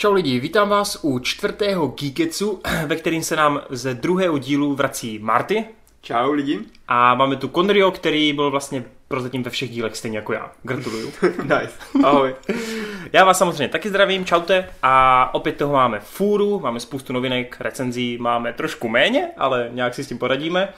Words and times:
Čau 0.00 0.12
lidi, 0.12 0.40
vítám 0.40 0.68
vás 0.68 0.98
u 1.02 1.18
čtvrtého 1.18 1.86
Geeketsu, 1.86 2.60
ve 2.86 2.96
kterým 2.96 3.22
se 3.22 3.36
nám 3.36 3.60
ze 3.70 3.94
druhého 3.94 4.38
dílu 4.38 4.74
vrací 4.74 5.18
Marty. 5.18 5.64
Čau 6.02 6.32
lidi. 6.32 6.60
A 6.88 7.14
máme 7.14 7.36
tu 7.36 7.48
Conrio, 7.48 7.90
který 7.90 8.32
byl 8.32 8.50
vlastně 8.50 8.84
prozatím 9.08 9.42
ve 9.42 9.50
všech 9.50 9.70
dílech 9.70 9.96
stejně 9.96 10.18
jako 10.18 10.32
já. 10.32 10.52
Gratuluju. 10.62 11.12
nice. 11.42 11.72
Ahoj. 12.04 12.34
já 13.12 13.24
vás 13.24 13.38
samozřejmě 13.38 13.68
taky 13.68 13.88
zdravím, 13.88 14.24
čaute. 14.24 14.68
A 14.82 15.34
opět 15.34 15.56
toho 15.56 15.72
máme 15.72 16.00
fůru, 16.00 16.60
máme 16.60 16.80
spoustu 16.80 17.12
novinek, 17.12 17.56
recenzí, 17.60 18.18
máme 18.18 18.52
trošku 18.52 18.88
méně, 18.88 19.28
ale 19.36 19.68
nějak 19.72 19.94
si 19.94 20.04
s 20.04 20.08
tím 20.08 20.18
poradíme 20.18 20.72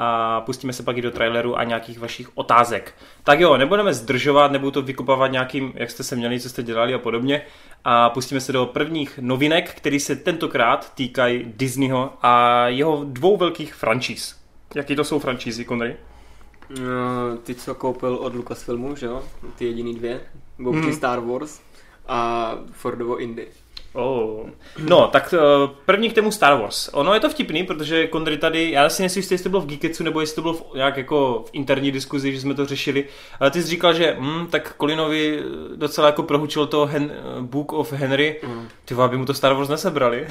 a 0.00 0.40
pustíme 0.40 0.72
se 0.72 0.82
pak 0.82 0.96
i 0.96 1.02
do 1.02 1.10
traileru 1.10 1.58
a 1.58 1.64
nějakých 1.64 1.98
vašich 1.98 2.30
otázek. 2.34 2.94
Tak 3.24 3.40
jo, 3.40 3.56
nebudeme 3.56 3.94
zdržovat, 3.94 4.52
nebudu 4.52 4.70
to 4.70 4.82
vykupovat 4.82 5.32
nějakým, 5.32 5.72
jak 5.74 5.90
jste 5.90 6.02
se 6.02 6.16
měli, 6.16 6.40
co 6.40 6.48
jste 6.48 6.62
dělali 6.62 6.94
a 6.94 6.98
podobně. 6.98 7.42
A 7.84 8.10
pustíme 8.10 8.40
se 8.40 8.52
do 8.52 8.66
prvních 8.66 9.18
novinek, 9.22 9.74
které 9.74 10.00
se 10.00 10.16
tentokrát 10.16 10.94
týkají 10.94 11.52
Disneyho 11.56 12.12
a 12.22 12.64
jeho 12.68 13.04
dvou 13.04 13.36
velkých 13.36 13.74
franšíz. 13.74 14.36
Jaký 14.74 14.96
to 14.96 15.04
jsou 15.04 15.18
franšízy, 15.18 15.64
Conry? 15.64 15.96
No, 16.80 17.36
ty, 17.42 17.54
co 17.54 17.74
koupil 17.74 18.14
od 18.14 18.34
Lucasfilmu, 18.34 18.96
že 18.96 19.06
jo? 19.06 19.22
Ty 19.56 19.64
jediný 19.64 19.94
dvě. 19.94 20.20
Bouky 20.58 20.78
hmm. 20.78 20.92
Star 20.92 21.20
Wars 21.20 21.60
a 22.08 22.52
Fordovo 22.72 23.16
Indy. 23.16 23.48
Oh. 23.98 24.46
No, 24.78 25.08
tak 25.12 25.34
uh, 25.38 25.70
první 25.84 26.10
k 26.10 26.12
tému 26.12 26.32
Star 26.32 26.60
Wars. 26.60 26.90
Ono 26.92 27.14
je 27.14 27.20
to 27.20 27.30
vtipný, 27.30 27.64
protože 27.64 28.06
Kondry 28.06 28.36
tady, 28.36 28.70
já 28.70 28.88
si 28.88 29.02
nejsem 29.02 29.20
jestli 29.20 29.38
to 29.38 29.48
bylo 29.48 29.62
v 29.62 29.66
Geeketsu, 29.66 30.04
nebo 30.04 30.20
jestli 30.20 30.34
to 30.34 30.42
bylo 30.42 30.54
v, 30.54 30.64
nějak 30.74 30.96
jako 30.96 31.44
v 31.46 31.50
interní 31.52 31.92
diskuzi, 31.92 32.32
že 32.32 32.40
jsme 32.40 32.54
to 32.54 32.66
řešili, 32.66 33.04
ale 33.40 33.50
ty 33.50 33.62
jsi 33.62 33.68
říkal, 33.68 33.94
že 33.94 34.16
hm, 34.18 34.46
tak 34.50 34.74
Colinovi 34.80 35.42
docela 35.76 36.06
jako 36.06 36.22
prohučil 36.22 36.66
to 36.66 36.86
Hen, 36.86 37.12
Book 37.40 37.72
of 37.72 37.92
Henry, 37.92 38.40
mm. 38.46 38.68
ty 38.84 38.94
aby 38.94 39.16
mu 39.16 39.24
to 39.24 39.34
Star 39.34 39.54
Wars 39.54 39.68
nesebrali. 39.68 40.26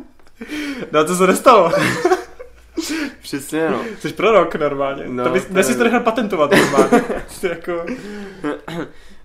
no 0.92 1.04
to 1.04 1.14
se 1.14 1.26
nestalo. 1.26 1.72
Přesně, 3.22 3.70
no. 3.70 3.80
Jsi 3.98 4.12
prorok 4.12 4.54
normálně. 4.54 5.04
No, 5.06 5.24
to 5.24 5.30
bys, 5.30 5.46
to 5.46 5.58
je... 5.58 5.64
to 5.64 5.84
nechal 5.84 6.00
patentovat 6.00 6.50
normálně. 6.50 7.04
jako... 7.48 7.84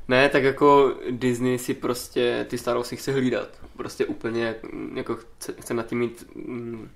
Ne, 0.07 0.29
tak 0.29 0.43
jako 0.43 0.95
Disney 1.11 1.57
si 1.57 1.73
prostě 1.73 2.45
ty 2.49 2.57
Star 2.57 2.77
Warsy 2.77 2.95
chce 2.95 3.11
hlídat. 3.11 3.49
Prostě 3.77 4.05
úplně 4.05 4.55
jako 4.93 5.15
chce, 5.15 5.53
chce 5.59 5.73
nad 5.73 5.87
tím 5.87 5.99
mít 5.99 6.27
mm, 6.35 6.89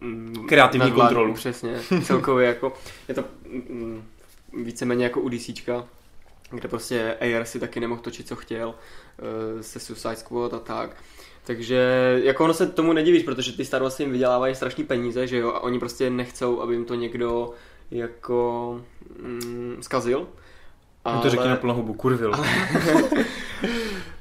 mm 0.00 0.46
kreativní 0.48 0.92
kontrolu. 0.92 1.34
Přesně, 1.34 1.80
celkově 2.02 2.46
jako 2.46 2.72
je 3.08 3.14
to 3.14 3.24
mm, 3.50 4.04
víceméně 4.52 5.04
jako 5.04 5.20
u 5.20 5.28
DCčka, 5.28 5.84
kde 6.50 6.68
prostě 6.68 7.16
AR 7.20 7.44
si 7.44 7.60
taky 7.60 7.80
nemohl 7.80 8.00
točit, 8.00 8.28
co 8.28 8.36
chtěl, 8.36 8.68
uh, 8.68 9.60
se 9.60 9.80
Suicide 9.80 10.16
Squad 10.16 10.54
a 10.54 10.58
tak. 10.58 10.96
Takže 11.44 11.80
jako 12.24 12.44
ono 12.44 12.54
se 12.54 12.66
tomu 12.66 12.92
nedivíš, 12.92 13.22
protože 13.22 13.52
ty 13.52 13.64
Star 13.64 13.82
Warsy 13.82 14.02
jim 14.02 14.12
vydělávají 14.12 14.54
strašný 14.54 14.84
peníze, 14.84 15.26
že 15.26 15.38
jo, 15.38 15.48
a 15.48 15.60
oni 15.60 15.78
prostě 15.78 16.10
nechcou, 16.10 16.60
aby 16.60 16.74
jim 16.74 16.84
to 16.84 16.94
někdo 16.94 17.50
jako 17.90 18.80
mm, 19.22 19.76
zkazil. 19.80 20.28
Ale... 21.06 21.22
to 21.22 21.30
řekni 21.30 21.48
na 21.48 21.56
plnou 21.56 21.74
hubu, 21.74 21.94
kurvil. 21.94 22.34
Ale... 22.34 22.46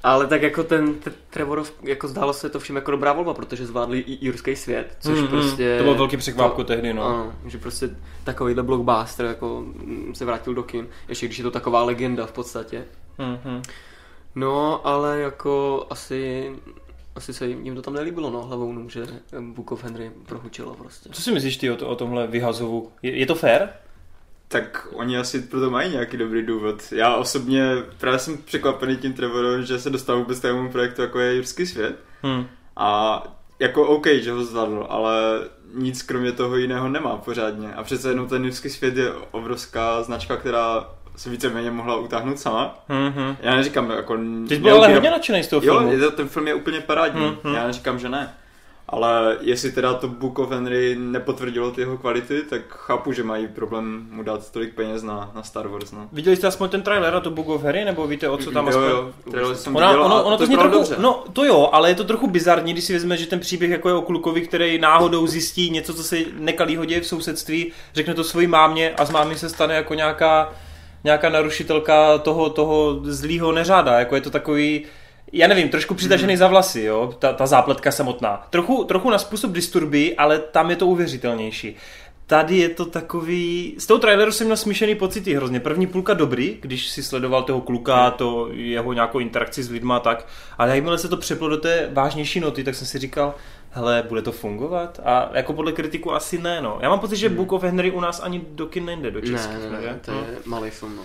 ale 0.03 0.27
tak 0.27 0.41
jako 0.41 0.63
ten 0.63 0.95
Trevorov, 1.29 1.73
jako 1.81 2.07
zdálo 2.07 2.33
se 2.33 2.49
to 2.49 2.59
všem 2.59 2.75
jako 2.75 2.91
dobrá 2.91 3.13
volba, 3.13 3.33
protože 3.33 3.65
zvládli 3.65 3.99
i 3.99 4.25
jurský 4.25 4.55
svět, 4.55 4.97
což 4.99 5.19
mm-hmm. 5.19 5.27
prostě... 5.27 5.77
To 5.77 5.83
bylo 5.83 5.95
velký 5.95 6.17
překvápko 6.17 6.63
to, 6.63 6.67
tehdy, 6.67 6.93
no. 6.93 7.05
Ano, 7.05 7.33
že 7.45 7.57
prostě 7.57 7.89
takovýhle 8.23 8.63
blockbuster 8.63 9.25
jako 9.25 9.63
mm, 9.65 10.11
se 10.15 10.25
vrátil 10.25 10.53
do 10.53 10.63
kin, 10.63 10.87
ještě 11.07 11.25
když 11.25 11.37
je 11.37 11.43
to 11.43 11.51
taková 11.51 11.83
legenda 11.83 12.25
v 12.25 12.31
podstatě. 12.31 12.85
Mm-hmm. 13.19 13.61
No, 14.35 14.87
ale 14.87 15.19
jako 15.19 15.85
asi 15.89 16.51
asi 17.15 17.33
se 17.33 17.47
jim, 17.47 17.65
jim 17.65 17.75
to 17.75 17.81
tam 17.81 17.93
nelíbilo, 17.93 18.29
no, 18.29 18.41
hlavou, 18.41 18.89
že 18.89 19.05
Book 19.39 19.71
of 19.71 19.83
Henry 19.83 20.11
prohučilo 20.25 20.75
prostě. 20.75 21.09
Co 21.09 21.21
si 21.21 21.31
myslíš 21.31 21.57
ty 21.57 21.71
o, 21.71 21.75
to, 21.75 21.87
o 21.87 21.95
tomhle 21.95 22.27
vyhazovu? 22.27 22.91
Je, 23.01 23.17
je 23.17 23.25
to 23.25 23.35
fair? 23.35 23.69
Tak 24.55 24.87
oni 24.93 25.17
asi 25.17 25.39
proto 25.39 25.69
mají 25.69 25.91
nějaký 25.91 26.17
dobrý 26.17 26.45
důvod. 26.45 26.83
Já 26.91 27.15
osobně 27.15 27.63
právě 27.97 28.19
jsem 28.19 28.37
překvapený 28.37 28.97
tím 28.97 29.13
Trevorem, 29.13 29.65
že 29.65 29.79
se 29.79 29.89
dostal 29.89 30.17
vůbec 30.17 30.39
takovému 30.39 30.71
projektu, 30.71 31.01
jako 31.01 31.19
je 31.19 31.35
Jurský 31.35 31.65
svět. 31.65 31.95
Hmm. 32.21 32.47
A 32.77 33.23
jako 33.59 33.87
OK, 33.87 34.07
že 34.07 34.31
ho 34.31 34.43
zvládl, 34.43 34.85
ale 34.89 35.13
nic 35.73 36.01
kromě 36.01 36.31
toho 36.31 36.55
jiného 36.55 36.89
nemá 36.89 37.17
pořádně. 37.17 37.73
A 37.73 37.83
přece 37.83 38.09
jenom 38.09 38.27
ten 38.27 38.45
Jurský 38.45 38.69
svět 38.69 38.97
je 38.97 39.11
obrovská 39.31 40.03
značka, 40.03 40.37
která 40.37 40.89
se 41.15 41.29
víceméně 41.29 41.71
mohla 41.71 41.95
utáhnout 41.95 42.39
sama. 42.39 42.75
Mm-hmm. 42.89 43.35
Já 43.41 43.55
neříkám, 43.55 43.89
jako... 43.89 44.17
Ty 44.47 44.55
jsi 44.55 44.61
byl 44.61 44.75
ale 44.75 44.93
hodně 44.93 45.11
nadšený 45.11 45.43
z 45.43 45.47
toho 45.47 45.61
filmu. 45.61 45.91
Jo, 45.91 46.11
ten 46.11 46.27
film 46.27 46.47
je 46.47 46.53
úplně 46.53 46.81
parádní. 46.81 47.21
Mm-hmm. 47.21 47.55
Já 47.55 47.67
neříkám, 47.67 47.99
že 47.99 48.09
ne. 48.09 48.33
Ale 48.89 49.37
jestli 49.41 49.71
teda 49.71 49.93
to 49.93 50.07
Book 50.07 50.39
of 50.39 50.51
Henry 50.51 50.95
nepotvrdilo 50.99 51.71
ty 51.71 51.81
jeho 51.81 51.97
kvality, 51.97 52.41
tak 52.41 52.61
chápu, 52.67 53.11
že 53.11 53.23
mají 53.23 53.47
problém 53.47 54.07
mu 54.11 54.23
dát 54.23 54.51
tolik 54.51 54.73
peněz 54.73 55.03
na, 55.03 55.31
na 55.35 55.43
Star 55.43 55.67
Wars. 55.67 55.91
No. 55.91 56.07
Viděli 56.11 56.35
jste 56.35 56.47
aspoň 56.47 56.69
ten 56.69 56.81
trailer 56.81 57.15
a 57.15 57.19
to 57.19 57.31
Book 57.31 57.47
of 57.47 57.63
Henry, 57.63 57.85
nebo 57.85 58.07
víte, 58.07 58.29
o 58.29 58.37
co 58.37 58.51
tam 58.51 58.67
jo, 58.67 58.69
aspoň... 58.69 58.83
Jo, 58.83 59.13
trailer 59.31 59.55
jsem 59.55 59.75
ona, 59.75 59.87
viděl 59.87 60.03
ono, 60.03 60.23
ono 60.23 60.37
to, 60.37 60.47
to 60.47 60.53
trochu, 60.53 60.69
dobře. 60.69 60.95
No 60.99 61.23
to 61.33 61.45
jo, 61.45 61.69
ale 61.71 61.89
je 61.89 61.95
to 61.95 62.03
trochu 62.03 62.27
bizarní, 62.27 62.73
když 62.73 62.85
si 62.85 62.93
vezme, 62.93 63.17
že 63.17 63.27
ten 63.27 63.39
příběh 63.39 63.71
jako 63.71 63.89
je 63.89 63.95
o 63.95 64.01
klukovi, 64.01 64.41
který 64.41 64.77
náhodou 64.77 65.27
zjistí 65.27 65.69
něco, 65.69 65.93
co 65.93 66.03
se 66.03 66.17
nekalýho 66.33 66.85
děje 66.85 67.01
v 67.01 67.07
sousedství, 67.07 67.71
řekne 67.93 68.13
to 68.13 68.23
svojí 68.23 68.47
mámě 68.47 68.93
a 68.97 69.05
z 69.05 69.11
mámy 69.11 69.37
se 69.37 69.49
stane 69.49 69.75
jako 69.75 69.93
nějaká, 69.93 70.53
nějaká 71.03 71.29
narušitelka 71.29 72.17
toho, 72.17 72.49
toho 72.49 72.99
zlýho 73.03 73.51
neřáda. 73.51 73.99
Jako 73.99 74.15
je 74.15 74.21
to 74.21 74.29
takový 74.29 74.85
já 75.33 75.47
nevím, 75.47 75.69
trošku 75.69 75.93
přitažený 75.93 76.33
hmm. 76.33 76.39
za 76.39 76.47
vlasy, 76.47 76.81
jo, 76.81 77.13
ta, 77.19 77.33
ta 77.33 77.47
zápletka 77.47 77.91
samotná. 77.91 78.47
Trochu, 78.49 78.83
trochu 78.83 79.09
na 79.09 79.17
způsob 79.17 79.51
disturby, 79.51 80.15
ale 80.15 80.39
tam 80.39 80.69
je 80.69 80.75
to 80.75 80.87
uvěřitelnější. 80.87 81.75
Tady 82.27 82.57
je 82.57 82.69
to 82.69 82.85
takový... 82.85 83.75
Z 83.77 83.85
toho 83.85 83.99
traileru 83.99 84.31
jsem 84.31 84.47
měl 84.47 84.57
smíšený 84.57 84.95
pocity 84.95 85.33
hrozně. 85.33 85.59
První 85.59 85.87
půlka 85.87 86.13
dobrý, 86.13 86.57
když 86.61 86.87
si 86.87 87.03
sledoval 87.03 87.43
toho 87.43 87.61
kluka, 87.61 88.03
hmm. 88.03 88.11
to 88.11 88.49
jeho 88.51 88.93
nějakou 88.93 89.19
interakci 89.19 89.63
s 89.63 89.69
lidma 89.69 89.97
a 89.97 89.99
tak, 89.99 90.27
ale 90.57 90.75
jakmile 90.75 90.97
se 90.97 91.07
to 91.07 91.17
přeplo 91.17 91.49
do 91.49 91.57
té 91.57 91.89
vážnější 91.93 92.39
noty, 92.39 92.63
tak 92.63 92.75
jsem 92.75 92.87
si 92.87 92.99
říkal, 92.99 93.33
hele, 93.71 94.03
bude 94.09 94.21
to 94.21 94.31
fungovat? 94.31 94.99
A 95.03 95.29
jako 95.33 95.53
podle 95.53 95.71
kritiku 95.71 96.13
asi 96.13 96.37
ne, 96.37 96.61
no. 96.61 96.77
Já 96.81 96.89
mám 96.89 96.99
pocit, 96.99 97.15
že 97.15 97.27
hmm. 97.27 97.37
Book 97.37 97.51
of 97.51 97.63
Henry 97.63 97.91
u 97.91 97.99
nás 97.99 98.21
ani 98.23 98.41
do 98.49 98.65
kin 98.65 98.85
nejde, 98.85 99.11
do 99.11 99.21
českých, 99.21 99.63
ne, 99.63 99.69
ne, 99.69 99.81
ne, 99.81 99.99
to 100.05 100.11
je 100.11 100.17
no. 100.17 100.23
malý 100.45 100.69
film, 100.69 100.95
no. 100.95 101.03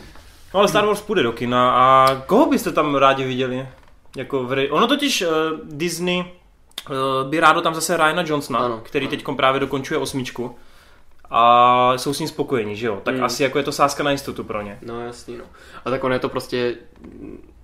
No 0.54 0.60
ale 0.60 0.68
Star 0.68 0.86
Wars 0.86 1.00
půjde 1.00 1.22
do 1.22 1.32
kina 1.32 1.70
a 1.70 2.14
koho 2.26 2.46
byste 2.46 2.72
tam 2.72 2.94
rádi 2.94 3.24
viděli? 3.24 3.68
Jako 4.16 4.44
v, 4.44 4.68
ono 4.70 4.86
totiž 4.86 5.22
uh, 5.22 5.28
Disney 5.64 6.20
uh, 6.20 7.30
by 7.30 7.40
rádo 7.40 7.60
tam 7.60 7.74
zase 7.74 7.96
Ryana 7.96 8.22
Johnsona, 8.26 8.58
ano, 8.58 8.80
který 8.84 9.08
teď 9.08 9.24
právě 9.36 9.60
dokončuje 9.60 9.98
osmičku 9.98 10.56
a 11.30 11.92
jsou 11.96 12.14
s 12.14 12.18
ním 12.18 12.28
spokojení, 12.28 12.76
že 12.76 12.86
jo? 12.86 13.00
Tak 13.02 13.14
hmm. 13.14 13.24
asi 13.24 13.42
jako 13.42 13.58
je 13.58 13.64
to 13.64 13.72
sázka 13.72 14.02
na 14.02 14.10
jistotu 14.10 14.44
pro 14.44 14.62
ně. 14.62 14.78
No 14.82 15.00
jasný, 15.00 15.36
no. 15.36 15.44
A 15.84 15.90
tak 15.90 16.04
ono 16.04 16.14
je 16.14 16.20
to 16.20 16.28
prostě 16.28 16.74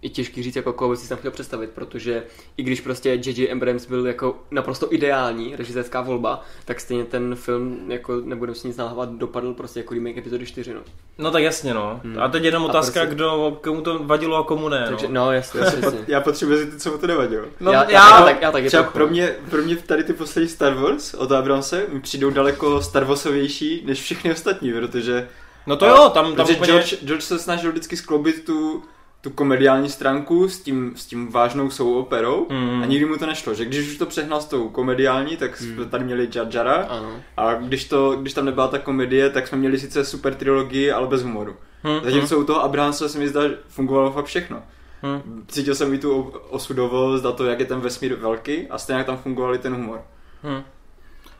i 0.07 0.11
těžký 0.11 0.43
říct, 0.43 0.57
jako 0.57 0.73
koho 0.73 0.91
by 0.91 0.97
si 0.97 1.09
tam 1.09 1.19
chtěl 1.19 1.31
představit, 1.31 1.71
protože 1.71 2.23
i 2.57 2.63
když 2.63 2.81
prostě 2.81 3.11
J.J. 3.11 3.53
Abrams 3.53 3.87
byl 3.87 4.07
jako 4.07 4.37
naprosto 4.51 4.95
ideální 4.95 5.57
režisérská 5.57 6.01
volba, 6.01 6.45
tak 6.65 6.81
stejně 6.81 7.05
ten 7.05 7.35
film, 7.35 7.85
jako 7.89 8.21
nebudeme 8.25 8.55
si 8.55 8.69
nic 8.69 8.77
nalhávat, 8.77 9.13
dopadl 9.13 9.55
prostě 9.55 9.81
jako 9.81 9.95
remake 9.95 10.17
epizody 10.17 10.47
4, 10.47 10.75
no. 10.75 10.81
No 11.19 11.31
tak 11.31 11.43
jasně, 11.43 11.75
no. 11.75 12.01
Hmm. 12.05 12.19
A 12.19 12.29
teď 12.29 12.45
jenom 12.45 12.65
otázka, 12.65 13.01
prostě... 13.01 13.15
kdo, 13.15 13.59
komu 13.63 13.81
to 13.81 13.99
vadilo 13.99 14.37
a 14.37 14.45
komu 14.45 14.69
ne, 14.69 14.87
Takže, 14.89 15.09
no. 15.09 15.15
no 15.15 15.33
jasně, 15.33 15.61
jasně. 15.61 15.99
já 16.09 16.21
potřebuji 16.21 16.65
říct, 16.65 16.83
co 16.83 16.91
mu 16.91 16.99
to 16.99 17.07
nevadilo. 17.07 17.45
No, 17.61 17.73
já, 17.73 17.91
já, 17.91 18.19
já, 18.19 18.25
tak, 18.25 18.43
já 18.43 18.53
taky 18.53 18.67
Třeba 18.67 18.83
pro 18.83 19.07
mě, 19.07 19.35
pro 19.51 19.63
mě 19.63 19.77
tady 19.77 20.05
ty 20.05 20.13
poslední 20.13 20.49
Star 20.49 20.75
Wars 20.75 21.15
od 21.15 21.33
Abramse 21.33 21.87
mi 21.93 22.01
přijdou 22.01 22.31
daleko 22.31 22.83
Star 22.83 23.05
Warsovější 23.05 23.83
než 23.87 24.01
všechny 24.01 24.33
ostatní, 24.33 24.73
protože 24.73 25.29
No 25.67 25.77
to 25.77 25.87
jo, 25.87 26.11
tam, 26.15 26.35
tam 26.37 26.51
úplně... 26.51 26.73
George, 26.73 26.95
George 27.05 27.23
se 27.23 27.39
snažil 27.39 27.71
vždycky 27.71 27.97
skloubit 27.97 28.45
tu 28.45 28.83
tu 29.21 29.31
komediální 29.31 29.89
stránku 29.89 30.49
s 30.49 30.61
tím, 30.61 30.93
s 30.97 31.07
tím 31.07 31.33
vážnou 31.33 31.71
souoperou 31.71 32.47
mm. 32.51 32.83
a 32.83 32.87
nikdy 32.87 33.07
mu 33.07 33.17
to 33.17 33.27
nešlo, 33.27 33.55
že 33.55 33.65
když 33.65 33.89
už 33.89 33.99
to 33.99 34.07
přehnal 34.07 34.41
s 34.41 34.45
tou 34.45 34.69
komediální, 34.69 35.37
tak 35.37 35.57
jsme 35.57 35.85
mm. 35.85 35.91
tady 35.91 36.05
měli 36.05 36.29
Jar 36.35 36.47
Jara 36.51 36.75
ano. 36.75 37.13
a 37.37 37.55
když, 37.55 37.85
to, 37.85 38.17
když 38.17 38.35
tam 38.35 38.45
nebyla 38.45 38.69
ta 38.69 38.79
komedie, 38.79 39.31
tak 39.31 39.49
jsme 39.49 39.59
měli 39.59 39.79
sice 39.79 40.05
super 40.05 40.35
trilogii, 40.35 40.93
ale 40.93 41.07
bez 41.07 41.23
humoru. 41.23 41.57
Mm. 41.85 42.05
Zatímco 42.05 42.39
u 42.39 42.45
toho 42.45 42.63
Abrahamsa 42.63 43.09
se 43.09 43.19
mi 43.19 43.29
zdá, 43.29 43.41
fungovalo 43.69 44.13
fakt 44.13 44.27
všechno. 44.27 44.63
Mm. 45.03 45.45
Cítil 45.49 45.75
jsem 45.75 45.95
i 45.95 45.99
tu 45.99 46.33
osudovost, 46.49 47.23
za 47.23 47.33
to, 47.33 47.45
jak 47.45 47.61
je 47.61 47.67
ten 47.67 47.81
vesmír 47.81 48.15
velký 48.15 48.69
a 48.69 48.79
stejně 48.79 49.05
tam 49.05 49.17
fungoval 49.17 49.55
i 49.55 49.59
ten 49.59 49.75
humor. 49.75 50.03
Mm. 50.43 50.63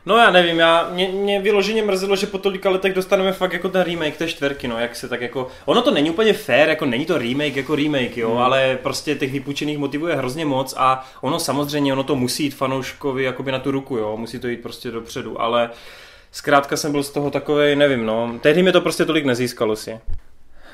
No 0.07 0.17
já 0.17 0.31
nevím, 0.31 0.59
já, 0.59 0.89
mě, 0.91 1.07
mě 1.07 1.41
vyloženě 1.41 1.83
mrzelo, 1.83 2.15
že 2.15 2.27
po 2.27 2.37
tolika 2.37 2.69
letech 2.69 2.93
dostaneme 2.93 3.31
fakt 3.31 3.53
jako 3.53 3.69
ten 3.69 3.81
remake 3.81 4.17
té 4.17 4.27
čtverky, 4.27 4.67
no, 4.67 4.79
jak 4.79 4.95
se 4.95 5.09
tak 5.09 5.21
jako, 5.21 5.47
ono 5.65 5.81
to 5.81 5.91
není 5.91 6.09
úplně 6.09 6.33
fair, 6.33 6.69
jako 6.69 6.85
není 6.85 7.05
to 7.05 7.17
remake 7.17 7.55
jako 7.55 7.75
remake, 7.75 8.17
jo, 8.17 8.31
mm. 8.31 8.37
ale 8.37 8.77
prostě 8.83 9.15
těch 9.15 9.31
vypůjčených 9.31 9.77
motivů 9.77 10.07
je 10.07 10.15
hrozně 10.15 10.45
moc 10.45 10.73
a 10.77 11.05
ono 11.21 11.39
samozřejmě, 11.39 11.93
ono 11.93 12.03
to 12.03 12.15
musí 12.15 12.43
jít 12.43 12.55
fanouškovi 12.55 13.23
jakoby 13.23 13.51
na 13.51 13.59
tu 13.59 13.71
ruku, 13.71 13.97
jo, 13.97 14.17
musí 14.17 14.39
to 14.39 14.47
jít 14.47 14.61
prostě 14.61 14.91
dopředu, 14.91 15.41
ale 15.41 15.69
zkrátka 16.31 16.77
jsem 16.77 16.91
byl 16.91 17.03
z 17.03 17.09
toho 17.09 17.31
takový, 17.31 17.75
nevím, 17.75 18.05
no, 18.05 18.39
tehdy 18.41 18.63
mi 18.63 18.71
to 18.71 18.81
prostě 18.81 19.05
tolik 19.05 19.25
nezískalo 19.25 19.75
si. 19.75 19.99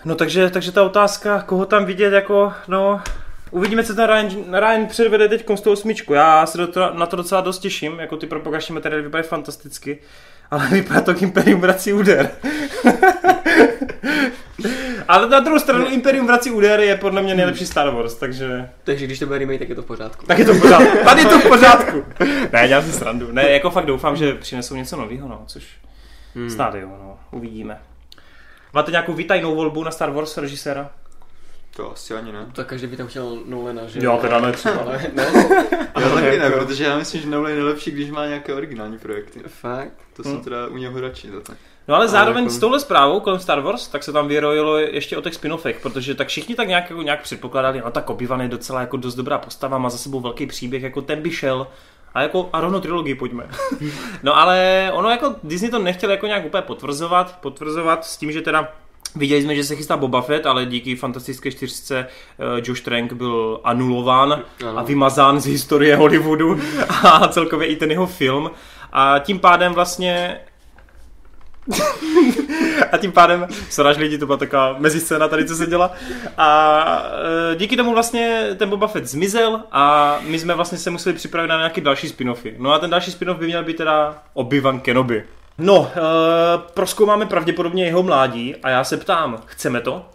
No 0.05 0.15
takže, 0.15 0.49
takže 0.49 0.71
ta 0.71 0.83
otázka, 0.83 1.41
koho 1.41 1.65
tam 1.65 1.85
vidět 1.85 2.13
jako, 2.13 2.53
no, 2.67 3.01
Uvidíme, 3.53 3.83
co 3.83 3.95
ten 3.95 4.05
Ryan, 4.05 4.55
Ryan 4.59 4.87
předvede 4.87 5.29
teď 5.29 5.45
s 5.55 5.61
tou 5.61 5.71
osmičku. 5.71 6.13
Já 6.13 6.45
se 6.45 6.57
do 6.57 6.67
to, 6.67 6.93
na 6.93 7.05
to 7.05 7.15
docela 7.15 7.41
dost 7.41 7.59
těším, 7.59 7.99
jako 7.99 8.17
ty 8.17 8.27
propagační 8.27 8.75
materiály 8.75 9.03
vypadají 9.03 9.27
fantasticky, 9.27 9.99
ale 10.51 10.67
vypadá 10.71 11.01
to 11.01 11.13
k 11.13 11.21
Imperium 11.21 11.61
vrací 11.61 11.93
úder. 11.93 12.31
ale 15.07 15.29
na 15.29 15.39
druhou 15.39 15.59
stranu 15.59 15.85
Imperium 15.85 16.27
vrací 16.27 16.51
úder 16.51 16.79
je 16.79 16.97
podle 16.97 17.21
mě 17.21 17.35
nejlepší 17.35 17.65
Star 17.65 17.89
Wars, 17.89 18.15
takže... 18.15 18.69
Takže 18.83 19.05
když 19.05 19.19
to 19.19 19.25
bude 19.25 19.39
remake, 19.39 19.59
tak 19.59 19.69
je 19.69 19.75
to 19.75 19.81
v 19.81 19.85
pořádku. 19.85 20.25
Tak 20.25 20.39
je 20.39 20.45
to 20.45 20.53
v 20.53 20.61
pořádku. 20.61 20.97
Tady 21.05 21.21
je 21.21 21.27
to 21.27 21.39
v 21.39 21.47
pořádku. 21.47 22.03
ne, 22.53 22.67
dělám 22.67 22.83
si 22.83 22.91
srandu. 22.91 23.31
Ne, 23.31 23.49
jako 23.49 23.69
fakt 23.69 23.85
doufám, 23.85 24.15
že 24.15 24.35
přinesou 24.35 24.75
něco 24.75 24.97
nového, 24.97 25.27
no, 25.27 25.43
což 25.47 25.67
hmm. 26.35 26.49
snad 26.49 26.75
jo, 26.75 26.87
no, 26.87 27.19
uvidíme. 27.31 27.79
Máte 28.73 28.91
nějakou 28.91 29.13
výtajnou 29.13 29.55
volbu 29.55 29.83
na 29.83 29.91
Star 29.91 30.11
Wars 30.11 30.37
režiséra? 30.37 30.89
To 31.75 31.91
asi 31.91 32.13
ani 32.13 32.31
ne. 32.31 32.47
To 32.53 32.65
každý 32.65 32.87
by 32.87 32.97
tam 32.97 33.07
chtěl 33.07 33.37
Nolana, 33.45 33.87
že? 33.87 33.99
Jo, 34.03 34.17
teda 34.21 34.39
ne 34.39 34.51
třeba. 34.51 34.75
Ale 34.75 35.01
ne. 35.13 35.25
Ale 35.95 36.09
taky 36.09 36.37
ne, 36.39 36.49
protože 36.49 36.83
já 36.83 36.97
myslím, 36.97 37.21
že 37.21 37.29
Nolan 37.29 37.49
je 37.49 37.55
nejlepší, 37.55 37.91
když 37.91 38.11
má 38.11 38.25
nějaké 38.25 38.53
originální 38.53 38.97
projekty. 38.97 39.39
Fakt? 39.47 39.93
To 40.15 40.23
jsem 40.23 40.31
hmm. 40.31 40.43
teda 40.43 40.67
u 40.67 40.77
něho 40.77 41.01
radši 41.01 41.31
za 41.31 41.41
to. 41.41 41.53
No 41.87 41.95
ale 41.95 42.07
zároveň 42.07 42.43
jako... 42.43 42.55
s 42.55 42.59
touhle 42.59 42.79
zprávou 42.79 43.19
kolem 43.19 43.39
Star 43.39 43.59
Wars, 43.59 43.87
tak 43.87 44.03
se 44.03 44.11
tam 44.11 44.27
vyrojilo 44.27 44.77
ještě 44.77 45.17
o 45.17 45.21
těch 45.21 45.33
spin 45.33 45.57
protože 45.81 46.15
tak 46.15 46.27
všichni 46.27 46.55
tak 46.55 46.67
nějak, 46.67 46.89
jako 46.89 47.01
nějak 47.01 47.21
předpokládali, 47.21 47.81
no 47.85 47.91
tak 47.91 48.09
obi 48.09 48.27
je 48.41 48.47
docela 48.47 48.81
jako 48.81 48.97
dost 48.97 49.15
dobrá 49.15 49.37
postava, 49.37 49.77
má 49.77 49.89
za 49.89 49.97
sebou 49.97 50.19
velký 50.19 50.45
příběh, 50.45 50.83
jako 50.83 51.01
ten 51.01 51.21
by 51.21 51.31
šel. 51.31 51.67
A 52.13 52.21
jako 52.21 52.49
a 52.53 52.61
rovnou 52.61 52.79
trilogii 52.79 53.15
pojďme. 53.15 53.49
no 54.23 54.37
ale 54.37 54.89
ono 54.93 55.09
jako 55.09 55.35
Disney 55.43 55.71
to 55.71 55.79
nechtěl 55.79 56.11
jako 56.11 56.27
nějak 56.27 56.45
úplně 56.45 56.61
potvrzovat, 56.61 57.39
potvrzovat 57.41 58.05
s 58.05 58.17
tím, 58.17 58.31
že 58.31 58.41
teda 58.41 58.73
Viděli 59.15 59.41
jsme, 59.41 59.55
že 59.55 59.63
se 59.63 59.75
chystá 59.75 59.97
Boba 59.97 60.21
Fett, 60.21 60.45
ale 60.45 60.65
díky 60.65 60.95
fantastické 60.95 61.51
čtyřce 61.51 62.07
uh, 62.37 62.59
Josh 62.63 62.81
Trank 62.81 63.13
byl 63.13 63.59
anulován 63.63 64.31
ano. 64.31 64.79
a 64.79 64.83
vymazán 64.83 65.39
z 65.39 65.45
historie 65.45 65.95
Hollywoodu 65.95 66.59
a 67.03 67.27
celkově 67.27 67.67
i 67.67 67.75
ten 67.75 67.91
jeho 67.91 68.07
film. 68.07 68.51
A 68.93 69.19
tím 69.19 69.39
pádem 69.39 69.73
vlastně 69.73 70.39
a 72.91 72.97
tím 72.97 73.11
pádem, 73.11 73.47
sraž 73.69 73.97
lidi, 73.97 74.17
to 74.17 74.25
byla 74.25 74.37
taková 74.37 74.75
meziscéna 74.79 75.27
tady, 75.27 75.45
co 75.45 75.55
se 75.55 75.65
děla. 75.65 75.91
A 76.37 77.03
e, 77.51 77.55
díky 77.55 77.77
tomu 77.77 77.93
vlastně 77.93 78.47
ten 78.55 78.69
Boba 78.69 78.87
Fett 78.87 79.07
zmizel 79.07 79.61
a 79.71 80.17
my 80.21 80.39
jsme 80.39 80.55
vlastně 80.55 80.77
se 80.77 80.89
museli 80.89 81.15
připravit 81.15 81.47
na 81.47 81.57
nějaký 81.57 81.81
další 81.81 82.07
spin-offy. 82.07 82.53
No 82.57 82.73
a 82.73 82.79
ten 82.79 82.89
další 82.89 83.11
spin-off 83.11 83.39
by 83.39 83.45
měl 83.45 83.63
být 83.63 83.77
teda 83.77 84.23
Obi-Wan 84.33 84.79
Kenobi. 84.79 85.23
No, 85.57 85.79
uh, 85.79 85.87
proskoumáme 86.73 87.25
pravděpodobně 87.25 87.85
jeho 87.85 88.03
mládí 88.03 88.55
a 88.55 88.69
já 88.69 88.83
se 88.83 88.97
ptám, 88.97 89.41
chceme 89.45 89.81
to? 89.81 90.05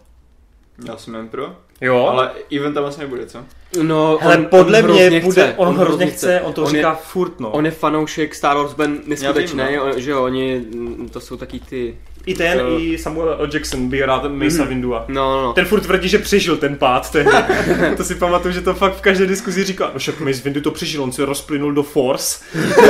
Já 0.87 0.97
jsem 0.97 1.15
jen 1.15 1.27
pro. 1.27 1.55
Jo. 1.81 2.07
Ale 2.07 2.31
event 2.57 2.73
tam 2.73 2.85
asi 2.85 2.99
nebude, 2.99 3.25
co? 3.25 3.39
No, 3.81 4.17
Hele, 4.21 4.37
on, 4.37 4.45
podle 4.45 4.83
on 4.83 4.91
mě 4.91 5.21
bude, 5.21 5.31
chce, 5.31 5.53
on, 5.57 5.67
on 5.67 5.77
hrozně 5.77 6.05
chce, 6.05 6.15
chce, 6.15 6.41
on 6.41 6.53
to 6.53 6.63
on 6.63 6.71
říká 6.71 6.89
je, 6.89 6.95
furt, 6.95 7.39
no. 7.39 7.51
On 7.51 7.65
je 7.65 7.71
fanoušek 7.71 8.35
Star 8.35 8.57
Wars 8.57 8.73
Ben 8.73 8.99
neskutečný, 9.05 9.63
no. 9.75 9.99
že 9.99 10.11
jo, 10.11 10.23
oni, 10.23 10.65
to 11.11 11.19
jsou 11.19 11.37
taky 11.37 11.59
ty... 11.59 11.97
I 12.29 12.35
ten, 12.35 12.61
uh, 12.61 12.81
i 12.81 12.97
Samuel 12.97 13.35
L. 13.39 13.49
Jackson 13.53 13.89
by 13.89 14.01
rád 14.01 14.31
Mesa 14.31 14.63
mm, 14.63 14.69
Windua. 14.69 15.05
No, 15.07 15.35
no, 15.35 15.43
no. 15.43 15.53
Ten 15.53 15.65
furt 15.65 15.81
tvrdí, 15.81 16.09
že 16.09 16.19
přežil 16.19 16.57
ten 16.57 16.75
pád, 16.75 17.11
tehdy. 17.11 17.31
to 17.97 18.03
si 18.03 18.15
pamatuju, 18.15 18.53
že 18.53 18.61
to 18.61 18.73
fakt 18.73 18.93
v 18.93 19.01
každé 19.01 19.25
diskuzi 19.25 19.63
říká, 19.63 19.89
no 19.93 19.99
však 19.99 20.19
Mace 20.19 20.41
Windu 20.43 20.61
to 20.61 20.71
přežil, 20.71 21.03
on 21.03 21.11
se 21.11 21.25
rozplynul 21.25 21.73
do 21.73 21.83
Force. 21.83 22.45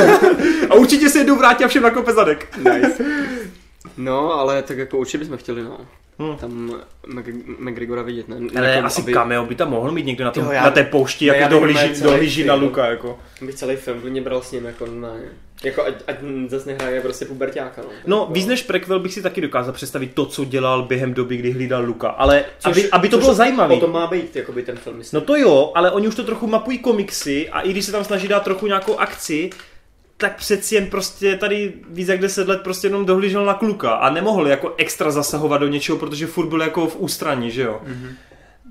a 0.70 0.74
určitě 0.74 1.10
se 1.10 1.20
jednou 1.20 1.36
vrátí 1.36 1.64
a 1.64 1.68
všem 1.68 1.84
na 1.84 1.90
kope 1.90 2.14
zadek. 2.14 2.58
Nice. 2.58 3.04
No, 3.98 4.34
ale 4.34 4.62
tak 4.62 4.78
jako 4.78 4.98
určitě 4.98 5.18
bychom 5.18 5.38
chtěli, 5.38 5.64
no. 5.64 5.78
Hmm. 6.20 6.38
Tam 6.38 6.82
McGregora 7.60 8.02
vidět, 8.02 8.28
ne? 8.28 8.36
Ale 8.58 8.70
jako, 8.70 8.86
asi 8.86 9.02
aby... 9.02 9.14
cameo 9.14 9.46
by 9.46 9.56
tam 9.56 9.70
mohl 9.70 9.92
mít 9.92 10.06
někdo 10.06 10.26
na, 10.26 10.32
tom, 10.32 10.46
jo, 10.46 10.52
já, 10.52 10.64
na 10.64 10.72
té 10.72 10.84
poušti, 10.84 11.26
jak 11.26 11.50
dohlíží, 11.50 12.04
dohlíží 12.04 12.44
na 12.44 12.54
Luka, 12.54 12.86
jako. 12.86 13.20
Bych 13.42 13.56
celý 13.56 13.76
film 13.76 14.02
mě 14.10 14.22
bral 14.22 14.42
s 14.42 14.52
ním, 14.52 14.66
jako 14.66 14.86
na, 14.86 15.10
jako 15.64 15.86
ať, 15.86 15.94
ať 16.08 16.16
zase 16.48 16.70
nehraje 16.70 17.02
prostě 17.02 17.26
puberťáka, 17.26 17.82
no. 17.82 17.90
No, 18.06 18.30
víc 18.32 18.46
než 18.46 18.64
prequel 18.64 19.00
bych 19.00 19.14
si 19.14 19.22
taky 19.22 19.42
dokázal 19.42 19.74
představit 19.74 20.14
to, 20.14 20.26
co 20.26 20.46
dělal 20.46 20.84
během 20.84 21.14
doby, 21.14 21.38
kdy 21.38 21.52
hlídal 21.52 21.84
Luka, 21.84 22.10
ale 22.10 22.46
což, 22.60 22.72
aby, 22.72 22.90
aby 22.90 23.10
to 23.10 23.18
bylo 23.18 23.34
zajímavé. 23.34 23.78
to 23.78 23.88
má 23.88 24.08
být, 24.08 24.36
jakoby 24.36 24.64
ten 24.64 24.78
film, 24.78 24.98
myslím. 24.98 25.20
No 25.20 25.26
to 25.26 25.36
jo, 25.36 25.72
ale 25.76 25.92
oni 25.92 26.08
už 26.08 26.16
to 26.16 26.24
trochu 26.24 26.48
mapují 26.48 26.78
komiksy 26.78 27.50
a 27.50 27.62
i 27.62 27.72
když 27.72 27.86
se 27.86 27.92
tam 27.92 28.04
snaží 28.04 28.28
dát 28.28 28.44
trochu 28.44 28.68
nějakou 28.68 29.00
akci, 29.00 29.50
tak 30.18 30.36
přeci 30.36 30.76
jen 30.76 30.88
prostě 30.88 31.36
tady 31.36 31.74
víc 31.90 32.08
jak 32.08 32.20
10 32.20 32.48
let 32.48 32.62
prostě 32.62 32.88
jenom 32.88 33.06
dohlížel 33.06 33.46
na 33.46 33.54
kluka 33.54 33.92
a 33.92 34.10
nemohl 34.10 34.48
jako 34.48 34.74
extra 34.78 35.12
zasahovat 35.12 35.58
do 35.58 35.68
něčeho, 35.68 35.98
protože 35.98 36.28
furt 36.28 36.48
byl 36.48 36.62
jako 36.62 36.88
v 36.88 36.96
ústraní, 37.00 37.52
že 37.52 37.62
jo. 37.62 37.82
Mm-hmm. 37.88 38.12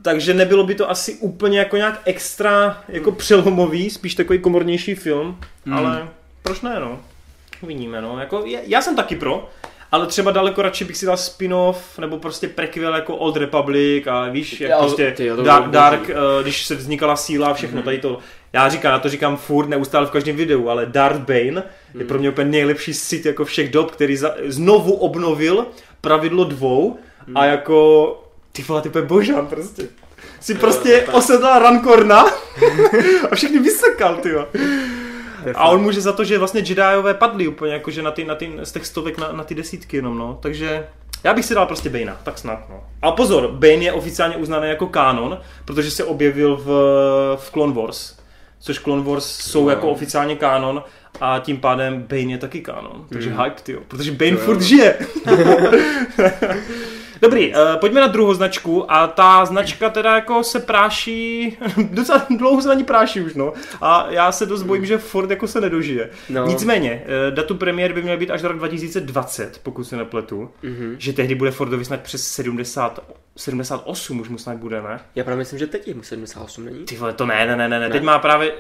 Takže 0.03 0.35
nebylo 0.35 0.65
by 0.65 0.75
to 0.75 0.91
asi 0.91 1.15
úplně 1.15 1.59
jako 1.59 1.77
nějak 1.77 2.01
extra 2.05 2.83
jako 2.89 3.13
přelomový, 3.13 3.91
spíš 3.91 4.15
takový 4.15 4.39
komornější 4.39 4.95
film, 4.95 5.39
mm. 5.65 5.73
ale 5.73 6.09
proč 6.43 6.61
ne, 6.61 6.81
no. 6.81 7.01
Uvidíme, 7.61 8.03
no. 8.03 8.21
Jako, 8.21 8.45
já 8.47 8.83
jsem 8.83 8.97
taky 8.97 9.17
pro, 9.17 9.49
ale 9.93 10.07
třeba 10.07 10.31
daleko 10.31 10.63
radši 10.63 10.85
bych 10.85 10.97
si 10.97 11.07
dal 11.07 11.17
spin-off 11.17 11.99
nebo 11.99 12.19
prostě 12.19 12.49
prequel 12.49 12.95
jako 12.95 13.17
Old 13.17 13.37
Republic 13.37 14.07
a 14.07 14.29
víš, 14.29 14.61
jak 14.61 14.79
prostě 14.79 15.11
ty, 15.11 15.31
Dark, 15.43 15.67
Dark 15.67 16.01
uh, 16.01 16.43
když 16.43 16.67
se 16.67 16.75
vznikala 16.75 17.17
síla 17.17 17.49
a 17.49 17.55
všechno 17.55 17.81
mm-hmm. 17.81 17.85
tady 17.85 17.99
to. 17.99 18.19
Já 18.53 18.69
říkám, 18.69 18.93
na 18.93 18.99
to 18.99 19.09
říkám 19.09 19.37
furt 19.37 19.69
neustále 19.69 20.07
v 20.07 20.11
každém 20.11 20.37
videu, 20.37 20.69
ale 20.69 20.87
Darth 20.87 21.21
Bane 21.21 21.63
mm. 21.95 22.01
je 22.01 22.07
pro 22.07 22.19
mě 22.19 22.31
úplně 22.31 22.51
nejlepší 22.51 22.95
sit 22.95 23.27
jako 23.27 23.45
všech 23.45 23.71
dob, 23.71 23.91
který 23.91 24.17
za, 24.17 24.35
znovu 24.47 24.93
obnovil 24.93 25.67
pravidlo 26.01 26.45
dvou 26.45 26.99
mm. 27.27 27.37
a 27.37 27.45
jako 27.45 28.21
ty 28.53 28.63
vole, 28.63 28.83
ty 28.83 28.89
božán 28.89 29.47
prostě. 29.47 29.83
Si 30.41 30.55
prostě 30.55 31.07
osedla 31.13 31.59
Rankorna 31.59 32.25
a 33.31 33.35
všechny 33.35 33.59
vysekal, 33.59 34.17
ty 34.17 34.33
a 35.57 35.69
on 35.69 35.83
může 35.83 36.01
za 36.01 36.13
to, 36.13 36.25
že 36.25 36.39
vlastně 36.39 36.61
Jediové 36.61 37.15
padli 37.15 37.49
úplně, 37.49 37.73
jakože 37.73 38.03
na 38.03 38.11
ty, 38.11 38.25
na 38.25 38.35
ty, 38.35 38.53
z 38.63 38.73
těch 38.73 38.87
stovek 38.87 39.19
na, 39.19 39.33
na 39.33 39.45
ty 39.45 39.55
desítky 39.55 39.97
jenom, 39.97 40.19
no. 40.19 40.39
Takže 40.43 40.87
já 41.25 41.35
bych 41.35 41.45
si 41.45 41.55
dal 41.55 41.67
prostě 41.67 41.91
Bane, 41.91 42.17
tak 42.23 42.39
snad, 42.39 42.59
no. 42.71 42.85
A 43.03 43.11
pozor, 43.13 43.49
Bane 43.49 43.75
je 43.75 43.93
oficiálně 43.93 44.37
uznaný 44.37 44.69
jako 44.69 44.87
kanon, 44.87 45.39
protože 45.65 45.91
se 45.91 46.05
objevil 46.05 46.57
v, 46.57 46.67
v 47.37 47.51
Clone 47.51 47.73
Wars, 47.75 48.19
což 48.61 48.79
Clone 48.79 49.03
Wars 49.03 49.25
jsou 49.27 49.65
no. 49.65 49.71
jako 49.71 49.91
oficiálně 49.91 50.37
kanon 50.37 50.83
a 51.21 51.39
tím 51.39 51.57
pádem 51.57 52.03
Bane 52.03 52.23
je 52.23 52.39
taky 52.39 52.61
kanon. 52.61 53.05
Takže 53.09 53.31
mm. 53.31 53.41
hype, 53.43 53.63
tyjo. 53.63 53.81
Protože 53.89 54.13
Bane 54.13 54.37
to 54.37 54.37
furt 54.37 54.55
jo. 54.55 54.61
žije. 54.61 54.99
Dobrý, 57.23 57.55
uh, 57.55 57.59
pojďme 57.81 58.01
na 58.01 58.07
druhou 58.07 58.35
značku 58.35 58.93
a 58.93 59.07
ta 59.07 59.45
značka 59.45 59.91
teda 59.91 60.15
jako 60.15 60.45
se 60.45 60.61
práší, 60.61 61.57
docela 61.91 62.27
dlouho 62.39 62.63
se 62.63 62.69
na 62.69 62.75
ní 62.75 62.85
práší 62.85 63.21
už, 63.21 63.35
no. 63.35 63.53
A 63.81 64.07
já 64.11 64.33
se 64.33 64.47
dost 64.47 64.63
bojím, 64.63 64.87
že 64.87 64.99
Ford 64.99 65.31
jako 65.31 65.47
se 65.47 65.61
nedožije. 65.61 66.11
No. 66.29 66.47
Nicméně, 66.47 67.03
uh, 67.05 67.35
datum 67.35 67.59
premiér 67.59 67.93
by 67.93 68.03
měl 68.03 68.17
být 68.17 68.31
až 68.31 68.43
do 68.43 68.49
roku 68.49 68.59
2020, 68.59 69.61
pokud 69.63 69.85
se 69.85 69.97
nepletu. 69.97 70.51
Mm-hmm. 70.65 70.97
Že 70.99 71.13
tehdy 71.13 71.35
bude 71.35 71.51
Fordovi 71.51 71.85
snad 71.85 72.01
přes 72.01 72.29
70 72.29 73.01
78 73.39 74.21
už 74.21 74.29
mu 74.29 74.39
snad 74.39 74.57
bude, 74.57 74.83
ne? 74.83 75.01
Já 75.15 75.25
právě 75.25 75.39
myslím, 75.39 75.59
že 75.59 75.67
teď 75.67 75.89
je 75.89 75.95
mu 75.95 76.03
78, 76.03 76.65
není? 76.65 76.85
Ty 76.85 76.97
vole, 76.97 77.13
to 77.13 77.27
ne, 77.27 77.47
ne, 77.47 77.57
ne, 77.57 77.69
ne, 77.69 77.81
ne. 77.81 77.91
teď 77.91 78.03
má 78.03 78.19
právě 78.19 78.53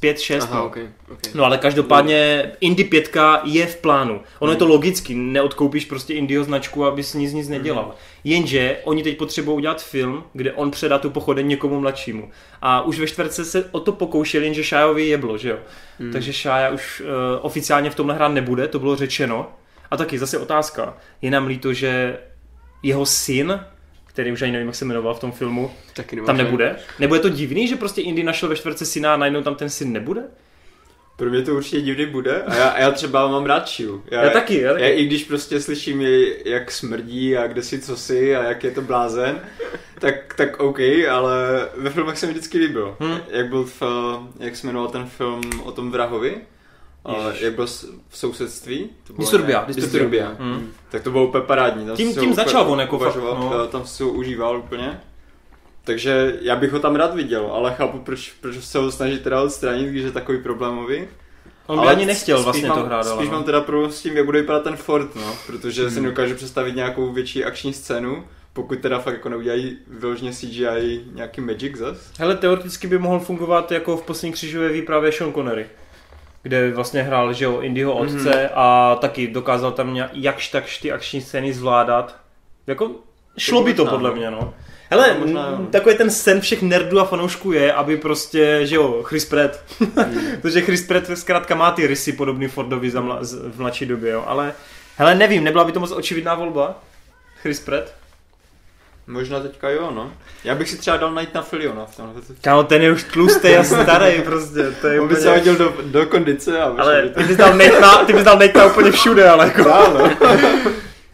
5, 0.00 0.20
6, 0.20 0.44
Aha, 0.44 0.58
no. 0.58 0.66
Okay, 0.66 0.88
okay. 1.12 1.32
No 1.34 1.44
ale 1.44 1.58
každopádně 1.58 2.50
Indy 2.60 2.84
5 2.84 3.16
je 3.44 3.66
v 3.66 3.76
plánu. 3.76 4.12
Ono 4.14 4.22
hmm. 4.40 4.50
je 4.50 4.56
to 4.56 4.66
logicky, 4.66 5.14
neodkoupíš 5.14 5.84
prostě 5.84 6.14
Indio 6.14 6.44
značku, 6.44 6.84
aby 6.84 7.02
si 7.02 7.18
nic 7.18 7.32
nic 7.32 7.48
nedělal. 7.48 7.84
Hmm. 7.84 7.94
Jenže 8.24 8.76
oni 8.84 9.02
teď 9.02 9.18
potřebují 9.18 9.56
udělat 9.56 9.82
film, 9.82 10.24
kde 10.32 10.52
on 10.52 10.70
předá 10.70 10.98
tu 10.98 11.10
pochodeň 11.10 11.48
někomu 11.48 11.80
mladšímu. 11.80 12.30
A 12.62 12.82
už 12.82 12.98
ve 12.98 13.06
čtvrtce 13.06 13.44
se 13.44 13.64
o 13.72 13.80
to 13.80 13.92
pokoušeli, 13.92 14.44
jenže 14.44 14.64
Šájovi 14.64 15.06
jeblo, 15.06 15.38
že 15.38 15.48
jo? 15.48 15.58
Hmm. 15.98 16.12
Takže 16.12 16.32
Šája 16.32 16.70
už 16.70 17.00
uh, 17.00 17.06
oficiálně 17.40 17.90
v 17.90 17.94
tomhle 17.94 18.14
hrát 18.14 18.28
nebude, 18.28 18.68
to 18.68 18.78
bylo 18.78 18.96
řečeno. 18.96 19.52
A 19.90 19.96
taky 19.96 20.18
zase 20.18 20.38
otázka. 20.38 20.96
Je 21.22 21.30
nám 21.30 21.46
líto, 21.46 21.72
že 21.72 22.18
jeho 22.82 23.06
syn 23.06 23.60
který 24.12 24.32
už 24.32 24.42
ani 24.42 24.52
nevím, 24.52 24.66
jak 24.66 24.76
se 24.76 24.84
jmenoval 24.84 25.14
v 25.14 25.20
tom 25.20 25.32
filmu, 25.32 25.70
Taky 25.94 26.20
tam 26.20 26.36
nebude. 26.36 26.76
Nebo 26.98 27.14
je 27.14 27.20
to 27.20 27.28
divný, 27.28 27.68
že 27.68 27.76
prostě 27.76 28.02
Indy 28.02 28.22
našel 28.22 28.48
ve 28.48 28.56
čtvrtce 28.56 28.86
syna 28.86 29.14
a 29.14 29.16
najednou 29.16 29.42
tam 29.42 29.54
ten 29.54 29.70
syn 29.70 29.92
nebude? 29.92 30.22
Pro 31.16 31.30
mě 31.30 31.42
to 31.42 31.54
určitě 31.54 31.80
divný 31.80 32.06
bude 32.06 32.42
a 32.42 32.54
já, 32.54 32.80
já 32.80 32.90
třeba 32.90 33.28
mám 33.28 33.46
rád 33.46 33.68
Šiu. 33.68 34.02
Já, 34.10 34.24
já 34.24 34.30
taky, 34.30 34.60
já 34.60 34.72
taky. 34.72 34.84
Já, 34.84 34.90
I 34.90 35.04
když 35.04 35.24
prostě 35.24 35.60
slyším, 35.60 36.02
jak 36.44 36.70
smrdí 36.70 37.36
a 37.36 37.46
kde 37.46 37.62
si 37.62 37.78
co 37.78 37.96
si 37.96 38.36
a 38.36 38.44
jak 38.44 38.64
je 38.64 38.70
to 38.70 38.82
blázen, 38.82 39.40
tak, 39.98 40.34
tak 40.34 40.60
OK, 40.60 40.78
ale 41.10 41.68
ve 41.76 41.90
filmech 41.90 42.18
se 42.18 42.26
mi 42.26 42.32
vždycky 42.32 42.58
líbil. 42.58 42.96
Hmm. 43.00 43.18
Jak 43.30 43.48
byl 43.48 43.64
v, 43.64 43.82
jak 44.40 44.56
se 44.56 44.66
jmenoval 44.66 44.88
ten 44.88 45.06
film 45.06 45.40
o 45.64 45.72
tom 45.72 45.90
vrahovi? 45.90 46.40
A 47.04 47.32
jak 47.40 47.54
byl 47.54 47.66
v 48.08 48.18
sousedství? 48.18 48.90
To 49.06 49.12
Disturbia. 49.12 49.64
Ne, 49.68 49.74
Disturbia. 49.74 50.28
Disturbia. 50.28 50.36
Hmm. 50.38 50.72
Tak 50.90 51.02
to 51.02 51.10
bylo 51.10 51.26
úplně 51.26 51.44
parádní. 51.44 51.86
Tam 51.86 51.96
tím, 51.96 52.14
tím 52.14 52.34
začal 52.34 52.72
on 52.72 52.80
jako 52.80 52.98
fakt, 52.98 53.16
no. 53.16 53.66
Tam 53.66 53.86
si 53.86 54.02
ho 54.02 54.10
užíval 54.10 54.58
úplně. 54.58 55.00
Takže 55.84 56.38
já 56.40 56.56
bych 56.56 56.72
ho 56.72 56.78
tam 56.78 56.96
rád 56.96 57.14
viděl, 57.14 57.50
ale 57.52 57.74
chápu, 57.74 57.98
proč, 57.98 58.34
proč 58.40 58.64
se 58.64 58.78
ho 58.78 58.92
snaží 58.92 59.18
teda 59.18 59.42
odstranit, 59.42 59.88
když 59.88 60.04
je 60.04 60.12
takový 60.12 60.42
problémový. 60.42 61.08
On 61.66 61.78
by 61.78 61.86
ale 61.86 61.92
ani 61.92 62.06
nechtěl 62.06 62.42
vlastně 62.42 62.68
mám, 62.68 62.78
to 62.78 62.84
hrát. 62.84 63.06
Spíš 63.06 63.28
no. 63.28 63.32
mám 63.32 63.44
teda 63.44 63.60
problém 63.60 63.92
s 63.92 64.02
tím, 64.02 64.16
jak 64.16 64.24
bude 64.24 64.40
vypadat 64.40 64.64
ten 64.64 64.76
Ford, 64.76 65.14
no, 65.14 65.36
protože 65.46 65.82
hmm. 65.82 65.90
si 65.90 66.00
dokážu 66.00 66.34
představit 66.34 66.76
nějakou 66.76 67.12
větší 67.12 67.44
akční 67.44 67.72
scénu, 67.72 68.24
pokud 68.52 68.78
teda 68.78 68.98
fakt 68.98 69.14
jako 69.14 69.28
neudělají 69.28 69.78
vyloženě 69.86 70.32
CGI 70.32 71.04
nějaký 71.12 71.40
magic 71.40 71.76
zas. 71.76 71.98
Hele, 72.18 72.36
teoreticky 72.36 72.86
by 72.86 72.98
mohl 72.98 73.20
fungovat 73.20 73.72
jako 73.72 73.96
v 73.96 74.02
poslední 74.02 74.32
křižové 74.32 74.68
výpravě 74.68 75.12
Sean 75.12 75.32
Connery 75.32 75.66
kde 76.42 76.70
vlastně 76.70 77.02
hrál, 77.02 77.32
že 77.32 77.44
jo, 77.44 77.60
Indyho 77.60 77.94
otce 77.94 78.30
mm-hmm. 78.30 78.48
a 78.54 78.96
taky 79.00 79.26
dokázal 79.26 79.72
tam 79.72 79.94
nějak, 79.94 80.10
jakž 80.14 80.48
takž 80.48 80.78
ty 80.78 80.92
akční 80.92 81.20
scény 81.20 81.52
zvládat. 81.52 82.16
Jako, 82.66 82.90
šlo 83.38 83.62
by 83.62 83.74
to 83.74 83.86
podle 83.86 84.14
mě, 84.14 84.30
no. 84.30 84.54
Hele, 84.90 85.16
možná, 85.18 85.66
takový 85.70 85.96
ten 85.96 86.10
sen 86.10 86.40
všech 86.40 86.62
nerdů 86.62 87.00
a 87.00 87.04
fanoušků 87.04 87.52
je, 87.52 87.72
aby 87.72 87.96
prostě, 87.96 88.60
že 88.66 88.76
jo, 88.76 89.02
Chris 89.02 89.24
Pratt. 89.24 89.64
Mm. 89.80 89.92
Protože 90.42 90.60
Chris 90.60 90.86
Pratt 90.86 91.10
zkrátka 91.14 91.54
má 91.54 91.70
ty 91.70 91.86
rysy 91.86 92.12
podobný 92.12 92.48
Fordovi 92.48 92.90
za 92.90 93.00
mla, 93.00 93.18
v 93.52 93.58
mladší 93.58 93.86
době, 93.86 94.12
jo. 94.12 94.24
Ale, 94.26 94.52
hele, 94.96 95.14
nevím, 95.14 95.44
nebyla 95.44 95.64
by 95.64 95.72
to 95.72 95.80
moc 95.80 95.92
očividná 95.92 96.34
volba? 96.34 96.82
Chris 97.42 97.60
Pratt? 97.60 97.94
Možná 99.06 99.40
teďka 99.40 99.70
jo, 99.70 99.90
no. 99.94 100.12
Já 100.44 100.54
bych 100.54 100.68
si 100.70 100.78
třeba 100.78 100.96
dal 100.96 101.10
najít 101.14 101.34
na 101.34 101.42
Filiona 101.42 101.86
v 101.86 101.96
tomhle. 101.96 102.14
Kámo, 102.40 102.64
ten 102.64 102.82
je 102.82 102.92
už 102.92 103.02
tlustý 103.04 103.56
a 103.56 103.64
starý 103.64 104.22
prostě. 104.22 104.70
To 104.80 104.86
je 104.86 105.00
On 105.00 105.08
by 105.08 105.16
se 105.16 105.30
hodil 105.30 105.56
do, 105.56 105.74
do 105.82 106.06
kondice 106.06 106.60
a 106.60 106.74
Ale 106.78 107.02
ty 107.08 107.22
bys 107.24 107.36
dal 107.36 107.54
Natana, 107.54 108.04
ty 108.04 108.12
bys 108.12 108.24
dal 108.24 108.38
Natana 108.38 108.66
úplně 108.66 108.90
všude, 108.92 109.28
ale 109.28 109.44
jako. 109.44 109.62
Dá, 109.64 109.88
no. 109.88 110.10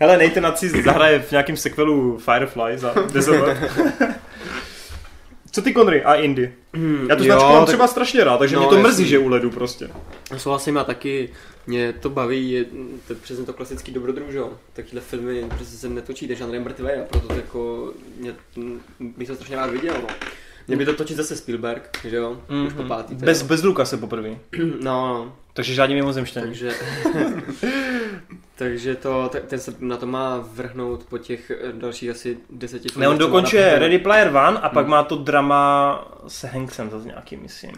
Hele, 0.00 0.18
Nathan 0.18 0.42
Naci 0.42 0.82
zahraje 0.82 1.18
v 1.18 1.30
nějakém 1.30 1.56
sequelu 1.56 2.18
Firefly 2.18 2.78
za 2.78 2.94
10 3.12 3.30
let. 3.30 3.58
Co 5.50 5.62
ty 5.62 5.74
Conry 5.74 6.04
a 6.04 6.14
Indy? 6.14 6.54
Hmm, 6.74 7.06
já 7.10 7.16
tu 7.16 7.24
značku 7.24 7.44
mám 7.44 7.58
tak... 7.58 7.66
třeba 7.66 7.86
strašně 7.86 8.24
rád, 8.24 8.38
takže 8.38 8.56
no, 8.56 8.60
mě 8.60 8.70
to 8.70 8.78
mrzí, 8.78 9.02
jasný. 9.02 9.06
že 9.06 9.18
u 9.18 9.28
ledu 9.28 9.50
prostě. 9.50 9.90
Souhlasím 10.36 10.78
a 10.78 10.84
taky 10.84 11.30
mě 11.66 11.92
to 11.92 12.10
baví, 12.10 12.50
je 12.50 12.64
to 13.08 13.14
přesně 13.14 13.44
to 13.44 13.52
klasický 13.52 13.92
dobrodruh, 13.92 14.30
že 14.30 14.38
jo? 14.38 14.52
Takovýhle 14.72 15.00
filmy 15.00 15.44
přesně 15.54 15.78
se 15.78 15.88
netočí, 15.88 16.28
takže 16.28 16.44
žánr 16.44 16.60
mrtvé 16.60 16.94
a 16.94 17.04
proto 17.04 17.28
to 17.28 17.34
jako, 17.34 17.92
mě, 18.16 18.34
bych 19.00 19.28
to 19.28 19.34
strašně 19.34 19.56
rád 19.56 19.70
viděl, 19.70 19.94
no. 20.02 20.08
Mě 20.68 20.76
by 20.76 20.84
to 20.84 20.94
točit 20.94 21.16
zase 21.16 21.36
Spielberg, 21.36 21.98
že 22.04 22.16
jo? 22.16 22.40
Mm-hmm. 22.48 22.66
Už 22.66 22.72
po 22.72 22.82
pátý. 22.82 23.14
Bez, 23.14 23.42
bez 23.42 23.62
Luka 23.62 23.84
se 23.84 23.96
poprvé. 23.96 24.28
No, 24.80 25.08
no. 25.08 25.36
Takže 25.52 25.74
žádný 25.74 25.94
mimozemštění. 25.94 26.46
Takže, 26.46 26.72
takže 28.58 28.96
to, 28.96 29.30
ten 29.46 29.58
se 29.58 29.74
na 29.78 29.96
to 29.96 30.06
má 30.06 30.38
vrhnout 30.52 31.04
po 31.04 31.18
těch 31.18 31.50
eh, 31.50 31.72
dalších 31.72 32.10
asi 32.10 32.38
deseti 32.50 32.88
Ne, 32.96 33.08
on 33.08 33.18
dokončuje 33.18 33.78
Ready 33.78 33.98
Player 33.98 34.28
One 34.28 34.58
a 34.58 34.68
pak 34.68 34.84
hmm. 34.84 34.90
má 34.90 35.02
to 35.02 35.16
drama 35.16 36.18
s 36.26 36.44
Hanksem 36.44 36.90
zase 36.90 37.06
nějaký, 37.06 37.36
myslím. 37.36 37.72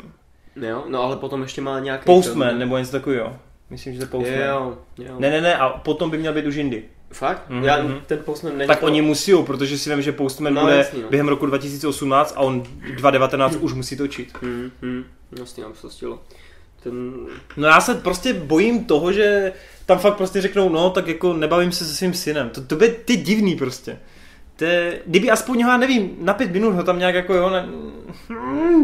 Jo, 0.57 0.85
no 0.89 1.03
ale 1.03 1.17
potom 1.17 1.43
ještě 1.43 1.61
má 1.61 1.81
nějaký... 1.81 2.05
Postman, 2.05 2.49
film, 2.49 2.59
nebo 2.59 2.79
něco 2.79 2.93
takového. 2.93 3.37
Myslím, 3.71 3.95
že 3.95 4.01
to 4.01 4.07
Postman. 4.07 4.41
Jo, 4.41 4.79
jo. 4.99 5.15
Ne, 5.19 5.31
ne, 5.31 5.41
ne, 5.41 5.57
a 5.57 5.69
potom 5.69 6.11
by 6.11 6.19
měl 6.19 6.33
být 6.33 6.47
už 6.47 6.57
Indy. 6.57 6.85
Fakt? 7.13 7.51
Mm-hmm. 7.51 7.65
Já, 7.65 7.79
ten 8.07 8.19
Postman 8.19 8.59
není 8.59 8.69
Tak 8.69 8.81
to... 8.81 8.87
oni 8.87 9.03
musí, 9.03 9.33
protože 9.47 9.79
si 9.79 9.91
vím, 9.91 10.03
že 10.03 10.13
Postman 10.13 10.55
no, 10.55 10.61
bude 10.61 10.77
jasný, 10.77 11.03
no. 11.03 11.09
během 11.09 11.29
roku 11.29 11.47
2018 11.47 12.35
a 12.37 12.41
on 12.41 12.63
2019 12.63 13.57
už 13.57 13.73
musí 13.73 13.97
točit. 13.97 14.33
Mm-hmm. 14.33 15.05
Jasně, 15.39 15.63
nám 15.63 15.75
se 15.75 15.91
stilo. 15.91 16.21
Ten... 16.83 17.13
No 17.57 17.69
já 17.69 17.81
se 17.81 17.95
prostě 17.95 18.33
bojím 18.33 18.85
toho, 18.85 19.13
že 19.13 19.53
tam 19.91 19.99
fakt 19.99 20.17
prostě 20.17 20.41
řeknou, 20.41 20.69
no 20.69 20.91
tak 20.91 21.07
jako 21.07 21.33
nebavím 21.33 21.73
se 21.73 21.85
se 21.85 21.95
svým 21.95 22.15
synem. 22.15 22.51
To, 22.51 22.61
to 22.61 22.77
by 22.77 22.89
ty 22.89 23.17
divný 23.17 23.57
prostě. 23.57 23.99
To 24.57 24.65
je, 24.65 24.99
kdyby 25.07 25.31
aspoň 25.31 25.61
já 25.61 25.77
nevím, 25.77 26.17
na 26.21 26.35
pět 26.35 26.53
minut 26.53 26.75
ho 26.75 26.83
tam 26.83 26.99
nějak 26.99 27.15
jako 27.15 27.35
jo, 27.35 27.51
ne, 27.51 27.69
hmm, 28.29 28.83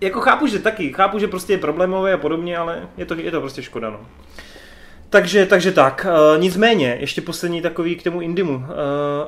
jako 0.00 0.20
chápu, 0.20 0.46
že 0.46 0.58
taky, 0.58 0.92
chápu, 0.92 1.18
že 1.18 1.28
prostě 1.28 1.52
je 1.52 1.58
problémové 1.58 2.12
a 2.12 2.16
podobně, 2.16 2.56
ale 2.56 2.88
je 2.96 3.06
to, 3.06 3.14
je 3.14 3.30
to 3.30 3.40
prostě 3.40 3.62
škoda, 3.62 3.90
no. 3.90 4.00
Takže, 5.10 5.46
takže 5.46 5.72
tak, 5.72 6.06
uh, 6.08 6.42
nicméně, 6.42 6.96
ještě 7.00 7.20
poslední 7.20 7.62
takový 7.62 7.96
k 7.96 8.02
tomu 8.02 8.20
Indimu, 8.20 8.56
uh, 8.56 8.62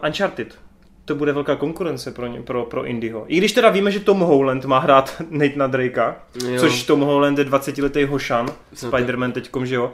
Uncharted 0.06 0.58
to 1.04 1.14
bude 1.14 1.32
velká 1.32 1.56
konkurence 1.56 2.10
pro, 2.10 2.26
ně, 2.26 2.42
pro, 2.42 2.64
pro 2.64 2.84
Indyho. 2.84 3.24
I 3.28 3.38
když 3.38 3.52
teda 3.52 3.70
víme, 3.70 3.90
že 3.90 4.00
Tom 4.00 4.20
Holland 4.20 4.64
má 4.64 4.78
hrát 4.78 5.22
Nathana 5.30 5.66
Drakea, 5.66 6.16
jo. 6.48 6.60
což 6.60 6.82
Tom 6.82 7.00
Holland 7.00 7.38
je 7.38 7.44
20-letý 7.44 8.04
Hošan, 8.04 8.46
no 8.46 8.54
Spider-Man 8.74 9.32
teďkom, 9.32 9.66
že 9.66 9.74
jo. 9.74 9.92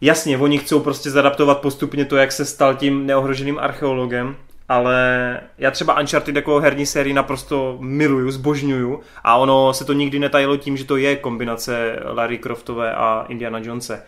Jasně, 0.00 0.38
oni 0.38 0.58
chcou 0.58 0.80
prostě 0.80 1.10
zadaptovat 1.10 1.60
postupně 1.60 2.04
to, 2.04 2.16
jak 2.16 2.32
se 2.32 2.44
stal 2.44 2.74
tím 2.74 3.06
neohroženým 3.06 3.58
archeologem, 3.58 4.36
ale 4.68 5.40
já 5.58 5.70
třeba 5.70 6.00
Uncharted 6.00 6.36
jako 6.36 6.60
herní 6.60 6.86
sérii 6.86 7.14
naprosto 7.14 7.76
miluju, 7.80 8.30
zbožňuju 8.30 9.00
a 9.24 9.36
ono 9.36 9.74
se 9.74 9.84
to 9.84 9.92
nikdy 9.92 10.18
netajilo 10.18 10.56
tím, 10.56 10.76
že 10.76 10.84
to 10.84 10.96
je 10.96 11.16
kombinace 11.16 11.98
Larry 12.04 12.38
Croftové 12.38 12.94
a 12.94 13.26
Indiana 13.28 13.58
Jonese 13.58 14.02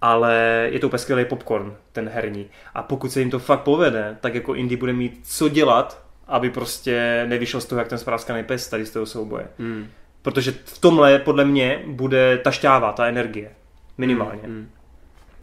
ale 0.00 0.68
je 0.72 0.78
to 0.78 0.86
úplně 0.86 0.98
skvělý 0.98 1.24
popcorn, 1.24 1.74
ten 1.92 2.08
herní. 2.08 2.46
A 2.74 2.82
pokud 2.82 3.12
se 3.12 3.20
jim 3.20 3.30
to 3.30 3.38
fakt 3.38 3.60
povede, 3.60 4.16
tak 4.20 4.34
jako 4.34 4.54
Indy 4.54 4.76
bude 4.76 4.92
mít 4.92 5.20
co 5.22 5.48
dělat, 5.48 6.04
aby 6.26 6.50
prostě 6.50 7.24
nevyšel 7.28 7.60
z 7.60 7.66
toho, 7.66 7.78
jak 7.78 7.88
ten 7.88 7.98
spráskaný 7.98 8.44
pes 8.44 8.68
tady 8.68 8.86
z 8.86 8.90
toho 8.90 9.06
souboje. 9.06 9.46
Hmm. 9.58 9.86
Protože 10.22 10.52
v 10.64 10.78
tomhle 10.78 11.18
podle 11.18 11.44
mě 11.44 11.82
bude 11.86 12.38
ta 12.38 12.50
šťáva, 12.50 12.92
ta 12.92 13.06
energie. 13.06 13.50
Minimálně. 13.98 14.42
Hmm. 14.42 14.54
hmm. 14.54 14.68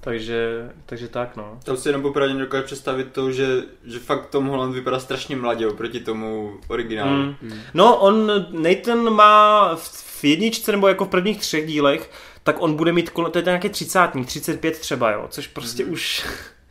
Takže, 0.05 0.69
takže 0.85 1.07
tak, 1.07 1.35
no. 1.35 1.59
To 1.63 1.77
si 1.77 1.89
jenom 1.89 2.01
popravdě 2.01 2.33
dokážu 2.33 2.65
představit 2.65 3.12
to, 3.12 3.31
že, 3.31 3.63
že 3.83 4.00
fakt 4.00 4.25
Tom 4.25 4.45
Holland 4.45 4.75
vypadá 4.75 5.00
strašně 5.00 5.35
mladě 5.35 5.67
oproti 5.67 6.00
tomu 6.00 6.53
originálu. 6.67 7.12
Mm. 7.12 7.35
Mm. 7.41 7.59
No, 7.74 7.97
on, 7.97 8.31
Nathan 8.50 9.09
má 9.09 9.75
v, 9.75 9.89
v 10.21 10.24
jedničce 10.24 10.71
nebo 10.71 10.88
jako 10.88 11.05
v 11.05 11.09
prvních 11.09 11.39
třech 11.39 11.67
dílech 11.67 12.12
tak 12.43 12.62
on 12.62 12.75
bude 12.75 12.91
mít, 12.91 13.12
to 13.31 13.38
je 13.38 13.43
nějaký 13.45 13.69
třicátník, 13.69 14.27
35 14.27 14.79
třeba, 14.79 15.12
jo, 15.12 15.25
což 15.29 15.47
prostě 15.47 15.85
mm. 15.85 15.91
už... 15.91 16.25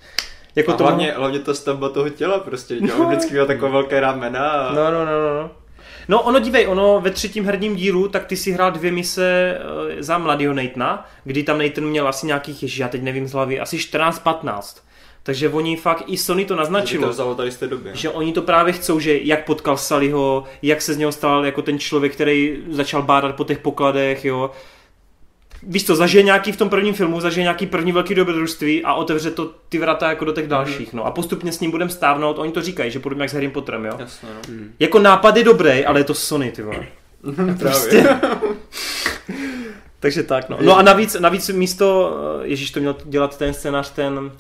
jako 0.57 0.73
a 0.73 0.77
to 0.77 0.85
hlavně, 0.85 1.13
hlavně 1.13 1.39
ta 1.39 1.55
stavba 1.55 1.89
toho 1.89 2.09
těla 2.09 2.39
prostě, 2.39 2.77
no. 2.81 2.97
on 2.97 3.07
vždycky 3.07 3.33
měl 3.33 3.47
takové 3.47 3.71
velké 3.71 4.01
ramena. 4.01 4.51
A... 4.51 4.75
No, 4.75 4.91
no, 4.91 5.05
no, 5.05 5.13
no. 5.13 5.43
No 5.43 5.64
ono 6.23 6.39
dívej, 6.39 6.69
ono 6.69 7.01
ve 7.01 7.11
třetím 7.11 7.45
herním 7.45 7.77
dílu, 7.77 8.09
tak 8.09 8.27
ty 8.27 8.37
si 8.37 8.53
hrál 8.53 8.71
dvě 8.71 8.93
mise 8.93 9.59
uh, 9.59 9.93
za 9.99 10.19
mladého 10.19 10.55
Nathana, 10.55 11.09
kdy 11.25 11.43
tam 11.43 11.59
Nathan 11.59 11.85
měl 11.85 12.09
asi 12.09 12.27
nějakých, 12.27 12.63
ježi, 12.63 12.83
já 12.83 12.89
teď 12.89 13.03
nevím 13.03 13.29
z 13.29 13.33
hlavy, 13.33 13.61
asi 13.61 13.77
14-15. 13.77 14.81
Takže 15.23 15.49
oni 15.49 15.77
fakt, 15.77 16.05
i 16.07 16.17
Sony 16.17 16.45
to 16.45 16.57
naznačilo, 16.57 17.13
že, 17.13 17.17
to 17.17 17.35
tady 17.35 17.51
z 17.51 17.57
té 17.57 17.67
doby, 17.67 17.91
že 17.93 18.11
oni 18.11 18.33
to 18.33 18.43
právě 18.43 18.73
chcou, 18.73 19.01
že 19.01 19.19
jak 19.19 19.47
potkal 19.47 19.77
Sallyho, 19.77 20.45
jak 20.63 20.83
se 20.83 20.95
z 20.95 20.97
něho 20.97 21.13
stal 21.13 21.45
jako 21.45 21.63
ten 21.63 21.79
člověk, 21.79 22.13
který 22.13 22.59
začal 22.71 23.03
bádat 23.03 23.37
po 23.37 23.45
těch 23.45 23.59
pokladech, 23.59 24.25
jo, 24.25 24.51
víš 25.67 25.87
co, 25.87 25.97
zažije 25.97 26.23
nějaký 26.23 26.53
v 26.53 26.57
tom 26.57 26.69
prvním 26.69 26.95
filmu, 26.95 27.21
zažije 27.21 27.43
nějaký 27.43 27.67
první 27.67 27.93
velký 27.93 28.15
dobrodružství 28.15 28.85
a 28.85 28.95
otevře 28.95 29.31
to 29.31 29.55
ty 29.69 29.79
vrata 29.79 30.09
jako 30.09 30.25
do 30.25 30.33
těch 30.33 30.47
dalších, 30.47 30.93
no. 30.93 31.07
A 31.07 31.11
postupně 31.11 31.53
s 31.53 31.61
ním 31.61 31.71
budeme 31.71 31.91
stávnout, 31.91 32.39
oni 32.39 32.53
to 32.53 32.63
říkají, 32.63 32.91
že 32.91 32.99
podobně 33.01 33.23
jak 33.23 33.31
s 33.31 33.33
Harry 33.33 33.49
Potterem, 33.49 33.85
jo. 33.85 33.97
Jasně, 33.99 34.29
no. 34.35 34.41
Hmm. 34.49 34.73
Jako 34.79 34.99
nápad 34.99 35.37
je 35.37 35.45
dobrý, 35.45 35.85
ale 35.87 36.01
je 36.01 36.05
to 36.05 36.15
Sony, 36.15 36.53
ty 36.53 36.63
vole. 36.63 36.87
prostě. 37.59 38.09
Takže 40.01 40.23
tak, 40.23 40.49
no. 40.49 40.59
No 40.61 40.79
a 40.79 40.83
navíc, 40.83 41.17
navíc 41.21 41.49
místo, 41.49 42.17
eh, 42.43 42.47
Ježíš 42.47 42.71
to 42.71 42.81
měl 42.81 42.97
dělat 43.05 43.39
ten 43.39 43.55
scénář, 43.55 43.91
ten... 43.91 44.31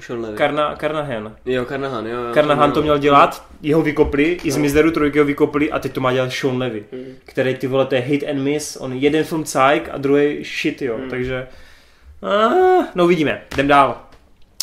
Sean 0.00 0.20
Levy. 0.20 0.36
Karna, 0.36 0.76
Karnahan. 0.76 1.36
Jo, 1.46 1.64
Karnahan, 1.64 2.06
jo. 2.06 2.20
jo 2.20 2.34
Karnahan 2.34 2.72
to 2.72 2.82
měl 2.82 2.98
dělat, 2.98 3.44
jeho 3.62 3.82
vykopli, 3.82 4.36
no. 4.40 4.48
i 4.48 4.52
z 4.52 4.56
Mizeru 4.56 4.90
trojky 4.90 5.18
ho 5.18 5.24
vykopli 5.24 5.70
a 5.70 5.78
teď 5.78 5.92
to 5.92 6.00
má 6.00 6.12
dělat 6.12 6.32
Sean 6.32 6.58
Levy, 6.58 6.84
mm. 6.92 7.14
který 7.24 7.54
ty 7.54 7.66
vole, 7.66 7.86
to 7.86 7.94
je 7.94 8.00
hit 8.00 8.24
and 8.30 8.38
miss, 8.38 8.76
on 8.76 8.92
jeden 8.92 9.24
film 9.24 9.44
cajk 9.44 9.88
a 9.92 9.98
druhý 9.98 10.44
shit, 10.44 10.82
jo, 10.82 10.98
mm. 10.98 11.10
takže... 11.10 11.46
Ah, 12.22 12.84
no 12.94 13.04
uvidíme, 13.04 13.42
jdem 13.54 13.68
dál. 13.68 14.00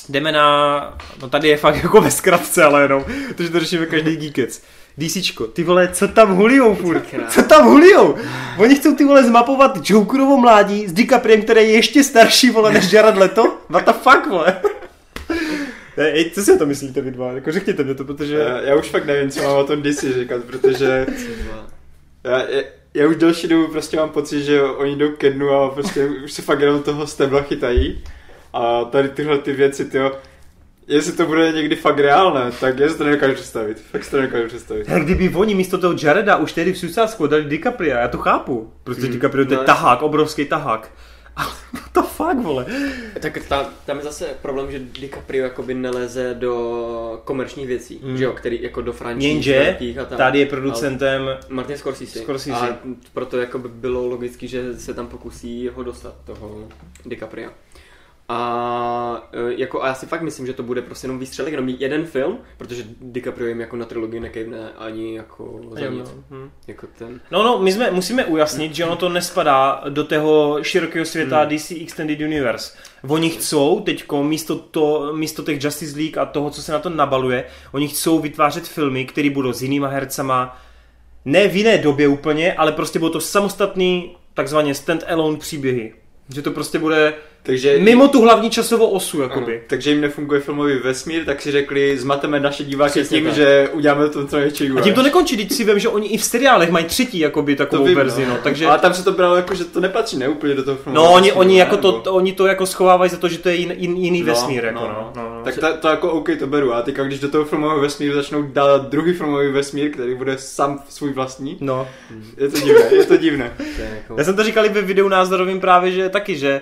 Jdeme 0.10 0.32
na... 0.32 0.98
No 1.22 1.30
tady 1.30 1.48
je 1.48 1.58
fakt 1.58 1.76
jako 1.84 2.02
ve 2.02 2.12
zkratce, 2.12 2.64
ale 2.64 2.82
jenom, 2.82 3.06
protože 3.36 3.50
to 3.50 3.60
řešíme 3.60 3.86
každý 3.86 4.16
geekec. 4.16 4.64
DCčko, 4.98 5.48
ty 5.48 5.64
vole, 5.64 5.88
co 5.88 6.08
tam 6.08 6.36
hulijou 6.36 6.76
furt? 6.76 7.04
Co 7.30 7.44
tam 7.44 7.66
hulijou? 7.66 8.16
Oni 8.58 8.76
chcou 8.76 8.96
ty 8.96 9.06
vole 9.06 9.24
zmapovat 9.24 9.78
Jokerovo 9.84 10.38
mládí 10.38 10.88
s 10.88 10.94
DiCapriem, 10.94 11.42
který 11.42 11.62
je 11.62 11.72
ještě 11.72 12.04
starší, 12.04 12.50
vole, 12.50 12.74
než 12.74 12.94
Jared 12.94 13.18
Leto? 13.18 13.58
What 13.70 13.86
the 13.86 13.92
fuck, 13.92 14.28
vole? 14.30 14.62
Ej, 16.00 16.30
co 16.30 16.42
si 16.42 16.54
o 16.54 16.58
to 16.58 16.66
myslíte 16.66 17.02
vy 17.02 17.12
dva? 17.12 17.32
Jako 17.32 17.52
řekněte 17.52 17.84
mi 17.84 17.96
to, 17.96 18.06
protože... 18.06 18.36
Já, 18.36 18.62
já 18.62 18.76
už 18.76 18.90
fakt 18.90 19.06
nevím, 19.06 19.32
co 19.32 19.44
mám 19.44 19.58
o 19.58 19.64
tom 19.64 19.82
DC 19.82 20.04
říkat, 20.04 20.44
protože... 20.44 21.08
já, 22.24 22.38
já, 22.50 22.62
já 22.94 23.08
už 23.08 23.16
další 23.16 23.48
dobu 23.48 23.68
prostě 23.68 23.98
mám 23.98 24.10
pocit, 24.10 24.44
že 24.44 24.62
oni 24.62 24.96
jdou 24.96 25.10
ke 25.12 25.30
dnu 25.30 25.50
a 25.50 25.70
prostě 25.70 26.06
už 26.06 26.34
se 26.34 26.42
fakt 26.42 26.60
jenom 26.60 26.84
toho 26.84 27.08
stebla 27.08 27.42
chytají. 27.42 28.04
A 28.54 28.84
tady 28.84 29.10
tyhle 29.10 29.38
ty 29.38 29.54
věci, 29.54 29.86
tyjo, 29.86 30.12
jestli 30.88 31.14
to 31.14 31.26
bude 31.26 31.52
někdy 31.52 31.76
fakt 31.76 32.00
reálné, 32.00 32.52
tak 32.60 32.80
já 32.80 32.90
si 32.90 32.98
to 32.98 33.04
nedokážu 33.04 33.34
představit. 33.34 33.80
Fakt 33.92 34.04
si 34.04 34.12
to 34.12 34.18
nedokážu 34.18 34.48
představit. 34.48 34.88
Tak 34.88 35.04
kdyby 35.04 35.30
oni 35.36 35.56
místo 35.56 35.78
toho 35.78 35.96
Jareda 36.04 36.38
už 36.38 36.54
tedy 36.54 36.74
v 36.74 36.78
Suicide 36.78 37.28
dali 37.28 37.44
DiCaprio, 37.44 37.98
já 37.98 38.08
to 38.08 38.18
chápu. 38.18 38.74
Prostě 38.84 39.04
hmm. 39.04 39.12
DiCaprio 39.12 39.46
to 39.46 39.54
je 39.54 39.58
no, 39.58 39.64
tahák, 39.64 40.02
obrovský 40.02 40.46
tahák. 40.46 40.92
The 41.94 42.02
fuck, 42.02 42.36
vole? 42.36 42.66
Tak 43.20 43.38
ta, 43.48 43.74
tam 43.86 43.98
je 43.98 44.04
zase 44.04 44.28
problém, 44.42 44.72
že 44.72 44.80
DiCaprio 44.80 45.44
jakoby 45.44 45.74
neleze 45.74 46.34
do 46.34 47.22
komerčních 47.24 47.68
věcí, 47.68 48.00
mm. 48.04 48.18
že 48.18 48.24
jo, 48.24 48.34
který 48.34 48.62
jako 48.62 48.82
do 48.82 48.94
a 50.02 50.06
tam. 50.06 50.18
tady 50.18 50.40
je 50.40 50.46
producentem 50.46 51.22
Martin 51.50 51.78
Scorsese. 51.78 52.20
Scorsese. 52.20 52.56
A 52.56 52.78
proto 53.14 53.38
jako 53.38 53.60
by 53.60 53.70
bylo 53.70 54.08
logicky, 54.08 54.48
že 54.48 54.80
se 54.80 54.94
tam 54.94 55.08
pokusí 55.08 55.70
ho 55.74 55.84
dostat, 55.84 56.16
toho 56.26 56.68
DiCaprio. 57.06 57.50
A, 58.32 59.30
e, 59.34 59.54
jako, 59.54 59.84
a 59.84 59.88
já 59.88 59.94
si 59.94 60.06
fakt 60.06 60.22
myslím, 60.22 60.46
že 60.46 60.54
to 60.54 60.64
bude 60.64 60.82
prostě 60.82 61.06
jenom 61.06 61.20
výstřelek, 61.20 61.52
jenom 61.52 61.70
jeden 61.70 62.06
film, 62.06 62.38
protože 62.58 62.84
DiCaprio 63.02 63.48
jim 63.48 63.60
jako 63.60 63.76
na 63.76 63.86
trilogii 63.86 64.20
nekejvne 64.20 64.70
ani 64.78 65.16
jako 65.16 65.62
za 65.72 65.86
jo, 65.86 65.92
nic. 65.92 66.10
No. 66.10 66.38
Hm, 66.38 66.52
jako 66.68 66.88
ten. 66.98 67.22
No, 67.32 67.44
no, 67.44 67.60
my 67.60 67.72
jsme, 67.72 67.92
musíme 67.92 68.26
ujasnit, 68.26 68.76
že 68.76 68.86
ono 68.86 68.96
to 68.96 69.10
nespadá 69.10 69.84
do 69.90 70.04
toho 70.04 70.64
širokého 70.64 71.06
světa 71.06 71.40
hmm. 71.40 71.58
DC 71.58 71.72
Extended 71.72 72.20
Universe. 72.20 72.78
Oni 73.08 73.30
chcou 73.30 73.80
teďko 73.80 74.24
místo, 74.24 74.56
to, 74.56 75.14
místo 75.16 75.44
těch 75.44 75.64
Justice 75.64 75.98
League 75.98 76.18
a 76.18 76.26
toho, 76.26 76.50
co 76.50 76.62
se 76.62 76.72
na 76.72 76.80
to 76.80 76.90
nabaluje, 76.90 77.46
oni 77.72 77.88
chcou 77.88 78.20
vytvářet 78.20 78.68
filmy, 78.68 79.06
které 79.06 79.30
budou 79.30 79.54
s 79.54 79.62
jinýma 79.62 79.88
hercama, 79.88 80.62
ne 81.26 81.48
v 81.48 81.56
jiné 81.56 81.78
době 81.78 82.08
úplně, 82.08 82.54
ale 82.54 82.72
prostě 82.72 83.00
budou 83.00 83.14
to 83.14 83.22
samostatný, 83.22 84.16
takzvaně 84.34 84.74
stand-alone 84.74 85.38
příběhy. 85.38 85.94
Že 86.30 86.42
to 86.42 86.52
prostě 86.52 86.80
bude 86.80 87.14
takže, 87.44 87.80
mimo 87.80 88.08
tu 88.08 88.22
hlavní 88.22 88.50
časovou 88.50 88.88
osu, 88.88 89.22
jakoby. 89.22 89.54
Ano, 89.54 89.64
takže 89.68 89.90
jim 89.90 90.02
nefunguje 90.02 90.42
filmový 90.42 90.76
vesmír, 90.76 91.26
tak 91.26 91.42
si 91.42 91.52
řekli, 91.52 91.98
zmateme 91.98 92.40
naše 92.40 92.64
diváky 92.64 93.04
tím, 93.04 93.26
tak. 93.26 93.34
že 93.34 93.70
uděláme 93.74 94.10
to 94.10 94.28
co 94.28 94.36
největší 94.36 94.72
A 94.78 94.82
tím 94.82 94.94
to 94.94 95.04
nekončí, 95.04 95.36
když 95.36 95.58
si 95.58 95.64
vím, 95.64 95.80
že 95.80 95.90
oni 95.90 96.08
i 96.08 96.18
v 96.18 96.24
seriálech 96.24 96.72
mají 96.72 96.86
třetí 96.86 97.20
jakoby 97.20 97.56
takovou 97.56 97.86
vím, 97.86 97.96
verzi, 97.96 98.26
no. 98.26 98.34
no. 98.34 98.40
takže... 98.44 98.68
Ale 98.68 98.80
tam 98.80 98.94
se 98.94 99.04
to 99.04 99.12
bralo 99.12 99.36
jako, 99.36 99.56
že 99.56 99.66
to 99.66 99.80
nepatří 99.80 100.18
ne 100.18 100.28
úplně 100.28 100.56
do 100.56 100.64
toho 100.64 100.78
filmu. 100.78 100.96
No, 100.96 101.14
oni, 101.14 101.32
oni, 101.32 101.60
jako 101.60 101.78
to, 101.78 101.92
to, 101.92 102.14
oni 102.14 102.34
to 102.34 102.48
jako 102.48 102.66
schovávají 102.66 103.12
za 103.12 103.18
to, 103.18 103.28
že 103.28 103.38
to 103.38 103.50
je 103.50 103.56
jin, 103.56 103.74
jin, 103.78 103.98
jiný 103.98 104.22
no, 104.22 104.26
vesmír, 104.26 104.66
jako, 104.66 104.80
no, 104.80 104.88
no. 104.88 105.12
no, 105.16 105.29
no. 105.40 105.46
Tak 105.46 105.56
to, 105.56 105.78
to, 105.78 105.88
jako 105.88 106.12
OK, 106.12 106.30
to 106.40 106.48
beru. 106.48 106.74
A 106.74 106.82
teďka, 106.82 107.04
když 107.04 107.20
do 107.20 107.30
toho 107.30 107.46
filmového 107.46 107.80
vesmíru 107.82 108.16
začnou 108.16 108.42
dát 108.44 108.90
druhý 108.90 109.14
filmový 109.14 109.52
vesmír, 109.52 109.92
který 109.92 110.16
bude 110.16 110.38
sám 110.38 110.84
svůj 110.90 111.14
vlastní, 111.14 111.58
no. 111.62 111.88
je 112.38 112.50
to 112.50 112.60
divné, 112.60 112.96
je 112.96 113.06
to 113.06 113.18
divné. 113.18 113.54
Jako- 113.96 114.16
Já 114.18 114.24
jsem 114.24 114.36
to 114.36 114.44
říkal 114.44 114.70
ve 114.70 114.82
videu 114.82 115.08
názorovým 115.08 115.60
právě, 115.60 115.92
že 115.92 116.10
taky, 116.10 116.38
že 116.38 116.62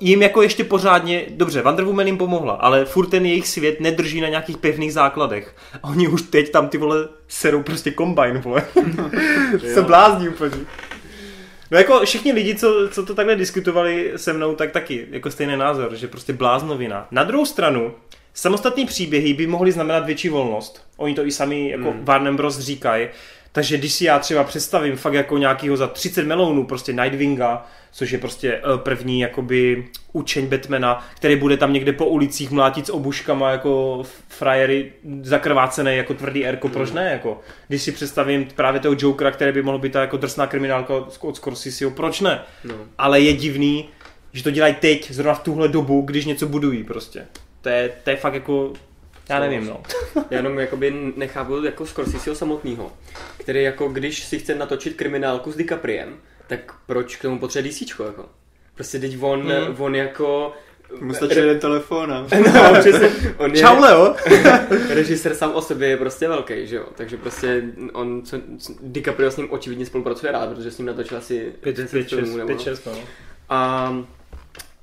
jim 0.00 0.22
jako 0.22 0.42
ještě 0.42 0.64
pořádně, 0.64 1.26
dobře, 1.30 1.62
Wonder 1.62 1.84
Woman 1.84 2.06
jim 2.06 2.18
pomohla, 2.18 2.54
ale 2.54 2.84
furt 2.84 3.06
ten 3.06 3.26
jejich 3.26 3.48
svět 3.48 3.80
nedrží 3.80 4.20
na 4.20 4.28
nějakých 4.28 4.56
pevných 4.56 4.92
základech. 4.92 5.54
A 5.82 5.88
oni 5.88 6.08
už 6.08 6.22
teď 6.22 6.50
tam 6.50 6.68
ty 6.68 6.78
vole 6.78 7.08
serou 7.28 7.62
prostě 7.62 7.90
kombajn, 7.90 8.38
vole. 8.38 8.62
Se 9.74 9.82
blázní 9.82 10.28
úplně. 10.28 10.56
No 11.70 11.78
jako 11.78 12.00
všichni 12.04 12.32
lidi, 12.32 12.54
co, 12.54 12.88
co 12.90 13.06
to 13.06 13.14
takhle 13.14 13.36
diskutovali 13.36 14.12
se 14.16 14.32
mnou, 14.32 14.54
tak 14.54 14.70
taky 14.70 15.06
jako 15.10 15.30
stejný 15.30 15.56
názor, 15.56 15.94
že 15.96 16.08
prostě 16.08 16.32
bláznovina. 16.32 17.06
Na 17.10 17.24
druhou 17.24 17.46
stranu, 17.46 17.94
samostatní 18.38 18.86
příběhy 18.86 19.34
by 19.34 19.46
mohly 19.46 19.72
znamenat 19.72 20.06
větší 20.06 20.28
volnost. 20.28 20.82
Oni 20.96 21.14
to 21.14 21.26
i 21.26 21.32
sami 21.32 21.70
jako 21.70 21.92
mm. 21.92 22.04
Warner 22.04 22.32
Bros. 22.32 22.58
říkají, 22.58 23.08
takže 23.52 23.78
když 23.78 23.92
si 23.92 24.04
já 24.04 24.18
třeba 24.18 24.44
představím 24.44 24.96
fakt 24.96 25.12
jako 25.14 25.38
nějakýho 25.38 25.76
za 25.76 25.86
30 25.86 26.26
melonů, 26.26 26.66
prostě 26.66 26.92
Nightwinga, 26.92 27.66
což 27.92 28.10
je 28.10 28.18
prostě 28.18 28.52
eh, 28.52 28.78
první 28.78 29.20
jakoby 29.20 29.84
učeň 30.12 30.46
Batmana, 30.46 31.06
který 31.16 31.36
bude 31.36 31.56
tam 31.56 31.72
někde 31.72 31.92
po 31.92 32.06
ulicích 32.06 32.50
mlátit 32.50 32.86
s 32.86 32.92
obuškama 32.92 33.50
jako 33.50 34.02
frajery 34.28 34.92
zakrvácené 35.22 35.96
jako 35.96 36.14
tvrdý 36.14 36.46
erko, 36.46 36.68
proč 36.68 36.92
ne? 36.92 37.10
Jako, 37.12 37.40
když 37.68 37.82
si 37.82 37.92
představím 37.92 38.48
právě 38.54 38.80
toho 38.80 38.96
Jokera, 38.98 39.30
který 39.30 39.52
by 39.52 39.62
mohl 39.62 39.78
být 39.78 39.92
ta 39.92 40.00
jako 40.00 40.16
drsná 40.16 40.46
kriminálka 40.46 40.94
od 40.94 41.36
Scorseseho, 41.36 41.90
proč 41.90 42.20
ne? 42.20 42.40
No. 42.64 42.74
Ale 42.98 43.20
je 43.20 43.32
divný, 43.32 43.88
že 44.32 44.42
to 44.42 44.50
dělají 44.50 44.74
teď, 44.80 45.10
zrovna 45.10 45.34
v 45.34 45.42
tuhle 45.42 45.68
dobu, 45.68 46.00
když 46.00 46.24
něco 46.24 46.46
budují 46.46 46.84
prostě. 46.84 47.26
To 47.60 47.68
je, 47.68 47.92
to 48.04 48.10
je 48.10 48.16
fakt 48.16 48.34
jako 48.34 48.72
já 49.28 49.40
nevím, 49.40 49.66
no. 49.66 49.82
Já 50.30 50.36
jenom 50.36 50.58
jakoby 50.58 51.12
nechápu 51.16 51.64
jako 51.64 51.86
Scorseseho 51.86 52.36
samotného, 52.36 52.92
který 53.38 53.62
jako 53.62 53.88
když 53.88 54.24
si 54.24 54.38
chce 54.38 54.54
natočit 54.54 54.96
kriminálku 54.96 55.52
s 55.52 55.56
DiCapriem, 55.56 56.16
tak 56.46 56.72
proč 56.86 57.16
k 57.16 57.22
tomu 57.22 57.38
potřebuje 57.38 57.72
DC, 57.72 58.00
jako? 58.00 58.28
Prostě 58.74 58.98
teď 58.98 59.16
on, 59.20 59.42
hmm. 59.42 59.76
on 59.78 59.94
jako 59.94 60.52
mu 61.00 61.14
stačí 61.14 61.36
jeden 61.36 61.60
telefon 61.60 62.12
a... 62.12 62.26
No, 62.54 62.80
přesně. 62.80 63.34
On 63.36 63.54
je, 63.54 63.60
Čau, 63.60 63.80
Leo. 63.80 64.14
režisér 64.88 65.34
sám 65.34 65.52
o 65.54 65.62
sobě 65.62 65.88
je 65.88 65.96
prostě 65.96 66.28
velký, 66.28 66.66
že 66.66 66.76
jo? 66.76 66.84
Takže 66.94 67.16
prostě 67.16 67.62
on, 67.92 68.22
co, 68.22 68.36
DiCaprio 68.82 69.30
s 69.30 69.36
ním 69.36 69.52
očividně 69.52 69.86
spolupracuje 69.86 70.32
rád, 70.32 70.54
protože 70.54 70.70
s 70.70 70.78
ním 70.78 70.86
natočil 70.86 71.18
asi 71.18 71.52
5-6, 71.62 72.78
no. 72.86 72.98
A 73.48 73.90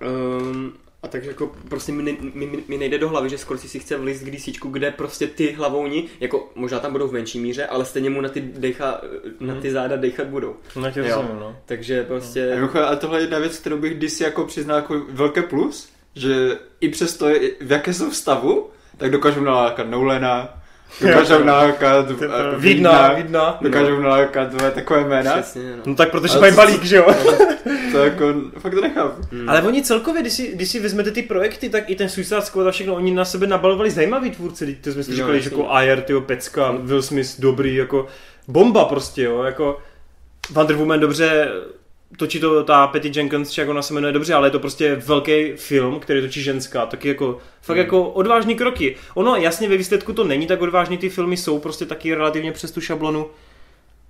um, 0.07 0.73
a 1.05 1.07
takže 1.07 1.29
jako 1.29 1.51
prostě 1.69 1.91
mi, 1.91 2.17
mi, 2.33 2.63
mi 2.67 2.77
nejde 2.77 2.97
do 2.97 3.09
hlavy, 3.09 3.29
že 3.29 3.37
skoro 3.37 3.59
si 3.59 3.79
chce 3.79 3.97
vlist 3.97 4.23
k 4.23 4.31
DC, 4.31 4.49
kde 4.65 4.91
prostě 4.91 5.27
ty 5.27 5.51
hlavouni, 5.51 6.05
jako 6.19 6.51
možná 6.55 6.79
tam 6.79 6.91
budou 6.91 7.07
v 7.07 7.13
menší 7.13 7.39
míře, 7.39 7.65
ale 7.65 7.85
stejně 7.85 8.09
mu 8.09 8.21
na 8.21 8.29
ty, 8.29 8.41
decha, 8.41 9.01
mm. 9.39 9.47
na 9.47 9.53
mhm. 9.53 9.61
ty 9.61 9.71
záda 9.71 9.95
dechat 9.95 10.27
budou. 10.27 10.55
Na 10.81 10.91
tě 10.91 10.99
jo. 10.99 11.25
no. 11.39 11.57
Takže 11.65 12.03
prostě... 12.03 12.57
No. 12.61 12.87
A 12.87 12.95
tohle 12.95 13.19
je 13.19 13.23
jedna 13.23 13.39
věc, 13.39 13.57
kterou 13.57 13.77
bych 13.77 13.99
DC 13.99 14.21
jako 14.21 14.45
přiznal 14.45 14.77
jako 14.77 15.01
velké 15.09 15.41
plus, 15.41 15.89
že 16.15 16.57
i 16.81 16.89
přesto, 16.89 17.25
v 17.61 17.71
jaké 17.71 17.93
jsou 17.93 18.11
stavu, 18.11 18.69
tak 18.97 19.11
dokážu 19.11 19.43
nalákat 19.43 19.89
Nolana, 19.89 20.63
Dokážou 21.01 21.43
nalákat 21.43 22.11
Vidna, 22.57 23.13
Vidna. 23.13 23.57
Dokážou 23.61 23.99
nalákat 23.99 24.49
takové 24.73 25.03
jména. 25.03 25.31
Přesně, 25.41 25.75
no. 25.75 25.83
no 25.85 25.95
tak 25.95 26.11
protože 26.11 26.39
mají 26.39 26.53
balík, 26.55 26.83
že 26.83 26.95
jo? 26.95 27.15
to 27.91 27.97
jako, 27.97 28.33
fakt 28.59 28.73
to 28.73 28.81
nechápu. 28.81 29.21
Hmm. 29.31 29.49
Ale 29.49 29.61
oni 29.61 29.83
celkově, 29.83 30.21
když 30.21 30.33
si, 30.33 30.47
když 30.55 30.69
si 30.69 30.79
vezmete 30.79 31.11
ty 31.11 31.21
projekty, 31.21 31.69
tak 31.69 31.89
i 31.89 31.95
ten 31.95 32.09
Suicide 32.09 32.41
Squad 32.41 32.67
a 32.67 32.71
všechno, 32.71 32.95
oni 32.95 33.13
na 33.13 33.25
sebe 33.25 33.47
nabalovali 33.47 33.91
zajímavý 33.91 34.31
tvůrci. 34.31 34.77
To 34.81 34.91
jsme 34.91 35.03
si 35.03 35.15
říkali, 35.15 35.41
že 35.41 35.49
jako 35.49 35.71
Ayer, 35.71 36.01
tyho 36.01 36.21
Pecka, 36.21 36.69
hmm. 36.69 36.87
Will 36.87 37.01
Smith, 37.01 37.39
dobrý, 37.39 37.75
jako 37.75 38.07
bomba 38.47 38.85
prostě, 38.85 39.23
jo, 39.23 39.43
jako 39.43 39.79
Wonder 40.51 40.75
Woman 40.75 40.99
dobře 40.99 41.51
točí 42.17 42.39
to 42.39 42.63
ta 42.63 42.87
Patty 42.87 43.11
Jenkins, 43.15 43.51
či 43.51 43.61
jak 43.61 43.69
ona 43.69 43.81
se 43.81 43.93
jmenuje 43.93 44.13
dobře, 44.13 44.33
ale 44.33 44.47
je 44.47 44.51
to 44.51 44.59
prostě 44.59 44.95
velký 44.95 45.53
film, 45.55 45.99
který 45.99 46.21
točí 46.21 46.43
ženská, 46.43 46.85
taky 46.85 47.07
jako 47.07 47.37
fakt 47.61 47.75
mm. 47.75 47.81
jako 47.81 48.09
odvážný 48.09 48.55
kroky. 48.55 48.95
Ono 49.13 49.35
jasně 49.35 49.69
ve 49.69 49.77
výsledku 49.77 50.13
to 50.13 50.23
není 50.23 50.47
tak 50.47 50.61
odvážný, 50.61 50.97
ty 50.97 51.09
filmy 51.09 51.37
jsou 51.37 51.59
prostě 51.59 51.85
taky 51.85 52.15
relativně 52.15 52.51
přes 52.51 52.71
tu 52.71 52.81
šablonu, 52.81 53.27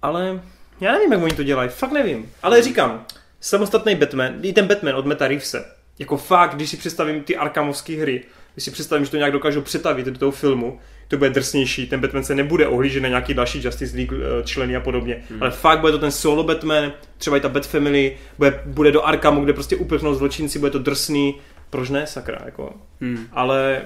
ale 0.01 0.41
já 0.81 0.91
nevím, 0.91 1.11
jak 1.11 1.23
oni 1.23 1.33
to 1.33 1.43
dělají, 1.43 1.69
fakt 1.69 1.91
nevím. 1.91 2.31
Ale 2.43 2.61
říkám, 2.61 3.05
samostatný 3.41 3.95
Batman, 3.95 4.33
i 4.41 4.53
ten 4.53 4.67
Batman 4.67 4.95
od 4.95 5.05
Meta 5.05 5.27
Reevese, 5.27 5.65
jako 5.99 6.17
fakt, 6.17 6.55
když 6.55 6.69
si 6.69 6.77
představím 6.77 7.23
ty 7.23 7.37
Arkhamovské 7.37 8.01
hry, 8.01 8.23
když 8.53 8.65
si 8.65 8.71
představím, 8.71 9.05
že 9.05 9.11
to 9.11 9.17
nějak 9.17 9.31
dokážou 9.31 9.61
přetavit 9.61 10.05
do 10.05 10.19
toho 10.19 10.31
filmu, 10.31 10.79
to 11.07 11.17
bude 11.17 11.29
drsnější, 11.29 11.87
ten 11.87 11.99
Batman 12.01 12.23
se 12.23 12.35
nebude 12.35 12.67
ohlížet 12.67 13.03
na 13.03 13.09
nějaký 13.09 13.33
další 13.33 13.63
Justice 13.63 13.95
League 13.95 14.13
eh, 14.13 14.43
členy 14.43 14.75
a 14.75 14.79
podobně, 14.79 15.23
hmm. 15.29 15.43
ale 15.43 15.51
fakt 15.51 15.79
bude 15.79 15.91
to 15.91 15.99
ten 15.99 16.11
solo 16.11 16.43
Batman, 16.43 16.91
třeba 17.17 17.37
i 17.37 17.39
ta 17.39 17.49
Bat 17.49 17.67
Family, 17.67 18.17
bude, 18.37 18.61
bude 18.65 18.91
do 18.91 19.03
Arkhamu, 19.03 19.43
kde 19.43 19.53
prostě 19.53 19.75
uprchnou 19.75 20.15
zločinci, 20.15 20.59
bude 20.59 20.71
to 20.71 20.79
drsný, 20.79 21.35
proč 21.69 21.89
ne, 21.89 22.07
sakra, 22.07 22.41
jako. 22.45 22.73
Hmm. 23.01 23.27
Ale 23.31 23.81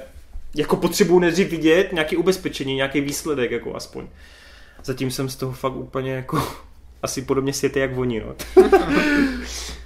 jako 0.56 0.76
potřebuji 0.76 1.20
nejdřív 1.20 1.50
vidět 1.50 1.94
nějaký 1.94 2.18
ubezpečení, 2.18 2.76
nějaký 2.76 3.02
výsledek, 3.02 3.52
jako 3.52 3.76
aspoň. 3.76 4.08
Zatím 4.84 5.12
jsem 5.12 5.30
z 5.30 5.36
toho 5.36 5.52
fakt 5.52 5.76
úplně 5.76 6.12
jako 6.12 6.44
asi 7.04 7.22
podobně 7.22 7.54
světě 7.54 7.80
jak 7.80 7.98
oni, 7.98 8.20
no. 8.20 8.36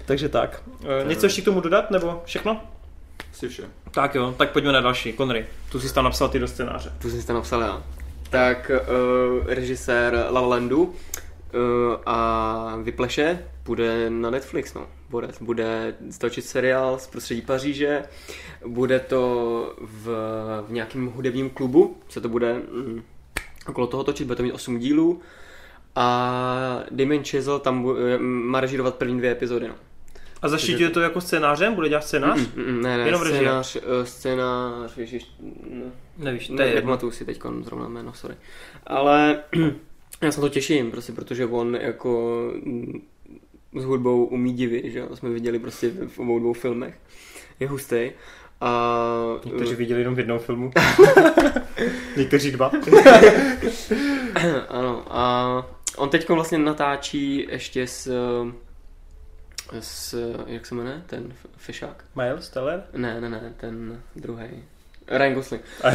Takže 0.05 0.29
tak. 0.29 0.63
E, 1.01 1.07
něco 1.07 1.25
ještě 1.25 1.41
k 1.41 1.45
tomu 1.45 1.61
dodat, 1.61 1.91
nebo 1.91 2.21
všechno? 2.25 2.61
Asi 3.33 3.49
vše. 3.49 3.63
Tak 3.91 4.15
jo, 4.15 4.35
tak 4.37 4.51
pojďme 4.51 4.71
na 4.71 4.81
další. 4.81 5.13
Connery, 5.13 5.45
tu 5.71 5.79
jsi 5.79 5.93
tam 5.93 6.03
napsal 6.03 6.29
ty 6.29 6.39
do 6.39 6.47
scénáře. 6.47 6.93
Tu 7.01 7.09
jsi 7.09 7.27
tam 7.27 7.35
napsal 7.35 7.61
já. 7.61 7.83
Tak 8.29 8.71
uh, 8.71 9.47
režisér 9.47 10.27
La 10.29 10.41
Landu 10.41 10.83
uh, 10.83 10.93
a 12.05 12.77
Vypleše 12.83 13.45
bude 13.65 14.09
na 14.09 14.29
Netflix, 14.29 14.73
no. 14.73 14.87
Bude, 15.09 15.27
bude 15.41 15.95
stočit 16.11 16.45
seriál 16.45 16.99
z 16.99 17.07
prostředí 17.07 17.41
Paříže, 17.41 18.03
bude 18.67 18.99
to 18.99 19.75
v, 19.81 20.05
v 20.67 20.71
nějakém 20.71 21.07
hudebním 21.07 21.49
klubu, 21.49 21.97
co 22.07 22.21
to 22.21 22.29
bude 22.29 22.53
mm, 22.53 23.03
okolo 23.67 23.87
toho 23.87 24.03
točit, 24.03 24.27
bude 24.27 24.35
to 24.35 24.43
mít 24.43 24.53
8 24.53 24.79
dílů 24.79 25.21
a 25.95 26.83
Damien 26.91 27.23
Chazelle 27.23 27.59
tam 27.59 27.81
bude, 27.81 28.17
má 28.19 28.59
režírovat 28.59 28.95
první 28.95 29.17
dvě 29.17 29.31
epizody, 29.31 29.67
no. 29.67 29.75
A 30.43 30.49
zaštiťuje 30.49 30.89
to 30.89 31.01
jako 31.01 31.21
scénářem? 31.21 31.75
Bude 31.75 31.89
dělat 31.89 32.03
scénář? 32.03 32.39
Mm, 32.39 32.63
mm, 32.65 32.81
ne, 32.81 32.97
ne, 32.97 33.05
Jenom 33.05 33.25
scénář, 33.25 33.75
uh, 33.75 33.81
scénář, 34.03 34.97
víš, 34.97 35.31
no, 35.69 35.85
Nevíš, 36.17 36.47
to 36.47 36.61
je 36.61 36.75
Nepamatuju 36.75 37.11
si 37.11 37.25
teď 37.25 37.41
zrovna 37.61 37.87
jméno, 37.87 38.13
sorry. 38.13 38.35
Ale 38.87 39.43
já 40.21 40.31
se 40.31 40.41
to 40.41 40.49
těším, 40.49 40.91
prostě, 40.91 41.13
protože 41.13 41.45
on 41.45 41.75
jako 41.75 42.41
mm, 42.63 43.01
s 43.79 43.83
hudbou 43.83 44.25
umí 44.25 44.53
divit, 44.53 44.85
že 44.85 44.99
jo, 44.99 45.07
to 45.07 45.15
jsme 45.15 45.29
viděli 45.29 45.59
prostě 45.59 45.91
v 46.07 46.19
obou 46.19 46.39
dvou 46.39 46.53
filmech. 46.53 46.95
Je 47.59 47.67
hustý. 47.67 48.11
A... 48.61 49.39
Někteří 49.45 49.75
viděli 49.75 50.01
jenom 50.01 50.15
v 50.15 50.19
jednom 50.19 50.39
filmu. 50.39 50.71
Někteří 52.17 52.51
dva. 52.51 52.71
ano. 54.69 55.03
A 55.09 55.65
on 55.97 56.09
teď 56.09 56.29
vlastně 56.29 56.57
natáčí 56.57 57.47
ještě 57.49 57.87
s 57.87 58.11
s, 59.79 60.33
jak 60.47 60.65
se 60.65 60.75
jmenuje, 60.75 61.01
ten 61.05 61.33
fešák? 61.57 62.03
Miles 62.15 62.49
Teller? 62.49 62.83
Ne, 62.93 63.21
ne, 63.21 63.29
ne, 63.29 63.53
ten 63.57 64.01
druhý. 64.15 64.47
Ryan 65.07 65.33
Gosling. 65.33 65.63
uh, 65.83 65.93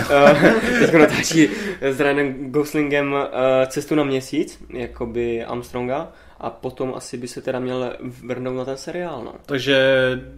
teď 0.80 0.92
natáčí 0.92 1.50
s 1.80 2.00
Ryanem 2.00 2.50
Goslingem 2.52 3.12
uh, 3.12 3.20
cestu 3.66 3.94
na 3.94 4.04
měsíc, 4.04 4.64
jakoby 4.70 5.44
Armstronga. 5.44 6.12
A 6.40 6.50
potom 6.50 6.92
asi 6.96 7.16
by 7.16 7.28
se 7.28 7.40
teda 7.40 7.58
měl 7.58 7.96
vrnout 8.00 8.56
na 8.56 8.64
ten 8.64 8.76
seriál. 8.76 9.22
No. 9.24 9.34
Takže 9.46 9.78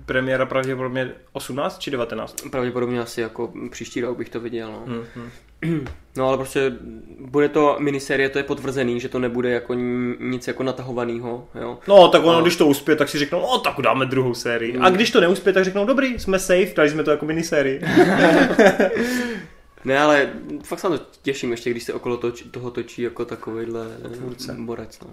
premiéra 0.06 0.46
pravděpodobně 0.46 1.10
18 1.32 1.78
či 1.78 1.90
19? 1.90 2.36
Pravděpodobně 2.50 3.00
asi 3.00 3.20
jako 3.20 3.52
příští 3.70 4.00
rok 4.00 4.18
bych 4.18 4.28
to 4.28 4.40
viděl. 4.40 4.72
No. 4.72 4.94
Mm-hmm. 4.94 5.30
No 6.16 6.28
ale 6.28 6.36
prostě 6.36 6.72
bude 7.20 7.48
to 7.48 7.76
miniserie, 7.78 8.28
to 8.28 8.38
je 8.38 8.44
potvrzený, 8.44 9.00
že 9.00 9.08
to 9.08 9.18
nebude 9.18 9.50
jako 9.50 9.74
nic 10.20 10.48
jako 10.48 10.62
natahovaného. 10.62 11.48
Jo? 11.60 11.78
No 11.88 12.08
tak 12.08 12.24
ono, 12.24 12.38
a... 12.38 12.40
když 12.40 12.56
to 12.56 12.66
uspěje, 12.66 12.96
tak 12.96 13.08
si 13.08 13.18
řeknou, 13.18 13.40
no 13.40 13.58
tak 13.58 13.74
dáme 13.82 14.06
druhou 14.06 14.34
sérii. 14.34 14.76
Mm. 14.76 14.84
A 14.84 14.90
když 14.90 15.10
to 15.10 15.20
neuspěje, 15.20 15.54
tak 15.54 15.64
řeknou, 15.64 15.86
dobrý, 15.86 16.18
jsme 16.18 16.38
safe, 16.38 16.72
dali 16.76 16.90
jsme 16.90 17.04
to 17.04 17.10
jako 17.10 17.26
minisérii. 17.26 17.80
Ne, 19.84 19.98
ale 19.98 20.30
fakt 20.62 20.80
se 20.80 20.88
na 20.88 20.98
to 20.98 21.04
těším 21.22 21.50
ještě, 21.50 21.70
když 21.70 21.82
se 21.82 21.92
okolo 21.92 22.16
toč, 22.16 22.44
toho 22.50 22.70
točí 22.70 23.02
jako 23.02 23.24
takovýhle 23.24 23.86
Tvůrce. 24.14 24.56
borec. 24.58 25.00
No. 25.00 25.10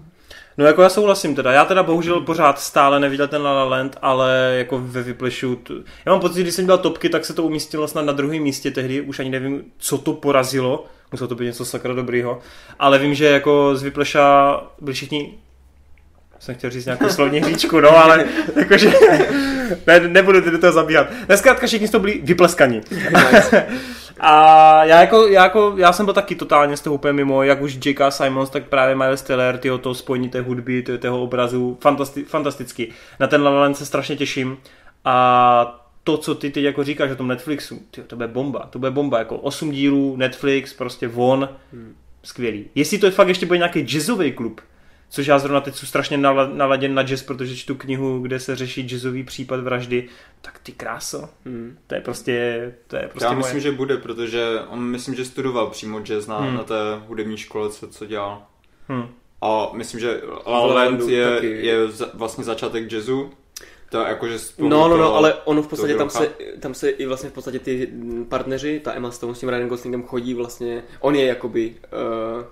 no 0.58 0.64
jako 0.64 0.82
já 0.82 0.88
souhlasím 0.88 1.34
teda. 1.34 1.52
Já 1.52 1.64
teda 1.64 1.82
bohužel 1.82 2.20
pořád 2.20 2.60
stále 2.60 3.00
neviděl 3.00 3.28
ten 3.28 3.42
La 3.42 3.52
La 3.52 3.64
Land, 3.64 3.96
ale 4.02 4.54
jako 4.58 4.78
ve 4.78 5.02
Vyplešu. 5.02 5.60
Já 6.06 6.12
mám 6.12 6.20
pocit, 6.20 6.42
když 6.42 6.54
jsem 6.54 6.64
dělal 6.64 6.78
topky, 6.78 7.08
tak 7.08 7.24
se 7.24 7.34
to 7.34 7.44
umístilo 7.44 7.88
snad 7.88 8.02
na 8.02 8.12
druhém 8.12 8.42
místě 8.42 8.70
tehdy. 8.70 9.00
Už 9.00 9.20
ani 9.20 9.30
nevím, 9.30 9.64
co 9.78 9.98
to 9.98 10.12
porazilo. 10.12 10.84
Muselo 11.12 11.28
to 11.28 11.34
být 11.34 11.44
něco 11.44 11.64
sakra 11.64 11.94
dobrýho. 11.94 12.38
Ale 12.78 12.98
vím, 12.98 13.14
že 13.14 13.26
jako 13.26 13.76
z 13.76 13.82
Vypleša 13.82 14.60
byli 14.80 14.94
všichni 14.94 15.38
jsem 16.38 16.54
chtěl 16.54 16.70
říct 16.70 16.84
nějakou 16.84 17.08
slovní 17.08 17.40
hříčku, 17.40 17.80
no, 17.80 17.96
ale 17.96 18.24
jakože 18.56 18.92
ne, 19.86 20.00
nebudu 20.00 20.40
do 20.40 20.58
toho 20.58 20.72
zabíhat. 20.72 21.06
Dneska 21.26 21.54
všichni 21.54 21.88
to 21.88 21.98
byli 21.98 22.20
vypleskaní. 22.24 22.80
A 24.20 24.84
já 24.84 25.00
jako, 25.00 25.26
já 25.26 25.42
jako, 25.42 25.74
já 25.76 25.92
jsem 25.92 26.06
byl 26.06 26.14
taky 26.14 26.34
totálně 26.34 26.76
z 26.76 26.80
toho 26.80 26.94
úplně 26.94 27.12
mimo, 27.12 27.42
jak 27.42 27.62
už 27.62 27.78
J.K. 27.86 28.10
Simons, 28.10 28.50
tak 28.50 28.64
právě 28.64 28.94
Miles 28.94 29.22
Teller, 29.22 29.58
tyho 29.58 29.78
to 29.78 29.94
spojení 29.94 30.28
té 30.28 30.40
hudby, 30.40 30.82
toho 30.82 31.22
obrazu, 31.22 31.78
fantasti, 31.80 32.22
fantasticky. 32.24 32.92
Na 33.20 33.26
ten 33.26 33.42
La 33.42 33.50
La 33.50 33.74
se 33.74 33.86
strašně 33.86 34.16
těším. 34.16 34.58
A 35.04 35.84
to, 36.04 36.16
co 36.16 36.34
ty 36.34 36.50
teď 36.50 36.64
jako 36.64 36.84
říkáš 36.84 37.10
o 37.10 37.16
tom 37.16 37.28
Netflixu, 37.28 37.82
tyjo, 37.90 38.06
to 38.06 38.16
bude 38.16 38.28
bomba, 38.28 38.68
to 38.70 38.78
bude 38.78 38.90
bomba, 38.90 39.18
jako 39.18 39.36
8 39.36 39.70
dílů, 39.70 40.16
Netflix, 40.16 40.74
prostě 40.74 41.08
von, 41.08 41.48
hmm. 41.72 41.94
skvělý. 42.22 42.64
Jestli 42.74 42.98
to 42.98 43.10
fakt 43.10 43.28
ještě 43.28 43.46
bude 43.46 43.58
nějaký 43.58 43.80
jazzový 43.80 44.32
klub, 44.32 44.60
Což 45.10 45.26
já 45.26 45.38
zrovna 45.38 45.60
teď 45.60 45.74
jsem 45.74 45.88
strašně 45.88 46.16
naladěn 46.52 46.94
na 46.94 47.02
jazz, 47.02 47.22
protože 47.22 47.56
čtu 47.56 47.74
knihu, 47.74 48.18
kde 48.18 48.40
se 48.40 48.56
řeší 48.56 48.82
jazzový 48.82 49.24
případ 49.24 49.60
vraždy. 49.60 50.08
Tak 50.40 50.58
ty 50.62 50.72
kráso. 50.72 51.28
Hmm. 51.44 51.78
To 51.86 51.94
je 51.94 52.00
prostě, 52.00 52.74
to 52.86 52.96
je 52.96 53.08
prostě 53.08 53.24
Já 53.24 53.32
moje... 53.32 53.38
myslím, 53.38 53.60
že 53.60 53.72
bude, 53.72 53.96
protože 53.96 54.60
on 54.68 54.80
myslím, 54.80 55.14
že 55.14 55.24
studoval 55.24 55.66
přímo 55.66 56.00
jazz 56.00 56.26
na, 56.26 56.38
hmm. 56.38 56.56
na 56.56 56.64
té 56.64 56.74
hudební 57.06 57.36
škole, 57.36 57.70
co, 57.70 57.88
co 57.88 58.06
dělal. 58.06 58.42
Hmm. 58.88 59.08
A 59.40 59.70
myslím, 59.72 60.00
že 60.00 60.20
La 60.46 60.66
La 60.66 60.74
Land 60.74 61.00
je, 61.08 61.40
je 61.42 61.88
za, 61.88 62.10
vlastně 62.14 62.44
začátek 62.44 62.92
jazzu, 62.92 63.30
to 63.90 63.98
jakože 63.98 64.38
no, 64.58 64.88
no, 64.88 64.96
no, 64.96 65.14
ale 65.14 65.34
ono 65.34 65.62
v 65.62 65.68
podstatě 65.68 65.94
tam 65.94 66.10
se, 66.10 66.32
tam 66.60 66.74
se 66.74 66.90
i 66.90 67.06
vlastně 67.06 67.30
v 67.30 67.32
podstatě 67.32 67.58
ty 67.58 67.92
partneři, 68.28 68.80
ta 68.80 68.94
Emma 68.94 69.10
Stone 69.10 69.34
s 69.34 69.38
tím 69.38 69.48
Ryan 69.48 69.68
Goslingem 69.68 70.02
chodí 70.02 70.34
vlastně, 70.34 70.82
on 71.00 71.14
je 71.14 71.26
jakoby 71.26 71.74
uh, 72.36 72.44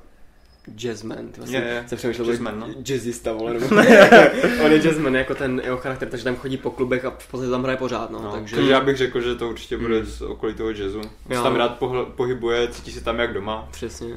jazzman. 0.74 1.29
Ty 1.33 1.40
vlastně 1.40 1.59
je, 1.59 1.64
je. 1.64 1.85
jsem 1.87 1.98
přemýšlel, 1.98 2.29
jazzman, 2.29 2.61
no. 2.61 2.68
jazzista, 2.83 3.33
vole, 3.33 3.55
nebo 3.55 3.66
on 4.64 4.72
je 4.72 4.79
jazzman, 4.79 5.14
jako 5.14 5.35
ten 5.35 5.62
jeho 5.64 5.76
charakter, 5.76 6.09
takže 6.09 6.24
tam 6.24 6.37
chodí 6.37 6.57
po 6.57 6.70
klubech 6.70 7.05
a 7.05 7.11
v 7.11 7.31
podstatě 7.31 7.50
tam 7.50 7.62
hraje 7.62 7.76
pořád, 7.76 8.11
no, 8.11 8.22
no 8.22 8.33
takže... 8.33 8.57
takže... 8.57 8.70
já 8.70 8.81
bych 8.81 8.96
řekl, 8.96 9.20
že 9.20 9.35
to 9.35 9.48
určitě 9.48 9.79
bude 9.79 10.00
mm. 10.00 10.07
z 10.07 10.22
okolí 10.22 10.55
toho 10.55 10.70
jazzu. 10.70 11.00
On 11.00 11.37
se 11.37 11.42
tam 11.42 11.57
rád 11.57 11.79
pohybuje, 12.16 12.68
cítí 12.68 12.92
se 12.92 13.05
tam 13.05 13.18
jak 13.18 13.33
doma. 13.33 13.68
Přesně. 13.70 14.14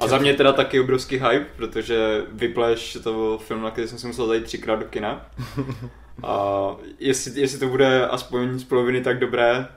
A 0.00 0.08
za 0.08 0.18
mě 0.18 0.34
teda 0.34 0.52
taky 0.52 0.80
obrovský 0.80 1.16
hype, 1.16 1.46
protože 1.56 2.24
Vypleš 2.32 2.98
to 3.04 3.12
byl 3.12 3.38
film, 3.38 3.62
na 3.62 3.70
který 3.70 3.88
jsem 3.88 3.98
si 3.98 4.06
musel 4.06 4.26
zajít 4.26 4.44
třikrát 4.44 4.76
do 4.76 4.84
kina. 4.84 5.26
A 6.22 6.76
jestli, 6.98 7.40
jestli 7.40 7.58
to 7.58 7.68
bude 7.68 8.06
aspoň 8.06 8.58
z 8.58 8.64
poloviny 8.64 9.00
tak 9.00 9.18
dobré, 9.18 9.68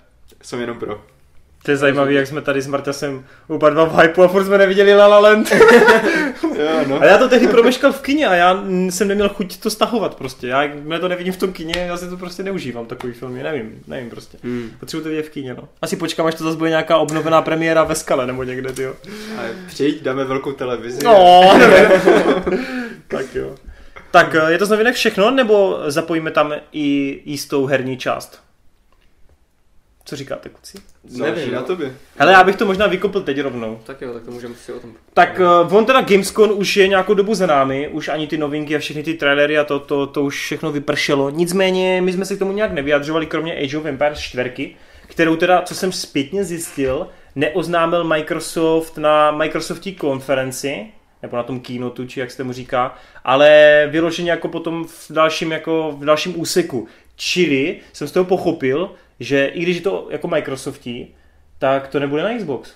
jsem 0.41 0.59
jenom 0.59 0.79
pro. 0.79 1.05
To 1.65 1.71
je 1.71 1.77
zajímavé, 1.77 2.13
jak 2.13 2.27
jsme 2.27 2.41
tady 2.41 2.61
s 2.61 2.67
Marťasem 2.67 3.25
oba 3.47 3.69
dva 3.69 3.85
v 3.85 3.99
hypeu 3.99 4.23
a 4.23 4.27
furt 4.27 4.45
jsme 4.45 4.57
neviděli 4.57 4.95
La 4.95 5.07
La 5.07 5.19
Land. 5.19 5.51
jo, 6.43 6.85
no. 6.87 7.01
A 7.01 7.05
já 7.05 7.17
to 7.17 7.29
tehdy 7.29 7.47
promeškal 7.47 7.93
v 7.93 8.01
kině 8.01 8.27
a 8.27 8.33
já 8.33 8.63
jsem 8.89 9.07
neměl 9.07 9.29
chuť 9.29 9.57
to 9.57 9.69
stahovat 9.69 10.15
prostě. 10.15 10.47
Já 10.47 10.67
mě 10.83 10.99
to 10.99 11.07
nevidím 11.07 11.33
v 11.33 11.37
tom 11.37 11.53
kině, 11.53 11.73
já 11.77 11.97
si 11.97 12.09
to 12.09 12.17
prostě 12.17 12.43
neužívám 12.43 12.85
takový 12.85 13.13
filmy, 13.13 13.43
nevím, 13.43 13.81
nevím 13.87 14.09
prostě. 14.09 14.37
Hmm. 14.43 14.71
Potřebuji 14.79 15.03
to 15.03 15.09
vidět 15.09 15.25
v 15.25 15.29
kině, 15.29 15.53
no. 15.53 15.67
Asi 15.81 15.95
počkám, 15.95 16.25
až 16.25 16.35
to 16.35 16.43
zase 16.43 16.57
bude 16.57 16.69
nějaká 16.69 16.97
obnovená 16.97 17.41
premiéra 17.41 17.83
ve 17.83 17.95
skale 17.95 18.27
nebo 18.27 18.43
někde, 18.43 18.83
jo. 18.83 18.93
Přijď, 19.67 20.03
dáme 20.03 20.25
velkou 20.25 20.51
televizi. 20.51 21.03
No, 21.03 21.41
tak 23.07 23.35
jo. 23.35 23.55
Tak 24.11 24.35
je 24.47 24.57
to 24.57 24.65
z 24.65 24.69
novinek 24.69 24.95
všechno, 24.95 25.31
nebo 25.31 25.79
zapojíme 25.87 26.31
tam 26.31 26.53
i 26.71 27.19
jistou 27.25 27.65
herní 27.65 27.97
část? 27.97 28.44
Co 30.07 30.15
říkáte, 30.15 30.49
kuci? 30.49 30.77
Nevím, 31.09 31.53
na 31.53 31.61
tobě. 31.61 31.95
Hele, 32.17 32.31
já 32.31 32.43
bych 32.43 32.55
to 32.55 32.65
možná 32.65 32.87
vykopl 32.87 33.21
teď 33.21 33.41
rovnou. 33.41 33.79
Tak 33.83 34.01
jo, 34.01 34.13
tak 34.13 34.23
to 34.23 34.31
můžeme 34.31 34.55
si 34.55 34.73
o 34.73 34.79
tom... 34.79 34.93
Tak 35.13 35.39
uh, 35.67 35.75
on 35.77 35.85
teda 35.85 36.01
Gamescom 36.01 36.51
už 36.55 36.77
je 36.77 36.87
nějakou 36.87 37.13
dobu 37.13 37.33
za 37.33 37.45
námi, 37.45 37.87
už 37.87 38.07
ani 38.07 38.27
ty 38.27 38.37
novinky 38.37 38.75
a 38.75 38.79
všechny 38.79 39.03
ty 39.03 39.13
trailery 39.13 39.57
a 39.57 39.63
to, 39.63 39.79
to, 39.79 40.07
to 40.07 40.23
už 40.23 40.41
všechno 40.41 40.71
vypršelo. 40.71 41.29
Nicméně 41.29 42.01
my 42.01 42.13
jsme 42.13 42.25
se 42.25 42.35
k 42.35 42.39
tomu 42.39 42.51
nějak 42.51 42.71
nevyjadřovali, 42.71 43.25
kromě 43.25 43.55
Age 43.55 43.77
of 43.77 43.85
Empires 43.85 44.19
4, 44.19 44.75
kterou 45.07 45.35
teda, 45.35 45.61
co 45.61 45.75
jsem 45.75 45.91
zpětně 45.91 46.43
zjistil, 46.43 47.07
neoznámil 47.35 48.03
Microsoft 48.03 48.97
na 48.97 49.31
Microsoftí 49.31 49.95
konferenci, 49.95 50.87
nebo 51.21 51.37
na 51.37 51.43
tom 51.43 51.59
keynote, 51.59 52.07
či 52.07 52.19
jak 52.19 52.31
se 52.31 52.37
tomu 52.37 52.53
říká, 52.53 52.95
ale 53.23 53.87
vyloženě 53.91 54.31
jako 54.31 54.47
potom 54.47 54.87
v 54.87 55.11
dalším, 55.11 55.51
jako 55.51 55.95
v 55.99 56.05
dalším 56.05 56.39
úseku. 56.39 56.87
Čili 57.15 57.79
jsem 57.93 58.07
z 58.07 58.11
toho 58.11 58.25
pochopil, 58.25 58.91
že 59.19 59.45
i 59.45 59.61
když 59.61 59.75
je 59.75 59.81
to 59.81 60.07
jako 60.11 60.27
Microsoftí, 60.27 61.15
tak 61.59 61.87
to 61.87 61.99
nebude 61.99 62.23
na 62.23 62.37
Xbox. 62.37 62.73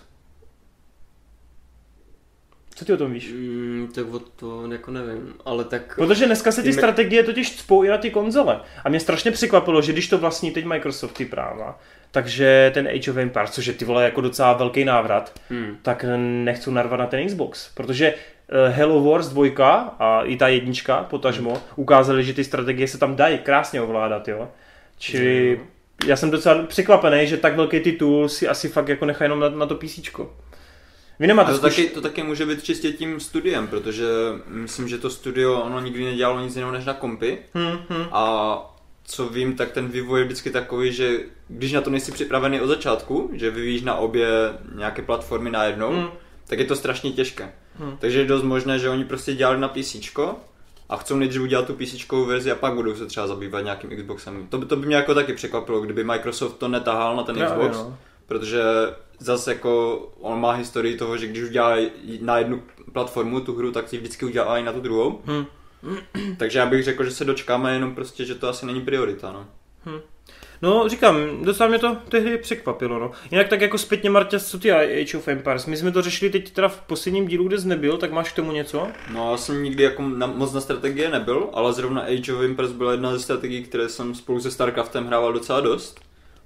Co 2.76 2.86
ty 2.86 2.94
o 2.94 2.98
tom 2.98 3.14
víš? 3.14 3.32
Mm, 3.32 3.90
tak 3.96 4.14
o 4.14 4.20
to 4.20 4.72
jako 4.72 4.92
nevím, 4.92 5.34
ale 5.46 5.64
tak... 5.64 5.96
Protože 5.96 6.26
dneska 6.26 6.52
se 6.52 6.64
ty 6.64 6.74
strategie 6.74 7.24
totiž 7.24 7.58
cpou 7.58 7.84
i 7.84 7.88
na 7.88 7.98
ty 7.98 8.12
konzole. 8.12 8.62
A 8.84 8.90
mě 8.90 9.00
strašně 9.00 9.32
překvapilo, 9.32 9.82
že 9.82 9.92
když 9.92 10.08
to 10.08 10.18
vlastní 10.18 10.52
teď 10.52 10.66
Microsoft 10.66 11.14
ty 11.14 11.26
práva, 11.26 11.80
takže 12.12 12.72
ten 12.74 12.88
Age 12.88 13.12
of 13.12 13.18
Empires, 13.18 13.52
což 13.52 13.66
je 13.66 13.74
ty 13.74 13.86
vole 13.86 14.04
jako 14.04 14.22
docela 14.22 14.54
velký 14.54 14.86
návrat, 14.86 15.40
hmm. 15.50 15.78
tak 15.82 16.06
nechcou 16.18 16.72
narvat 16.72 17.00
na 17.00 17.06
ten 17.06 17.28
Xbox. 17.28 17.72
Protože 17.74 18.14
eh, 18.14 18.70
Hello 18.70 19.04
Wars 19.04 19.28
2 19.28 19.96
a 20.00 20.24
i 20.24 20.38
ta 20.38 20.48
jednička, 20.48 21.04
potažmo, 21.04 21.62
ukázali, 21.76 22.24
že 22.24 22.34
ty 22.34 22.44
strategie 22.44 22.88
se 22.88 22.98
tam 22.98 23.16
dají 23.16 23.38
krásně 23.38 23.82
ovládat, 23.82 24.28
jo. 24.28 24.50
Čili 24.98 25.56
hmm 25.58 25.68
já 26.06 26.16
jsem 26.16 26.32
docela 26.32 26.64
překvapený, 26.64 27.28
že 27.28 27.38
tak 27.38 27.56
velký 27.56 27.80
titul 27.80 28.30
si 28.30 28.48
asi 28.48 28.70
fakt 28.70 28.88
jako 28.88 29.06
nechá 29.06 29.26
jenom 29.26 29.40
na, 29.40 29.50
na 29.50 29.66
to 29.66 29.76
PC. 29.76 30.00
Vy 31.20 31.28
nemáte 31.28 31.52
to, 31.52 31.58
zkuš... 31.58 31.76
taky, 31.76 31.90
to 31.90 32.02
taky 32.02 32.24
může 32.24 32.46
být 32.46 32.64
čistě 32.64 32.92
tím 32.92 33.20
studiem, 33.20 33.68
protože 33.68 34.06
myslím, 34.48 34.88
že 34.88 34.98
to 34.98 35.10
studio, 35.10 35.62
ono 35.62 35.80
nikdy 35.80 36.06
nedělalo 36.06 36.42
nic 36.42 36.56
jiného 36.56 36.72
než 36.72 36.86
na 36.86 36.94
kompy. 36.94 37.38
Hmm, 37.54 37.78
hmm. 37.90 38.06
A 38.12 38.76
co 39.04 39.30
vím, 39.30 39.56
tak 39.56 39.72
ten 39.72 39.88
vývoj 39.88 40.20
je 40.20 40.26
vždycky 40.26 40.50
takový, 40.50 40.94
že 40.94 41.20
když 41.48 41.72
na 41.72 41.82
to 41.82 41.90
nejsi 41.90 42.12
připravený 42.12 42.62
od 42.62 42.68
začátku, 42.68 43.30
že 43.34 43.52
vyvíjíš 43.52 43.82
na 43.82 43.96
obě 43.96 44.28
nějaké 44.76 45.02
platformy 45.02 45.50
najednou, 45.50 45.92
hmm. 45.92 46.10
tak 46.48 46.60
je 46.60 46.66
to 46.66 46.76
strašně 46.76 47.12
těžké. 47.12 47.52
Hmm. 47.80 47.98
Takže 48.00 48.20
je 48.20 48.26
dost 48.26 48.44
možné, 48.44 48.80
že 48.80 48.90
oni 48.90 49.06
prostě 49.06 49.34
dělali 49.34 49.60
na 49.60 49.68
PC 49.68 49.96
a 50.90 50.98
chcou 50.98 51.18
nejdřív 51.18 51.42
udělat 51.42 51.68
tu 51.68 51.74
PC 51.74 52.12
verzi 52.28 52.52
a 52.52 52.56
pak 52.56 52.74
budou 52.74 52.96
se 52.96 53.06
třeba 53.06 53.28
zabývat 53.28 53.62
nějakým 53.62 53.90
Xboxem. 53.98 54.48
To 54.48 54.58
by, 54.58 54.66
to 54.66 54.76
by 54.76 54.86
mě 54.86 54.96
jako 54.96 55.14
taky 55.14 55.34
překvapilo, 55.34 55.82
kdyby 55.82 56.04
Microsoft 56.04 56.58
to 56.58 56.68
netahal 56.68 57.16
na 57.16 57.24
ten 57.24 57.38
Já, 57.38 57.46
Xbox, 57.46 57.78
jo. 57.78 57.98
protože 58.26 58.64
zase 59.20 59.54
jako 59.54 59.98
on 60.20 60.40
má 60.40 60.52
historii 60.52 60.98
toho, 60.98 61.18
že 61.18 61.28
když 61.28 61.44
udělá 61.44 61.76
na 62.22 62.38
jednu 62.38 62.64
platformu 62.94 63.40
tu 63.40 63.56
hru, 63.56 63.72
tak 63.72 63.90
si 63.90 63.98
vždycky 63.98 64.26
udělá 64.26 64.58
i 64.58 64.64
na 64.64 64.74
tu 64.74 64.82
druhou. 64.82 65.22
Hmm. 65.26 65.46
Takže 66.38 66.60
já 66.60 66.66
bych 66.66 66.84
řekl, 66.84 67.04
že 67.04 67.12
se 67.12 67.26
dočkáme 67.26 67.74
jenom 67.74 67.96
prostě, 67.96 68.26
že 68.26 68.36
to 68.36 68.48
asi 68.48 68.66
není 68.66 68.82
priorita. 68.82 69.32
No. 69.32 69.48
Hmm. 69.86 70.00
No, 70.62 70.90
říkám, 70.90 71.16
docela 71.44 71.70
mě 71.70 71.80
to 71.80 71.98
tehdy 72.10 72.38
překvapilo, 72.38 73.00
no. 73.00 73.12
Jinak 73.32 73.48
tak 73.48 73.62
jako 73.62 73.78
zpětně, 73.78 74.10
Marta, 74.10 74.40
co 74.40 74.60
ty 74.60 74.72
Age 74.72 75.18
of 75.18 75.28
Empires? 75.28 75.66
My 75.66 75.78
jsme 75.78 75.92
to 75.92 76.02
řešili 76.02 76.32
teď 76.32 76.52
teda 76.52 76.68
v 76.68 76.82
posledním 76.82 77.28
dílu, 77.28 77.48
kde 77.48 77.60
jsi 77.60 77.68
nebyl, 77.68 77.98
tak 77.98 78.12
máš 78.12 78.32
k 78.32 78.36
tomu 78.36 78.52
něco? 78.52 78.88
No, 79.14 79.32
já 79.32 79.38
jsem 79.38 79.64
nikdy 79.64 79.84
jako 79.84 80.02
na, 80.02 80.28
moc 80.28 80.54
na 80.54 80.62
strategie 80.62 81.10
nebyl, 81.10 81.50
ale 81.54 81.74
zrovna 81.74 82.02
Age 82.02 82.34
of 82.34 82.42
Empires 82.42 82.72
byla 82.72 82.92
jedna 82.92 83.12
ze 83.12 83.20
strategií, 83.20 83.64
které 83.64 83.90
jsem 83.90 84.16
spolu 84.16 84.40
se 84.40 84.52
StarCraftem 84.52 85.08
hrával 85.08 85.34
docela 85.34 85.60
dost. 85.60 86.00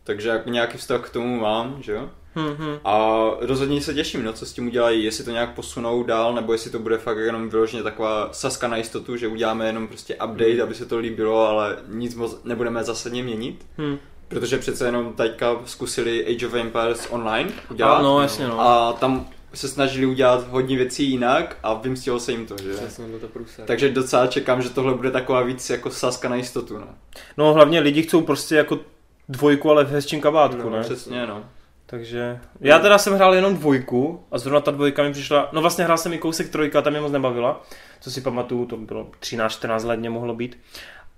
Takže 0.03 0.29
jako 0.29 0.49
nějaký 0.49 0.77
vztah 0.77 1.01
k 1.01 1.09
tomu 1.09 1.39
mám, 1.39 1.77
že 1.81 1.91
jo? 1.91 2.09
Mm-hmm. 2.35 2.79
A 2.85 3.25
rozhodně 3.39 3.81
se 3.81 3.93
těším, 3.93 4.23
no, 4.23 4.33
co 4.33 4.45
s 4.45 4.53
tím 4.53 4.67
udělají, 4.67 5.03
jestli 5.03 5.23
to 5.23 5.31
nějak 5.31 5.53
posunou 5.53 6.03
dál, 6.03 6.33
nebo 6.33 6.53
jestli 6.53 6.71
to 6.71 6.79
bude 6.79 6.97
fakt 6.97 7.17
jenom 7.17 7.49
vyloženě 7.49 7.83
taková 7.83 8.29
saska 8.31 8.67
na 8.67 8.77
jistotu, 8.77 9.17
že 9.17 9.27
uděláme 9.27 9.65
jenom 9.65 9.87
prostě 9.87 10.15
update, 10.15 10.53
mm. 10.53 10.61
aby 10.61 10.75
se 10.75 10.85
to 10.85 10.97
líbilo, 10.97 11.47
ale 11.47 11.77
nic 11.87 12.15
moc 12.15 12.39
nebudeme 12.43 12.83
zásadně 12.83 13.23
měnit. 13.23 13.65
Mm. 13.77 13.97
Protože 14.27 14.57
přece 14.57 14.85
jenom 14.85 15.13
teďka 15.13 15.59
zkusili 15.65 16.25
Age 16.25 16.47
of 16.47 16.53
Empires 16.53 17.07
online 17.09 17.51
udělat. 17.71 17.95
A, 17.95 18.01
no, 18.01 18.21
jasně, 18.21 18.47
no. 18.47 18.61
A 18.61 18.93
tam 18.93 19.27
se 19.53 19.67
snažili 19.67 20.05
udělat 20.05 20.47
hodně 20.47 20.77
věcí 20.77 21.09
jinak 21.09 21.57
a 21.63 21.73
vymstilo 21.73 22.19
se 22.19 22.31
jim 22.31 22.45
to, 22.45 22.55
že? 22.63 22.73
Přesně, 22.73 23.05
to 23.21 23.27
průser. 23.27 23.65
Takže 23.65 23.91
docela 23.91 24.27
čekám, 24.27 24.61
že 24.61 24.69
tohle 24.69 24.93
bude 24.93 25.11
taková 25.11 25.41
víc 25.41 25.69
jako 25.69 25.89
saska 25.89 26.29
na 26.29 26.35
jistotu, 26.35 26.77
no. 26.77 26.87
No 27.37 27.53
hlavně 27.53 27.79
lidi 27.79 28.01
chcou 28.01 28.21
prostě 28.21 28.55
jako 28.55 28.79
dvojku, 29.29 29.69
ale 29.71 29.85
v 29.85 29.89
hezčím 29.89 30.21
kabátku, 30.21 30.69
no, 30.69 30.69
ne? 30.69 30.81
Přesně, 30.81 31.27
no. 31.27 31.43
Takže 31.93 32.39
já 32.61 32.79
teda 32.79 32.97
jsem 32.97 33.13
hrál 33.13 33.35
jenom 33.35 33.55
dvojku 33.55 34.23
a 34.31 34.37
zrovna 34.37 34.59
ta 34.59 34.71
dvojka 34.71 35.03
mi 35.03 35.11
přišla, 35.11 35.49
no 35.51 35.61
vlastně 35.61 35.83
hrál 35.83 35.97
jsem 35.97 36.13
i 36.13 36.17
kousek 36.17 36.49
trojka, 36.49 36.81
ta 36.81 36.89
mě 36.89 37.01
moc 37.01 37.11
nebavila, 37.11 37.61
co 38.01 38.11
si 38.11 38.21
pamatuju, 38.21 38.65
to 38.65 38.77
bylo 38.77 39.07
13-14 39.21 39.87
let 39.87 39.99
mě 39.99 40.09
mohlo 40.09 40.35
být. 40.35 40.59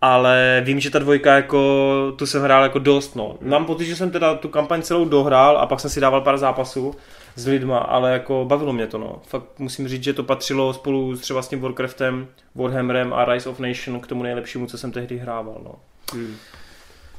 Ale 0.01 0.61
vím, 0.65 0.79
že 0.79 0.89
ta 0.89 0.99
dvojka 0.99 1.35
jako, 1.35 2.13
tu 2.17 2.25
jsem 2.25 2.43
hrál 2.43 2.63
jako 2.63 2.79
dost, 2.79 3.15
no. 3.15 3.37
Mám 3.41 3.65
pocit, 3.65 3.85
že 3.85 3.95
jsem 3.95 4.11
teda 4.11 4.35
tu 4.35 4.49
kampaň 4.49 4.81
celou 4.81 5.05
dohrál 5.05 5.57
a 5.57 5.65
pak 5.65 5.79
jsem 5.79 5.89
si 5.89 5.99
dával 5.99 6.21
pár 6.21 6.37
zápasů 6.37 6.95
s 7.35 7.47
lidma, 7.47 7.77
ale 7.77 8.11
jako 8.11 8.45
bavilo 8.47 8.73
mě 8.73 8.87
to, 8.87 8.97
no. 8.97 9.21
Fakt 9.27 9.59
musím 9.59 9.87
říct, 9.87 10.03
že 10.03 10.13
to 10.13 10.23
patřilo 10.23 10.73
spolu 10.73 11.15
s 11.15 11.21
třeba 11.21 11.41
s 11.41 11.47
tím 11.47 11.61
Warcraftem, 11.61 12.27
Warhammerem 12.55 13.13
a 13.13 13.25
Rise 13.25 13.49
of 13.49 13.59
Nation 13.59 13.99
k 13.99 14.07
tomu 14.07 14.23
nejlepšímu, 14.23 14.67
co 14.67 14.77
jsem 14.77 14.91
tehdy 14.91 15.17
hrával, 15.17 15.61
no. 15.63 15.75
Hmm. 16.13 16.35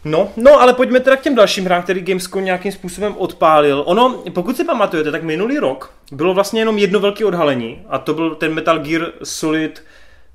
No, 0.07 0.33
no, 0.37 0.61
ale 0.61 0.73
pojďme 0.73 1.01
teda 1.01 1.16
k 1.16 1.21
těm 1.21 1.35
dalším 1.35 1.64
hrám, 1.64 1.83
který 1.83 2.01
Gamescom 2.01 2.45
nějakým 2.45 2.73
způsobem 2.73 3.14
odpálil. 3.19 3.83
Ono, 3.87 4.23
pokud 4.35 4.57
si 4.57 4.64
pamatujete, 4.64 5.11
tak 5.11 5.23
minulý 5.23 5.59
rok 5.59 5.95
bylo 6.12 6.35
vlastně 6.35 6.61
jenom 6.61 6.79
jedno 6.79 7.01
velké 7.01 7.25
odhalení 7.25 7.83
a 7.88 7.99
to 7.99 8.14
byl 8.14 8.35
ten 8.35 8.55
Metal 8.55 8.79
Gear 8.79 9.12
Solid, 9.23 9.85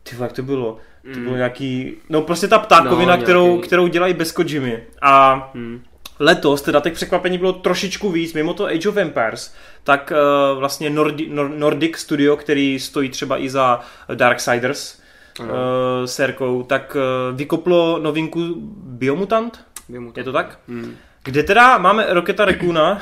ty 0.04 0.16
jak 0.20 0.32
to 0.32 0.44
bylo? 0.44 0.78
To 1.14 1.20
bylo 1.20 1.32
mm. 1.32 1.38
nějaký, 1.38 1.94
no 2.10 2.22
prostě 2.22 2.48
ta 2.48 2.60
ptákovina, 2.60 3.16
no, 3.16 3.22
kterou, 3.22 3.60
kterou 3.60 3.88
dělají 3.88 4.14
bez 4.14 4.32
Kojimy. 4.32 4.84
A 5.02 5.50
hmm. 5.54 5.84
letos 6.20 6.62
teda 6.62 6.80
těch 6.80 6.94
překvapení 6.94 7.38
bylo 7.38 7.54
trošičku 7.54 8.12
víc, 8.12 8.34
mimo 8.34 8.54
to 8.54 8.66
Age 8.66 8.90
of 8.90 8.98
Empires, 8.98 9.54
tak 9.84 10.14
uh, 10.52 10.60
vlastně 10.60 10.90
Nordi, 10.90 11.28
Nor, 11.30 11.50
Nordic 11.50 11.98
Studio, 11.98 12.38
který 12.38 12.80
stojí 12.80 13.10
třeba 13.10 13.38
i 13.38 13.50
za 13.50 13.80
Darksiders, 14.16 15.01
uh, 15.42 16.06
serkou, 16.06 16.64
tak 16.64 16.96
uh, 16.96 17.38
vykoplo 17.38 18.00
novinku 18.00 18.56
Biomutant. 18.84 19.60
Biomutant. 19.90 20.18
Je 20.18 20.24
to 20.24 20.32
tak? 20.32 20.60
Hmm. 20.68 20.96
Kde 21.24 21.44
teda 21.44 21.78
máme 21.78 22.06
Roketa 22.10 22.46
Rekuna 22.46 23.00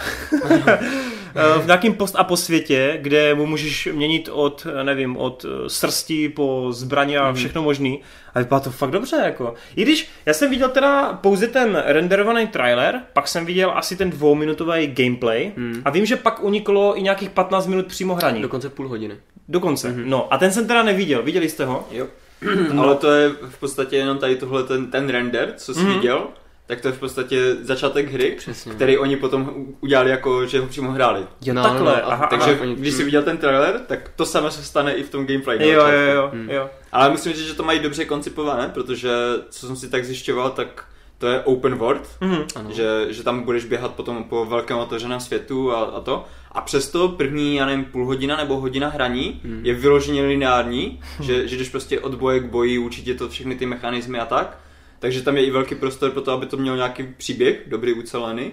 v 1.62 1.66
nějakém 1.66 1.94
post 1.94 2.16
a 2.18 2.24
po 2.24 2.38
světě, 2.38 2.98
kde 3.02 3.36
mu 3.36 3.46
můžeš 3.46 3.90
měnit 3.92 4.30
od, 4.32 4.68
nevím, 4.84 5.18
od 5.18 5.46
srsti 5.68 6.30
po 6.30 6.68
zbraně 6.70 7.20
a 7.20 7.28
mhm. 7.28 7.36
všechno 7.36 7.62
možný. 7.62 8.02
A 8.34 8.40
vypadá 8.40 8.60
to 8.60 8.72
fakt 8.72 8.92
dobře, 8.92 9.16
jako. 9.26 9.54
I 9.76 9.82
když 9.82 10.10
já 10.26 10.34
jsem 10.34 10.50
viděl 10.50 10.70
teda 10.70 11.14
pouze 11.14 11.48
ten 11.48 11.84
renderovaný 11.86 12.48
trailer, 12.48 13.02
pak 13.14 13.28
jsem 13.28 13.46
viděl 13.46 13.72
asi 13.76 13.96
ten 13.96 14.10
dvouminutový 14.10 14.88
gameplay 14.88 15.52
mm. 15.56 15.82
a 15.86 15.90
vím, 15.90 16.06
že 16.06 16.16
pak 16.16 16.44
uniklo 16.44 16.98
i 16.98 17.02
nějakých 17.02 17.30
15 17.30 17.68
minut 17.68 17.86
přímo 17.86 18.16
hraní. 18.16 18.42
Dokonce 18.42 18.70
půl 18.70 18.88
hodiny. 18.88 19.16
Dokonce, 19.48 19.90
mm-hmm. 19.90 20.06
no. 20.06 20.34
A 20.34 20.38
ten 20.38 20.52
jsem 20.52 20.68
teda 20.68 20.84
neviděl, 20.84 21.24
viděli 21.24 21.50
jste 21.50 21.66
ho? 21.66 21.88
Jo. 21.92 22.08
No. 22.74 22.84
Ale 22.84 22.96
to 22.96 23.12
je 23.12 23.30
v 23.30 23.60
podstatě 23.60 23.96
jenom 23.96 24.18
tady 24.18 24.36
tohle 24.36 24.64
ten, 24.64 24.92
ten 24.92 25.10
render, 25.10 25.54
co 25.58 25.74
jsi 25.74 25.80
mm. 25.80 25.94
viděl 25.94 26.28
tak 26.70 26.82
to 26.82 26.88
je 26.88 26.92
v 26.92 27.00
podstatě 27.00 27.56
začátek 27.62 28.12
hry, 28.12 28.36
Přesně. 28.38 28.74
který 28.74 28.98
oni 28.98 29.16
potom 29.18 29.66
udělali 29.80 30.10
jako, 30.10 30.46
že 30.46 30.60
ho 30.60 30.68
přímo 30.68 30.92
hráli. 30.92 31.26
Jo, 31.42 31.54
no, 31.54 31.64
takhle. 31.64 32.02
No, 32.06 32.12
aha, 32.12 32.28
takže 32.28 32.58
aha. 32.62 32.66
když 32.76 32.94
jsi 32.94 33.04
viděl 33.04 33.24
ten 33.24 33.38
trailer, 33.38 33.80
tak 33.88 34.12
to 34.16 34.26
samé 34.26 34.52
se 34.52 34.64
stane 34.64 34.94
i 34.94 35.04
v 35.04 35.10
tom 35.10 35.26
gameplay. 35.26 35.70
Jo, 35.70 35.88
jo, 35.88 36.14
jo, 36.14 36.30
hmm. 36.34 36.50
jo. 36.50 36.70
Ale 36.92 37.10
musím 37.10 37.34
říct, 37.34 37.48
že 37.48 37.54
to 37.54 37.64
mají 37.64 37.80
dobře 37.80 38.06
koncipované, 38.06 38.70
protože 38.74 39.10
co 39.50 39.68
jsem 39.68 39.76
si 39.76 39.90
tak 39.90 40.06
zjišťoval, 40.06 40.50
tak 40.50 40.86
to 41.20 41.28
je 41.28 41.40
open 41.40 41.76
world, 41.76 42.10
mm-hmm. 42.22 42.70
že, 42.70 43.06
že 43.10 43.24
tam 43.24 43.44
budeš 43.44 43.66
běhat 43.66 43.96
potom 43.96 44.24
po 44.24 44.46
velkém 44.46 44.78
otevřeném 44.78 45.20
světu 45.20 45.72
a, 45.72 45.82
a 45.82 46.02
to. 46.02 46.26
A 46.52 46.62
přesto 46.62 47.10
první, 47.10 47.56
já 47.56 47.66
nevím, 47.66 47.86
půl 47.86 48.06
hodina 48.06 48.38
nebo 48.38 48.60
hodina 48.60 48.90
hraní 48.90 49.42
mm. 49.44 49.62
je 49.64 49.74
vyloženě 49.74 50.22
lineární, 50.22 51.00
mm. 51.20 51.26
že, 51.26 51.48
že 51.48 51.58
jdeš 51.58 51.70
prostě 51.70 52.00
od 52.00 52.16
boje 52.16 52.40
k 52.40 52.46
boji, 52.46 52.78
určitě 52.78 53.14
to 53.14 53.30
všechny 53.30 53.56
ty 53.56 53.66
mechanismy 53.66 54.20
a 54.20 54.26
tak. 54.26 54.60
Takže 55.00 55.22
tam 55.22 55.38
je 55.38 55.46
i 55.46 55.52
velký 55.52 55.76
prostor 55.76 56.12
pro 56.12 56.22
to, 56.22 56.32
aby 56.32 56.46
to 56.46 56.58
mělo 56.58 56.76
nějaký 56.76 57.04
příběh, 57.18 57.62
dobrý 57.68 57.94
ucelený. 57.94 58.52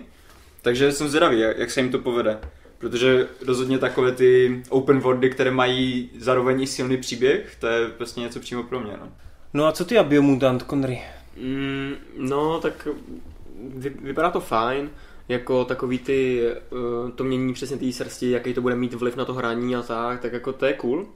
Takže 0.62 0.92
jsem 0.92 1.08
zvědavý, 1.08 1.38
jak, 1.38 1.58
jak 1.58 1.70
se 1.70 1.80
jim 1.80 1.90
to 1.90 1.98
povede. 1.98 2.38
Protože 2.78 3.28
rozhodně 3.46 3.78
takové 3.78 4.12
ty 4.12 4.62
open 4.68 5.00
worldy, 5.00 5.30
které 5.30 5.50
mají 5.50 6.10
zároveň 6.18 6.62
i 6.62 6.66
silný 6.66 6.96
příběh, 6.96 7.56
to 7.60 7.66
je 7.66 7.88
prostě 7.88 8.20
něco 8.20 8.40
přímo 8.40 8.62
pro 8.62 8.80
mě. 8.80 8.92
No, 9.00 9.08
no 9.54 9.66
a 9.66 9.72
co 9.72 9.84
ty 9.84 9.98
a 9.98 10.02
Biomutant, 10.02 10.62
Conry? 10.70 11.00
Mm, 11.36 11.94
no, 12.16 12.60
tak 12.60 12.88
vy, 13.68 13.90
vypadá 13.90 14.30
to 14.30 14.40
fajn 14.40 14.90
jako 15.28 15.64
takový 15.64 15.98
ty, 15.98 16.50
uh, 16.70 17.10
to 17.10 17.24
mění 17.24 17.52
přesně 17.52 17.76
té 17.76 17.92
srsti, 17.92 18.30
jaký 18.30 18.54
to 18.54 18.62
bude 18.62 18.76
mít 18.76 18.94
vliv 18.94 19.16
na 19.16 19.24
to 19.24 19.34
hraní 19.34 19.76
a 19.76 19.82
tak, 19.82 20.20
tak 20.20 20.32
jako 20.32 20.52
to 20.52 20.66
je 20.66 20.72
cool. 20.72 21.06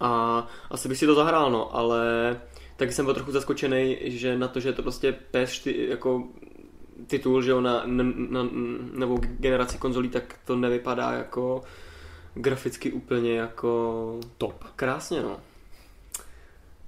A 0.00 0.46
asi 0.70 0.88
bych 0.88 0.98
si 0.98 1.06
to 1.06 1.14
zahrál, 1.14 1.50
no, 1.50 1.76
ale 1.76 2.36
tak 2.76 2.92
jsem 2.92 3.04
byl 3.04 3.14
trochu 3.14 3.32
zaskočený, 3.32 3.98
že 4.02 4.38
na 4.38 4.48
to, 4.48 4.60
že 4.60 4.68
je 4.68 4.72
to 4.72 4.82
prostě 4.82 5.16
PS4 5.32 5.88
jako 5.88 6.24
titul, 7.06 7.42
že 7.42 7.50
jo, 7.50 7.60
na, 7.60 7.82
na, 7.86 8.04
na 8.28 8.48
novou 8.92 9.18
generaci 9.38 9.78
konzolí, 9.78 10.08
tak 10.08 10.38
to 10.44 10.56
nevypadá 10.56 11.12
jako 11.12 11.62
graficky 12.34 12.92
úplně 12.92 13.34
jako 13.34 14.20
top. 14.38 14.64
Krásně, 14.76 15.22
no. 15.22 15.40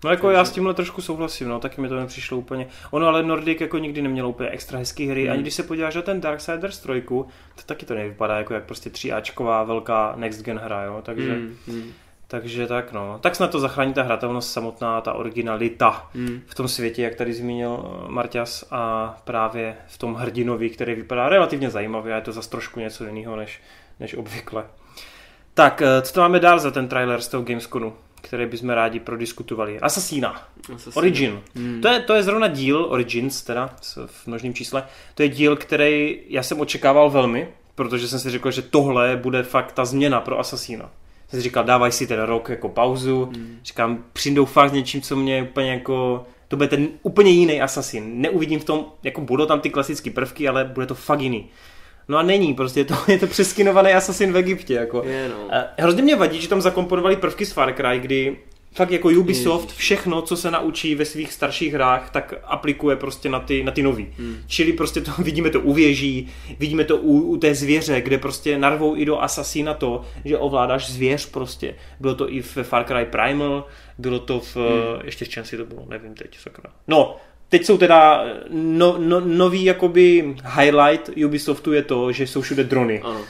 No 0.05 0.11
jako 0.11 0.31
já 0.31 0.45
s 0.45 0.51
tímhle 0.51 0.75
trošku 0.75 1.03
souhlasím, 1.03 1.49
no, 1.49 1.61
taky 1.61 1.81
mi 1.81 1.89
to 1.89 1.97
nepřišlo 1.97 2.39
úplně. 2.39 2.67
Ono 2.91 3.07
ale 3.07 3.23
Nordic 3.23 3.61
jako 3.61 3.79
nikdy 3.79 4.03
nemělo 4.03 4.29
úplně 4.29 4.49
extra 4.49 4.79
hezký 4.79 5.07
hry, 5.07 5.23
hmm. 5.23 5.33
ani 5.33 5.43
když 5.43 5.55
se 5.55 5.63
podíváš 5.63 5.95
na 5.95 6.03
ten 6.03 6.21
Darksiders 6.21 6.79
3, 6.79 7.03
to 7.09 7.27
taky 7.67 7.87
to 7.87 7.95
nevypadá 7.95 8.39
jako 8.39 8.55
jak 8.55 8.65
prostě 8.65 8.91
3Ačková 8.91 9.67
velká 9.67 10.13
next 10.17 10.43
gen 10.43 10.59
hra, 10.59 10.83
jo, 10.83 11.01
takže... 11.03 11.33
Hmm. 11.33 11.57
Hmm. 11.69 11.93
Takže 12.29 12.67
tak 12.67 12.93
no. 12.93 13.19
Tak 13.19 13.37
snad 13.37 13.51
to 13.51 13.61
zachrání 13.61 13.93
ta 13.93 14.03
hratelnost 14.03 14.53
samotná, 14.53 15.01
ta 15.01 15.13
originalita 15.13 16.11
hmm. 16.15 16.43
v 16.47 16.55
tom 16.55 16.69
světě, 16.69 17.03
jak 17.03 17.15
tady 17.15 17.33
zmínil 17.33 17.85
eh, 17.85 18.13
Marťas 18.13 18.65
a 18.71 19.15
právě 19.25 19.77
v 19.87 19.99
tom 19.99 20.15
hrdinovi, 20.15 20.71
který 20.71 20.95
vypadá 20.95 21.29
relativně 21.29 21.71
zajímavě 21.71 22.13
a 22.13 22.17
je 22.17 22.23
to 22.23 22.33
zase 22.33 22.51
trošku 22.51 22.81
něco 22.81 23.05
jiného 23.05 23.37
než, 23.37 23.61
než 24.01 24.15
obvykle. 24.15 24.65
Tak, 25.55 25.83
eh, 25.83 26.03
co 26.03 26.15
to 26.15 26.21
máme 26.21 26.41
dál 26.41 26.59
za 26.59 26.71
ten 26.71 26.89
trailer 26.89 27.21
z 27.21 27.29
toho 27.29 27.43
Gamesconu, 27.43 27.95
který 28.27 28.47
bychom 28.47 28.71
rádi 28.71 29.01
prodiskutovali? 29.01 29.81
Assassina. 29.81 30.49
Assassina. 30.75 30.97
Origin. 30.97 31.41
Hmm. 31.55 31.81
To, 31.81 31.89
je, 31.89 32.01
to 32.01 32.15
je 32.15 32.23
zrovna 32.23 32.49
díl, 32.49 32.85
Origins 32.85 33.43
teda, 33.43 33.77
v 34.07 34.27
množném 34.27 34.55
čísle, 34.55 34.85
to 35.15 35.23
je 35.23 35.29
díl, 35.29 35.57
který 35.57 36.19
já 36.29 36.43
jsem 36.43 36.61
očekával 36.61 37.11
velmi, 37.11 37.49
protože 37.75 38.09
jsem 38.09 38.19
si 38.19 38.31
řekl, 38.31 38.51
že 38.51 38.63
tohle 38.63 39.17
bude 39.17 39.43
fakt 39.43 39.73
ta 39.73 39.85
změna 39.85 40.21
pro 40.21 40.39
Assassina 40.39 40.91
jsem 41.29 41.41
si 41.41 41.45
říkal, 41.45 41.65
dávaj 41.65 41.93
si 41.93 42.07
ten 42.07 42.21
rok 42.21 42.49
jako 42.49 42.69
pauzu, 42.69 43.25
hmm. 43.25 43.59
říkám, 43.65 44.05
přijdou 44.13 44.45
fakt 44.45 44.71
s 44.71 44.73
něčím, 44.73 45.01
co 45.01 45.17
mě 45.17 45.43
úplně 45.43 45.71
jako, 45.71 46.27
to 46.49 46.57
bude 46.57 46.69
ten 46.69 46.89
úplně 47.03 47.31
jiný 47.31 47.61
Assassin. 47.61 48.21
Neuvidím 48.21 48.61
v 48.61 48.65
tom, 48.65 48.87
jako 49.03 49.21
budou 49.21 49.47
tam 49.47 49.61
ty 49.61 49.71
klasické 49.71 50.11
prvky, 50.11 50.49
ale 50.49 50.65
bude 50.65 50.87
to 50.87 50.95
fakt 50.95 51.21
jiný. 51.21 51.49
No 52.09 52.19
a 52.19 52.23
není, 52.23 52.55
prostě 52.55 52.81
je 52.81 52.85
to, 52.85 52.95
je 53.09 53.19
to 53.19 53.27
přeskinovaný 53.27 53.93
Assassin 53.93 54.33
v 54.33 54.37
Egyptě. 54.37 54.75
Jako. 54.75 55.03
Je, 55.07 55.29
no. 55.29 55.49
Hrozně 55.79 56.03
mě 56.03 56.17
vadí, 56.17 56.41
že 56.41 56.49
tam 56.49 56.61
zakomponovali 56.61 57.17
prvky 57.17 57.47
z 57.47 57.53
Far 57.53 57.75
Cry, 57.75 57.99
kdy 57.99 58.37
fakt 58.77 58.91
jako 58.91 59.09
Ubisoft 59.09 59.73
všechno, 59.73 60.23
co 60.23 60.37
se 60.37 60.51
naučí 60.51 60.95
ve 60.95 61.05
svých 61.05 61.33
starších 61.33 61.73
hrách, 61.73 62.11
tak 62.11 62.35
aplikuje 62.45 62.97
prostě 62.97 63.29
na 63.29 63.41
ty, 63.41 63.65
na 63.65 63.73
ty 63.73 63.83
nový. 63.83 64.09
Hmm. 64.19 64.37
Čili 64.47 64.73
prostě 64.73 65.01
to, 65.01 65.11
vidíme 65.23 65.51
to 65.51 65.61
u 65.61 65.73
věží, 65.73 66.29
vidíme 66.59 66.85
to 66.85 66.97
u, 66.97 67.21
u 67.21 67.37
té 67.37 67.55
zvěře, 67.55 68.01
kde 68.01 68.19
prostě 68.19 68.59
narvou 68.59 68.97
i 68.97 69.05
do 69.05 69.23
Assassina 69.23 69.75
to, 69.75 70.05
že 70.25 70.39
ovládáš 70.39 70.91
zvěř 70.91 71.27
prostě. 71.27 71.75
Bylo 72.01 72.15
to 72.15 72.33
i 72.33 72.43
v 72.43 72.57
Far 72.63 72.85
Cry 72.85 73.05
Primal, 73.05 73.65
bylo 73.99 74.19
to 74.19 74.41
v, 74.41 74.57
hmm. 74.57 75.01
ještě 75.05 75.25
v 75.25 75.29
čem 75.29 75.45
si 75.45 75.57
to 75.57 75.65
bylo, 75.65 75.85
nevím 75.89 76.15
teď, 76.15 76.39
sakra. 76.39 76.71
No, 76.89 77.17
teď 77.49 77.65
jsou 77.65 77.79
teda 77.79 78.25
no, 78.51 78.97
no, 78.99 79.21
nový 79.21 79.65
jakoby 79.65 80.35
highlight 80.57 81.11
Ubisoftu 81.27 81.73
je 81.73 81.83
to, 81.83 82.13
že 82.13 82.27
jsou 82.27 82.41
všude 82.41 82.65
drony. 82.65 83.01
Ano. 83.05 83.21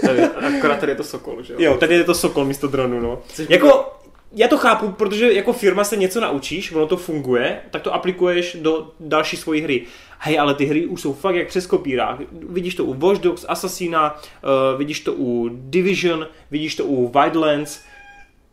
Tady, 0.00 0.22
akorát 0.58 0.80
tady 0.80 0.92
je 0.92 0.96
to 0.96 1.04
Sokol, 1.04 1.42
že 1.42 1.52
jo? 1.52 1.58
Jo, 1.62 1.76
tady 1.76 1.94
je 1.94 2.04
to 2.04 2.14
Sokol 2.14 2.44
místo 2.44 2.68
dronu, 2.68 3.00
no. 3.00 3.22
Což 3.28 3.46
jako, 3.48 3.92
já 4.32 4.48
to 4.48 4.58
chápu, 4.58 4.92
protože 4.92 5.32
jako 5.32 5.52
firma 5.52 5.84
se 5.84 5.96
něco 5.96 6.20
naučíš, 6.20 6.72
ono 6.72 6.86
to 6.86 6.96
funguje, 6.96 7.60
tak 7.70 7.82
to 7.82 7.94
aplikuješ 7.94 8.56
do 8.60 8.90
další 9.00 9.36
svojí 9.36 9.60
hry. 9.60 9.82
Hej, 10.18 10.38
ale 10.38 10.54
ty 10.54 10.64
hry 10.64 10.86
už 10.86 11.00
jsou 11.00 11.12
fakt 11.12 11.34
jak 11.34 11.48
přes 11.48 11.66
kopírák. 11.66 12.20
Vidíš 12.32 12.74
to 12.74 12.84
u 12.84 12.94
Watch 12.94 13.20
Dogs, 13.20 13.44
Assassina, 13.48 14.14
uh, 14.14 14.78
vidíš 14.78 15.00
to 15.00 15.12
u 15.12 15.48
Division, 15.52 16.28
vidíš 16.50 16.76
to 16.76 16.84
u 16.84 17.08
Wildlands, 17.08 17.80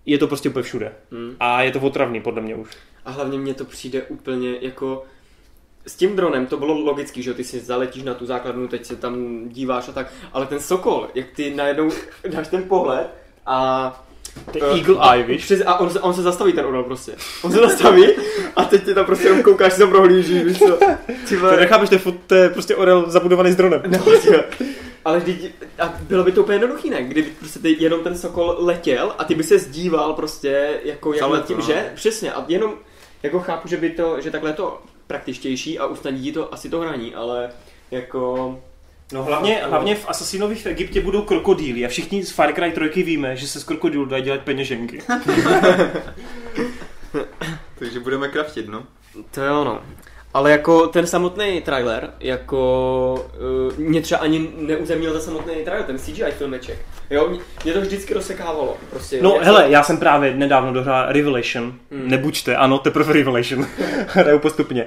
je 0.06 0.18
to 0.18 0.28
prostě 0.28 0.50
úplně 0.50 0.64
všude. 0.64 0.92
Hmm. 1.12 1.36
A 1.40 1.62
je 1.62 1.72
to 1.72 1.80
otravný 1.80 2.22
podle 2.22 2.42
mě 2.42 2.56
už. 2.56 2.70
A 3.10 3.12
hlavně 3.12 3.40
mně 3.40 3.54
to 3.54 3.66
přijde 3.66 4.04
úplně 4.04 4.56
jako... 4.62 5.06
S 5.88 5.96
tím 5.96 6.16
dronem 6.16 6.46
to 6.46 6.58
bylo 6.58 6.74
logický, 6.80 7.24
že 7.24 7.34
ty 7.34 7.44
si 7.44 7.60
zaletíš 7.60 8.04
na 8.04 8.14
tu 8.14 8.26
základnu, 8.26 8.68
teď 8.68 8.86
se 8.86 8.96
tam 8.96 9.44
díváš 9.50 9.90
a 9.90 9.92
tak, 9.92 10.14
ale 10.34 10.46
ten 10.46 10.60
Sokol, 10.60 11.08
jak 11.16 11.32
ty 11.36 11.56
najednou 11.56 11.90
dáš 12.30 12.48
ten 12.48 12.64
pohled 12.64 13.10
a 13.46 14.06
to 14.52 14.58
je 14.58 14.64
Eagle 14.64 15.14
Eye, 15.14 15.24
víš? 15.24 15.46
Přes, 15.46 15.62
a 15.66 15.80
on 15.80 15.90
se, 15.90 16.00
on 16.00 16.14
se 16.14 16.22
zastaví 16.22 16.54
ten 16.54 16.66
orel 16.66 16.84
prostě. 16.84 17.12
On 17.42 17.52
se 17.52 17.58
zastaví 17.58 18.06
a 18.56 18.66
teď 18.66 18.84
ty 18.84 18.94
tam 18.94 19.06
prostě 19.06 19.28
jenom 19.28 19.44
koukáš, 19.44 19.74
si 19.74 19.80
tam 19.80 19.90
prohlížíš, 19.90 20.44
víš 20.44 20.60
co. 20.60 20.78
Ty 21.30 21.36
nechápeš, 21.60 21.90
to 21.90 21.96
je, 21.96 22.02
to 22.28 22.36
je 22.36 22.50
prostě 22.50 22.76
orel 22.76 23.10
zabudovaný 23.10 23.52
s 23.52 23.56
dronem. 23.56 23.82
No, 23.88 24.00
Ale 25.06 25.20
vždyť, 25.20 25.52
a 25.80 25.94
bylo 26.02 26.24
by 26.24 26.32
to 26.32 26.42
úplně 26.42 26.56
jednoduchý, 26.56 26.90
ne? 26.90 27.04
Kdyby 27.04 27.30
prostě 27.40 27.60
ty, 27.60 27.76
jenom 27.80 28.04
ten 28.04 28.18
Sokol 28.18 28.56
letěl 28.60 29.16
a 29.18 29.24
ty 29.24 29.36
by 29.36 29.44
se 29.44 29.60
zdíval 29.60 30.14
prostě 30.14 30.80
jako 30.84 31.14
jak 31.14 31.32
nad 31.32 31.46
tím, 31.46 31.58
no. 31.58 31.64
že? 31.64 31.92
Přesně. 31.96 32.34
A 32.34 32.46
jenom 32.48 32.74
jako 33.24 33.40
chápu, 33.40 33.68
že 33.68 33.78
by 33.78 33.90
to, 33.90 34.22
že 34.22 34.32
takhle 34.32 34.50
je 34.50 34.54
to 34.54 34.82
praktičtější 35.08 35.80
a 35.80 35.86
usnadní 35.86 36.32
to 36.32 36.54
asi 36.54 36.70
to 36.70 36.80
hraní, 36.80 37.16
ale 37.16 37.50
jako 37.92 38.60
No 39.14 39.24
hlavně, 39.24 39.62
hlavně 39.66 39.96
v 39.96 40.10
Assassinovi 40.10 40.56
v 40.56 40.66
Egyptě 40.66 41.02
budou 41.02 41.22
krokodýly 41.22 41.86
a 41.86 41.90
všichni 41.90 42.26
z 42.26 42.32
Far 42.32 42.54
Cry 42.54 42.90
3 42.92 43.04
víme, 43.04 43.36
že 43.36 43.48
se 43.48 43.60
z 43.60 43.64
krokodýlů 43.64 44.06
dají 44.06 44.24
dělat 44.24 44.42
peněženky. 44.42 45.02
Takže 47.80 48.00
budeme 48.00 48.28
kraftit, 48.28 48.68
no. 48.68 48.84
To 49.32 49.42
je 49.42 49.52
ono. 49.52 49.82
Ale 50.34 50.52
jako 50.52 50.88
ten 50.88 51.08
samotný 51.08 51.62
trailer, 51.62 52.14
jako 52.20 53.28
uh, 53.70 53.78
mě 53.78 54.02
třeba 54.02 54.22
ani 54.22 54.50
neuzemnil 54.58 55.12
ten 55.12 55.22
samotný 55.22 55.56
trailer, 55.64 55.86
ten 55.86 55.98
CGI 55.98 56.32
filmeček. 56.32 56.80
Jo, 57.10 57.38
mě 57.64 57.74
to 57.74 57.82
vždycky 57.82 58.14
rozsekávalo. 58.14 58.78
Prostě, 58.90 59.22
no 59.22 59.38
hele, 59.42 59.64
to... 59.64 59.70
já 59.70 59.84
jsem 59.84 59.98
právě 59.98 60.36
nedávno 60.36 60.74
dohrál 60.74 61.06
Revelation, 61.14 61.74
hmm. 61.92 62.10
nebuďte, 62.10 62.56
ano, 62.56 62.80
teprve 62.80 63.14
Revelation, 63.14 63.68
hraju 64.08 64.40
postupně. 64.40 64.86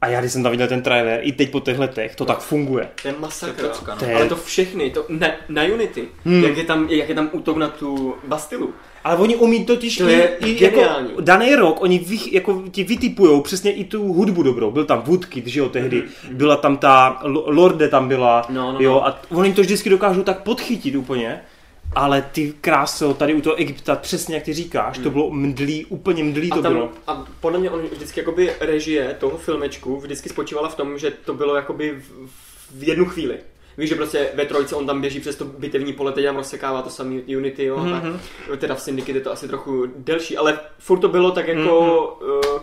A 0.00 0.08
já 0.08 0.20
když 0.20 0.32
jsem 0.32 0.42
tam 0.42 0.52
viděl 0.52 0.68
ten 0.68 0.82
trailer, 0.82 1.20
i 1.22 1.32
teď 1.32 1.50
po 1.50 1.60
těch 1.60 1.78
letech, 1.78 2.16
to 2.16 2.24
tak 2.24 2.38
funguje. 2.38 2.88
Ten 3.02 3.14
masakr. 3.18 3.68
To 3.98 4.04
je... 4.04 4.14
Ale 4.14 4.28
to 4.28 4.36
všechny, 4.36 4.90
to 4.90 5.04
na, 5.08 5.28
na 5.48 5.62
Unity, 5.62 6.08
hmm. 6.24 6.44
jak, 6.44 6.56
je 6.56 6.64
tam, 6.64 6.88
jak 6.90 7.08
je 7.08 7.14
tam 7.14 7.28
útok 7.32 7.56
na 7.56 7.68
tu 7.68 8.14
Bastilu. 8.26 8.74
Ale 9.08 9.18
oni 9.18 9.36
umí 9.36 9.64
totiž 9.64 9.96
to 9.96 10.08
i, 10.08 10.28
i 10.44 10.64
jako 10.64 10.82
daný 11.20 11.54
rok, 11.54 11.82
oni 11.82 11.98
vy, 11.98 12.18
jako 12.32 12.62
ti 12.70 12.84
vytipujou 12.84 13.40
přesně 13.40 13.72
i 13.72 13.84
tu 13.84 14.12
hudbu 14.12 14.42
dobrou. 14.42 14.70
Byl 14.70 14.84
tam 14.84 15.02
Woodkid, 15.02 15.46
že 15.46 15.60
jo, 15.60 15.68
tehdy. 15.68 16.02
Mm-hmm. 16.02 16.34
Byla 16.34 16.56
tam 16.56 16.76
ta, 16.76 17.20
Lorde 17.24 17.88
tam 17.88 18.08
byla, 18.08 18.46
no, 18.48 18.72
no, 18.72 18.80
jo, 18.80 18.92
no. 18.92 19.06
a 19.06 19.20
oni 19.30 19.54
to 19.54 19.60
vždycky 19.60 19.90
dokážou 19.90 20.22
tak 20.22 20.42
podchytit 20.42 20.94
úplně. 20.94 21.40
Ale 21.94 22.22
ty 22.32 22.54
kráso, 22.60 23.14
tady 23.14 23.34
u 23.34 23.40
toho 23.40 23.56
Egypta, 23.56 23.96
přesně 23.96 24.34
jak 24.34 24.44
ty 24.44 24.52
říkáš, 24.52 24.96
hmm. 24.96 25.04
to 25.04 25.10
bylo 25.10 25.30
mdlý, 25.30 25.84
úplně 25.84 26.24
mdlý 26.24 26.52
a 26.52 26.54
to 26.54 26.62
tam, 26.62 26.72
bylo. 26.72 26.90
A 27.06 27.24
podle 27.40 27.58
mě 27.58 27.70
on 27.70 27.82
vždycky 27.92 28.20
jakoby 28.20 28.52
režie 28.60 29.16
toho 29.20 29.38
filmečku 29.38 30.00
vždycky 30.00 30.28
spočívala 30.28 30.68
v 30.68 30.74
tom, 30.74 30.98
že 30.98 31.10
to 31.10 31.34
bylo 31.34 31.56
jakoby 31.56 31.90
v, 32.00 32.30
v 32.78 32.88
jednu 32.88 33.04
chvíli. 33.04 33.38
Víš, 33.78 33.88
že 33.88 33.94
prostě 33.94 34.28
ve 34.34 34.44
trojce 34.44 34.76
on 34.76 34.86
tam 34.86 35.00
běží 35.00 35.20
přes 35.20 35.36
to 35.36 35.44
bitevní 35.44 35.92
pole, 35.92 36.12
teď 36.12 36.24
tam 36.24 36.36
rozsekává 36.36 36.82
to 36.82 36.90
samý 36.90 37.36
Unity, 37.36 37.64
jo, 37.64 37.76
mm-hmm. 37.76 38.18
tak, 38.48 38.60
teda 38.60 38.74
v 38.74 38.80
Syndicate 38.80 39.18
je 39.18 39.20
to 39.20 39.32
asi 39.32 39.48
trochu 39.48 39.86
delší, 39.96 40.36
ale 40.36 40.60
furt 40.78 40.98
to 40.98 41.08
bylo 41.08 41.30
tak 41.30 41.48
jako 41.48 41.60
mm-hmm. 42.20 42.54
uh, 42.54 42.60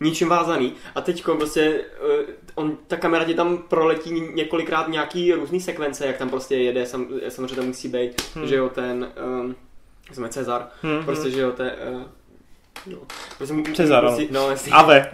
ničím 0.00 0.28
vázaný. 0.28 0.72
A 0.94 1.00
teď 1.00 1.24
prostě 1.24 1.80
uh, 2.18 2.24
on, 2.54 2.78
ta 2.86 2.96
kamera 2.96 3.24
ti 3.24 3.34
tam 3.34 3.58
proletí 3.58 4.10
několikrát 4.34 4.88
nějaký 4.88 5.32
různý 5.32 5.60
sekvence, 5.60 6.06
jak 6.06 6.18
tam 6.18 6.30
prostě 6.30 6.56
jede, 6.56 6.86
sam, 6.86 7.08
samozřejmě 7.28 7.56
tam 7.56 7.66
musí 7.66 7.88
být, 7.88 8.22
hmm. 8.34 8.46
že 8.46 8.56
jo, 8.56 8.68
ten, 8.68 9.08
um, 9.40 9.56
jsme 10.12 10.28
Cezar, 10.28 10.68
hmm, 10.82 11.04
prostě, 11.04 11.30
že 11.30 11.40
jo, 11.40 11.52
ten, 11.52 11.72
uh, 11.94 12.02
No. 12.86 12.98
Prostě 13.36 13.54
Cezar, 13.74 14.10
musí, 14.10 14.28
no, 14.30 14.50
jestli, 14.50 14.72
Ave. 14.72 15.10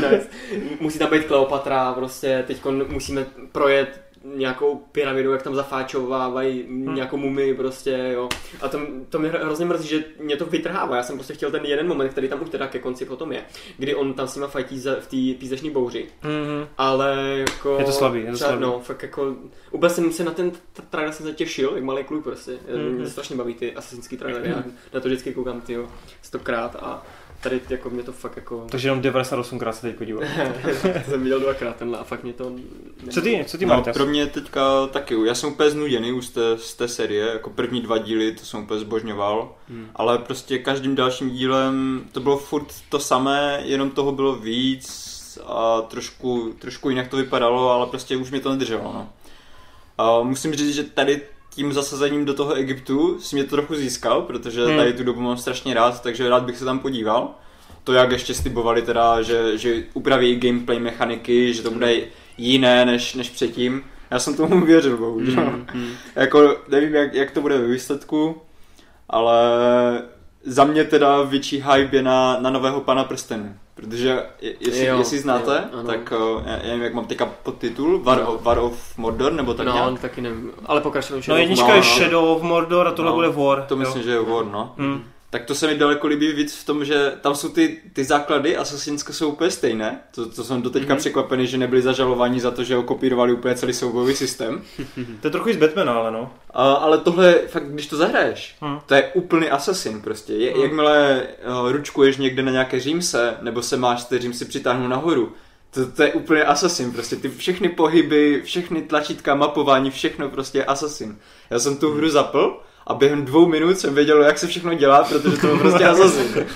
musí 0.80 0.98
tam 0.98 1.10
být 1.10 1.24
Kleopatra, 1.24 1.92
prostě 1.92 2.44
teď 2.46 2.64
musíme 2.88 3.26
projet 3.52 4.03
nějakou 4.24 4.76
pyramidu, 4.92 5.32
jak 5.32 5.42
tam 5.42 5.54
zafáčovávají 5.54 6.62
hmm. 6.62 6.94
nějakou 6.94 7.16
mumii 7.16 7.54
prostě, 7.54 8.10
jo. 8.14 8.28
A 8.60 8.68
to, 8.68 8.80
to 9.08 9.18
mě 9.18 9.28
hrozně 9.28 9.64
mrzí, 9.64 9.88
že 9.88 10.04
mě 10.20 10.36
to 10.36 10.46
vytrhává. 10.46 10.96
Já 10.96 11.02
jsem 11.02 11.16
prostě 11.16 11.34
chtěl 11.34 11.50
ten 11.50 11.64
jeden 11.64 11.88
moment, 11.88 12.08
který 12.08 12.28
tam 12.28 12.42
už 12.42 12.50
teda 12.50 12.66
ke 12.66 12.78
konci 12.78 13.04
potom 13.04 13.32
je, 13.32 13.44
kdy 13.78 13.94
on 13.94 14.14
tam 14.14 14.28
s 14.28 14.34
nima 14.34 14.46
fajtí 14.46 14.78
v 14.80 15.06
té 15.06 15.38
pízeční 15.38 15.70
bouři. 15.70 16.06
Mm-hmm. 16.22 16.68
Ale 16.78 17.34
jako... 17.38 17.76
Je 17.78 17.84
to 17.84 17.92
slabý, 17.92 18.20
je 18.20 18.30
to 18.30 18.38
slabý. 18.38 18.60
No, 18.60 18.80
fakt 18.80 19.02
jako... 19.02 19.36
Úplně 19.70 19.90
jsem 19.90 20.12
se 20.12 20.24
na 20.24 20.30
ten 20.30 20.52
trailer 20.90 21.12
jsem 21.14 21.26
se 21.26 21.32
těšil, 21.32 21.72
jak 21.74 21.84
malý 21.84 22.04
kluk 22.04 22.24
prostě. 22.24 22.52
Mm-hmm. 22.52 22.90
Mě 22.90 23.08
strašně 23.08 23.36
baví 23.36 23.54
ty 23.54 23.74
asasinský 23.74 24.16
trailery, 24.16 24.48
mm-hmm. 24.48 24.64
já 24.92 24.94
na 24.94 25.00
to 25.00 25.08
vždycky 25.08 25.34
koukám, 25.34 25.60
ty 25.60 25.78
stokrát 26.22 26.76
a 26.76 27.06
tady 27.44 27.60
jako 27.68 27.90
mě 27.90 28.02
to 28.02 28.12
fakt 28.12 28.36
jako... 28.36 28.66
Takže 28.70 28.88
jenom 28.88 29.02
98krát 29.02 29.72
se 29.72 29.80
teď 29.80 29.96
podíval. 29.96 30.24
jsem 31.08 31.22
viděl 31.22 31.40
dvakrát 31.40 31.76
tenhle 31.76 31.98
a 31.98 32.04
fakt 32.04 32.22
mě 32.22 32.32
to... 32.32 32.52
Co 33.10 33.22
ty, 33.22 33.44
co 33.46 33.58
ty 33.58 33.66
no, 33.66 33.84
pro 33.92 34.06
mě 34.06 34.26
teďka 34.26 34.86
taky, 34.86 35.16
já 35.26 35.34
jsem 35.34 35.52
úplně 35.52 35.70
znuděný 35.70 36.12
už 36.12 36.26
z 36.26 36.30
té, 36.30 36.58
z 36.58 36.74
té 36.74 36.88
série, 36.88 37.26
jako 37.26 37.50
první 37.50 37.80
dva 37.80 37.98
díly, 37.98 38.32
to 38.32 38.44
jsem 38.44 38.62
úplně 38.62 38.80
zbožňoval, 38.80 39.54
hmm. 39.68 39.88
ale 39.96 40.18
prostě 40.18 40.58
každým 40.58 40.94
dalším 40.94 41.30
dílem 41.30 42.04
to 42.12 42.20
bylo 42.20 42.36
furt 42.36 42.74
to 42.88 42.98
samé, 42.98 43.62
jenom 43.64 43.90
toho 43.90 44.12
bylo 44.12 44.36
víc 44.36 45.14
a 45.46 45.80
trošku, 45.80 46.54
trošku 46.58 46.90
jinak 46.90 47.08
to 47.08 47.16
vypadalo, 47.16 47.70
ale 47.70 47.86
prostě 47.86 48.16
už 48.16 48.30
mě 48.30 48.40
to 48.40 48.50
nedrželo, 48.50 48.82
no. 48.82 49.08
A 49.98 50.22
musím 50.22 50.54
říct, 50.54 50.74
že 50.74 50.82
tady 50.82 51.22
tím 51.54 51.72
zasazením 51.72 52.24
do 52.24 52.34
toho 52.34 52.54
Egyptu 52.54 53.20
si 53.20 53.36
mě 53.36 53.44
to 53.44 53.56
trochu 53.56 53.74
získal, 53.74 54.22
protože 54.22 54.66
hmm. 54.66 54.76
tady 54.76 54.92
tu 54.92 55.04
dobu 55.04 55.20
mám 55.20 55.36
strašně 55.36 55.74
rád, 55.74 56.02
takže 56.02 56.28
rád 56.28 56.42
bych 56.44 56.56
se 56.56 56.64
tam 56.64 56.78
podíval. 56.78 57.30
To, 57.84 57.92
jak 57.92 58.12
ještě 58.12 58.34
slibovali 58.34 58.82
teda, 58.82 59.22
že, 59.22 59.58
že 59.58 59.82
upraví 59.94 60.36
gameplay 60.36 60.78
mechaniky, 60.78 61.54
že 61.54 61.62
to 61.62 61.70
bude 61.70 61.96
jiné 62.38 62.84
než, 62.84 63.14
než 63.14 63.30
předtím. 63.30 63.84
Já 64.10 64.18
jsem 64.18 64.36
tomu 64.36 64.66
věřil, 64.66 64.96
bohužel. 64.96 65.44
Hmm. 65.44 65.66
Hmm. 65.68 65.90
jako 66.16 66.56
nevím, 66.68 66.94
jak, 66.94 67.14
jak 67.14 67.30
to 67.30 67.40
bude 67.40 67.58
ve 67.58 67.66
výsledku, 67.66 68.42
ale 69.08 69.38
za 70.44 70.64
mě 70.64 70.84
teda 70.84 71.22
větší 71.22 71.56
hype 71.56 71.96
je 71.96 72.02
na, 72.02 72.36
na 72.40 72.50
nového 72.50 72.80
pana 72.80 73.04
prstenu. 73.04 73.56
Protože 73.74 74.22
jestli, 74.60 74.84
jo, 74.84 74.98
jestli 74.98 75.18
znáte, 75.18 75.64
jo, 75.72 75.82
tak 75.82 76.12
uh, 76.12 76.42
já 76.46 76.56
nevím, 76.56 76.82
jak 76.82 76.94
mám 76.94 77.06
teďka 77.06 77.26
podtitul, 77.26 78.02
War, 78.02 78.22
no. 78.24 78.38
War 78.42 78.58
of 78.58 78.98
Mordor, 78.98 79.32
nebo 79.32 79.54
tak 79.54 79.66
no, 79.66 79.72
nějak? 79.72 80.00
taky 80.00 80.20
nevím, 80.20 80.52
ale 80.66 80.80
pokračujem 80.80 81.22
No 81.28 81.36
jednička 81.36 81.74
je 81.74 81.82
Shadow 81.82 82.24
of 82.36 82.42
Mordor 82.42 82.88
a 82.88 82.92
tohle 82.92 83.10
no, 83.10 83.14
bude 83.14 83.28
War. 83.28 83.62
To 83.62 83.76
myslím, 83.76 84.02
jo. 84.02 84.04
že 84.04 84.10
je 84.10 84.20
War, 84.20 84.44
no. 84.44 84.74
Hmm 84.78 85.04
tak 85.34 85.44
to 85.44 85.54
se 85.54 85.66
mi 85.66 85.74
daleko 85.74 86.06
líbí 86.06 86.32
víc 86.32 86.54
v 86.54 86.66
tom, 86.66 86.84
že 86.84 87.12
tam 87.20 87.34
jsou 87.34 87.48
ty, 87.48 87.80
ty 87.92 88.04
základy 88.04 88.56
Assassinska 88.56 89.12
jsou 89.12 89.28
úplně 89.28 89.50
stejné. 89.50 90.00
To, 90.14 90.28
to 90.28 90.44
jsem 90.44 90.62
doteďka 90.62 90.94
mm-hmm. 90.94 90.98
překvapený, 90.98 91.46
že 91.46 91.58
nebyli 91.58 91.82
zažalováni 91.82 92.40
za 92.40 92.50
to, 92.50 92.64
že 92.64 92.76
ho 92.76 92.82
kopírovali 92.82 93.32
úplně 93.32 93.54
celý 93.54 93.72
soubojový 93.72 94.14
systém. 94.14 94.62
to 95.20 95.26
je 95.26 95.30
trochu 95.30 95.52
z 95.52 95.56
Batmana, 95.56 95.92
ale 95.92 96.10
no. 96.10 96.32
A, 96.50 96.72
ale 96.72 96.98
tohle, 96.98 97.34
fakt, 97.46 97.68
když 97.68 97.86
to 97.86 97.96
zahraješ, 97.96 98.56
hmm. 98.60 98.78
to 98.86 98.94
je 98.94 99.10
úplný 99.14 99.50
Assassin 99.50 100.02
prostě. 100.02 100.32
Je, 100.32 100.52
hmm. 100.52 100.62
Jakmile 100.62 101.26
uh, 101.62 101.72
ručkuješ 101.72 102.16
někde 102.16 102.42
na 102.42 102.52
nějaké 102.52 102.80
římse, 102.80 103.36
nebo 103.40 103.62
se 103.62 103.76
máš 103.76 104.04
ty 104.04 104.18
římsy 104.18 104.44
přitáhnout 104.44 104.90
nahoru, 104.90 105.32
to, 105.70 105.86
to 105.86 106.02
je 106.02 106.12
úplně 106.12 106.44
Assassin, 106.44 106.92
prostě 106.92 107.16
ty 107.16 107.28
všechny 107.28 107.68
pohyby, 107.68 108.42
všechny 108.44 108.82
tlačítka, 108.82 109.34
mapování, 109.34 109.90
všechno 109.90 110.28
prostě 110.28 110.64
Assassin. 110.64 111.18
Já 111.50 111.58
jsem 111.58 111.76
tu 111.76 111.94
hru 111.94 112.08
zapl 112.08 112.60
a 112.86 112.94
během 112.94 113.24
dvou 113.24 113.46
minut 113.46 113.78
jsem 113.78 113.94
věděl, 113.94 114.22
jak 114.22 114.38
se 114.38 114.46
všechno 114.46 114.74
dělá, 114.74 115.04
protože 115.04 115.36
to 115.36 115.58
prostě 115.58 115.84
Assassin. 115.84 116.46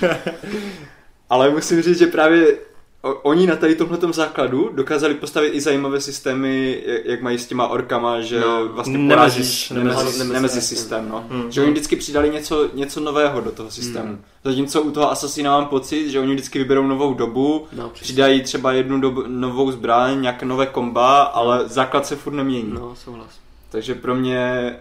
Ale 1.29 1.49
musím 1.49 1.81
říct, 1.81 1.99
že 1.99 2.07
právě 2.07 2.57
oni 3.01 3.47
na 3.47 3.55
tady 3.55 3.75
tomhle 3.75 4.13
základu 4.13 4.69
dokázali 4.73 5.13
postavit 5.13 5.49
i 5.49 5.61
zajímavé 5.61 6.01
systémy, 6.01 6.83
jak 7.05 7.21
mají 7.21 7.37
s 7.39 7.45
těma 7.45 7.67
orkama, 7.67 8.21
že 8.21 8.39
no, 8.39 8.67
vlastně 8.67 9.07
porážíš 9.07 9.69
nemezi 10.31 10.61
systém, 10.61 11.09
no. 11.09 11.25
Hmm. 11.29 11.51
Že 11.51 11.61
oni 11.61 11.71
vždycky 11.71 11.95
přidali 11.95 12.29
něco, 12.29 12.69
něco 12.73 12.99
nového 12.99 13.41
do 13.41 13.51
toho 13.51 13.71
systému. 13.71 14.07
Hmm. 14.07 14.23
Zatímco 14.43 14.81
u 14.81 14.91
toho 14.91 15.11
Assassina 15.11 15.51
mám 15.51 15.65
pocit, 15.65 16.09
že 16.09 16.19
oni 16.19 16.33
vždycky 16.33 16.59
vyberou 16.59 16.87
novou 16.87 17.13
dobu, 17.13 17.67
no, 17.73 17.89
přidají 17.89 18.41
třeba 18.41 18.71
jednu 18.71 18.99
dobu, 18.99 19.23
novou 19.27 19.71
zbraň, 19.71 20.21
nějaké 20.21 20.45
nové 20.45 20.65
komba, 20.65 21.21
ale 21.21 21.67
základ 21.67 22.05
se 22.05 22.15
furt 22.15 22.33
nemění. 22.33 22.71
No, 22.73 22.95
souhlas. 22.95 23.39
Takže 23.71 23.95
pro 23.95 24.15
mě 24.15 24.75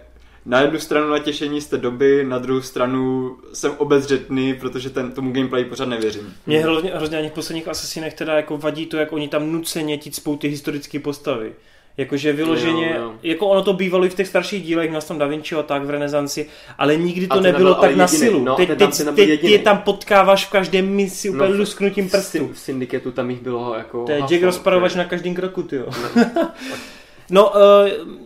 na 0.49 0.61
jednu 0.61 0.79
stranu 0.79 1.11
natěšení 1.11 1.61
z 1.61 1.67
té 1.67 1.79
doby, 1.79 2.25
na 2.25 2.39
druhou 2.39 2.61
stranu 2.61 3.37
jsem 3.53 3.73
obezřetný, 3.77 4.55
protože 4.55 4.91
ten, 4.91 5.13
tomu 5.13 5.33
gameplay 5.33 5.65
pořád 5.65 5.89
nevěřím. 5.89 6.35
Mě 6.47 6.61
hrozně, 6.61 6.91
hrozně 6.95 7.19
ani 7.19 7.29
v 7.29 7.33
posledních 7.33 7.69
Assassinech 7.69 8.15
teda 8.15 8.37
jako 8.37 8.59
vadí 8.59 8.87
to, 8.87 8.97
jak 8.97 9.13
oni 9.13 9.29
tam 9.29 9.53
nuceně 9.53 9.99
spou 10.11 10.37
ty 10.37 10.49
historické 10.49 10.99
postavy. 10.99 11.53
Jakože 11.97 12.33
vyloženě, 12.33 12.95
jo, 12.97 13.03
jo. 13.03 13.15
jako 13.23 13.47
ono 13.47 13.63
to 13.63 13.73
bývalo 13.73 14.05
i 14.05 14.09
v 14.09 14.15
těch 14.15 14.29
starších 14.29 14.63
dílech, 14.63 14.91
měl 14.91 15.03
tam 15.03 15.19
Da 15.19 15.27
Vinci 15.27 15.55
a 15.55 15.63
tak 15.63 15.85
v 15.85 15.91
renesanci, 15.91 16.49
ale 16.79 16.97
nikdy 16.97 17.27
to 17.27 17.41
nebylo 17.41 17.75
tak 17.75 17.97
na 17.97 18.09
silu. 18.09 18.45
No, 18.45 18.57
teď, 18.57 18.69
teď, 18.69 19.15
teď 19.15 19.45
je 19.45 19.59
tam 19.59 19.79
potkáváš 19.79 20.47
v 20.47 20.51
každém 20.51 20.89
misi 20.89 21.31
úplně 21.31 21.49
no, 21.49 21.57
lusknutím 21.57 22.11
prstů. 22.11 22.51
V 22.53 22.59
syndiketu 22.59 23.13
tam 23.13 23.31
jich 23.31 23.41
bylo 23.41 23.75
jako... 23.75 24.05
To 24.05 24.13
je 24.13 24.19
Jack 24.19 24.43
rozparovač 24.43 24.95
na 24.95 25.05
každém 25.05 25.35
kroku, 25.35 25.63
ty 25.63 25.77
jo. 25.77 25.87
No. 26.17 26.51
No, 27.31 27.51
uh, 27.51 27.61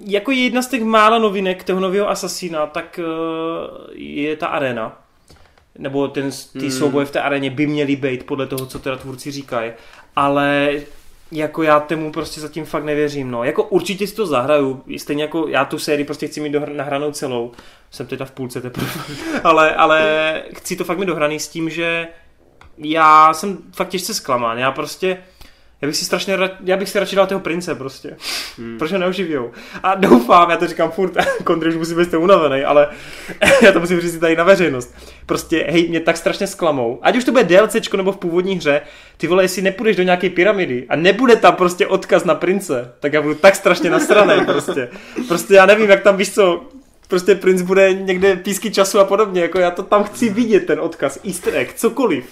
jako 0.06 0.30
jedna 0.30 0.62
z 0.62 0.68
těch 0.68 0.82
mála 0.82 1.18
novinek 1.18 1.64
toho 1.64 1.80
nového 1.80 2.08
Assassina, 2.08 2.66
tak 2.66 3.00
uh, 3.02 3.86
je 3.94 4.36
ta 4.36 4.46
arena. 4.46 4.98
Nebo 5.78 6.08
ten, 6.08 6.30
ty 6.52 6.58
hmm. 6.58 6.70
souboje 6.70 7.06
v 7.06 7.10
té 7.10 7.20
areně 7.22 7.50
by 7.50 7.66
měly 7.66 7.96
být 7.96 8.26
podle 8.26 8.46
toho, 8.46 8.66
co 8.66 8.78
teda 8.78 8.96
tvůrci 8.96 9.30
říkají. 9.30 9.72
Ale 10.16 10.72
jako 11.32 11.62
já 11.62 11.80
tomu 11.80 12.12
prostě 12.12 12.40
zatím 12.40 12.64
fakt 12.64 12.84
nevěřím, 12.84 13.30
no. 13.30 13.44
Jako 13.44 13.62
určitě 13.62 14.06
si 14.06 14.14
to 14.14 14.26
zahraju, 14.26 14.82
stejně 14.96 15.22
jako 15.22 15.48
já 15.48 15.64
tu 15.64 15.78
sérii 15.78 16.04
prostě 16.04 16.26
chci 16.26 16.40
mít 16.40 16.54
dohr- 16.54 16.74
nahranou 16.74 17.12
celou. 17.12 17.52
Jsem 17.90 18.06
teda 18.06 18.24
v 18.24 18.30
půlce 18.30 18.60
teprve. 18.60 18.90
ale, 19.44 19.74
ale 19.74 20.42
chci 20.54 20.76
to 20.76 20.84
fakt 20.84 20.98
mít 20.98 21.06
dohraný 21.06 21.40
s 21.40 21.48
tím, 21.48 21.70
že 21.70 22.08
já 22.78 23.34
jsem 23.34 23.58
fakt 23.72 23.88
těžce 23.88 24.14
zklamán. 24.14 24.58
Já 24.58 24.72
prostě 24.72 25.18
Já 25.82 25.88
bych 25.88 25.96
si 25.96 26.04
strašně, 26.04 26.38
já 26.64 26.76
bych 26.76 26.88
si 26.88 26.98
radši 26.98 27.16
dal 27.16 27.26
toho 27.26 27.40
prince 27.40 27.74
prostě. 27.74 28.16
Hmm. 28.58 28.78
Proč 28.78 28.92
ho 28.92 28.98
neuživijou? 28.98 29.50
A 29.82 29.94
doufám, 29.94 30.50
já 30.50 30.56
to 30.56 30.66
říkám 30.66 30.90
furt, 30.90 31.12
Kondry, 31.44 31.70
už 31.70 31.76
musím 31.76 31.96
být 31.96 32.14
unavený, 32.14 32.64
ale 32.64 32.88
já 33.62 33.72
to 33.72 33.80
musím 33.80 34.00
říct 34.00 34.18
tady 34.18 34.36
na 34.36 34.44
veřejnost. 34.44 34.94
Prostě, 35.26 35.66
hej, 35.70 35.88
mě 35.88 36.00
tak 36.00 36.16
strašně 36.16 36.46
sklamou. 36.46 36.98
Ať 37.02 37.16
už 37.16 37.24
to 37.24 37.32
bude 37.32 37.44
DLCčko 37.44 37.96
nebo 37.96 38.12
v 38.12 38.16
původní 38.16 38.56
hře, 38.56 38.80
ty 39.16 39.26
vole, 39.26 39.44
jestli 39.44 39.62
nepůjdeš 39.62 39.96
do 39.96 40.02
nějaké 40.02 40.30
pyramidy 40.30 40.86
a 40.88 40.96
nebude 40.96 41.36
tam 41.36 41.56
prostě 41.56 41.86
odkaz 41.86 42.24
na 42.24 42.34
prince, 42.34 42.92
tak 43.00 43.12
já 43.12 43.22
budu 43.22 43.34
tak 43.34 43.56
strašně 43.56 43.90
nasraný 43.90 44.44
prostě. 44.44 44.88
Prostě 45.28 45.54
já 45.54 45.66
nevím, 45.66 45.90
jak 45.90 46.02
tam 46.02 46.16
víš 46.16 46.34
co, 46.34 46.68
prostě 47.08 47.34
princ 47.34 47.62
bude 47.62 47.92
někde 47.92 48.36
písky 48.36 48.70
času 48.70 48.98
a 48.98 49.04
podobně, 49.04 49.40
jako 49.40 49.58
já 49.58 49.70
to 49.70 49.82
tam 49.82 50.04
chci 50.04 50.28
vidět, 50.28 50.66
ten 50.66 50.80
odkaz, 50.80 51.18
easter 51.24 51.56
egg, 51.56 51.74
cokoliv. 51.74 52.24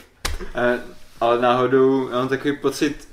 Eh, 0.54 0.78
ale 1.20 1.40
náhodou 1.40 2.08
já 2.10 2.16
mám 2.16 2.28
takový 2.28 2.56
pocit, 2.56 3.09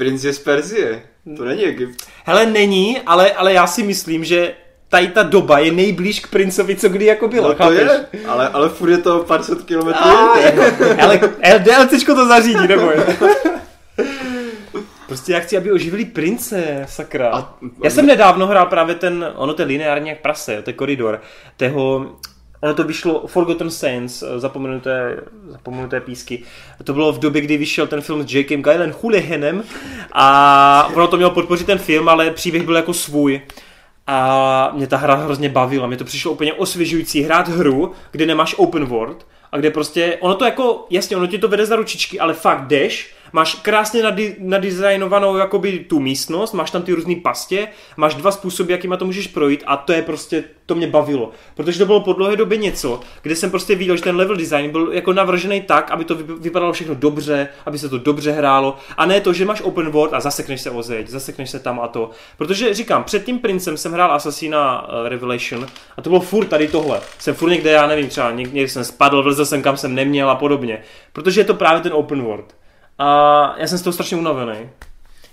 princ 0.00 0.24
je 0.24 0.32
z 0.32 0.38
Perzie, 0.38 1.02
to 1.36 1.44
není 1.44 1.64
Egypt. 1.64 2.06
Hele, 2.24 2.46
není, 2.46 3.00
ale, 3.06 3.32
ale 3.32 3.52
já 3.52 3.66
si 3.66 3.82
myslím, 3.82 4.24
že 4.24 4.54
tady 4.88 5.08
ta 5.08 5.22
doba 5.22 5.58
je 5.58 5.72
nejblíž 5.72 6.20
k 6.20 6.26
princovi, 6.26 6.76
co 6.76 6.88
kdy 6.88 7.04
jako 7.04 7.28
bylo, 7.28 7.48
no 7.48 7.54
to 7.54 7.72
je, 7.72 8.06
ale, 8.26 8.48
ale 8.48 8.68
furt 8.68 8.90
je 8.90 8.98
to 8.98 9.20
pár 9.20 9.42
set 9.42 9.62
kilometrů. 9.62 10.10
ale 11.02 11.20
LDLCčko 11.54 12.14
to 12.14 12.26
zařídí, 12.26 12.68
nebo 12.68 12.90
je. 12.90 13.16
Prostě 15.06 15.32
já 15.32 15.40
chci, 15.40 15.56
aby 15.56 15.72
oživili 15.72 16.04
prince, 16.04 16.84
sakra. 16.88 17.30
A, 17.30 17.54
já 17.84 17.90
jsem 17.90 18.06
nedávno 18.06 18.46
hrál 18.46 18.66
právě 18.66 18.94
ten, 18.94 19.32
ono 19.36 19.54
to 19.54 19.62
je 19.62 19.66
lineární 19.66 20.08
jak 20.08 20.20
prase, 20.20 20.62
to 20.62 20.70
je 20.70 20.74
koridor, 20.74 21.20
toho, 21.56 22.16
ono 22.60 22.74
to 22.74 22.84
vyšlo 22.84 23.26
Forgotten 23.26 23.70
Saints, 23.70 24.24
zapomenuté, 24.36 25.16
zapomenuté 25.48 26.00
písky. 26.00 26.42
To 26.84 26.92
bylo 26.92 27.12
v 27.12 27.18
době, 27.18 27.42
kdy 27.42 27.56
vyšel 27.56 27.86
ten 27.86 28.00
film 28.00 28.28
s 28.28 28.34
Jakem 28.34 28.62
Gyllen 28.62 28.94
Hulihanem 29.00 29.62
a 30.12 30.90
ono 30.94 31.06
to 31.06 31.16
mělo 31.16 31.30
podpořit 31.30 31.66
ten 31.66 31.78
film, 31.78 32.08
ale 32.08 32.30
příběh 32.30 32.62
byl 32.62 32.76
jako 32.76 32.94
svůj. 32.94 33.40
A 34.06 34.70
mě 34.74 34.86
ta 34.86 34.96
hra 34.96 35.14
hrozně 35.14 35.48
bavila, 35.48 35.86
mě 35.86 35.96
to 35.96 36.04
přišlo 36.04 36.32
úplně 36.32 36.52
osvěžující 36.52 37.22
hrát 37.22 37.48
hru, 37.48 37.92
kde 38.10 38.26
nemáš 38.26 38.54
open 38.58 38.84
world 38.84 39.26
a 39.52 39.58
kde 39.58 39.70
prostě, 39.70 40.16
ono 40.20 40.34
to 40.34 40.44
jako, 40.44 40.86
jasně, 40.90 41.16
ono 41.16 41.26
ti 41.26 41.38
to 41.38 41.48
vede 41.48 41.66
za 41.66 41.76
ručičky, 41.76 42.20
ale 42.20 42.34
fakt 42.34 42.66
jdeš 42.66 43.14
máš 43.32 43.54
krásně 43.54 44.02
nadi- 44.02 44.34
nadizajnovanou 44.38 45.36
jakoby 45.36 45.78
tu 45.78 46.00
místnost, 46.00 46.52
máš 46.52 46.70
tam 46.70 46.82
ty 46.82 46.92
různé 46.92 47.14
pastě, 47.22 47.68
máš 47.96 48.14
dva 48.14 48.30
způsoby, 48.30 48.72
jakýma 48.72 48.96
to 48.96 49.04
můžeš 49.04 49.26
projít 49.26 49.64
a 49.66 49.76
to 49.76 49.92
je 49.92 50.02
prostě, 50.02 50.44
to 50.66 50.74
mě 50.74 50.86
bavilo. 50.86 51.30
Protože 51.54 51.78
to 51.78 51.86
bylo 51.86 52.00
po 52.00 52.12
dlouhé 52.12 52.36
době 52.36 52.58
něco, 52.58 53.00
kde 53.22 53.36
jsem 53.36 53.50
prostě 53.50 53.74
viděl, 53.74 53.96
že 53.96 54.02
ten 54.02 54.16
level 54.16 54.36
design 54.36 54.70
byl 54.70 54.90
jako 54.92 55.12
navržený 55.12 55.60
tak, 55.60 55.90
aby 55.90 56.04
to 56.04 56.14
vypadalo 56.14 56.72
všechno 56.72 56.94
dobře, 56.94 57.48
aby 57.66 57.78
se 57.78 57.88
to 57.88 57.98
dobře 57.98 58.32
hrálo 58.32 58.76
a 58.96 59.06
ne 59.06 59.20
to, 59.20 59.32
že 59.32 59.44
máš 59.44 59.60
open 59.60 59.90
world 59.90 60.14
a 60.14 60.20
zasekneš 60.20 60.60
se 60.60 60.70
o 60.70 60.82
zeď, 60.82 61.08
zasekneš 61.08 61.50
se 61.50 61.58
tam 61.58 61.80
a 61.80 61.88
to. 61.88 62.10
Protože 62.38 62.74
říkám, 62.74 63.04
před 63.04 63.24
tím 63.24 63.38
princem 63.38 63.76
jsem 63.76 63.92
hrál 63.92 64.12
Assassina 64.12 64.88
uh, 64.88 65.08
Revelation 65.08 65.66
a 65.96 66.02
to 66.02 66.10
bylo 66.10 66.20
furt 66.20 66.46
tady 66.46 66.68
tohle. 66.68 67.00
Jsem 67.18 67.34
furt 67.34 67.50
někde, 67.50 67.70
já 67.70 67.86
nevím, 67.86 68.08
třeba 68.08 68.30
někde 68.30 68.68
jsem 68.68 68.84
spadl, 68.84 69.22
vlezl 69.22 69.44
jsem 69.44 69.62
kam 69.62 69.76
jsem 69.76 69.94
neměl 69.94 70.30
a 70.30 70.34
podobně. 70.34 70.82
Protože 71.12 71.40
je 71.40 71.44
to 71.44 71.54
právě 71.54 71.82
ten 71.82 71.92
open 71.92 72.22
world. 72.22 72.54
A 73.00 73.54
já 73.58 73.66
jsem 73.66 73.78
z 73.78 73.82
toho 73.82 73.92
strašně 73.92 74.16
unavený. 74.16 74.68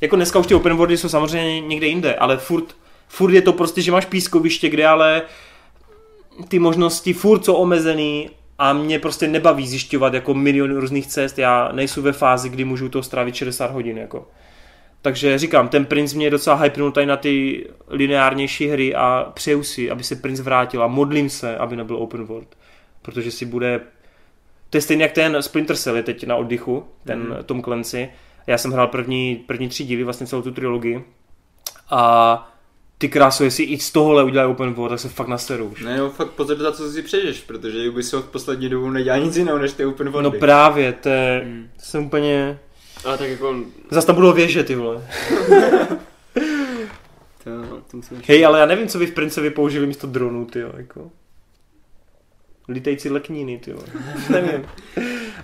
Jako 0.02 0.16
dneska 0.16 0.40
už 0.40 0.48
ty 0.48 0.56
open 0.56 0.74
worldy 0.78 0.98
jsou 0.98 1.10
samozřejmě 1.10 1.62
někde 1.62 1.88
jinde, 1.88 2.16
ale 2.16 2.38
furt, 2.38 2.76
furt 3.08 3.34
je 3.34 3.42
to 3.42 3.54
prostě, 3.54 3.82
že 3.82 3.92
máš 3.92 4.06
pískoviště, 4.06 4.70
kde 4.70 4.88
ale 4.88 5.22
ty 6.48 6.60
možnosti 6.60 7.14
furt 7.14 7.46
jsou 7.46 7.54
omezený 7.54 8.30
a 8.60 8.74
mě 8.74 9.00
prostě 9.00 9.28
nebaví 9.28 9.68
zjišťovat 9.68 10.14
jako 10.14 10.34
milion 10.34 10.78
různých 10.78 11.08
cest. 11.08 11.40
Já 11.40 11.72
nejsou 11.72 12.02
ve 12.02 12.12
fázi, 12.12 12.50
kdy 12.50 12.64
můžu 12.64 12.90
to 12.90 13.04
strávit 13.04 13.36
60 13.36 13.72
hodin. 13.72 13.98
Jako. 13.98 14.28
Takže 15.02 15.38
říkám, 15.38 15.68
ten 15.68 15.86
princ 15.86 16.14
mě 16.14 16.30
docela 16.30 16.56
hypnul 16.56 16.92
tady 16.92 17.06
na 17.06 17.18
ty 17.18 17.66
lineárnější 17.88 18.68
hry 18.68 18.96
a 18.96 19.32
přeju 19.34 19.64
si, 19.64 19.92
aby 19.92 20.04
se 20.04 20.16
princ 20.16 20.40
vrátil 20.40 20.84
a 20.84 20.88
modlím 20.88 21.30
se, 21.30 21.58
aby 21.58 21.76
nebyl 21.76 21.98
open 21.98 22.24
world. 22.24 22.58
Protože 23.02 23.32
si 23.32 23.46
bude 23.46 23.82
to 24.70 24.78
je 24.78 24.82
stejně 24.82 25.04
jak 25.04 25.12
ten 25.12 25.42
Splinter 25.42 25.76
Cell 25.76 25.98
je 25.98 26.04
teď 26.04 26.26
na 26.26 26.36
oddychu, 26.36 26.84
ten 27.06 27.20
mm. 27.20 27.44
Tom 27.44 27.64
Clancy. 27.64 28.10
Já 28.48 28.58
jsem 28.58 28.72
hrál 28.72 28.88
první, 28.88 29.36
první 29.36 29.70
tři 29.70 29.84
díly, 29.84 30.04
vlastně 30.04 30.28
celou 30.28 30.42
tu 30.42 30.52
trilogii. 30.52 31.04
A 31.90 32.52
ty 32.98 33.10
krásu, 33.10 33.44
jestli 33.44 33.64
i 33.64 33.80
z 33.80 33.92
tohohle 33.92 34.24
udělají 34.24 34.52
open 34.52 34.74
world, 34.74 34.90
tak 34.90 35.00
se 35.00 35.10
fakt 35.10 35.28
naseru 35.28 35.66
už. 35.66 35.84
Ne, 35.84 35.98
no 35.98 36.10
fakt 36.10 36.32
pozor 36.32 36.58
za 36.58 36.72
co 36.72 36.92
si 36.92 37.02
přejdeš, 37.02 37.42
protože 37.42 37.90
Ubisoft 37.90 38.30
poslední 38.30 38.70
dobu 38.70 38.90
nedělá 38.90 39.18
nic 39.18 39.38
jiného 39.38 39.58
než 39.58 39.74
ty 39.74 39.86
open 39.86 40.10
worldy. 40.10 40.38
No 40.38 40.40
právě, 40.40 40.94
to, 40.94 41.10
je, 41.10 41.44
mm. 41.46 41.70
jsem 41.78 42.06
úplně... 42.06 42.60
Ale 43.06 43.18
tak 43.18 43.30
jako... 43.30 43.56
Zas 43.92 44.06
tam 44.06 44.16
budou 44.16 44.34
věže, 44.34 44.64
ty 44.64 44.76
vole. 44.76 45.08
to, 47.44 47.52
to 47.92 47.98
Hej, 48.26 48.46
ale 48.46 48.60
já 48.60 48.66
nevím, 48.66 48.88
co 48.88 49.00
vy 49.00 49.06
v 49.06 49.14
Princevi 49.14 49.50
použili 49.50 49.88
místo 49.88 50.08
dronů, 50.08 50.46
ty 50.46 50.60
jo, 50.60 50.72
jako. 50.78 51.12
Lítejci 52.70 53.10
lekníny, 53.10 53.58
ty 53.58 53.74
Nevím. 54.30 54.66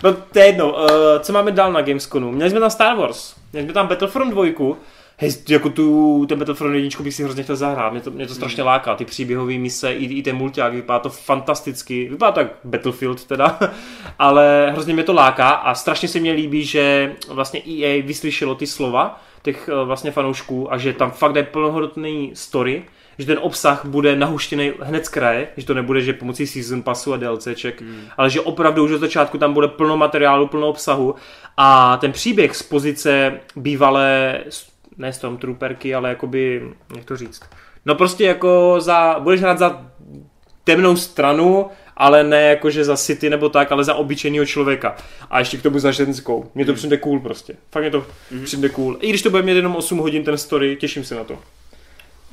No 0.02 0.12
to 0.12 0.38
je 0.38 0.46
jedno. 0.46 0.72
Uh, 0.72 0.88
co 1.20 1.32
máme 1.32 1.52
dál 1.52 1.72
na 1.72 1.82
Gamesconu? 1.82 2.32
Měli 2.32 2.50
jsme 2.50 2.60
tam 2.60 2.70
Star 2.70 2.96
Wars. 2.96 3.34
Měli 3.52 3.66
jsme 3.66 3.72
tam 3.72 3.86
Battlefront 3.86 4.34
2. 4.34 4.76
Hej, 5.16 5.32
jako 5.48 5.70
tu, 5.70 6.26
ten 6.26 6.38
Battlefront 6.38 6.74
1 6.74 7.02
bych 7.02 7.14
si 7.14 7.24
hrozně 7.24 7.42
chtěl 7.42 7.56
zahrát, 7.56 7.92
mě 7.92 8.00
to, 8.00 8.10
mě 8.10 8.26
to 8.26 8.34
strašně 8.34 8.62
hmm. 8.62 8.66
láká, 8.66 8.94
ty 8.94 9.04
příběhové 9.04 9.58
mise, 9.58 9.94
i, 9.94 10.04
i 10.04 10.22
ten 10.22 10.36
multiák, 10.36 10.72
vypadá 10.72 10.98
to 10.98 11.10
fantasticky, 11.10 12.08
vypadá 12.08 12.32
to 12.32 12.40
jak 12.40 12.48
Battlefield 12.64 13.24
teda, 13.24 13.58
ale 14.18 14.70
hrozně 14.72 14.94
mě 14.94 15.02
to 15.02 15.12
láká 15.12 15.50
a 15.50 15.74
strašně 15.74 16.08
se 16.08 16.20
mi 16.20 16.32
líbí, 16.32 16.64
že 16.64 17.12
vlastně 17.28 17.60
EA 17.60 18.02
vyslyšelo 18.02 18.54
ty 18.54 18.66
slova 18.66 19.20
těch 19.42 19.70
uh, 19.72 19.86
vlastně 19.86 20.10
fanoušků 20.10 20.72
a 20.72 20.78
že 20.78 20.92
tam 20.92 21.10
fakt 21.10 21.36
je 21.36 21.42
plnohodnotný 21.42 22.30
story, 22.34 22.84
že 23.18 23.26
ten 23.26 23.38
obsah 23.42 23.84
bude 23.84 24.16
nahuštěný 24.16 24.72
hned 24.80 25.06
z 25.06 25.08
kraje, 25.08 25.48
že 25.56 25.66
to 25.66 25.74
nebude, 25.74 26.00
že 26.00 26.12
pomocí 26.12 26.46
season 26.46 26.82
passu 26.82 27.12
a 27.12 27.16
DLCček, 27.16 27.80
hmm. 27.80 28.04
ale 28.16 28.30
že 28.30 28.40
opravdu 28.40 28.84
už 28.84 28.92
od 28.92 28.98
začátku 28.98 29.38
tam 29.38 29.52
bude 29.52 29.68
plno 29.68 29.96
materiálu, 29.96 30.46
plno 30.46 30.68
obsahu 30.68 31.14
a 31.56 31.96
ten 31.96 32.12
příběh 32.12 32.56
z 32.56 32.62
pozice 32.62 33.40
bývalé, 33.56 34.40
ne 34.98 35.12
Stormtrooperky, 35.12 35.94
ale 35.94 36.08
jakoby, 36.08 36.62
jak 36.96 37.04
to 37.04 37.16
říct, 37.16 37.42
no 37.84 37.94
prostě 37.94 38.24
jako 38.24 38.76
za, 38.78 39.16
budeš 39.18 39.40
hrát 39.40 39.58
za 39.58 39.86
temnou 40.64 40.96
stranu, 40.96 41.66
ale 41.96 42.24
ne 42.24 42.42
jakože 42.42 42.84
za 42.84 42.96
city 42.96 43.30
nebo 43.30 43.48
tak, 43.48 43.72
ale 43.72 43.84
za 43.84 43.94
obyčejného 43.94 44.46
člověka. 44.46 44.96
A 45.30 45.38
ještě 45.38 45.56
k 45.56 45.62
tomu 45.62 45.78
za 45.78 45.90
ženskou. 45.90 46.50
Mně 46.54 46.64
to 46.64 46.72
hmm. 46.72 46.76
přijde 46.76 46.96
cool 46.96 47.20
prostě. 47.20 47.54
Fakt 47.70 47.82
mě 47.82 47.90
to 47.90 48.00
mm-hmm. 48.00 48.44
přijde 48.44 48.68
cool. 48.68 48.96
I 49.00 49.08
když 49.08 49.22
to 49.22 49.30
bude 49.30 49.42
mít 49.42 49.56
jenom 49.56 49.76
8 49.76 49.98
hodin 49.98 50.24
ten 50.24 50.38
story, 50.38 50.76
těším 50.76 51.04
se 51.04 51.14
na 51.14 51.24
to. 51.24 51.38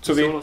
Co 0.01 0.15
vy? 0.15 0.33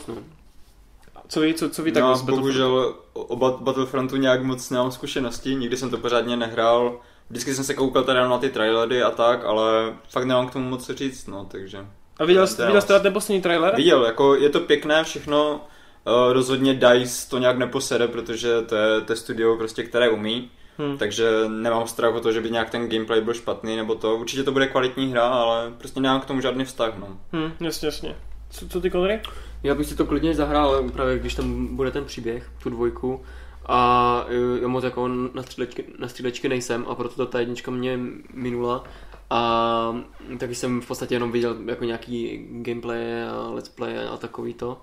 Co 1.29 1.41
vy, 1.41 1.55
co, 1.55 1.71
co 1.71 1.83
vy 1.83 1.93
tak 1.93 2.03
no, 2.03 2.23
bohužel 2.23 2.95
o 3.13 3.37
Battlefrontu 3.37 4.17
nějak 4.17 4.43
moc 4.43 4.71
nemám 4.71 4.93
zkušenosti, 4.93 5.55
nikdy 5.55 5.77
jsem 5.77 5.91
to 5.91 5.99
pořádně 5.99 6.37
nehrál. 6.37 7.01
Vždycky 7.31 7.55
jsem 7.55 7.65
se 7.65 7.75
koukal 7.75 8.05
teda 8.05 8.29
na 8.29 8.39
ty 8.39 8.49
trailery 8.49 9.03
a 9.03 9.11
tak, 9.11 9.45
ale 9.45 9.95
fakt 10.09 10.25
nemám 10.25 10.47
k 10.49 10.53
tomu 10.53 10.69
moc 10.71 10.87
co 10.87 10.95
říct, 10.95 11.27
no, 11.27 11.47
takže... 11.51 11.87
A 12.19 12.25
viděl 12.25 12.47
jsi, 12.47 12.63
viděl 12.63 12.81
jsi 12.81 12.87
ten 13.03 13.13
poslední 13.13 13.43
trailer? 13.43 13.77
Viděl, 13.77 14.05
jako 14.05 14.35
je 14.35 14.49
to 14.49 14.61
pěkné 14.61 15.05
všechno, 15.05 15.55
uh, 15.55 16.33
rozhodně 16.33 16.75
DICE 16.75 17.31
to 17.31 17.39
nějak 17.39 17.59
neposede, 17.59 18.09
protože 18.09 18.63
to 18.63 18.77
je, 18.77 19.01
to 19.01 19.13
je 19.13 19.17
studio 19.17 19.57
prostě, 19.57 19.83
které 19.83 20.09
umí. 20.09 20.51
Hmm. 20.79 20.99
Takže 20.99 21.31
nemám 21.49 21.87
strach 21.87 22.15
o 22.15 22.21
to, 22.21 22.33
že 22.33 22.41
by 22.41 22.51
nějak 22.51 22.71
ten 22.71 22.89
gameplay 22.89 23.21
byl 23.21 23.35
špatný 23.35 23.77
nebo 23.77 23.95
to. 23.95 24.17
Určitě 24.17 24.43
to 24.43 24.53
bude 24.53 24.67
kvalitní 24.67 25.11
hra, 25.11 25.29
ale 25.29 25.73
prostě 25.79 26.01
nemám 26.01 26.21
k 26.21 26.25
tomu 26.25 26.41
žádný 26.41 26.65
vztah. 26.65 26.99
No. 26.99 27.19
Hmm, 27.33 27.53
jasně, 27.61 27.87
jasně. 27.87 28.17
Co, 28.51 28.69
co 28.69 28.81
ty 28.81 28.91
Konry? 28.91 29.21
Já 29.63 29.75
bych 29.75 29.87
si 29.87 29.97
to 29.97 30.07
klidně 30.07 30.35
zahrál, 30.35 30.91
právě 30.91 31.19
když 31.19 31.35
tam 31.35 31.77
bude 31.77 31.91
ten 31.91 32.05
příběh, 32.05 32.51
tu 32.63 32.71
dvojku. 32.71 33.21
A 33.67 34.25
e, 34.29 34.61
já 34.63 34.69
moc 34.69 34.85
jako 34.85 35.09
na 35.09 35.43
střílečky, 35.43 35.85
na 35.99 36.09
střílečky 36.09 36.49
nejsem 36.49 36.85
a 36.89 36.95
proto 36.95 37.27
ta 37.27 37.41
jednička 37.41 37.71
mě 37.71 37.99
minula. 38.35 38.85
A 39.31 40.03
taky 40.39 40.55
jsem 40.55 40.81
v 40.81 40.87
podstatě 40.87 41.15
jenom 41.15 41.33
viděl 41.33 41.57
jako 41.67 41.85
nějaký 41.85 42.47
gameplay 42.51 43.23
a 43.23 43.51
let's 43.51 43.69
play 43.69 43.99
a 44.13 44.17
takový 44.17 44.55
to. 44.55 44.81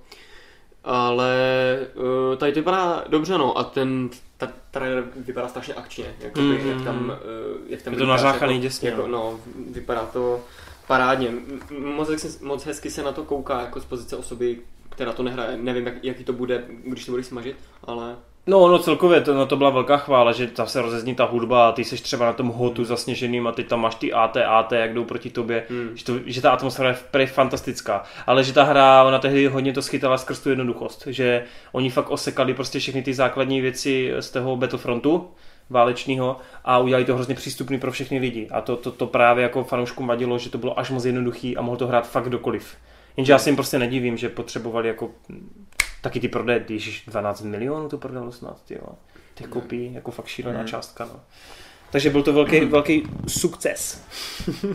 Ale 0.83 1.33
uh, 1.95 2.35
tady 2.37 2.51
to 2.51 2.59
vypadá 2.59 3.03
dobře, 3.07 3.37
no, 3.37 3.57
a 3.57 3.63
ten 3.63 4.09
ta 4.37 4.47
trailer 4.71 5.03
vypadá 5.15 5.47
strašně 5.47 5.73
akčně, 5.73 6.15
jako 6.19 6.41
mm, 6.41 6.51
jak 6.53 6.81
tam, 6.83 7.05
uh, 7.05 7.61
jak 7.67 7.81
tam 7.81 7.93
je 7.93 7.99
to 7.99 8.05
nařáchaný 8.05 8.53
jako, 8.53 8.63
děsně. 8.63 8.89
Jako, 8.89 9.07
no, 9.07 9.39
vypadá 9.71 10.05
to 10.05 10.39
parádně. 10.87 11.33
Moc, 11.95 12.39
moc 12.41 12.65
hezky 12.65 12.89
se 12.89 13.03
na 13.03 13.11
to 13.11 13.23
kouká 13.23 13.61
jako 13.61 13.79
z 13.79 13.85
pozice 13.85 14.17
osoby, 14.17 14.59
která 14.89 15.13
to 15.13 15.23
nehraje. 15.23 15.57
Nevím, 15.57 15.85
jak, 15.85 16.03
jaký 16.03 16.23
to 16.23 16.33
bude, 16.33 16.63
když 16.83 17.05
to 17.05 17.11
budeš 17.11 17.25
smažit, 17.25 17.55
ale... 17.83 18.15
No, 18.47 18.67
no 18.67 18.79
celkově 18.79 19.21
to, 19.21 19.33
no, 19.33 19.45
to 19.45 19.55
byla 19.55 19.69
velká 19.69 19.97
chvála, 19.97 20.31
že 20.31 20.47
tam 20.47 20.67
se 20.67 20.81
rozezní 20.81 21.15
ta 21.15 21.25
hudba 21.25 21.69
a 21.69 21.71
ty 21.71 21.83
jsi 21.83 21.95
třeba 21.95 22.25
na 22.25 22.33
tom 22.33 22.47
hotu 22.47 22.83
zasněženým 22.83 23.47
a 23.47 23.51
ty 23.51 23.63
tam 23.63 23.81
máš 23.81 23.95
ty 23.95 24.13
AT, 24.13 24.37
AT, 24.37 24.71
jak 24.71 24.93
jdou 24.93 25.03
proti 25.03 25.29
tobě, 25.29 25.65
hmm. 25.69 25.89
že, 25.93 26.05
to, 26.05 26.13
že 26.25 26.41
ta 26.41 26.51
atmosféra 26.51 26.95
je 27.19 27.27
fantastická. 27.27 28.03
Ale 28.27 28.43
že 28.43 28.53
ta 28.53 28.63
hra, 28.63 29.03
ona 29.03 29.19
tehdy 29.19 29.47
hodně 29.47 29.73
to 29.73 29.81
schytala 29.81 30.17
skrz 30.17 30.39
tu 30.39 30.49
jednoduchost, 30.49 31.07
že 31.07 31.43
oni 31.71 31.89
fakt 31.89 32.11
osekali 32.11 32.53
prostě 32.53 32.79
všechny 32.79 33.01
ty 33.01 33.13
základní 33.13 33.61
věci 33.61 34.13
z 34.19 34.29
toho 34.29 34.55
Battlefrontu, 34.55 35.27
válečného 35.69 36.37
a 36.65 36.77
udělali 36.77 37.05
to 37.05 37.15
hrozně 37.15 37.35
přístupný 37.35 37.79
pro 37.79 37.91
všechny 37.91 38.19
lidi. 38.19 38.47
A 38.51 38.61
to, 38.61 38.75
to, 38.75 38.91
to 38.91 39.07
právě 39.07 39.43
jako 39.43 39.63
fanouškům 39.63 40.07
vadilo, 40.07 40.37
že 40.37 40.49
to 40.49 40.57
bylo 40.57 40.79
až 40.79 40.89
moc 40.89 41.05
jednoduchý 41.05 41.57
a 41.57 41.61
mohl 41.61 41.77
to 41.77 41.87
hrát 41.87 42.09
fakt 42.09 42.25
kdokoliv. 42.25 42.75
Jenže 43.17 43.31
já 43.31 43.39
si 43.39 43.49
jim 43.49 43.55
prostě 43.55 43.79
nedivím, 43.79 44.17
že 44.17 44.29
potřebovali 44.29 44.87
jako 44.87 45.11
taky 46.01 46.19
ty 46.19 46.27
prodeje, 46.27 46.59
když 46.59 47.03
12 47.07 47.41
milionů 47.41 47.89
to 47.89 47.97
prodalo 47.97 48.31
snad, 48.31 48.61
ty 48.65 48.79
těch 49.35 49.47
kopií, 49.47 49.93
jako 49.93 50.11
fakt 50.11 50.27
šílená 50.27 50.61
mm. 50.61 50.67
částka. 50.67 51.05
No. 51.05 51.19
Takže 51.91 52.09
byl 52.09 52.23
to 52.23 52.33
velký, 52.33 52.59
velký 52.65 53.03
sukces. 53.27 54.03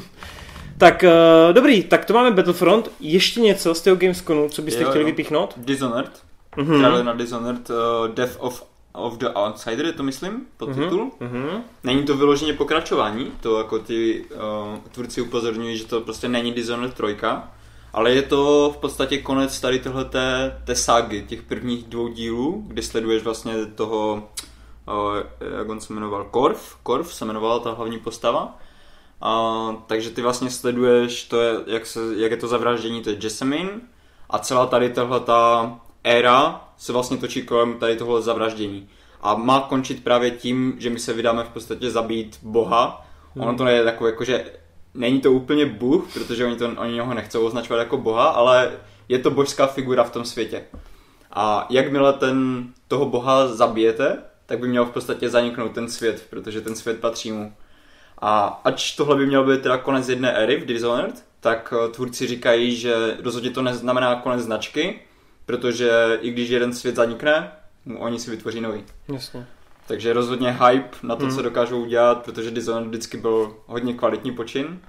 tak 0.78 1.04
uh, 1.04 1.52
dobrý, 1.52 1.84
tak 1.84 2.04
to 2.04 2.14
máme 2.14 2.30
Battlefront. 2.30 2.90
Ještě 3.00 3.40
něco 3.40 3.74
z 3.74 3.80
toho 3.80 3.96
Gamesconu, 3.96 4.48
co 4.48 4.62
byste 4.62 4.82
jo, 4.82 4.88
chtěli 4.88 5.04
jo. 5.04 5.06
vypíchnout? 5.06 5.54
Dishonored. 5.56 6.22
Mm-hmm. 6.56 7.04
na 7.04 7.12
Dishonored, 7.12 7.70
uh, 7.70 7.76
Death 8.14 8.36
of 8.38 8.69
of 8.92 9.18
the 9.18 9.26
Outsider, 9.34 9.86
je 9.86 9.92
to 9.92 10.02
myslím, 10.02 10.46
podtitul. 10.56 11.10
Mm-hmm. 11.20 11.62
Není 11.84 12.04
to 12.04 12.16
vyloženě 12.16 12.52
pokračování, 12.52 13.32
to 13.40 13.58
jako 13.58 13.78
ty 13.78 14.24
uh, 14.24 14.78
tvůrci 14.92 15.20
upozorňují, 15.20 15.76
že 15.76 15.86
to 15.86 16.00
prostě 16.00 16.28
není 16.28 16.52
Dishonored 16.52 16.94
3, 16.94 17.16
ale 17.92 18.12
je 18.12 18.22
to 18.22 18.72
v 18.76 18.80
podstatě 18.80 19.18
konec 19.18 19.60
tady 19.60 19.78
tohle 19.78 20.04
té 20.64 20.74
ságy, 20.74 21.22
těch 21.22 21.42
prvních 21.42 21.84
dvou 21.84 22.08
dílů, 22.08 22.64
kdy 22.66 22.82
sleduješ 22.82 23.22
vlastně 23.22 23.66
toho, 23.66 24.28
uh, 24.88 25.48
jak 25.58 25.68
on 25.68 25.80
se 25.80 25.92
jmenoval, 25.92 26.24
Korv, 26.24 26.76
Korv 26.82 27.14
se 27.14 27.24
jmenovala 27.24 27.58
ta 27.58 27.72
hlavní 27.72 27.98
postava. 27.98 28.58
Uh, 29.24 29.74
takže 29.86 30.10
ty 30.10 30.22
vlastně 30.22 30.50
sleduješ 30.50 31.24
to, 31.24 31.40
je, 31.40 31.54
jak, 31.66 31.86
se, 31.86 32.00
jak 32.16 32.30
je 32.30 32.36
to 32.36 32.48
zavraždění, 32.48 33.02
to 33.02 33.10
je 33.10 33.16
Jessamine 33.22 33.70
a 34.30 34.38
celá 34.38 34.66
tady 34.66 34.90
tahle 34.90 35.20
ta 35.20 35.80
éra 36.04 36.68
se 36.76 36.92
vlastně 36.92 37.16
točí 37.16 37.42
kolem 37.42 37.74
tady 37.74 37.96
tohle 37.96 38.22
zavraždění. 38.22 38.88
A 39.20 39.34
má 39.34 39.60
končit 39.60 40.04
právě 40.04 40.30
tím, 40.30 40.74
že 40.78 40.90
my 40.90 40.98
se 40.98 41.12
vydáme 41.12 41.44
v 41.44 41.48
podstatě 41.48 41.90
zabít 41.90 42.38
Boha. 42.42 43.06
Hmm. 43.34 43.44
Ono 43.44 43.58
to 43.58 43.66
je 43.66 43.84
takové 43.84 44.10
jako, 44.10 44.24
že 44.24 44.44
není 44.94 45.20
to 45.20 45.32
úplně 45.32 45.66
Bůh, 45.66 46.12
protože 46.12 46.46
oni, 46.46 46.56
to, 46.56 46.70
oni 46.76 47.00
ho 47.00 47.14
nechcou 47.14 47.46
označovat 47.46 47.78
jako 47.78 47.96
Boha, 47.96 48.28
ale 48.28 48.72
je 49.08 49.18
to 49.18 49.30
božská 49.30 49.66
figura 49.66 50.04
v 50.04 50.12
tom 50.12 50.24
světě. 50.24 50.64
A 51.32 51.66
jakmile 51.70 52.12
ten, 52.12 52.66
toho 52.88 53.06
Boha 53.06 53.46
zabijete, 53.46 54.18
tak 54.46 54.58
by 54.58 54.68
měl 54.68 54.84
v 54.84 54.90
podstatě 54.90 55.28
zaniknout 55.28 55.72
ten 55.72 55.88
svět, 55.88 56.26
protože 56.30 56.60
ten 56.60 56.74
svět 56.74 57.00
patří 57.00 57.32
mu. 57.32 57.52
A 58.18 58.60
ač 58.64 58.96
tohle 58.96 59.16
by 59.16 59.26
měl 59.26 59.44
být 59.44 59.62
teda 59.62 59.78
konec 59.78 60.08
jedné 60.08 60.32
éry 60.32 60.56
v 60.56 60.66
Dishonored, 60.66 61.24
tak 61.40 61.74
eh, 61.76 61.88
tvůrci 61.88 62.26
říkají, 62.26 62.76
že 62.76 63.16
rozhodně 63.22 63.50
to 63.50 63.62
neznamená 63.62 64.14
konec 64.14 64.40
značky, 64.40 65.00
protože 65.50 66.18
i 66.20 66.30
když 66.30 66.50
jeden 66.50 66.72
svět 66.72 66.96
zanikne, 66.96 67.50
oni 67.98 68.18
si 68.18 68.30
vytvoří 68.30 68.60
nový. 68.60 68.84
Jasně. 69.12 69.46
Takže 69.86 70.12
rozhodně 70.12 70.50
hype 70.50 70.96
na 71.02 71.16
to, 71.16 71.24
hmm. 71.24 71.34
co 71.34 71.42
dokážou 71.42 71.82
udělat, 71.82 72.24
protože 72.24 72.50
Dishonored 72.50 72.88
vždycky 72.88 73.16
byl 73.16 73.54
hodně 73.66 73.94
kvalitní 73.94 74.32
počin 74.32 74.80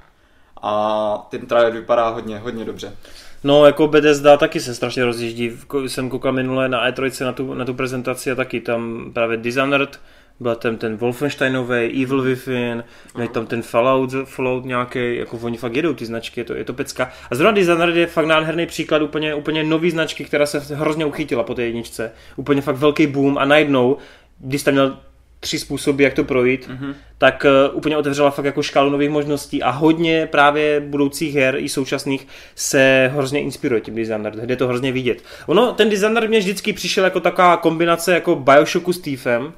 a 0.61 1.27
ten 1.31 1.45
trailer 1.45 1.73
vypadá 1.73 2.09
hodně, 2.09 2.39
hodně 2.39 2.65
dobře. 2.65 2.95
No, 3.43 3.65
jako 3.65 3.87
Bethesda 3.87 4.37
taky 4.37 4.59
se 4.59 4.75
strašně 4.75 5.05
rozjíždí. 5.05 5.51
Jsem 5.87 6.09
koukal 6.09 6.31
minule 6.31 6.69
na 6.69 6.91
E3 6.91 7.25
na 7.25 7.33
tu, 7.33 7.53
na 7.53 7.65
tu 7.65 7.73
prezentaci 7.73 8.31
a 8.31 8.35
taky 8.35 8.61
tam 8.61 9.11
právě 9.13 9.37
Dishonored, 9.37 9.99
byl 10.41 10.55
tam 10.55 10.77
ten 10.77 10.97
Wolfensteinový, 10.97 12.03
Evil 12.03 12.21
Within, 12.21 12.83
uh-huh. 13.15 13.27
tam 13.27 13.45
ten 13.45 13.61
Fallout, 13.61 14.09
Fallout 14.25 14.65
nějaký, 14.65 15.15
jako 15.15 15.37
oni 15.41 15.57
fakt 15.57 15.75
jedou 15.75 15.93
ty 15.93 16.05
značky, 16.05 16.39
je 16.39 16.43
to, 16.43 16.53
je 16.53 16.63
to 16.63 16.73
pecka. 16.73 17.11
A 17.31 17.35
zrovna 17.35 17.51
Dishonored 17.51 17.95
je 17.95 18.07
fakt 18.07 18.25
nádherný 18.25 18.65
příklad 18.65 19.01
úplně, 19.01 19.35
úplně 19.35 19.63
nový 19.63 19.91
značky, 19.91 20.25
která 20.25 20.45
se 20.45 20.75
hrozně 20.75 21.05
uchytila 21.05 21.43
po 21.43 21.53
té 21.53 21.63
jedničce. 21.63 22.11
Úplně 22.35 22.61
fakt 22.61 22.75
velký 22.75 23.07
boom 23.07 23.37
a 23.37 23.45
najednou, 23.45 23.97
když 24.39 24.61
jsi 24.61 24.71
měl 24.71 24.97
tři 25.39 25.59
způsoby, 25.59 26.03
jak 26.03 26.13
to 26.13 26.23
projít, 26.23 26.69
mm-hmm. 26.69 26.93
tak 27.17 27.45
uh, 27.45 27.77
úplně 27.77 27.97
otevřela 27.97 28.31
fakt 28.31 28.45
jako 28.45 28.63
škálu 28.63 28.89
nových 28.89 29.09
možností 29.09 29.63
a 29.63 29.69
hodně 29.69 30.27
právě 30.31 30.79
budoucích 30.79 31.35
her 31.35 31.55
i 31.57 31.69
současných 31.69 32.27
se 32.55 33.11
hrozně 33.13 33.41
inspiruje 33.41 33.81
tím 33.81 33.95
Dishonored, 33.95 34.35
kde 34.35 34.55
to 34.55 34.67
hrozně 34.67 34.91
vidět. 34.91 35.23
Ono, 35.45 35.73
ten 35.73 35.89
Dishonored 35.89 36.29
mě 36.29 36.39
vždycky 36.39 36.73
přišel 36.73 37.03
jako 37.03 37.19
taková 37.19 37.57
kombinace 37.57 38.13
jako 38.13 38.35
Bioshocku 38.35 38.93
s 38.93 38.99
Thiefem, 38.99 39.53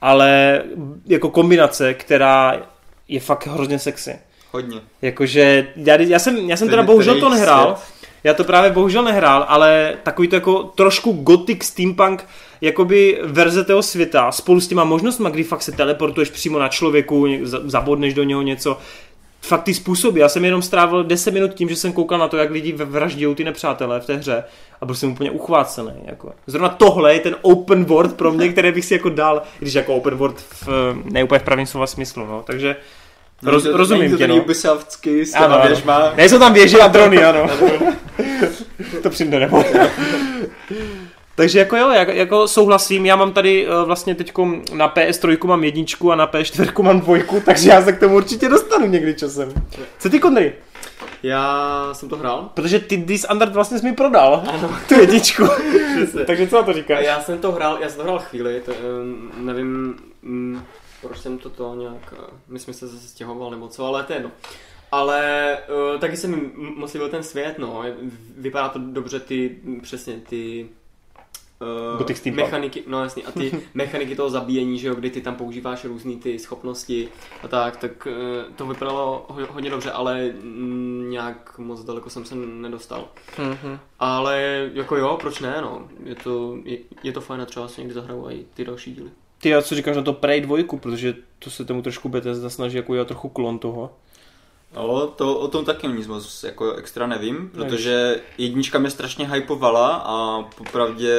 ale 0.00 0.62
jako 1.06 1.30
kombinace, 1.30 1.94
která 1.94 2.62
je 3.08 3.20
fakt 3.20 3.46
hrozně 3.46 3.78
sexy. 3.78 4.18
Hodně. 4.52 4.80
Jakože, 5.02 5.66
já, 5.76 5.94
já 5.94 6.18
jsem, 6.18 6.36
já 6.36 6.56
jsem 6.56 6.68
teda 6.68 6.82
bohužel 6.82 7.20
to 7.20 7.28
nehrál, 7.28 7.76
já 8.24 8.34
to 8.34 8.44
právě 8.44 8.70
bohužel 8.70 9.02
nehrál, 9.02 9.44
ale 9.48 9.96
takový 10.02 10.28
to 10.28 10.36
jako 10.36 10.62
trošku 10.62 11.12
gothic 11.12 11.64
steampunk 11.64 12.26
jakoby 12.60 13.20
verze 13.22 13.64
toho 13.64 13.82
světa 13.82 14.32
spolu 14.32 14.60
s 14.60 14.68
těma 14.68 14.84
možnostmi, 14.84 15.28
kdy 15.30 15.44
fakt 15.44 15.62
se 15.62 15.72
teleportuješ 15.72 16.30
přímo 16.30 16.58
na 16.58 16.68
člověku, 16.68 17.26
zabodneš 17.42 18.14
do 18.14 18.22
něho 18.22 18.42
něco, 18.42 18.78
fakt 19.42 19.62
ty 19.62 19.74
způsoby. 19.74 20.20
Já 20.20 20.28
jsem 20.28 20.44
jenom 20.44 20.62
strávil 20.62 21.04
10 21.04 21.34
minut 21.34 21.54
tím, 21.54 21.68
že 21.68 21.76
jsem 21.76 21.92
koukal 21.92 22.18
na 22.18 22.28
to, 22.28 22.36
jak 22.36 22.50
lidi 22.50 22.72
vraždí 22.72 23.34
ty 23.34 23.44
nepřátelé 23.44 24.00
v 24.00 24.06
té 24.06 24.16
hře 24.16 24.44
a 24.80 24.86
byl 24.86 24.94
jsem 24.94 25.12
úplně 25.12 25.30
uchvácený. 25.30 25.92
Jako. 26.04 26.32
Zrovna 26.46 26.68
tohle 26.68 27.14
je 27.14 27.20
ten 27.20 27.36
open 27.42 27.84
world 27.84 28.14
pro 28.14 28.32
mě, 28.32 28.48
který 28.48 28.72
bych 28.72 28.84
si 28.84 28.94
jako 28.94 29.08
dal, 29.08 29.42
když 29.58 29.74
jako 29.74 29.94
open 29.94 30.14
world 30.14 30.40
v, 30.40 30.96
ne 31.04 31.24
úplně 31.24 31.38
v 31.38 31.42
pravém 31.42 31.66
slova 31.66 31.86
smyslu. 31.86 32.26
No. 32.26 32.42
Takže 32.46 32.76
no, 33.42 33.50
roz, 33.50 33.62
to, 33.62 33.76
rozumím 33.76 34.16
tě, 34.16 34.28
no. 34.28 34.36
Ubisoftsky 34.36 35.26
s 35.26 35.32
těma 35.32 35.66
věžma. 35.66 36.12
Nejsou 36.16 36.38
tam 36.38 36.52
věže 36.52 36.78
a 36.78 36.88
drony, 36.88 37.24
ano. 37.24 37.50
to 39.02 39.10
přijde 39.10 39.40
nebo. 39.40 39.64
Takže 41.38 41.58
jako 41.58 41.76
jo, 41.76 41.90
jak, 41.90 42.08
jako 42.08 42.48
souhlasím, 42.48 43.06
já 43.06 43.16
mám 43.16 43.32
tady 43.32 43.68
uh, 43.68 43.82
vlastně 43.82 44.14
teď 44.14 44.32
na 44.72 44.94
PS3 44.94 45.46
mám 45.46 45.64
jedničku 45.64 46.12
a 46.12 46.16
na 46.16 46.26
PS4 46.26 46.82
mám 46.82 47.00
dvojku, 47.00 47.40
takže 47.44 47.70
já 47.70 47.82
se 47.82 47.92
k 47.92 48.00
tomu 48.00 48.16
určitě 48.16 48.48
dostanu 48.48 48.86
někdy 48.86 49.14
časem. 49.14 49.52
Co 49.98 50.10
ty 50.10 50.20
Kondry? 50.20 50.54
Já 51.22 51.88
jsem 51.92 52.08
to 52.08 52.16
hrál. 52.16 52.50
Protože 52.54 52.78
ty 52.78 52.96
Dishonored 52.96 53.52
vlastně 53.52 53.78
jsi 53.78 53.84
mi 53.84 53.92
prodal. 53.92 54.44
Ano. 54.46 54.76
Tu 54.88 54.94
jedničku. 54.94 55.44
takže 56.26 56.48
co 56.48 56.56
na 56.56 56.62
to 56.62 56.72
říkáš? 56.72 57.04
Já 57.04 57.20
jsem 57.20 57.38
to 57.38 57.52
hrál, 57.52 57.78
já 57.80 57.88
jsem 57.88 57.96
to 57.96 58.02
hrál 58.02 58.18
chvíli, 58.18 58.60
to, 58.60 58.72
um, 58.72 59.32
nevím, 59.46 59.96
um, 60.22 60.64
proč 61.02 61.18
jsem 61.18 61.38
to 61.38 61.50
to 61.50 61.74
nějak, 61.74 62.14
uh, 62.18 62.24
myslím, 62.48 62.74
že 62.74 62.78
se 62.78 62.88
zase 62.88 63.08
stěhoval 63.08 63.50
nebo 63.50 63.68
co, 63.68 63.86
ale 63.86 64.04
to 64.04 64.12
je 64.12 64.16
jedno. 64.16 64.30
Ale 64.92 65.56
uh, 65.92 66.00
taky 66.00 66.16
se 66.16 66.28
mi 66.28 66.50
moc 66.54 66.94
líbil 66.94 67.08
ten 67.08 67.22
svět, 67.22 67.58
no. 67.58 67.84
Vypadá 68.38 68.68
to 68.68 68.78
dobře 68.78 69.20
ty, 69.20 69.56
přesně 69.82 70.14
ty 70.28 70.68
Uh, 71.60 72.34
mechaniky, 72.34 72.84
no 72.86 73.02
jasně, 73.02 73.22
a 73.22 73.32
ty 73.32 73.52
mechaniky 73.74 74.16
toho 74.16 74.30
zabíjení, 74.30 74.78
že 74.78 74.88
jo, 74.88 74.94
kdy 74.94 75.10
ty 75.10 75.20
tam 75.20 75.34
používáš 75.34 75.84
různé 75.84 76.16
ty 76.16 76.38
schopnosti 76.38 77.08
a 77.42 77.48
tak, 77.48 77.76
tak 77.76 78.06
uh, 78.06 78.54
to 78.54 78.66
vypadalo 78.66 79.26
hodně 79.50 79.70
dobře, 79.70 79.90
ale 79.90 80.32
nějak 81.08 81.58
moc 81.58 81.84
daleko 81.84 82.10
jsem 82.10 82.24
se 82.24 82.34
nedostal. 82.34 83.08
Mm-hmm. 83.36 83.78
Ale 83.98 84.70
jako 84.74 84.96
jo, 84.96 85.18
proč 85.20 85.40
ne, 85.40 85.58
no, 85.60 85.88
je 86.04 86.14
to, 86.14 86.58
je, 86.64 86.78
je 87.02 87.12
to 87.12 87.20
fajn 87.20 87.40
a 87.40 87.46
třeba 87.46 87.68
si 87.68 87.80
někdy 87.80 87.94
zahraju 87.94 88.30
i 88.30 88.44
ty 88.54 88.64
další 88.64 88.94
díly. 88.94 89.10
Ty 89.40 89.54
a 89.54 89.62
co 89.62 89.74
říkáš 89.74 89.96
na 89.96 90.02
to 90.02 90.12
Prey 90.12 90.40
2, 90.40 90.56
protože 90.80 91.14
to 91.38 91.50
se 91.50 91.64
tomu 91.64 91.82
trošku 91.82 92.08
Bethesda 92.08 92.50
snaží 92.50 92.76
jako 92.76 92.94
já 92.94 93.04
trochu 93.04 93.28
klon 93.28 93.58
toho. 93.58 93.90
No, 94.76 95.06
to 95.06 95.38
o 95.38 95.48
tom 95.48 95.64
taky 95.64 95.88
nic 95.88 96.06
moc 96.06 96.42
jako 96.42 96.72
extra 96.72 97.06
nevím, 97.06 97.50
protože 97.54 98.20
jednička 98.38 98.78
mě 98.78 98.90
strašně 98.90 99.28
hypovala 99.28 100.02
a 100.06 100.42
popravdě 100.42 101.14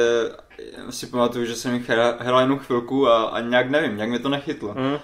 si 0.90 1.06
pamatuju, 1.06 1.44
že 1.44 1.54
jsem 1.54 1.74
jich 1.74 1.88
hrál 2.18 2.40
jenom 2.40 2.58
chvilku 2.58 3.08
a, 3.08 3.22
a 3.22 3.40
nějak 3.40 3.70
nevím, 3.70 3.96
nějak 3.96 4.10
mě 4.10 4.18
to 4.18 4.28
nechytlo. 4.28 4.74
Mm. 4.74 4.98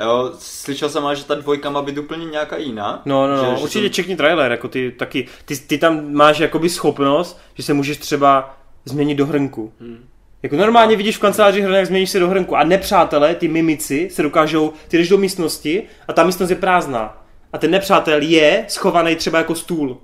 Jo, 0.00 0.32
slyšel 0.38 0.88
jsem 0.88 1.04
ale, 1.04 1.16
že 1.16 1.24
ta 1.24 1.34
dvojka 1.34 1.70
má 1.70 1.82
být 1.82 1.98
úplně 1.98 2.26
nějaká 2.26 2.56
jiná. 2.56 3.02
No, 3.04 3.28
no, 3.28 3.36
no 3.36 3.56
že, 3.56 3.62
určitě 3.62 3.84
jsem... 3.84 3.90
čekni 3.90 4.16
trailer, 4.16 4.50
jako 4.50 4.68
ty 4.68 4.92
taky, 4.98 5.28
ty, 5.44 5.56
ty 5.56 5.78
tam 5.78 6.12
máš 6.12 6.38
jakoby 6.38 6.68
schopnost, 6.68 7.40
že 7.54 7.62
se 7.62 7.74
můžeš 7.74 7.98
třeba 7.98 8.58
změnit 8.84 9.14
do 9.14 9.26
hrnku. 9.26 9.72
Hmm. 9.80 10.04
Jako 10.42 10.56
normálně 10.56 10.96
vidíš 10.96 11.16
v 11.16 11.20
kanceláři 11.20 11.60
hrnek, 11.60 11.86
změníš 11.86 12.10
se 12.10 12.18
do 12.18 12.28
hrnku 12.28 12.56
a 12.56 12.64
nepřátelé, 12.64 13.34
ty 13.34 13.48
mimici, 13.48 14.08
se 14.12 14.22
dokážou, 14.22 14.72
ty 14.88 14.98
jdeš 14.98 15.08
do 15.08 15.18
místnosti 15.18 15.82
a 16.08 16.12
ta 16.12 16.24
místnost 16.24 16.50
je 16.50 16.56
prázdná 16.56 17.17
a 17.52 17.58
ten 17.58 17.70
nepřátel 17.70 18.22
je 18.22 18.64
schovaný 18.68 19.16
třeba 19.16 19.38
jako 19.38 19.54
stůl. 19.54 19.98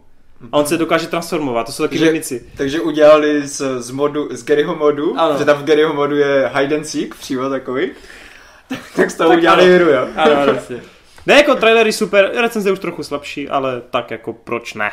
A 0.52 0.56
on 0.56 0.66
se 0.66 0.76
dokáže 0.76 1.06
transformovat, 1.06 1.66
to 1.66 1.72
jsou 1.72 1.82
taky 1.82 1.98
mimici. 1.98 2.46
Takže 2.56 2.80
udělali 2.80 3.46
z, 3.46 3.82
z, 3.82 3.90
modu, 3.90 4.28
z 4.30 4.44
Garyho 4.44 4.74
modu, 4.76 5.14
ano. 5.18 5.38
že 5.38 5.44
tam 5.44 5.58
v 5.58 5.64
Garyho 5.64 5.94
modu 5.94 6.16
je 6.16 6.50
hide 6.54 6.76
and 6.76 6.84
seek, 6.84 7.14
přímo 7.14 7.50
takový. 7.50 7.90
tak, 8.68 8.78
tak 8.96 9.10
z 9.10 9.14
toho 9.14 9.30
tak 9.30 9.38
udělali 9.38 9.64
ano. 9.64 9.74
hru, 9.74 9.90
jo. 9.90 10.08
Ano, 10.16 10.40
ano, 10.40 10.58
Ne, 11.26 11.34
jako 11.34 11.54
trailery 11.54 11.92
super, 11.92 12.30
recenze 12.34 12.72
už 12.72 12.78
trochu 12.78 13.02
slabší, 13.02 13.48
ale 13.48 13.82
tak 13.90 14.10
jako 14.10 14.32
proč 14.32 14.74
ne. 14.74 14.90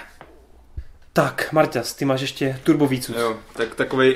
Tak, 1.13 1.49
Marťas, 1.51 1.93
ty 1.93 2.05
máš 2.05 2.21
ještě 2.21 2.59
turbo 2.63 2.87
víc. 2.87 3.11
Jo, 3.19 3.37
tak 3.53 3.75
takový 3.75 4.15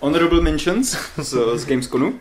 honorable 0.00 0.40
mentions 0.40 0.96
z, 1.16 1.38
z 1.54 1.66
Gamesconu 1.66 2.20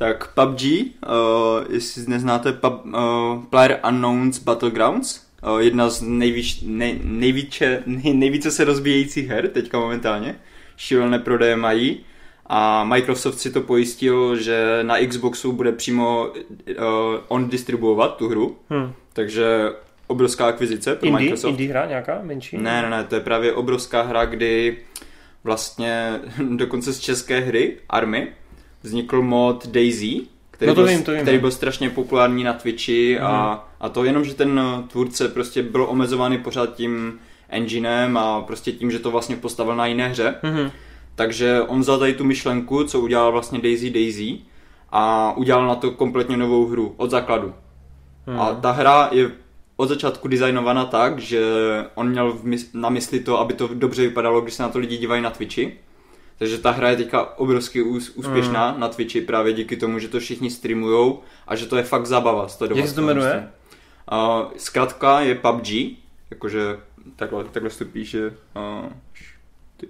tak 0.00 0.32
PUBG, 0.34 0.62
uh, 0.62 1.72
jestli 1.72 2.04
neznáte 2.08 2.52
pub, 2.52 2.84
uh, 2.84 3.44
Player 3.50 3.80
Unknowns 3.88 4.38
Battlegrounds, 4.38 5.26
uh, 5.42 5.58
jedna 5.58 5.90
z 5.90 6.02
nejvíc, 6.02 6.62
nej, 6.66 7.00
nejvíce, 7.04 7.82
nej, 7.86 8.14
nejvíce 8.14 8.50
se 8.50 8.64
rozbíjejících 8.64 9.28
her 9.28 9.48
teďka 9.48 9.78
momentálně, 9.78 10.34
šílené 10.76 11.18
prodeje 11.18 11.56
mají 11.56 12.00
a 12.46 12.84
Microsoft 12.84 13.38
si 13.38 13.50
to 13.50 13.60
pojistil, 13.60 14.36
že 14.36 14.78
na 14.82 15.06
Xboxu 15.06 15.52
bude 15.52 15.72
přímo 15.72 16.28
uh, 16.28 16.84
on 17.28 17.48
distribuovat 17.48 18.16
tu 18.16 18.28
hru, 18.28 18.56
hmm. 18.70 18.92
takže 19.12 19.72
obrovská 20.06 20.46
akvizice 20.46 20.94
pro 20.94 21.08
indie, 21.08 21.22
Microsoft. 21.24 21.50
Indie 21.50 21.70
hra 21.70 21.86
nějaká 21.86 22.20
menší? 22.22 22.58
Ne, 22.58 22.82
ne, 22.82 22.90
ne, 22.90 23.04
to 23.04 23.14
je 23.14 23.20
právě 23.20 23.52
obrovská 23.52 24.02
hra, 24.02 24.24
kdy 24.24 24.78
vlastně 25.44 26.20
dokonce 26.56 26.92
z 26.92 27.00
české 27.00 27.40
hry 27.40 27.78
Army 27.88 28.32
vznikl 28.82 29.22
mod 29.22 29.66
Daisy, 29.66 30.20
který, 30.50 30.68
no 30.68 30.74
to 30.74 30.80
byl, 30.80 30.90
vím, 30.90 31.02
to 31.02 31.12
vím. 31.12 31.22
který 31.22 31.38
byl 31.38 31.50
strašně 31.50 31.90
populární 31.90 32.44
na 32.44 32.52
Twitchi 32.52 33.18
mm. 33.20 33.26
a, 33.26 33.50
mhm. 33.50 33.60
a 33.80 33.88
to 33.88 34.04
jenom, 34.04 34.24
že 34.24 34.34
ten 34.34 34.60
tvůrce 34.88 35.28
prostě 35.28 35.62
byl 35.62 35.86
omezovaný 35.88 36.38
pořád 36.38 36.74
tím 36.74 37.18
enginem 37.48 38.16
a 38.16 38.40
prostě 38.40 38.72
tím, 38.72 38.90
že 38.90 38.98
to 38.98 39.10
vlastně 39.10 39.36
postavil 39.36 39.76
na 39.76 39.86
jiné 39.86 40.08
hře. 40.08 40.34
Mm. 40.42 40.70
Takže 41.14 41.62
on 41.62 41.80
vzal 41.80 41.98
tady 41.98 42.14
tu 42.14 42.24
myšlenku, 42.24 42.84
co 42.84 43.00
udělal 43.00 43.32
vlastně 43.32 43.58
Daisy 43.58 43.90
Daisy 43.90 44.38
a 44.90 45.32
udělal 45.36 45.66
na 45.66 45.74
to 45.74 45.90
kompletně 45.90 46.36
novou 46.36 46.66
hru 46.66 46.94
od 46.96 47.10
základu. 47.10 47.54
Mm. 48.26 48.40
A 48.40 48.54
ta 48.54 48.70
hra 48.70 49.08
je 49.12 49.30
od 49.76 49.88
začátku 49.88 50.28
designovaná 50.28 50.84
tak, 50.84 51.18
že 51.18 51.42
on 51.94 52.08
měl 52.08 52.38
na 52.74 52.88
mysli 52.88 53.20
to, 53.20 53.40
aby 53.40 53.54
to 53.54 53.68
dobře 53.74 54.02
vypadalo, 54.02 54.40
když 54.40 54.54
se 54.54 54.62
na 54.62 54.68
to 54.68 54.78
lidi 54.78 54.96
dívají 54.96 55.22
na 55.22 55.30
Twitchi. 55.30 55.78
Takže 56.40 56.58
ta 56.58 56.70
hra 56.70 56.90
je 56.90 56.96
teďka 56.96 57.38
obrovsky 57.38 57.82
úspěšná 58.14 58.72
mm. 58.72 58.80
na 58.80 58.88
Twitchi 58.88 59.20
právě 59.20 59.52
díky 59.52 59.76
tomu, 59.76 59.98
že 59.98 60.08
to 60.08 60.20
všichni 60.20 60.50
streamujou 60.50 61.20
a 61.46 61.56
že 61.56 61.66
to 61.66 61.76
je 61.76 61.82
fakt 61.82 62.06
zábava. 62.06 62.46
Jak 62.74 62.88
se 62.88 62.94
to 62.94 63.02
jmenuje? 63.02 63.48
Uh, 64.12 64.50
zkrátka 64.56 65.20
je 65.20 65.34
PUBG, 65.34 65.68
jakože 66.30 66.60
takhle, 67.16 67.44
takhle 67.44 67.70
to 67.70 67.84
píše. 67.84 68.26
Uh, 68.28 68.88
ty... 69.76 69.88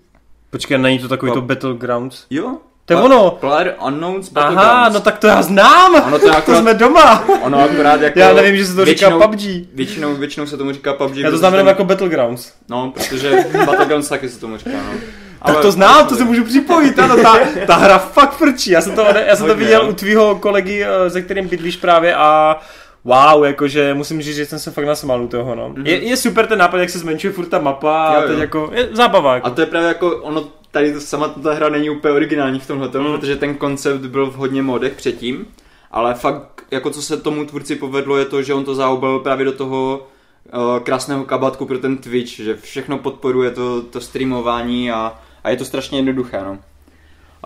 Počkej, 0.51 0.79
není 0.79 0.99
to 0.99 1.09
takový 1.09 1.33
Pub... 1.33 1.41
to 1.41 1.47
Battlegrounds? 1.47 2.27
Jo, 2.31 2.59
to 2.85 2.93
je 2.93 3.01
ono. 3.01 3.31
Player 3.31 3.77
Unknowns 3.87 4.31
Aha, 4.35 4.89
no 4.89 5.01
tak 5.01 5.19
to 5.19 5.27
já 5.27 5.43
znám. 5.43 5.95
Ono 6.07 6.19
to, 6.19 6.31
akorát, 6.37 6.45
to 6.45 6.55
jsme 6.55 6.75
doma. 6.75 7.29
Ono 7.43 7.61
akorát 7.61 8.01
jako... 8.01 8.19
Já 8.19 8.33
nevím, 8.33 8.57
že 8.57 8.67
se 8.67 8.75
to 8.75 8.85
většinou, 8.85 9.11
říká 9.11 9.27
PUBG. 9.27 9.41
Většinou, 9.75 10.15
většinou 10.15 10.47
se 10.47 10.57
tomu 10.57 10.73
říká 10.73 10.95
PUBG. 10.95 11.17
Já 11.17 11.31
to 11.31 11.39
znamená 11.39 11.69
jako 11.69 11.85
Battlegrounds. 11.85 12.53
No, 12.69 12.93
protože 12.95 13.45
Battlegrounds 13.67 14.09
taky 14.09 14.29
se 14.29 14.41
tomu 14.41 14.57
říká, 14.57 14.71
no. 14.71 15.20
Ale 15.43 15.55
tak 15.55 15.63
to 15.63 15.73
znám, 15.73 16.07
to 16.07 16.15
se 16.17 16.25
můžu 16.25 16.45
připojit, 16.45 16.99
ano, 16.99 17.17
ta, 17.17 17.39
ta 17.67 17.77
hra 17.77 17.99
fakt 17.99 18.33
frčí. 18.33 18.71
Já 18.71 18.81
jsem 18.81 18.95
to, 18.95 19.07
já 19.27 19.37
jsem 19.37 19.47
to 19.47 19.55
viděl 19.55 19.89
u 19.89 19.93
tvýho 19.93 20.35
kolegy, 20.35 20.85
eh, 20.85 21.11
se 21.11 21.23
kterým 21.23 21.49
bydlíš 21.49 21.77
právě 21.77 22.15
a 22.15 22.61
wow, 23.05 23.45
jakože 23.45 23.95
musím 23.95 24.23
říct, 24.23 24.37
že 24.37 24.47
jsem 24.47 24.59
se 24.59 24.71
fakt 24.71 24.85
nasmál 24.85 25.23
u 25.23 25.29
toho, 25.29 25.55
no. 25.55 25.71
Mm-hmm. 25.71 25.87
Je, 25.87 26.09
je, 26.09 26.17
super 26.17 26.47
ten 26.47 26.59
nápad, 26.59 26.79
jak 26.79 26.91
se 26.91 26.99
zmenšuje 26.99 27.33
furt 27.33 27.47
ta 27.47 27.59
mapa 27.59 28.13
jo, 28.15 28.19
a 28.19 28.27
teď 28.27 28.37
jo. 28.37 28.41
jako, 28.41 28.71
je 28.75 28.89
zábava. 28.93 29.35
Jako. 29.35 29.47
A 29.47 29.51
to 29.51 29.61
je 29.61 29.67
právě 29.67 29.89
jako, 29.89 30.17
ono 30.17 30.49
tady 30.71 30.93
to, 30.93 31.01
sama 31.01 31.29
ta 31.29 31.55
hra 31.55 31.69
není 31.69 31.91
úplně 31.91 32.15
originální 32.15 32.61
v 32.61 32.67
tomhle, 32.67 32.89
mm. 32.89 33.05
protože 33.05 33.37
ten 33.37 33.55
koncept 33.55 34.01
byl 34.01 34.27
v 34.27 34.35
hodně 34.35 34.63
modech 34.63 34.93
předtím, 34.93 35.47
ale 35.91 36.15
fakt, 36.15 36.63
jako 36.71 36.91
co 36.91 37.03
se 37.03 37.17
tomu 37.17 37.45
tvůrci 37.45 37.77
povedlo, 37.77 38.17
je 38.17 38.25
to, 38.25 38.43
že 38.43 38.55
on 38.55 38.65
to 38.65 38.75
zaobil 38.75 39.19
právě 39.19 39.45
do 39.45 39.53
toho 39.53 40.07
uh, 40.55 40.79
krásného 40.79 41.25
kabátku 41.25 41.67
pro 41.67 41.79
ten 41.79 41.97
Twitch, 41.97 42.31
že 42.31 42.57
všechno 42.57 42.99
podporuje 42.99 43.51
to, 43.51 43.83
to 43.83 44.01
streamování 44.01 44.91
a, 44.91 45.19
a 45.45 45.51
je 45.51 45.57
to 45.57 45.65
strašně 45.65 45.99
jednoduché, 45.99 46.41
no. 46.45 46.53
Uh, 46.53 46.59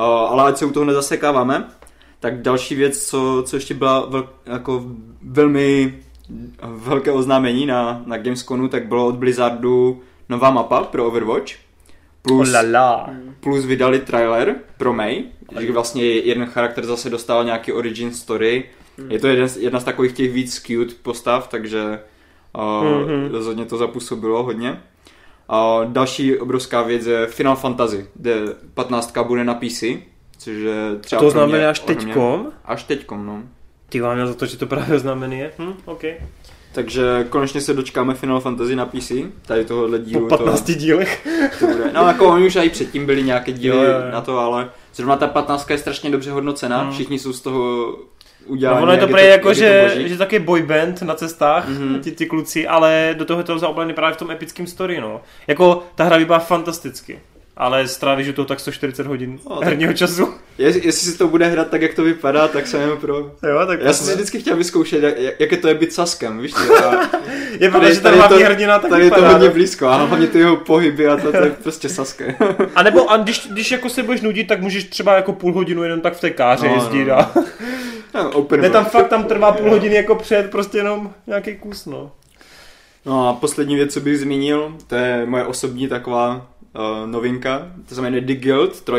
ale 0.05 0.42
ať 0.45 0.57
se 0.57 0.64
u 0.64 0.70
toho 0.70 0.86
nezasekáváme, 0.86 1.68
tak 2.20 2.42
další 2.42 2.74
věc, 2.74 3.07
co, 3.07 3.42
co 3.47 3.57
ještě 3.57 3.74
byla 3.74 4.07
vel, 4.07 4.28
jako 4.47 4.84
velmi 5.22 5.99
velké 6.62 7.12
oznámení 7.12 7.66
na, 7.66 8.03
na 8.07 8.16
Gamesconu, 8.16 8.68
tak 8.68 8.86
bylo 8.86 9.07
od 9.07 9.14
Blizzardu 9.14 10.03
nová 10.28 10.51
mapa 10.51 10.82
pro 10.82 11.07
Overwatch. 11.07 11.53
Plus, 12.22 12.55
oh 12.55 12.70
la 12.70 13.11
plus 13.40 13.64
vydali 13.64 13.99
trailer 13.99 14.55
pro 14.78 14.92
May, 14.92 15.24
že 15.61 15.72
vlastně 15.72 16.05
jeden 16.05 16.47
charakter 16.47 16.86
zase 16.86 17.11
dostal 17.11 17.45
nějaký 17.45 17.72
origin 17.72 18.14
story. 18.14 18.64
Hmm. 18.99 19.11
Je 19.11 19.18
to 19.18 19.28
jeden, 19.28 19.49
jedna 19.59 19.80
z 19.80 19.84
takových 19.84 20.12
těch 20.12 20.32
víc 20.32 20.62
cute 20.62 20.95
postav, 21.03 21.49
takže 21.49 22.01
uh, 22.55 22.62
mm-hmm. 22.62 23.30
rozhodně 23.30 23.64
to 23.64 23.76
zapůsobilo 23.76 24.42
hodně. 24.42 24.82
A 25.49 25.80
další 25.84 26.38
obrovská 26.38 26.82
věc 26.82 27.07
je 27.07 27.26
Final 27.26 27.57
Fantasy, 27.57 28.07
kde 28.14 28.34
15 28.74 29.18
bude 29.22 29.45
na 29.45 29.55
PC, 29.55 29.84
což 30.38 30.57
je 30.57 30.97
třeba 31.01 31.20
To 31.20 31.30
znamená 31.30 31.70
až 31.70 31.80
teďkom? 31.80 32.53
Až 32.64 32.84
teďkom, 32.84 33.26
no. 33.26 33.42
Ty 33.88 34.01
vám 34.01 34.14
měl 34.14 34.26
za 34.26 34.34
to, 34.34 34.47
že 34.47 34.57
to 34.57 34.66
právě 34.66 34.99
znamená. 34.99 35.36
Hm, 35.59 35.74
okay. 35.84 36.16
Takže 36.72 37.26
konečně 37.28 37.61
se 37.61 37.74
dočkáme 37.74 38.14
Final 38.14 38.40
Fantasy 38.40 38.76
na 38.76 38.86
PC, 38.86 39.12
tady 39.47 39.64
tohohle 39.64 39.99
dílu. 39.99 40.28
Po 40.28 40.36
15 40.36 40.61
to, 40.61 40.72
dílech. 40.72 41.28
To 41.59 41.66
bude. 41.66 41.92
No 41.92 42.07
jako 42.07 42.26
oni 42.26 42.47
už 42.47 42.57
i 42.57 42.70
předtím 42.70 43.07
byli 43.07 43.22
nějaké 43.22 43.53
díly 43.53 43.76
jo, 43.76 43.82
jo, 43.82 43.90
jo. 43.90 44.12
na 44.12 44.20
to, 44.20 44.38
ale 44.38 44.70
zrovna 44.95 45.16
ta 45.16 45.26
15 45.26 45.70
je 45.70 45.78
strašně 45.78 46.11
dobře 46.11 46.30
hodnocená, 46.30 46.82
hmm. 46.82 46.92
všichni 46.92 47.18
jsou 47.18 47.32
z 47.32 47.40
toho 47.40 47.97
udělaní. 48.47 48.76
No 48.76 48.82
ono 48.82 48.92
je 48.92 48.99
to 48.99 49.09
prej 49.09 49.30
jako, 49.30 49.55
že, 49.55 49.92
že 49.97 50.18
taky 50.18 50.38
boyband 50.38 51.03
na 51.03 51.14
cestách, 51.14 51.68
mm-hmm. 51.68 52.01
ti, 52.01 52.12
ti 52.12 52.26
kluci, 52.26 52.66
ale 52.66 53.14
do 53.18 53.24
toho 53.24 53.40
je 53.40 53.45
to 53.45 53.59
zaoblený 53.59 53.95
právě 53.95 54.14
v 54.14 54.18
tom 54.18 54.30
epickém 54.30 54.66
story, 54.66 55.01
no. 55.01 55.20
Jako 55.47 55.82
ta 55.95 56.05
hra 56.05 56.16
vypadá 56.16 56.38
fantasticky 56.38 57.20
ale 57.57 57.88
strávíš 57.88 58.28
to 58.34 58.45
tak 58.45 58.61
140 58.61 59.07
hodin 59.07 59.38
no, 59.51 59.61
herního 59.62 59.92
času. 59.92 60.34
Jest, 60.59 60.84
jestli 60.84 61.11
si 61.12 61.18
to 61.18 61.28
bude 61.28 61.47
hrát 61.47 61.70
tak, 61.70 61.82
jak 61.82 61.95
to 61.95 62.03
vypadá, 62.03 62.49
tak 62.49 62.66
jsem 62.66 62.97
pro... 63.01 63.16
Jo, 63.18 63.66
tak 63.66 63.80
Já 63.80 63.92
jsem 63.92 64.07
si 64.07 64.14
vždycky 64.14 64.38
chtěl 64.38 64.57
vyzkoušet, 64.57 65.03
jak, 65.03 65.14
jak 65.40 65.53
je 65.53 65.59
to 65.59 65.68
je 65.68 65.74
být 65.74 65.92
Saskem, 65.92 66.38
víš 66.38 66.55
A 66.55 67.11
je 67.61 67.70
pravda, 67.70 67.92
že 67.92 68.01
ten 68.01 68.14
hlavní 68.14 68.42
hrdina 68.42 68.78
tak 68.78 68.90
Tady 68.90 69.05
je 69.05 69.11
to 69.11 69.28
hodně 69.28 69.49
no. 69.49 69.55
blízko 69.55 69.86
a 69.86 69.97
hlavně 69.97 70.26
ty 70.26 70.38
jeho 70.38 70.57
pohyby 70.57 71.09
a 71.09 71.16
to, 71.16 71.32
to 71.32 71.45
je 71.45 71.51
prostě 71.62 71.88
Saske. 71.88 72.36
a 72.74 72.82
nebo 72.82 73.11
a 73.11 73.16
když, 73.16 73.49
když 73.51 73.70
jako 73.70 73.88
se 73.88 74.03
budeš 74.03 74.20
nudit, 74.20 74.49
tak 74.49 74.61
můžeš 74.61 74.84
třeba 74.84 75.16
jako 75.16 75.32
půl 75.32 75.53
hodinu 75.53 75.82
jenom 75.82 76.01
tak 76.01 76.14
v 76.14 76.20
té 76.20 76.30
káře 76.30 76.68
no, 76.68 76.74
jezdit 76.74 77.05
no. 77.05 77.18
a... 77.18 77.34
No, 78.14 78.30
open 78.30 78.60
ne, 78.60 78.70
tam 78.70 78.84
fakt 78.84 79.08
tam 79.08 79.24
trvá 79.24 79.52
půl 79.52 79.70
hodiny 79.70 79.94
jako 79.94 80.14
před 80.14 80.50
prostě 80.50 80.78
jenom 80.78 81.12
nějaký 81.26 81.56
kus, 81.56 81.86
no. 81.86 82.12
No 83.06 83.28
a 83.28 83.32
poslední 83.32 83.74
věc, 83.76 83.92
co 83.92 84.00
bych 84.00 84.18
zmínil, 84.18 84.76
to 84.86 84.94
je 84.94 85.26
moje 85.26 85.44
osobní 85.44 85.88
taková 85.88 86.50
uh, 86.76 87.10
novinka, 87.10 87.72
to 87.88 87.94
se 87.94 88.00
jmenuje 88.00 88.20
The 88.20 88.34
Guild 88.34 88.80
3. 88.80 88.92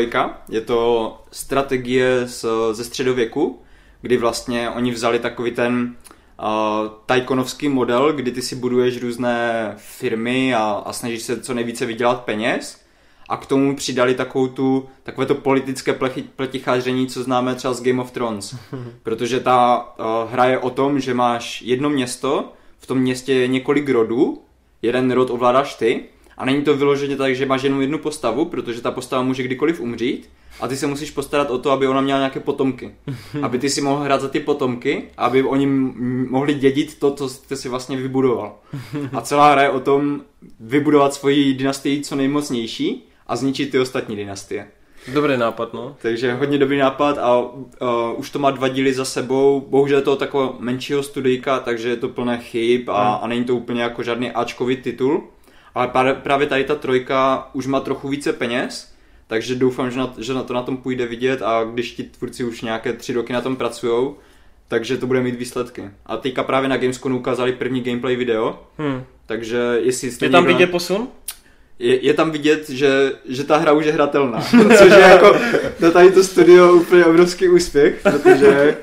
Je 0.48 0.60
to 0.60 1.20
strategie 1.30 2.22
z, 2.26 2.44
ze 2.72 2.84
středověku, 2.84 3.62
kdy 4.02 4.16
vlastně 4.16 4.70
oni 4.70 4.90
vzali 4.90 5.18
takový 5.18 5.50
ten 5.50 5.96
uh, 6.42 6.88
tajkonovský 7.06 7.68
model, 7.68 8.12
kdy 8.12 8.32
ty 8.32 8.42
si 8.42 8.56
buduješ 8.56 9.02
různé 9.02 9.72
firmy 9.76 10.54
a, 10.54 10.82
a 10.86 10.92
snažíš 10.92 11.22
se 11.22 11.40
co 11.40 11.54
nejvíce 11.54 11.86
vydělat 11.86 12.24
peněz 12.24 12.85
a 13.28 13.36
k 13.36 13.46
tomu 13.46 13.76
přidali 13.76 14.14
takovou 14.14 14.48
tu, 14.48 14.88
takové 15.02 15.26
to 15.26 15.34
politické 15.34 15.98
pleticháření, 16.36 17.06
co 17.06 17.22
známe 17.22 17.54
třeba 17.54 17.74
z 17.74 17.82
Game 17.82 18.02
of 18.02 18.10
Thrones. 18.10 18.56
Protože 19.02 19.40
ta 19.40 19.88
uh, 19.98 20.32
hra 20.32 20.44
je 20.44 20.58
o 20.58 20.70
tom, 20.70 21.00
že 21.00 21.14
máš 21.14 21.62
jedno 21.62 21.90
město, 21.90 22.52
v 22.78 22.86
tom 22.86 22.98
městě 22.98 23.32
je 23.32 23.48
několik 23.48 23.88
rodů, 23.88 24.42
jeden 24.82 25.10
rod 25.10 25.30
ovládáš 25.30 25.74
ty 25.74 26.04
a 26.36 26.44
není 26.44 26.62
to 26.62 26.76
vyloženě 26.76 27.16
tak, 27.16 27.36
že 27.36 27.46
máš 27.46 27.62
jenom 27.62 27.80
jednu 27.80 27.98
postavu, 27.98 28.44
protože 28.44 28.80
ta 28.80 28.90
postava 28.90 29.22
může 29.22 29.42
kdykoliv 29.42 29.80
umřít 29.80 30.30
a 30.60 30.68
ty 30.68 30.76
se 30.76 30.86
musíš 30.86 31.10
postarat 31.10 31.50
o 31.50 31.58
to, 31.58 31.70
aby 31.70 31.86
ona 31.86 32.00
měla 32.00 32.18
nějaké 32.18 32.40
potomky. 32.40 32.94
aby 33.42 33.58
ty 33.58 33.70
si 33.70 33.80
mohl 33.80 34.02
hrát 34.02 34.20
za 34.20 34.28
ty 34.28 34.40
potomky, 34.40 35.02
aby 35.16 35.42
oni 35.42 35.66
mohli 36.30 36.54
dědit 36.54 36.98
to, 36.98 37.14
co 37.14 37.28
ty 37.28 37.56
si 37.56 37.68
vlastně 37.68 37.96
vybudoval. 37.96 38.58
A 39.12 39.20
celá 39.20 39.52
hra 39.52 39.62
je 39.62 39.70
o 39.70 39.80
tom 39.80 40.20
vybudovat 40.60 41.14
svoji 41.14 41.54
dynastii 41.54 42.00
co 42.00 42.16
nejmocnější 42.16 43.08
a 43.26 43.36
zničit 43.36 43.70
ty 43.70 43.78
ostatní 43.78 44.16
dynastie. 44.16 44.66
Dobrý 45.14 45.36
nápad, 45.36 45.72
no. 45.72 45.96
Takže 46.02 46.34
hodně 46.34 46.58
dobrý 46.58 46.78
nápad 46.78 47.18
a 47.18 47.40
uh, 47.40 47.58
už 48.16 48.30
to 48.30 48.38
má 48.38 48.50
dva 48.50 48.68
díly 48.68 48.94
za 48.94 49.04
sebou. 49.04 49.66
Bohužel 49.68 49.98
je 49.98 50.02
to 50.02 50.16
takového 50.16 50.56
menšího 50.58 51.02
studijka, 51.02 51.60
takže 51.60 51.88
je 51.88 51.96
to 51.96 52.08
plné 52.08 52.38
chyb 52.38 52.90
a, 52.90 53.14
hmm. 53.14 53.24
a 53.24 53.26
není 53.26 53.44
to 53.44 53.56
úplně 53.56 53.82
jako 53.82 54.02
žádný 54.02 54.30
Ačkový 54.30 54.76
titul. 54.76 55.22
Ale 55.74 55.88
právě 56.22 56.46
tady 56.46 56.64
ta 56.64 56.74
trojka 56.74 57.48
už 57.52 57.66
má 57.66 57.80
trochu 57.80 58.08
více 58.08 58.32
peněz, 58.32 58.94
takže 59.26 59.54
doufám, 59.54 59.90
že 59.90 59.98
na, 59.98 60.14
že 60.18 60.34
na 60.34 60.42
to 60.42 60.54
na 60.54 60.62
tom 60.62 60.76
půjde 60.76 61.06
vidět 61.06 61.42
a 61.42 61.64
když 61.64 61.92
ti 61.92 62.02
tvůrci 62.02 62.44
už 62.44 62.60
nějaké 62.62 62.92
tři 62.92 63.12
roky 63.12 63.32
na 63.32 63.40
tom 63.40 63.56
pracují, 63.56 64.10
takže 64.68 64.96
to 64.96 65.06
bude 65.06 65.20
mít 65.20 65.34
výsledky. 65.34 65.90
A 66.06 66.16
teďka 66.16 66.42
právě 66.42 66.68
na 66.68 66.76
Gamesconu 66.76 67.18
ukázali 67.18 67.52
první 67.52 67.80
gameplay 67.80 68.16
video, 68.16 68.58
hmm. 68.78 69.04
takže 69.26 69.58
jestli 69.82 70.10
jste 70.10 70.26
Je 70.26 70.30
tam 70.30 70.44
někdo... 70.44 70.58
vidět 70.58 70.70
posun? 70.70 71.08
Je, 71.78 72.04
je 72.06 72.14
tam 72.14 72.30
vidět, 72.30 72.70
že, 72.70 73.12
že 73.28 73.44
ta 73.44 73.56
hra 73.56 73.72
už 73.72 73.86
je 73.86 73.92
hratelná, 73.92 74.40
což 74.78 74.90
je 74.90 75.00
jako 75.00 75.36
to 75.80 75.90
tady 75.90 76.12
to 76.12 76.24
studio 76.24 76.72
úplně 76.72 77.04
obrovský 77.04 77.48
úspěch, 77.48 78.00
protože 78.02 78.76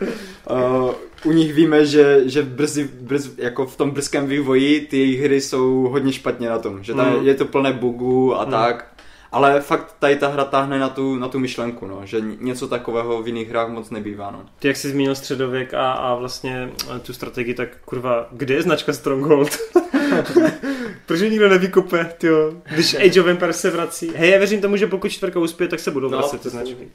uh, 0.49 0.91
u 1.25 1.31
nich 1.31 1.53
víme, 1.53 1.85
že, 1.85 2.21
že 2.25 2.41
brzy, 2.41 2.89
brz, 3.01 3.29
jako 3.37 3.65
v 3.65 3.77
tom 3.77 3.91
brzkém 3.91 4.27
vývoji 4.27 4.81
ty 4.81 5.15
hry 5.15 5.41
jsou 5.41 5.87
hodně 5.91 6.13
špatně 6.13 6.49
na 6.49 6.59
tom, 6.59 6.83
že 6.83 6.93
tam 6.93 7.19
mm. 7.19 7.27
je 7.27 7.35
to 7.35 7.45
plné 7.45 7.73
bugů 7.73 8.39
a 8.39 8.45
mm. 8.45 8.51
tak, 8.51 8.92
ale 9.33 9.61
fakt 9.61 9.95
tady 9.99 10.15
ta 10.15 10.27
hra 10.27 10.45
táhne 10.45 10.79
na 10.79 10.89
tu, 10.89 11.15
na 11.15 11.27
tu 11.27 11.39
myšlenku, 11.39 11.87
no, 11.87 12.01
že 12.05 12.21
něco 12.39 12.67
takového 12.67 13.23
v 13.23 13.27
jiných 13.27 13.49
hrách 13.49 13.69
moc 13.69 13.89
nebývá. 13.89 14.31
No. 14.31 14.45
Ty 14.59 14.67
jak 14.67 14.77
jsi 14.77 14.89
zmínil 14.89 15.15
středověk 15.15 15.73
a, 15.73 15.91
a 15.91 16.15
vlastně 16.15 16.69
tu 17.01 17.13
strategii, 17.13 17.53
tak 17.53 17.69
kurva, 17.85 18.27
kde 18.31 18.53
je 18.53 18.61
značka 18.61 18.93
Stronghold? 18.93 19.57
Proč 21.05 21.21
nikdo 21.21 21.49
nevykupe, 21.49 22.13
tyjo, 22.17 22.53
když 22.73 22.93
Age 23.05 23.21
of 23.21 23.27
Empires 23.27 23.61
se 23.61 23.69
vrací. 23.69 24.11
Hej, 24.15 24.31
já 24.31 24.37
věřím 24.37 24.61
tomu, 24.61 24.77
že 24.77 24.87
pokud 24.87 25.09
čtvrka 25.09 25.39
uspěje, 25.39 25.67
tak 25.67 25.79
se 25.79 25.91
budou 25.91 26.09
no, 26.09 26.17
vracet 26.17 26.41
ty 26.41 26.49
značky. 26.49 26.87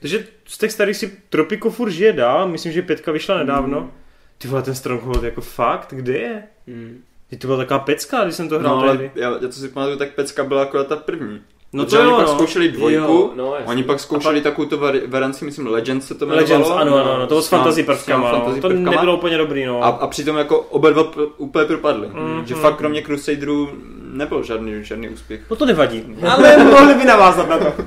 Takže 0.00 0.26
z 0.48 0.58
těch 0.58 0.72
starých 0.72 0.96
si 0.96 1.12
Tropico 1.28 1.70
furt 1.70 1.90
žije 1.90 2.12
dál, 2.12 2.48
myslím, 2.48 2.72
že 2.72 2.82
pětka 2.82 3.12
vyšla 3.12 3.38
nedávno. 3.38 3.80
Mm. 3.80 3.90
Ty 4.38 4.48
vole, 4.48 4.62
ten 4.62 4.74
Stronghold 4.74 5.22
jako 5.22 5.40
fakt, 5.40 5.94
kde 5.96 6.18
je? 6.18 6.42
Mm. 6.66 7.02
To 7.38 7.46
byla 7.46 7.58
taková 7.58 7.78
pecka, 7.78 8.24
když 8.24 8.36
jsem 8.36 8.48
to 8.48 8.58
hrál 8.58 8.76
no, 8.76 8.82
ale 8.82 9.10
já, 9.14 9.30
já 9.30 9.38
to 9.38 9.52
si 9.52 9.68
pamatuju, 9.68 9.98
tak 9.98 10.14
pecka 10.14 10.44
byla 10.44 10.60
jako 10.60 10.84
ta 10.84 10.96
první. 10.96 11.40
No 11.74 11.84
to 11.84 12.00
oni 12.00 12.10
jo, 12.10 12.16
pak 12.16 12.26
no. 12.26 12.32
zkoušeli 12.32 12.68
dvojku, 12.68 13.12
jo, 13.12 13.32
no, 13.36 13.54
oni 13.64 13.82
pak 13.82 14.00
zkoušeli 14.00 14.40
pak... 14.40 14.52
takovou 14.52 14.68
tu 14.68 14.80
varianci, 15.06 15.44
myslím 15.44 15.66
Legends 15.66 16.06
se 16.06 16.14
to 16.14 16.24
jmenovalo. 16.24 16.42
Legends, 16.42 16.70
ano, 16.70 16.96
ano, 16.96 17.14
ano, 17.14 17.26
to 17.26 17.34
bylo 17.34 17.42
s 17.42 17.48
fantasy 17.48 17.82
prvkama, 17.82 18.32
no. 18.32 18.38
fantasy 18.38 18.60
to 18.60 18.68
prvkama. 18.68 18.90
nebylo 18.90 19.16
úplně 19.16 19.38
dobrý, 19.38 19.64
no. 19.64 19.84
A, 19.84 19.88
a 19.88 20.06
přitom 20.06 20.36
jako 20.36 20.60
oba 20.60 20.90
dva 20.90 21.04
úplně 21.36 21.64
propadly, 21.64 22.08
mm, 22.08 22.46
že 22.46 22.54
mm. 22.54 22.60
fakt 22.60 22.76
kromě 22.76 23.02
Crusaderů 23.02 23.70
nebyl 24.12 24.42
žádný, 24.42 24.84
žádný 24.84 25.08
úspěch. 25.08 25.40
No 25.50 25.56
to 25.56 25.66
nevadí, 25.66 26.16
ale 26.30 26.64
mohli 26.64 26.94
by 26.94 27.04
navázat 27.04 27.48
na 27.48 27.58
to. 27.58 27.74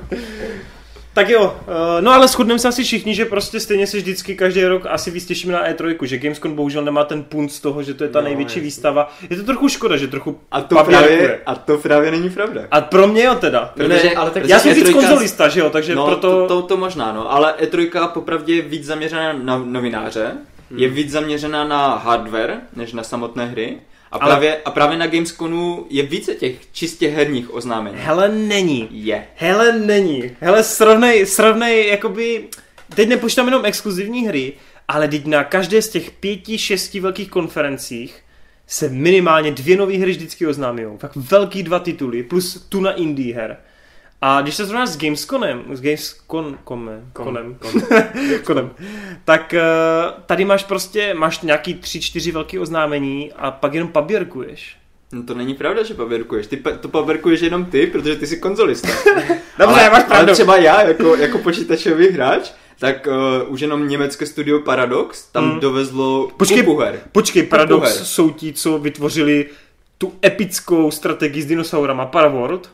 Tak 1.16 1.28
jo, 1.28 1.56
eh, 1.60 2.02
no 2.02 2.12
ale 2.12 2.28
shodneme 2.28 2.58
se 2.58 2.68
asi 2.68 2.84
všichni, 2.84 3.14
že 3.14 3.24
prostě 3.24 3.60
stejně 3.60 3.86
se 3.86 3.96
vždycky 3.96 4.36
každý 4.36 4.64
rok 4.64 4.86
asi 4.86 5.10
víc 5.10 5.26
těšíme 5.26 5.52
na 5.52 5.68
E3, 5.68 6.06
že 6.06 6.18
Gamescom 6.18 6.54
bohužel 6.54 6.84
nemá 6.84 7.04
ten 7.04 7.22
punt 7.22 7.52
z 7.52 7.60
toho, 7.60 7.82
že 7.82 7.94
to 7.94 8.04
je 8.04 8.10
ta 8.10 8.20
no, 8.20 8.24
největší 8.24 8.58
jasný. 8.58 8.62
výstava. 8.62 9.12
Je 9.30 9.36
to 9.36 9.42
trochu 9.42 9.68
škoda, 9.68 9.96
že 9.96 10.08
trochu 10.08 10.40
a 10.50 10.60
to, 10.60 10.84
právě, 10.84 11.40
a 11.46 11.54
to 11.54 11.78
právě 11.78 12.10
není 12.10 12.30
pravda. 12.30 12.60
A 12.70 12.80
pro 12.80 13.08
mě 13.08 13.24
jo 13.24 13.34
teda. 13.34 13.72
Protože, 13.74 14.10
ale 14.10 14.30
tak 14.30 14.44
já 14.48 14.58
jsem 14.58 14.74
víc 14.74 14.90
konzolista, 14.90 15.48
že 15.48 15.60
jo, 15.60 15.70
takže 15.70 15.94
no, 15.94 16.06
proto... 16.06 16.30
To, 16.30 16.46
to, 16.46 16.62
to, 16.62 16.76
možná, 16.76 17.12
no, 17.12 17.32
ale 17.32 17.54
E3 17.60 18.08
popravdě 18.08 18.54
je 18.54 18.62
víc 18.62 18.84
zaměřená 18.84 19.32
na 19.32 19.58
novináře, 19.58 20.32
hmm. 20.70 20.78
je 20.78 20.88
víc 20.88 21.10
zaměřená 21.10 21.64
na 21.64 21.96
hardware, 21.96 22.60
než 22.76 22.92
na 22.92 23.02
samotné 23.02 23.46
hry. 23.46 23.78
A, 24.12 24.16
ale... 24.16 24.30
právě, 24.30 24.62
a 24.64 24.70
právě 24.70 24.98
na 24.98 25.06
Gamesconu 25.06 25.86
je 25.90 26.02
více 26.02 26.34
těch 26.34 26.72
čistě 26.72 27.08
herních 27.08 27.54
oznámení. 27.54 27.96
Hele, 28.00 28.28
není. 28.28 28.88
Je. 28.90 29.26
Hele, 29.36 29.78
není. 29.78 30.30
Hele, 30.40 30.64
srovnej, 30.64 31.26
srovnej, 31.26 31.88
jakoby, 31.88 32.44
teď 32.94 33.08
nepočítám 33.08 33.46
jenom 33.46 33.64
exkluzivní 33.64 34.28
hry, 34.28 34.52
ale 34.88 35.08
teď 35.08 35.26
na 35.26 35.44
každé 35.44 35.82
z 35.82 35.88
těch 35.88 36.10
pěti, 36.10 36.58
šesti 36.58 37.00
velkých 37.00 37.30
konferencích 37.30 38.22
se 38.66 38.88
minimálně 38.88 39.50
dvě 39.50 39.76
nové 39.76 39.98
hry 39.98 40.10
vždycky 40.10 40.46
oznámí. 40.46 40.82
Tak 40.98 41.16
velký 41.16 41.62
dva 41.62 41.78
tituly, 41.78 42.22
plus 42.22 42.66
tu 42.68 42.80
na 42.80 42.92
indie 42.92 43.34
her. 43.34 43.56
A 44.20 44.42
když 44.42 44.54
se 44.54 44.64
zrovna 44.64 44.86
s 44.86 44.98
Gamesconem, 44.98 45.64
s 45.72 45.80
Gamescon, 45.80 46.58
konem, 46.64 47.10
konem, 47.12 47.54
konem, 47.60 47.84
konem, 48.44 48.70
tak 49.24 49.54
uh, 49.54 50.22
tady 50.26 50.44
máš 50.44 50.64
prostě, 50.64 51.14
máš 51.14 51.40
nějaký 51.40 51.74
tři, 51.74 52.00
čtyři 52.00 52.32
velké 52.32 52.60
oznámení 52.60 53.32
a 53.36 53.50
pak 53.50 53.74
jenom 53.74 53.88
paběrkuješ. 53.88 54.76
No 55.12 55.22
to 55.22 55.34
není 55.34 55.54
pravda, 55.54 55.82
že 55.82 55.94
paběrkuješ. 55.94 56.46
Ty 56.46 56.62
to 56.80 56.88
paběrkuješ 56.88 57.40
jenom 57.40 57.64
ty, 57.64 57.86
protože 57.86 58.16
ty 58.16 58.26
jsi 58.26 58.36
konzolista. 58.36 58.88
Dobře, 59.58 59.80
ale, 59.80 59.90
máš 59.90 60.04
pravdu. 60.04 60.26
Ale 60.26 60.32
třeba 60.32 60.56
já, 60.56 60.82
jako, 60.82 61.16
jako 61.16 61.38
počítačový 61.38 62.08
hráč, 62.08 62.50
tak 62.78 63.06
uh, 63.06 63.52
už 63.52 63.60
jenom 63.60 63.88
německé 63.88 64.26
studio 64.26 64.60
Paradox 64.60 65.24
tam 65.24 65.50
hmm. 65.50 65.60
dovezlo 65.60 66.30
počkej, 66.36 66.66
her. 66.78 67.00
Počkej, 67.12 67.42
Paradox 67.42 67.96
her. 67.96 68.04
jsou 68.04 68.30
ti, 68.30 68.52
co 68.52 68.78
vytvořili 68.78 69.46
tu 69.98 70.12
epickou 70.24 70.90
strategii 70.90 71.42
s 71.42 71.46
dinosaurama 71.46 72.06
Paraworld. 72.06 72.70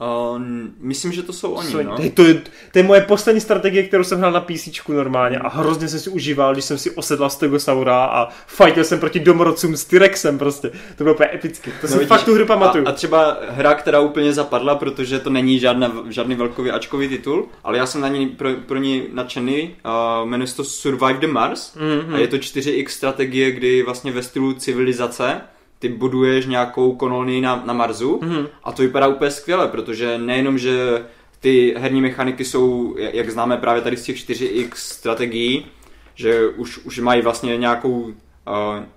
Uh, 0.00 0.42
myslím, 0.78 1.12
že 1.12 1.22
to 1.22 1.32
jsou 1.32 1.52
oni, 1.52 1.70
jsou, 1.70 1.82
no. 1.82 1.96
To 2.14 2.22
je, 2.22 2.34
to 2.72 2.78
je 2.78 2.82
moje 2.82 3.00
poslední 3.00 3.40
strategie, 3.40 3.82
kterou 3.82 4.04
jsem 4.04 4.18
hrál 4.18 4.32
na 4.32 4.40
PC 4.40 4.68
normálně 4.88 5.38
a 5.38 5.48
hrozně 5.48 5.88
jsem 5.88 6.00
si 6.00 6.10
užíval, 6.10 6.52
když 6.52 6.64
jsem 6.64 6.78
si 6.78 6.90
osedlal 6.90 7.30
Stegosaura 7.30 8.04
a 8.04 8.28
fightil 8.46 8.84
jsem 8.84 9.00
proti 9.00 9.20
domorodcům 9.20 9.76
s 9.76 9.84
T-Rexem 9.84 10.38
prostě. 10.38 10.70
To 10.96 11.04
bylo 11.04 11.14
úplně 11.14 11.34
epické. 11.34 11.70
To 11.70 11.76
no 11.82 11.88
si 11.88 11.94
vidíš, 11.94 12.08
fakt 12.08 12.24
tu 12.24 12.34
hru 12.34 12.46
pamatuju. 12.46 12.86
A, 12.86 12.90
a, 12.90 12.92
třeba 12.92 13.38
hra, 13.48 13.74
která 13.74 14.00
úplně 14.00 14.32
zapadla, 14.32 14.74
protože 14.74 15.18
to 15.18 15.30
není 15.30 15.58
žádná, 15.58 15.92
žádný 16.08 16.34
velkový 16.34 16.70
ačkový 16.70 17.08
titul, 17.08 17.48
ale 17.64 17.78
já 17.78 17.86
jsem 17.86 18.00
na 18.00 18.08
ní 18.08 18.26
pro, 18.28 18.50
pro 18.66 18.78
ní 18.78 19.02
nadšený. 19.12 19.76
Uh, 19.84 20.28
jmenuje 20.28 20.46
se 20.46 20.56
to 20.56 20.64
Survive 20.64 21.20
the 21.20 21.26
Mars 21.26 21.76
mm-hmm. 21.76 22.14
a 22.14 22.18
je 22.18 22.28
to 22.28 22.36
4x 22.36 22.88
strategie, 22.88 23.52
kdy 23.52 23.82
vlastně 23.82 24.12
ve 24.12 24.22
stylu 24.22 24.52
civilizace 24.52 25.40
ty 25.80 25.88
buduješ 25.88 26.46
nějakou 26.46 26.94
kolonii 26.94 27.40
na, 27.40 27.62
na 27.66 27.72
Marsu 27.72 28.20
mm-hmm. 28.22 28.46
a 28.64 28.72
to 28.72 28.82
vypadá 28.82 29.08
úplně 29.08 29.30
skvěle, 29.30 29.68
protože 29.68 30.18
nejenom, 30.18 30.58
že 30.58 31.04
ty 31.40 31.74
herní 31.78 32.00
mechaniky 32.00 32.44
jsou, 32.44 32.96
jak 32.98 33.30
známe 33.30 33.56
právě 33.56 33.82
tady 33.82 33.96
z 33.96 34.02
těch 34.02 34.16
4X 34.16 34.70
strategií, 34.74 35.66
že 36.14 36.48
už, 36.48 36.78
už 36.78 36.98
mají 36.98 37.22
vlastně 37.22 37.56
nějakou, 37.56 37.98
uh, 38.00 38.12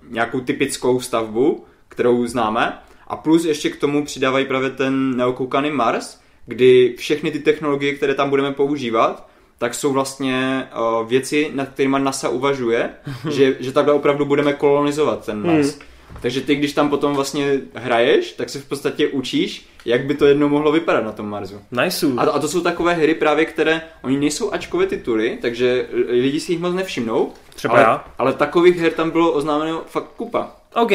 nějakou 0.08 0.40
typickou 0.40 1.00
stavbu, 1.00 1.64
kterou 1.88 2.26
známe, 2.26 2.78
a 3.06 3.16
plus 3.16 3.44
ještě 3.44 3.70
k 3.70 3.76
tomu 3.76 4.04
přidávají 4.04 4.46
právě 4.46 4.70
ten 4.70 5.16
neokoukaný 5.16 5.70
Mars, 5.70 6.20
kdy 6.46 6.94
všechny 6.98 7.30
ty 7.30 7.38
technologie, 7.38 7.94
které 7.94 8.14
tam 8.14 8.30
budeme 8.30 8.52
používat, 8.52 9.28
tak 9.58 9.74
jsou 9.74 9.92
vlastně 9.92 10.68
uh, 10.76 11.08
věci, 11.08 11.50
nad 11.54 11.68
kterými 11.68 11.96
NASA 11.98 12.28
uvažuje, 12.28 12.90
že, 13.30 13.56
že 13.60 13.72
takhle 13.72 13.94
opravdu 13.94 14.24
budeme 14.24 14.52
kolonizovat 14.52 15.26
ten 15.26 15.46
Mars. 15.46 15.70
Hmm. 15.70 15.93
Takže 16.22 16.40
ty, 16.40 16.54
když 16.54 16.72
tam 16.72 16.90
potom 16.90 17.14
vlastně 17.14 17.60
hraješ, 17.74 18.32
tak 18.32 18.50
se 18.50 18.60
v 18.60 18.68
podstatě 18.68 19.08
učíš, 19.08 19.68
jak 19.84 20.04
by 20.04 20.14
to 20.14 20.26
jednou 20.26 20.48
mohlo 20.48 20.72
vypadat 20.72 21.04
na 21.04 21.12
tom 21.12 21.28
Marsu. 21.28 21.60
Nice. 21.70 22.06
A, 22.16 22.24
to, 22.24 22.34
a 22.34 22.38
to 22.38 22.48
jsou 22.48 22.60
takové 22.60 22.94
hry 22.94 23.14
právě, 23.14 23.44
které, 23.44 23.82
oni 24.02 24.18
nejsou 24.18 24.52
ačkové 24.52 24.86
tituly, 24.86 25.38
takže 25.42 25.86
lidi 26.08 26.40
si 26.40 26.52
jich 26.52 26.60
moc 26.60 26.74
nevšimnou. 26.74 27.32
Třeba 27.54 27.74
ale, 27.74 27.82
já. 27.82 28.04
Ale 28.18 28.32
takových 28.32 28.78
her 28.78 28.92
tam 28.92 29.10
bylo 29.10 29.32
oznámeno 29.32 29.82
fakt 29.86 30.08
kupa. 30.16 30.50
OK. 30.74 30.92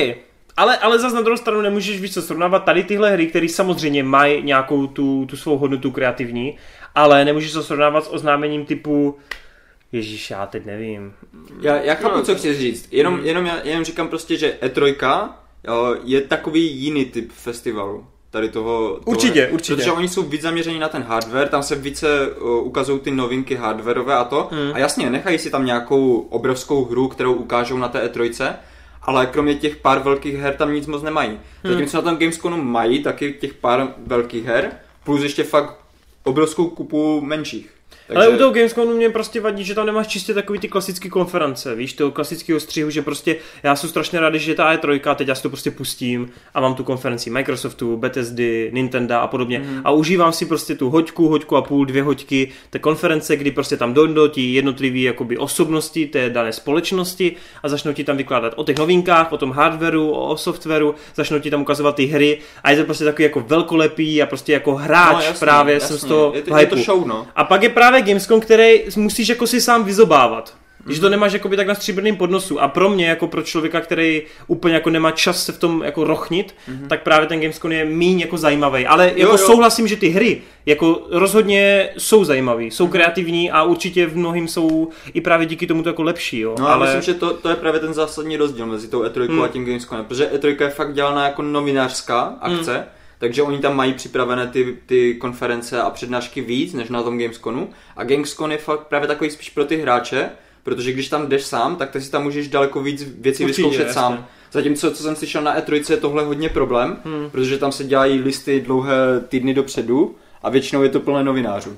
Ale, 0.57 0.78
ale 0.78 0.99
zase 0.99 1.16
na 1.16 1.22
druhou 1.22 1.38
stranu 1.38 1.62
nemůžeš 1.62 2.01
víc 2.01 2.14
co 2.14 2.22
srovnávat 2.22 2.60
tady 2.60 2.84
tyhle 2.84 3.12
hry, 3.12 3.28
které 3.28 3.49
samozřejmě 3.49 4.03
mají 4.03 4.43
nějakou 4.43 4.88
tu, 4.88 5.26
tu 5.26 5.38
svou 5.38 5.57
hodnotu 5.57 5.91
kreativní, 5.91 6.57
ale 6.95 7.26
nemůžeš 7.26 7.51
to 7.51 7.64
srovnávat 7.64 8.05
s 8.05 8.14
oznámením 8.14 8.66
typu 8.66 9.18
Ježíš, 9.92 10.30
já 10.30 10.46
teď 10.46 10.66
nevím. 10.66 11.14
Já, 11.62 11.76
já 11.76 11.96
chápu, 11.96 12.18
no, 12.18 12.24
co 12.24 12.36
chceš 12.36 12.60
říct. 12.60 12.88
Jenom, 12.92 13.14
hmm. 13.14 13.26
jenom, 13.26 13.46
já, 13.46 13.60
jenom 13.64 13.86
říkám 13.86 14.08
prostě, 14.08 14.38
že 14.38 14.58
E3 14.62 15.30
je 16.04 16.22
takový 16.22 16.76
jiný 16.76 17.06
typ 17.06 17.32
festivalu. 17.32 18.08
Tady 18.32 18.50
toho, 18.50 18.88
toho 18.88 19.02
určitě, 19.06 19.48
určitě. 19.48 19.76
Protože 19.76 19.92
oni 19.92 20.08
jsou 20.08 20.24
víc 20.24 20.42
zaměření 20.42 20.80
na 20.80 20.90
ten 20.90 21.04
hardware, 21.04 21.50
tam 21.50 21.64
se 21.64 21.76
více 21.76 22.32
uh, 22.32 22.68
ukazují 22.68 23.00
ty 23.00 23.12
novinky 23.12 23.56
hardwareové 23.56 24.16
a 24.16 24.24
to. 24.24 24.50
Hmm. 24.52 24.72
A 24.74 24.80
jasně, 24.80 25.10
nechají 25.10 25.38
si 25.38 25.50
tam 25.50 25.66
nějakou 25.66 26.20
obrovskou 26.20 26.86
hru, 26.86 27.08
kterou 27.08 27.34
ukážou 27.34 27.78
na 27.78 27.88
té 27.88 28.08
E3, 28.08 28.54
ale 29.02 29.26
kromě 29.26 29.56
těch 29.56 29.76
pár 29.76 30.00
velkých 30.00 30.36
her 30.36 30.56
tam 30.56 30.74
nic 30.74 30.88
moc 30.88 31.04
nemají. 31.04 31.30
Hmm. 31.30 31.74
Zatímco 31.74 31.98
na 31.98 32.04
tom 32.04 32.18
Gamesconu 32.18 32.64
mají 32.64 33.04
taky 33.04 33.34
těch 33.34 33.54
pár 33.54 33.94
velkých 34.08 34.46
her, 34.46 34.72
plus 35.04 35.24
ještě 35.24 35.44
fakt 35.44 35.76
obrovskou 36.24 36.70
kupu 36.70 37.22
menších. 37.22 37.78
Takže... 38.10 38.26
Ale 38.26 38.36
u 38.36 38.38
toho 38.38 38.51
Gamescomu 38.51 38.93
mě 38.93 39.10
prostě 39.10 39.41
vadí, 39.41 39.64
že 39.64 39.76
tam 39.76 39.86
nemáš 39.86 40.07
čistě 40.07 40.34
takový 40.34 40.60
ty 40.60 40.68
klasické 40.68 41.10
konference, 41.10 41.76
víš, 41.76 41.93
toho 41.93 42.12
klasického 42.12 42.60
střihu, 42.60 42.89
že 42.89 43.01
prostě 43.01 43.36
já 43.64 43.76
jsem 43.76 43.89
strašně 43.89 44.20
rád, 44.20 44.36
že 44.36 44.51
je 44.51 44.55
ta 44.55 44.76
E3, 44.76 45.16
teď 45.16 45.28
já 45.28 45.36
si 45.36 45.43
to 45.43 45.49
prostě 45.49 45.72
pustím 45.72 46.30
a 46.53 46.62
mám 46.62 46.76
tu 46.76 46.84
konferenci 46.84 47.30
Microsoftu, 47.30 47.97
Bethesdy, 47.97 48.70
Nintendo 48.74 49.16
a 49.16 49.28
podobně 49.28 49.60
mm. 49.60 49.82
a 49.84 49.91
užívám 49.91 50.34
si 50.34 50.45
prostě 50.45 50.76
tu 50.76 50.89
hoďku, 50.89 51.28
hoďku 51.28 51.55
a 51.55 51.62
půl, 51.62 51.86
dvě 51.86 52.03
hoďky, 52.03 52.51
té 52.70 52.80
konference, 52.80 53.36
kdy 53.36 53.51
prostě 53.51 53.78
tam 53.78 53.93
dojdou 53.93 54.28
ti 54.28 54.53
jednotlivý 54.53 55.03
jakoby 55.03 55.38
osobnosti 55.38 56.07
té 56.07 56.30
dané 56.30 56.53
společnosti 56.53 57.36
a 57.64 57.70
začnou 57.70 57.93
ti 57.93 58.03
tam 58.03 58.18
vykládat 58.18 58.53
o 58.55 58.64
těch 58.64 58.78
novinkách, 58.78 59.32
o 59.32 59.38
tom 59.38 59.51
hardwareu, 59.51 60.10
o 60.10 60.38
softwaru, 60.38 60.95
začnou 61.16 61.39
ti 61.39 61.49
tam 61.49 61.62
ukazovat 61.62 61.95
ty 61.95 62.05
hry 62.05 62.39
a 62.64 62.72
je 62.72 62.78
to 62.78 62.84
prostě 62.84 63.05
takový 63.05 63.24
jako 63.24 63.39
velkolepý 63.39 64.22
a 64.22 64.26
prostě 64.26 64.53
jako 64.53 64.76
hráč 64.76 65.16
no, 65.16 65.22
jasný, 65.22 65.39
právě 65.39 65.74
jasný. 65.74 65.88
jsem 65.88 65.97
z 65.97 66.10
toho 66.10 66.32
je 66.36 66.41
to, 66.41 66.57
je 66.57 66.66
to 66.66 66.76
show, 66.76 67.07
no. 67.07 67.28
A 67.36 67.43
pak 67.43 67.64
je 67.64 67.70
právě 67.70 67.99
Gamescom, 68.02 68.41
který 68.41 68.82
musíš 68.95 69.30
jako 69.30 69.47
si 69.47 69.62
sám 69.62 69.84
vyzobávat. 69.84 70.54
Mm-hmm. 70.86 70.91
Že 70.91 71.02
to 71.02 71.10
nemáš 71.10 71.34
jakoby 71.34 71.58
tak 71.58 71.68
na 71.68 71.76
stříbrném 71.76 72.16
podnosu. 72.16 72.62
A 72.62 72.68
pro 72.68 72.89
mě, 72.89 73.08
jako 73.08 73.28
pro 73.28 73.43
člověka, 73.43 73.82
který 73.82 74.22
úplně 74.47 74.74
jako 74.74 74.89
nemá 74.89 75.12
čas 75.12 75.45
se 75.45 75.52
v 75.52 75.58
tom 75.58 75.84
jako 75.86 76.04
rochnit, 76.04 76.56
mm-hmm. 76.70 76.88
tak 76.88 77.04
právě 77.04 77.28
ten 77.28 77.41
Gamescom 77.41 77.72
je 77.72 77.86
míň 77.86 78.20
jako 78.20 78.38
zajímavý. 78.38 78.88
Ale 78.88 79.06
jako 79.06 79.22
jo, 79.22 79.32
jo. 79.32 79.38
souhlasím, 79.38 79.88
že 79.88 79.95
ty 79.95 80.10
hry 80.10 80.41
jako 80.66 81.02
rozhodně 81.10 81.89
jsou 81.97 82.24
zajímavé, 82.24 82.64
jsou 82.64 82.88
mm-hmm. 82.88 82.91
kreativní 82.91 83.52
a 83.52 83.64
určitě 83.64 84.06
v 84.06 84.18
mnohým 84.18 84.47
jsou 84.47 84.89
i 85.14 85.22
právě 85.22 85.45
díky 85.45 85.68
tomu 85.68 85.84
to 85.84 85.89
jako 85.89 86.04
lepší. 86.04 86.39
Jo. 86.39 86.56
No 86.60 86.68
ale 86.68 86.86
myslím, 86.86 87.02
že 87.02 87.20
to, 87.20 87.34
to 87.34 87.50
je 87.50 87.56
právě 87.56 87.80
ten 87.80 87.93
zásadní 87.93 88.38
rozdíl 88.38 88.66
mezi 88.66 88.88
tou 88.88 89.04
E3 89.04 89.30
mm. 89.30 89.41
a 89.41 89.47
tím 89.47 89.66
Gamescomem, 89.66 90.06
protože 90.06 90.30
E3 90.34 90.64
je 90.64 90.70
fakt 90.70 90.93
dělaná 90.93 91.26
jako 91.26 91.41
novinářská 91.41 92.38
akce, 92.41 92.78
mm 92.78 92.99
takže 93.20 93.43
oni 93.43 93.59
tam 93.59 93.76
mají 93.76 93.93
připravené 93.93 94.47
ty, 94.47 94.78
ty 94.86 95.13
konference 95.13 95.82
a 95.82 95.89
přednášky 95.89 96.41
víc 96.41 96.74
než 96.74 96.89
na 96.89 97.03
tom 97.03 97.20
Gamesconu. 97.20 97.70
A 97.95 98.03
Gamescon 98.03 98.51
je 98.51 98.57
fakt 98.57 98.88
právě 98.88 99.07
takový 99.07 99.30
spíš 99.30 99.49
pro 99.49 99.65
ty 99.65 99.78
hráče, 99.78 100.30
protože 100.63 100.91
když 100.91 101.09
tam 101.09 101.28
jdeš 101.28 101.43
sám, 101.43 101.76
tak 101.76 101.89
ty 101.89 102.01
si 102.01 102.11
tam 102.11 102.24
můžeš 102.24 102.47
daleko 102.47 102.84
víc 102.84 103.03
věcí 103.03 103.43
Určitě, 103.43 103.47
vyzkoušet 103.47 103.80
jasně. 103.80 103.93
sám. 103.93 104.28
Zatímco, 104.51 104.91
co 104.91 105.03
jsem 105.03 105.15
slyšel 105.15 105.41
na 105.41 105.59
E3, 105.59 105.91
je 105.91 105.97
tohle 105.97 106.24
hodně 106.24 106.49
problém, 106.49 106.97
hmm. 107.05 107.30
protože 107.30 107.57
tam 107.57 107.72
se 107.72 107.84
dělají 107.84 108.20
listy 108.20 108.61
dlouhé 108.61 108.95
týdny 109.28 109.53
dopředu 109.53 110.15
a 110.43 110.49
většinou 110.49 110.84
je 110.84 110.89
to 110.89 110.99
plné 110.99 111.24
novinářů. 111.24 111.78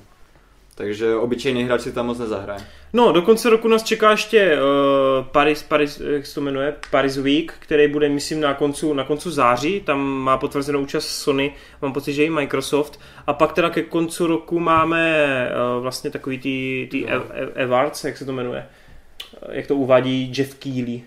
Takže 0.81 1.15
obyčejný 1.15 1.63
hráč 1.63 1.81
si 1.81 1.91
tam 1.91 2.05
moc 2.05 2.19
nezahraje. 2.19 2.61
No, 2.93 3.11
do 3.11 3.21
konce 3.21 3.49
roku 3.49 3.67
nás 3.67 3.83
čeká 3.83 4.11
ještě 4.11 4.55
uh, 4.55 5.25
Paris, 5.25 5.63
Paris, 5.63 5.99
jak 5.99 6.25
se 6.25 6.35
to 6.35 6.41
jmenuje, 6.41 6.75
Paris 6.91 7.17
Week, 7.17 7.53
který 7.59 7.87
bude, 7.87 8.09
myslím, 8.09 8.41
na 8.41 8.53
koncu, 8.53 8.93
na 8.93 9.03
koncu 9.03 9.31
září, 9.31 9.81
tam 9.81 10.01
má 10.01 10.37
potvrzenou 10.37 10.81
účast 10.81 11.07
Sony, 11.07 11.53
mám 11.81 11.93
pocit, 11.93 12.13
že 12.13 12.25
i 12.25 12.29
Microsoft, 12.29 12.99
a 13.27 13.33
pak 13.33 13.53
teda 13.53 13.69
ke 13.69 13.81
koncu 13.81 14.27
roku 14.27 14.59
máme 14.59 15.25
uh, 15.75 15.83
vlastně 15.83 16.11
takový 16.11 16.39
ty, 16.39 16.87
ty 16.91 17.05
no. 17.11 17.23
awards, 17.63 18.03
jak 18.03 18.17
se 18.17 18.25
to 18.25 18.31
jmenuje, 18.31 18.65
jak 19.51 19.67
to 19.67 19.75
uvádí 19.75 20.33
Jeff 20.37 20.55
Keighley. 20.55 21.01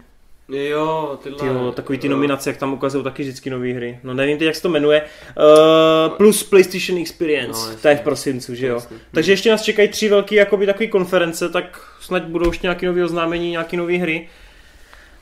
Jo, 0.49 1.19
tyhle. 1.23 1.39
Tyjo, 1.39 1.73
takový 1.73 1.99
ty 1.99 2.09
nominace, 2.09 2.51
jak 2.51 2.57
tam 2.57 2.73
ukazují 2.73 3.05
taky 3.05 3.23
vždycky 3.23 3.51
nové 3.51 3.73
hry. 3.73 3.99
No 4.03 4.15
nevím 4.15 4.39
teď, 4.39 4.47
jak 4.47 4.57
se 4.57 4.63
to 4.63 4.69
jmenuje. 4.69 5.03
Uh, 5.03 6.17
plus 6.17 6.43
PlayStation 6.43 7.01
Experience, 7.01 7.71
no, 7.71 7.77
to 7.83 7.89
je 7.89 7.97
v 7.97 8.01
prosincu, 8.01 8.55
že 8.55 8.67
jo. 8.67 8.75
Jasně. 8.75 8.97
Takže 9.13 9.33
ještě 9.33 9.51
nás 9.51 9.63
čekají 9.63 9.89
tři 9.89 10.09
velké 10.09 10.35
jakoby 10.35 10.67
takové 10.67 10.87
konference, 10.87 11.49
tak 11.49 11.81
snad 12.01 12.25
budou 12.25 12.51
ještě 12.51 12.67
nějaké 12.67 12.87
nové 12.87 13.05
oznámení, 13.05 13.51
nějaké 13.51 13.77
nové 13.77 13.97
hry. 13.97 14.29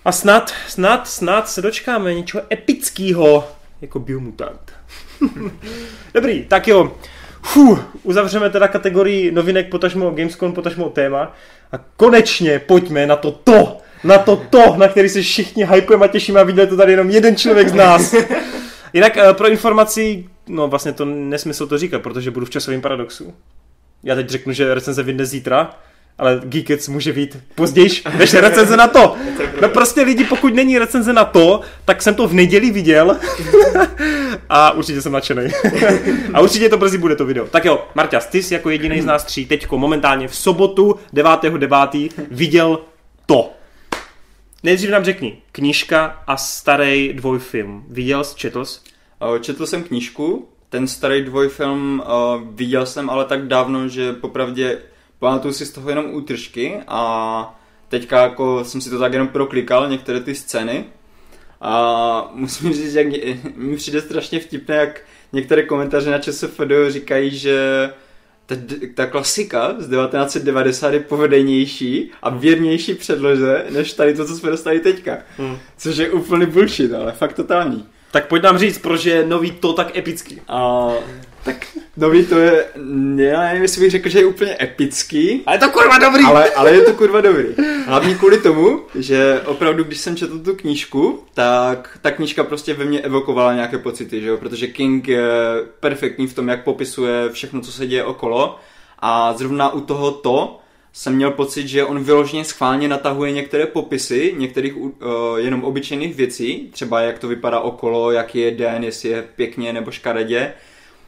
A 0.05 0.13
snad, 0.13 0.53
snad, 0.69 1.09
snad 1.09 1.49
se 1.49 1.63
dočkáme 1.63 2.15
něčeho 2.15 2.43
epického, 2.53 3.49
jako 3.81 3.99
Biomutant. 3.99 4.73
Dobrý, 6.15 6.45
tak 6.45 6.69
jo. 6.69 6.97
Fuh, 7.43 7.97
uzavřeme 8.03 8.51
teda 8.51 8.69
kategorii 8.69 9.33
novinek, 9.33 9.71
potažmo 9.71 10.11
Gamescom, 10.11 10.53
potažmo 10.53 10.89
téma. 10.89 11.37
A 11.73 11.79
konečně 11.97 12.59
pojďme 12.59 13.07
na 13.07 13.17
to 13.17 13.31
to, 13.31 13.79
na 14.05 14.19
to 14.19 14.37
to, 14.51 14.75
na 14.77 14.89
který 14.89 15.09
se 15.09 15.23
všichni 15.23 15.67
hypujeme 15.67 16.05
a 16.05 16.09
těšíme 16.09 16.41
a 16.41 16.45
viděli 16.45 16.67
to 16.67 16.77
tady 16.77 16.93
jenom 16.93 17.11
jeden 17.11 17.37
člověk 17.37 17.69
z 17.69 17.73
nás. 17.73 18.15
Jinak 18.93 19.17
eh, 19.17 19.35
pro 19.35 19.49
informaci, 19.49 20.25
no 20.49 20.69
vlastně 20.69 20.93
to 20.93 21.05
nesmysl 21.05 21.67
to 21.67 21.79
říkat, 21.79 22.03
protože 22.03 22.31
budu 22.31 22.47
v 22.47 22.51
časovém 22.51 22.81
paradoxu. 22.81 23.35
Já 24.03 24.15
teď 24.15 24.29
řeknu, 24.29 24.53
že 24.53 24.75
recenze 24.75 25.03
vyjde 25.03 25.27
zítra, 25.27 25.71
ale 26.19 26.41
Geekets 26.45 26.89
může 26.89 27.13
být 27.13 27.39
později 27.55 27.91
než 28.19 28.35
recenze 28.41 28.77
na 28.77 28.89
to. 28.89 29.17
No 29.63 29.69
prostě 29.69 30.03
lidi, 30.03 30.25
pokud 30.25 30.55
není 30.55 30.79
recenze 30.79 31.13
na 31.13 31.25
to, 31.25 31.61
tak 31.85 32.03
jsem 32.03 32.15
to 32.15 32.29
v 32.29 32.35
neděli 32.35 32.71
viděl 32.71 33.17
a 34.49 34.71
určitě 34.71 35.03
jsem 35.03 35.13
nadšený. 35.13 35.51
a 36.35 36.41
určitě 36.41 36.69
to 36.69 36.79
brzy 36.79 36.99
bude 36.99 37.17
to 37.17 37.25
video. 37.25 37.47
Tak 37.47 37.65
jo, 37.65 37.85
Marťas, 37.95 38.27
ty 38.27 38.43
jsi 38.43 38.55
jako 38.55 38.71
jediný 38.71 39.01
z 39.01 39.05
nás 39.05 39.25
tří 39.25 39.47
teďko 39.47 39.79
momentálně 39.79 40.29
v 40.29 40.37
sobotu 40.37 40.95
9.9. 41.15 42.11
viděl 42.31 42.79
to. 43.27 43.51
Nejdřív 44.63 44.91
nám 44.91 45.05
řekni, 45.05 45.43
knížka 45.53 46.23
a 46.27 46.37
starý 46.37 47.13
dvojfilm. 47.13 47.85
Viděl 47.89 48.25
jsi, 48.25 48.37
četl 48.37 48.65
jsi? 48.65 48.81
Četl 49.41 49.67
jsem 49.67 49.83
knížku, 49.83 50.49
ten 50.69 50.89
starý 50.89 51.23
dvojfilm 51.25 52.03
uh, 52.07 52.49
viděl 52.55 52.87
jsem 52.87 53.11
ale 53.11 53.25
tak 53.25 53.47
dávno, 53.47 53.89
že 53.89 54.13
popravdě 54.13 54.79
pamatuju 55.19 55.55
si 55.55 55.67
z 55.67 55.73
toho 55.73 55.89
jenom 55.89 56.15
útržky 56.15 56.81
a 56.89 57.61
teďka 57.89 58.23
jako 58.23 58.65
jsem 58.65 58.81
si 58.81 58.91
to 58.91 58.99
tak 58.99 59.13
jenom 59.13 59.29
proklikal, 59.29 59.89
některé 59.89 60.21
ty 60.21 60.35
scény 60.35 60.85
a 61.61 62.31
musím 62.35 62.73
říct, 62.73 62.93
že 62.93 63.05
mi 63.57 63.77
přijde 63.77 64.01
strašně 64.01 64.41
vtipné, 64.41 64.77
jak 64.77 65.01
některé 65.33 65.63
komentáře 65.63 66.11
na 66.11 66.19
ČSFD 66.19 66.61
říkají, 66.89 67.39
že 67.39 67.91
ta, 68.57 68.75
ta 68.95 69.07
klasika 69.07 69.75
z 69.79 69.89
1990 69.89 70.93
je 70.93 71.01
povedenější 71.01 72.11
a 72.23 72.31
věrnější 72.31 72.95
předloze, 72.95 73.65
než 73.71 73.93
tady 73.93 74.15
to, 74.15 74.25
co 74.27 74.37
jsme 74.37 74.51
dostali 74.51 74.81
teďka. 74.81 75.19
Hmm. 75.39 75.57
Což 75.79 75.97
je 75.97 76.11
úplný 76.11 76.47
bullshit, 76.47 76.93
ale 76.93 77.13
fakt 77.13 77.33
totální. 77.33 77.87
Tak 78.11 78.27
pojď 78.27 78.43
nám 78.43 78.59
říct, 78.59 78.79
proč 78.79 79.05
je 79.05 79.27
nový 79.27 79.51
to 79.51 79.73
tak 79.73 79.97
epický. 79.97 80.41
A, 80.49 80.91
tak 81.45 81.67
nový 81.97 82.27
to 82.27 82.39
je, 82.39 82.65
já 83.17 83.43
nevím, 83.43 83.63
jestli 83.63 83.81
bych 83.81 83.91
řekl, 83.91 84.09
že 84.09 84.19
je 84.19 84.27
úplně 84.27 84.57
epický. 84.61 85.43
Ale 85.47 85.57
je 85.57 85.61
to 85.61 85.71
kurva 85.71 85.99
dobrý. 85.99 86.25
Ale, 86.25 86.51
ale 86.51 86.73
je 86.73 86.81
to 86.81 86.95
kurva 86.95 87.21
dobrý. 87.21 87.45
Hlavně 87.87 88.15
kvůli 88.15 88.39
tomu, 88.39 88.81
že 88.95 89.41
opravdu, 89.47 89.85
když 89.85 89.99
jsem 89.99 90.17
četl 90.17 90.39
tu 90.39 90.55
knížku, 90.55 91.25
tak 91.35 91.99
ta 92.03 92.11
knížka 92.11 92.45
prostě 92.45 92.75
ve 92.75 92.85
mně 92.85 93.01
evokovala 93.01 93.55
nějaké 93.55 93.79
pocity, 93.79 94.21
že 94.21 94.29
jo? 94.29 94.37
protože 94.37 94.67
King 94.67 95.09
je 95.09 95.23
perfektní 95.81 96.27
v 96.27 96.35
tom, 96.35 96.49
jak 96.49 96.65
popisuje 96.65 97.29
všechno, 97.33 97.61
co 97.61 97.73
se 97.73 97.87
děje 97.87 98.05
okolo. 98.05 98.59
A 98.99 99.35
zrovna 99.35 99.73
u 99.73 99.81
toho 99.81 100.11
to, 100.11 100.59
jsem 100.93 101.15
měl 101.15 101.31
pocit, 101.31 101.69
že 101.69 101.85
on 101.85 102.05
vyloženě 102.05 102.45
schválně 102.45 102.89
natahuje 102.89 103.33
některé 103.33 103.67
popisy, 103.67 104.35
některých 104.39 104.77
uh, 104.77 104.91
jenom 105.37 105.65
obyčejných 105.65 106.15
věcí, 106.15 106.69
třeba 106.73 107.01
jak 107.01 107.19
to 107.19 107.29
vypadá 107.29 107.61
okolo, 107.61 108.11
jak 108.11 108.35
je 108.35 108.51
den, 108.51 108.85
jestli 108.85 109.09
je 109.09 109.25
pěkně 109.37 109.73
nebo 109.73 109.91
škaredě, 109.91 110.53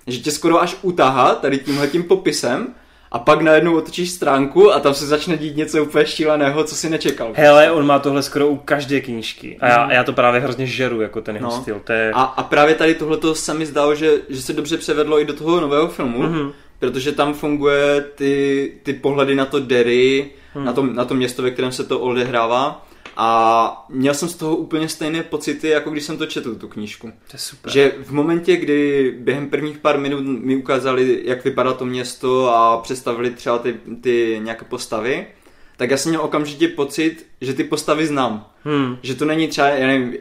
že 0.06 0.18
tě 0.18 0.30
skoro 0.30 0.62
až 0.62 0.76
utahá 0.82 1.34
tady 1.34 1.58
tímhle 1.58 1.88
tím 1.88 2.02
popisem 2.02 2.74
a 3.12 3.18
pak 3.18 3.40
najednou 3.40 3.76
otočíš 3.76 4.10
stránku 4.10 4.72
a 4.72 4.80
tam 4.80 4.94
se 4.94 5.06
začne 5.06 5.36
dít 5.36 5.56
něco 5.56 5.82
úplně 5.82 6.06
šíleného, 6.06 6.64
co 6.64 6.74
si 6.74 6.90
nečekal. 6.90 7.32
Hele, 7.34 7.70
on 7.70 7.86
má 7.86 7.98
tohle 7.98 8.22
skoro 8.22 8.48
u 8.48 8.56
každé 8.56 9.00
knížky 9.00 9.58
a 9.60 9.66
já, 9.66 9.84
mm. 9.84 9.90
já 9.90 10.04
to 10.04 10.12
právě 10.12 10.40
hrozně 10.40 10.66
žeru, 10.66 11.00
jako 11.00 11.20
ten 11.20 11.36
jeho 11.36 11.50
no. 11.50 11.62
styl. 11.62 11.80
To 11.84 11.92
je... 11.92 12.12
a, 12.14 12.22
a 12.22 12.42
právě 12.42 12.74
tady 12.74 12.94
tohle 12.94 13.18
se 13.32 13.54
mi 13.54 13.66
zdálo, 13.66 13.94
že, 13.94 14.12
že 14.28 14.42
se 14.42 14.52
dobře 14.52 14.78
převedlo 14.78 15.20
i 15.20 15.24
do 15.24 15.32
toho 15.32 15.60
nového 15.60 15.88
filmu, 15.88 16.22
mm-hmm. 16.22 16.52
protože 16.78 17.12
tam 17.12 17.34
funguje 17.34 18.00
ty, 18.14 18.72
ty 18.82 18.92
pohledy 18.92 19.34
na 19.34 19.46
to 19.46 19.60
Derry, 19.60 20.30
mm. 20.54 20.64
na, 20.64 20.72
to, 20.72 20.82
na 20.82 21.04
to 21.04 21.14
město, 21.14 21.42
ve 21.42 21.50
kterém 21.50 21.72
se 21.72 21.84
to 21.84 22.00
odehrává 22.00 22.86
a 23.16 23.86
měl 23.88 24.14
jsem 24.14 24.28
z 24.28 24.34
toho 24.34 24.56
úplně 24.56 24.88
stejné 24.88 25.22
pocity, 25.22 25.68
jako 25.68 25.90
když 25.90 26.04
jsem 26.04 26.18
to 26.18 26.26
četl, 26.26 26.54
tu 26.54 26.68
knížku. 26.68 27.06
To 27.06 27.34
je 27.34 27.38
super. 27.38 27.72
Že 27.72 27.92
v 28.02 28.12
momentě, 28.12 28.56
kdy 28.56 29.14
během 29.18 29.50
prvních 29.50 29.78
pár 29.78 29.98
minut 29.98 30.20
mi 30.24 30.56
ukázali, 30.56 31.22
jak 31.24 31.44
vypadá 31.44 31.72
to 31.72 31.84
město 31.84 32.54
a 32.54 32.78
představili 32.78 33.30
třeba 33.30 33.58
ty, 33.58 33.76
ty 34.00 34.40
nějaké 34.42 34.64
postavy, 34.64 35.26
tak 35.76 35.90
já 35.90 35.96
jsem 35.96 36.10
měl 36.10 36.22
okamžitě 36.22 36.68
pocit, 36.68 37.26
že 37.40 37.54
ty 37.54 37.64
postavy 37.64 38.06
znám. 38.06 38.46
Hmm. 38.64 38.96
Že 39.02 39.14
to 39.14 39.24
není 39.24 39.48
třeba, 39.48 39.68
já 39.68 39.86
nevím, 39.86 40.14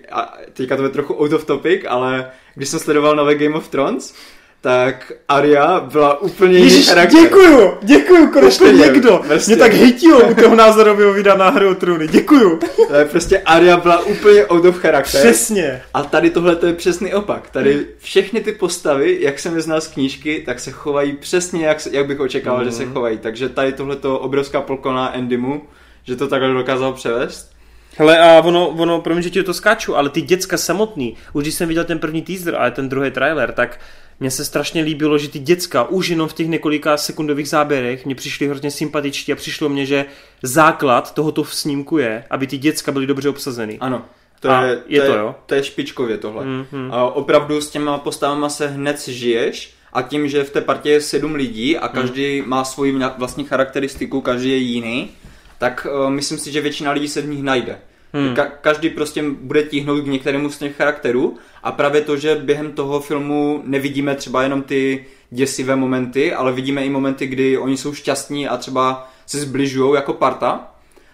teďka 0.53 0.77
to 0.77 0.83
je 0.83 0.89
trochu 0.89 1.13
out 1.13 1.33
of 1.33 1.45
topic, 1.45 1.81
ale 1.87 2.31
když 2.55 2.69
jsem 2.69 2.79
sledoval 2.79 3.15
nové 3.15 3.35
Game 3.35 3.55
of 3.55 3.67
Thrones, 3.67 4.15
tak 4.63 5.11
Aria 5.27 5.79
byla 5.79 6.21
úplně 6.21 6.59
Ježiš, 6.59 6.89
charakter. 6.89 7.21
děkuju, 7.21 7.73
děkuju, 7.81 8.31
konečně 8.31 8.71
někdo. 8.71 9.21
Vlastně. 9.27 9.55
Mě 9.55 9.63
tak 9.63 9.73
hejtilo 9.73 10.29
u 10.29 10.33
toho 10.33 10.55
názorového 10.55 11.13
videa 11.13 11.35
na 11.35 11.49
hru 11.49 11.69
o 11.69 11.75
trůny, 11.75 12.07
děkuju. 12.07 12.59
To 12.87 12.95
je 12.95 13.05
prostě 13.05 13.39
Aria 13.39 13.77
byla 13.77 13.99
úplně 13.99 14.45
out 14.45 14.65
of 14.65 14.77
charakter. 14.77 15.21
Přesně. 15.21 15.81
A 15.93 16.03
tady 16.03 16.29
tohle 16.29 16.55
to 16.55 16.65
je 16.65 16.73
přesný 16.73 17.13
opak. 17.13 17.49
Tady 17.49 17.85
všechny 17.97 18.41
ty 18.41 18.51
postavy, 18.51 19.17
jak 19.21 19.39
jsem 19.39 19.55
je 19.55 19.61
znal 19.61 19.81
z 19.81 19.87
knížky, 19.87 20.43
tak 20.45 20.59
se 20.59 20.71
chovají 20.71 21.13
přesně, 21.13 21.65
jak, 21.65 21.87
jak 21.91 22.07
bych 22.07 22.19
očekával, 22.19 22.59
mm. 22.59 22.65
že 22.65 22.71
se 22.71 22.83
mhm. 22.83 22.93
chovají. 22.93 23.17
Takže 23.17 23.49
tady 23.49 23.73
tohle 23.73 23.95
to 23.95 24.19
obrovská 24.19 24.61
polkona 24.61 25.15
Endymu, 25.15 25.61
že 26.03 26.15
to 26.15 26.27
takhle 26.27 26.53
dokázal 26.53 26.93
převést. 26.93 27.53
Hele, 27.97 28.19
a 28.19 28.41
ono, 28.41 28.67
ono, 28.69 29.01
promiň, 29.01 29.23
že 29.23 29.29
ti 29.29 29.43
to 29.43 29.53
skáču, 29.53 29.97
ale 29.97 30.09
ty 30.09 30.21
děcka 30.21 30.57
samotný, 30.57 31.15
už 31.33 31.43
když 31.43 31.53
jsem 31.53 31.67
viděl 31.67 31.83
ten 31.83 31.99
první 31.99 32.21
teaser 32.21 32.55
a 32.55 32.69
ten 32.69 32.89
druhý 32.89 33.11
trailer, 33.11 33.51
tak 33.51 33.79
mně 34.19 34.31
se 34.31 34.45
strašně 34.45 34.81
líbilo, 34.81 35.17
že 35.17 35.29
ty 35.29 35.39
děcka 35.39 35.83
už 35.83 36.07
jenom 36.07 36.27
v 36.27 36.33
těch 36.33 36.47
několika 36.47 36.97
sekundových 36.97 37.49
záběrech 37.49 38.05
mě 38.05 38.15
přišly 38.15 38.47
hrozně 38.47 38.71
sympatičtí 38.71 39.33
a 39.33 39.35
přišlo 39.35 39.69
mně, 39.69 39.85
že 39.85 40.05
základ 40.43 41.13
tohoto 41.13 41.45
snímku 41.45 41.97
je, 41.97 42.23
aby 42.29 42.47
ty 42.47 42.57
děcka 42.57 42.91
byly 42.91 43.07
dobře 43.07 43.29
obsazeny. 43.29 43.77
Ano. 43.79 44.05
To 44.39 44.51
je, 44.51 44.81
je, 44.87 45.01
to, 45.01 45.11
je, 45.11 45.19
jo? 45.19 45.35
to 45.45 45.55
je 45.55 45.63
špičkově 45.63 46.17
tohle. 46.17 46.45
Mm-hmm. 46.45 46.93
A 46.93 47.03
opravdu 47.03 47.61
s 47.61 47.69
těma 47.69 47.97
postavama 47.97 48.49
se 48.49 48.67
hned 48.67 49.07
žiješ 49.07 49.73
a 49.93 50.01
tím, 50.01 50.27
že 50.27 50.43
v 50.43 50.49
té 50.49 50.61
partě 50.61 50.89
je 50.89 51.01
sedm 51.01 51.35
lidí 51.35 51.77
a 51.77 51.87
každý 51.87 52.41
mm. 52.41 52.49
má 52.49 52.63
svoji 52.63 52.99
vlastní 53.17 53.45
charakteristiku, 53.45 54.21
každý 54.21 54.49
je 54.49 54.57
jiný, 54.57 55.09
tak 55.57 55.87
uh, 55.89 56.09
myslím 56.09 56.37
si, 56.37 56.51
že 56.51 56.61
většina 56.61 56.91
lidí 56.91 57.07
se 57.07 57.21
v 57.21 57.27
nich 57.27 57.43
najde. 57.43 57.79
Hmm. 58.13 58.33
Ka- 58.33 58.51
každý 58.61 58.89
prostě 58.89 59.23
bude 59.23 59.63
tíhnout 59.63 60.03
k 60.03 60.07
některému 60.07 60.49
z 60.49 60.57
těch 60.57 60.75
charakterů 60.75 61.37
a 61.63 61.71
právě 61.71 62.01
to, 62.01 62.17
že 62.17 62.35
během 62.35 62.71
toho 62.71 62.99
filmu 62.99 63.61
nevidíme 63.65 64.15
třeba 64.15 64.43
jenom 64.43 64.61
ty 64.61 65.05
děsivé 65.29 65.75
momenty, 65.75 66.33
ale 66.33 66.51
vidíme 66.51 66.85
i 66.85 66.89
momenty, 66.89 67.27
kdy 67.27 67.57
oni 67.57 67.77
jsou 67.77 67.93
šťastní 67.93 68.47
a 68.47 68.57
třeba 68.57 69.09
se 69.25 69.39
zbližují 69.39 69.95
jako 69.95 70.13
parta, 70.13 70.71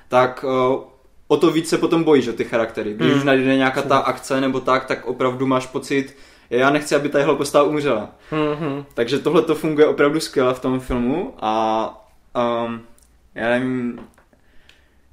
tak 0.07 0.45
uh, 0.47 0.83
o 1.27 1.37
to 1.37 1.51
víc 1.51 1.69
se 1.69 1.77
potom 1.77 2.03
bojíš 2.03 2.27
o 2.27 2.33
ty 2.33 2.43
charaktery. 2.43 2.93
Když 2.93 3.09
hmm. 3.09 3.17
už 3.17 3.23
najde 3.23 3.55
nějaká 3.55 3.81
ta 3.81 3.97
akce 3.97 4.41
nebo 4.41 4.59
tak, 4.59 4.85
tak 4.85 5.05
opravdu 5.05 5.47
máš 5.47 5.65
pocit, 5.65 6.15
já 6.49 6.69
nechci, 6.69 6.95
aby 6.95 7.09
tahle 7.09 7.35
postava 7.35 7.65
umřela. 7.65 8.09
Hmm. 8.31 8.85
Takže 8.93 9.19
tohle 9.19 9.41
to 9.41 9.55
funguje 9.55 9.87
opravdu 9.87 10.19
skvěle 10.19 10.53
v 10.53 10.59
tom 10.59 10.79
filmu 10.79 11.33
a 11.39 12.07
um, 12.65 12.81
já 13.35 13.49
nevím, 13.49 13.99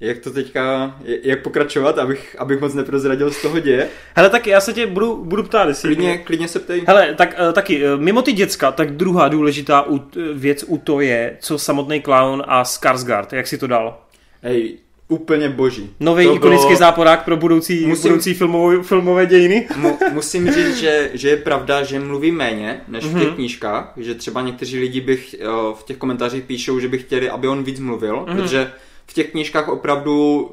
jak 0.00 0.18
to 0.18 0.30
teďka, 0.30 0.96
jak 1.22 1.42
pokračovat, 1.42 1.98
abych, 1.98 2.36
abych 2.38 2.60
moc 2.60 2.74
neprozradil 2.74 3.30
z 3.30 3.42
toho 3.42 3.60
děje. 3.60 3.88
Hele, 4.16 4.30
tak 4.30 4.46
já 4.46 4.60
se 4.60 4.72
tě 4.72 4.86
budu, 4.86 5.24
budu 5.24 5.42
ptát, 5.42 5.68
jestli... 5.68 5.88
Klidně, 5.88 6.18
klidně 6.18 6.48
se 6.48 6.58
ptej. 6.58 6.82
Hele, 6.86 7.14
tak 7.14 7.36
uh, 7.48 7.52
taky, 7.52 7.84
uh, 7.84 8.00
mimo 8.00 8.22
ty 8.22 8.32
děcka, 8.32 8.72
tak 8.72 8.96
druhá 8.96 9.28
důležitá 9.28 9.86
u, 9.88 10.00
věc 10.34 10.64
u 10.66 10.78
to 10.78 11.00
je, 11.00 11.36
co 11.40 11.58
samotný 11.58 12.02
clown 12.02 12.42
a 12.46 12.62
Skarsgård, 12.64 13.32
jak 13.32 13.46
si 13.46 13.58
to 13.58 13.66
dal? 13.66 14.00
Hej, 14.42 14.78
úplně 15.08 15.48
boží. 15.48 15.90
Nový 16.00 16.24
ikonický 16.24 16.66
bylo... 16.66 16.78
záporák 16.78 17.24
pro 17.24 17.36
budoucí, 17.36 17.86
musím, 17.86 18.10
budoucí 18.10 18.34
filmovou, 18.34 18.82
filmové 18.82 19.26
dějiny. 19.26 19.68
Mu, 19.76 19.98
musím 20.12 20.52
říct, 20.52 20.76
že, 20.76 21.10
že 21.14 21.28
je 21.28 21.36
pravda, 21.36 21.82
že 21.82 22.00
mluví 22.00 22.30
méně 22.30 22.80
než 22.88 23.04
mm-hmm. 23.04 23.16
v 23.16 23.18
těch 23.18 23.28
mhm. 23.28 23.36
knížkách, 23.36 23.92
že 23.96 24.14
třeba 24.14 24.42
někteří 24.42 24.78
lidi 24.78 25.00
bych 25.00 25.34
v 25.74 25.82
těch 25.84 25.96
komentářích 25.96 26.44
píšou, 26.44 26.80
že 26.80 26.88
by 26.88 26.98
chtěli, 26.98 27.30
aby 27.30 27.48
on 27.48 27.64
víc 27.64 27.80
mluvil, 27.80 28.16
mm-hmm. 28.16 28.36
protože 28.36 28.72
v 29.06 29.14
těch 29.14 29.30
knížkách 29.30 29.68
opravdu 29.68 30.50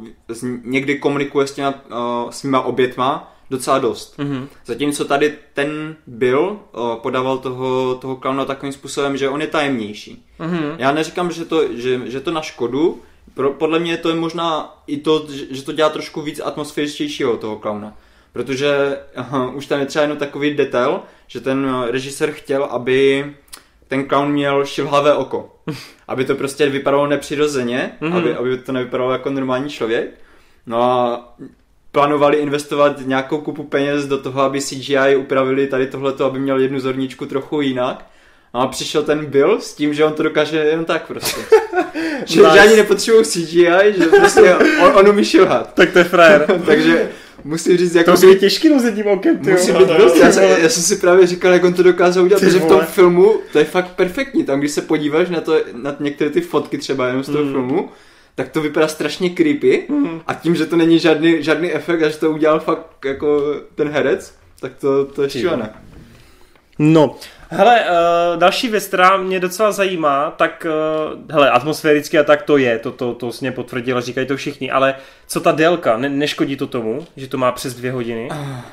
někdy 0.63 0.99
komunikuje 0.99 1.47
s 1.47 1.51
těma 1.51 1.73
svýma 2.29 2.61
obětma 2.61 3.35
docela 3.49 3.79
dost. 3.79 4.19
Mm-hmm. 4.19 4.47
Zatímco 4.65 5.05
tady 5.05 5.37
ten 5.53 5.95
byl, 6.07 6.59
podával 6.95 7.37
toho, 7.37 7.95
toho 7.95 8.15
klauna 8.15 8.45
takovým 8.45 8.73
způsobem, 8.73 9.17
že 9.17 9.29
on 9.29 9.41
je 9.41 9.47
tajemnější. 9.47 10.25
Mm-hmm. 10.39 10.75
Já 10.77 10.91
neříkám, 10.91 11.31
že 11.31 11.45
to, 11.45 11.77
že, 11.77 12.01
že 12.05 12.19
to 12.19 12.31
na 12.31 12.41
škodu, 12.41 13.01
pro, 13.33 13.51
podle 13.51 13.79
mě 13.79 13.97
to 13.97 14.09
je 14.09 14.15
možná 14.15 14.77
i 14.87 14.97
to, 14.97 15.25
že 15.51 15.63
to 15.63 15.71
dělá 15.71 15.89
trošku 15.89 16.21
víc 16.21 16.41
atmosféričtějšího 16.43 17.37
toho 17.37 17.55
klauna. 17.55 17.97
Protože 18.33 18.99
aha, 19.15 19.51
už 19.51 19.65
tam 19.65 19.79
je 19.79 19.85
třeba 19.85 20.01
jenom 20.01 20.17
takový 20.17 20.53
detail, 20.53 20.99
že 21.27 21.41
ten 21.41 21.83
režisér 21.87 22.31
chtěl, 22.31 22.63
aby 22.63 23.33
ten 23.87 24.07
clown 24.07 24.31
měl 24.31 24.65
šilhavé 24.65 25.13
oko. 25.13 25.55
aby 26.07 26.25
to 26.25 26.35
prostě 26.35 26.69
vypadalo 26.69 27.07
nepřirozeně, 27.07 27.91
mm-hmm. 28.01 28.17
aby, 28.17 28.35
aby 28.35 28.57
to 28.57 28.71
nevypadalo 28.71 29.11
jako 29.11 29.29
normální 29.29 29.69
člověk. 29.69 30.09
No 30.65 30.83
a 30.83 31.35
plánovali 31.91 32.37
investovat 32.37 33.01
nějakou 33.05 33.37
kupu 33.37 33.63
peněz 33.63 34.07
do 34.07 34.17
toho, 34.17 34.41
aby 34.41 34.61
CGI 34.61 35.15
upravili 35.17 35.67
tady 35.67 35.87
tohleto, 35.87 36.25
aby 36.25 36.39
měl 36.39 36.59
jednu 36.59 36.79
zorničku 36.79 37.25
trochu 37.25 37.61
jinak. 37.61 38.05
A 38.53 38.67
přišel 38.67 39.03
ten 39.03 39.25
Bill 39.25 39.61
s 39.61 39.73
tím, 39.73 39.93
že 39.93 40.05
on 40.05 40.13
to 40.13 40.23
dokáže 40.23 40.57
jen 40.57 40.85
tak 40.85 41.07
prostě. 41.07 41.41
že, 42.25 42.41
nice. 42.41 42.53
že 42.53 42.59
ani 42.59 42.75
nepotřebují 42.75 43.25
CGI, 43.25 43.93
že 43.97 44.05
prostě 44.05 44.55
on, 44.83 44.97
on 44.97 45.07
umí 45.07 45.25
šilhat. 45.25 45.73
tak 45.73 45.91
to 45.91 45.99
je 45.99 46.05
frajer. 46.05 46.61
Takže 46.65 47.09
musím 47.43 47.77
říct, 47.77 47.95
jako... 47.95 48.17
To 48.17 48.27
je 48.27 48.35
těžký 48.35 48.69
rozjet 48.69 48.95
tím 48.95 49.07
okem, 49.07 49.37
ty 49.37 49.51
Musí 49.51 49.71
být 49.71 49.87
dost, 49.97 50.15
já, 50.15 50.31
jsem, 50.31 50.43
já 50.43 50.69
jsem 50.69 50.83
si 50.83 50.95
právě 50.95 51.27
říkal, 51.27 51.53
jak 51.53 51.63
on 51.63 51.73
to 51.73 51.83
dokázal 51.83 52.23
udělat, 52.23 52.39
protože 52.39 52.59
v 52.59 52.65
tom 52.65 52.81
filmu 52.81 53.33
to 53.51 53.59
je 53.59 53.65
fakt 53.65 53.95
perfektní, 53.95 54.43
tam 54.43 54.59
když 54.59 54.71
se 54.71 54.81
podíváš 54.81 55.29
na 55.29 55.41
to, 55.41 55.55
na 55.73 55.95
některé 55.99 56.29
ty 56.29 56.41
fotky 56.41 56.77
třeba 56.77 57.07
jenom 57.07 57.23
z 57.23 57.29
toho 57.29 57.43
mm. 57.43 57.51
filmu, 57.51 57.89
tak 58.35 58.49
to 58.49 58.61
vypadá 58.61 58.87
strašně 58.87 59.29
creepy 59.29 59.83
mm. 59.89 60.21
a 60.27 60.33
tím, 60.33 60.55
že 60.55 60.65
to 60.65 60.75
není 60.75 60.99
žádný, 60.99 61.43
žádný 61.43 61.73
efekt 61.73 62.03
a 62.03 62.09
že 62.09 62.17
to 62.17 62.31
udělal 62.31 62.59
fakt 62.59 63.05
jako 63.05 63.41
ten 63.75 63.89
herec, 63.89 64.33
tak 64.59 64.71
to, 64.75 65.05
to 65.05 65.23
je 65.23 65.29
šílené. 65.29 65.69
No, 66.79 67.15
hele, 67.53 67.81
uh, 67.81 68.39
další 68.39 68.69
věc, 68.69 68.87
která 68.87 69.17
mě 69.17 69.39
docela 69.39 69.71
zajímá, 69.71 70.33
tak, 70.37 70.67
uh, 71.13 71.31
hele, 71.31 71.51
atmosféricky 71.51 72.19
a 72.19 72.23
tak 72.23 72.41
to 72.41 72.57
je, 72.57 72.79
to, 72.79 72.91
to, 72.91 73.13
to 73.13 73.31
mě 73.41 73.51
potvrdilo, 73.51 74.01
říkají 74.01 74.27
to 74.27 74.37
všichni, 74.37 74.71
ale 74.71 74.95
co 75.27 75.39
ta 75.39 75.51
délka, 75.51 75.97
ne, 75.97 76.09
neškodí 76.09 76.55
to 76.55 76.67
tomu, 76.67 77.07
že 77.17 77.27
to 77.27 77.37
má 77.37 77.51
přes 77.51 77.73
dvě 77.73 77.91
hodiny 77.91 78.29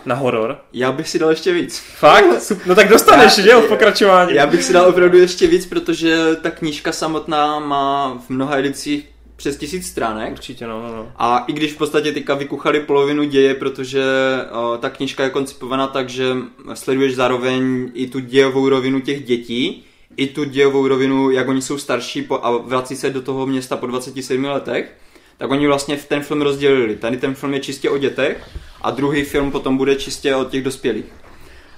na 0.07 0.15
horor? 0.15 0.59
Já 0.73 0.93
bych 0.93 1.09
si 1.09 1.19
dal 1.19 1.31
ještě 1.31 1.53
víc. 1.53 1.79
Fakt? 1.79 2.25
No 2.67 2.75
tak 2.75 2.89
dostaneš, 2.89 3.39
já, 3.39 3.45
že 3.45 3.51
jo, 3.51 3.63
pokračování. 3.63 4.35
Já 4.35 4.47
bych 4.47 4.65
si 4.65 4.73
dal 4.73 4.89
opravdu 4.89 5.19
ještě 5.19 5.47
víc, 5.47 5.67
protože 5.67 6.37
ta 6.43 6.51
knížka 6.51 6.93
samotná 6.93 7.59
má 7.59 8.19
v 8.27 8.31
mnoha 8.31 8.59
edicích 8.59 9.09
přes 9.41 9.57
tisíc 9.57 9.87
stránek. 9.87 10.33
Určitě, 10.33 10.67
no, 10.67 10.83
no, 10.83 10.97
no. 10.97 11.13
A 11.17 11.39
i 11.39 11.53
když 11.53 11.73
v 11.73 11.77
podstatě 11.77 12.13
teďka 12.13 12.35
vykuchali 12.35 12.81
polovinu 12.81 13.25
děje, 13.25 13.55
protože 13.55 14.05
o, 14.53 14.79
ta 14.79 14.91
knižka 14.91 15.25
je 15.25 15.31
koncipovaná 15.31 15.87
tak, 15.87 16.09
že 16.09 16.37
sleduješ 16.75 17.15
zároveň 17.15 17.91
i 17.95 18.07
tu 18.07 18.21
dějovou 18.21 18.69
rovinu 18.69 19.01
těch 19.01 19.25
dětí, 19.25 19.85
i 20.17 20.27
tu 20.27 20.45
dějovou 20.45 20.89
rovinu, 20.89 21.31
jak 21.31 21.49
oni 21.49 21.63
jsou 21.63 21.79
starší 21.79 22.23
po, 22.23 22.39
a 22.43 22.57
vrací 22.57 22.97
se 22.97 23.11
do 23.11 23.23
toho 23.23 23.47
města 23.47 23.77
po 23.77 23.87
27 23.87 24.45
letech, 24.45 24.97
tak 25.39 25.51
oni 25.51 25.67
vlastně 25.67 25.97
v 25.97 26.09
ten 26.09 26.23
film 26.23 26.43
rozdělili. 26.43 26.97
Tady 26.97 27.17
ten 27.17 27.35
film 27.35 27.55
je 27.55 27.61
čistě 27.61 27.91
o 27.91 27.99
dětech 27.99 28.51
a 28.83 28.91
druhý 28.91 29.25
film 29.25 29.51
potom 29.51 29.77
bude 29.77 29.97
čistě 29.97 30.35
o 30.35 30.45
těch 30.45 30.65
dospělých. 30.65 31.13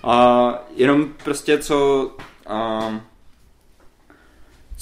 A 0.04 0.54
jenom 0.76 1.08
prostě 1.24 1.58
co... 1.58 2.10
A, 2.46 3.11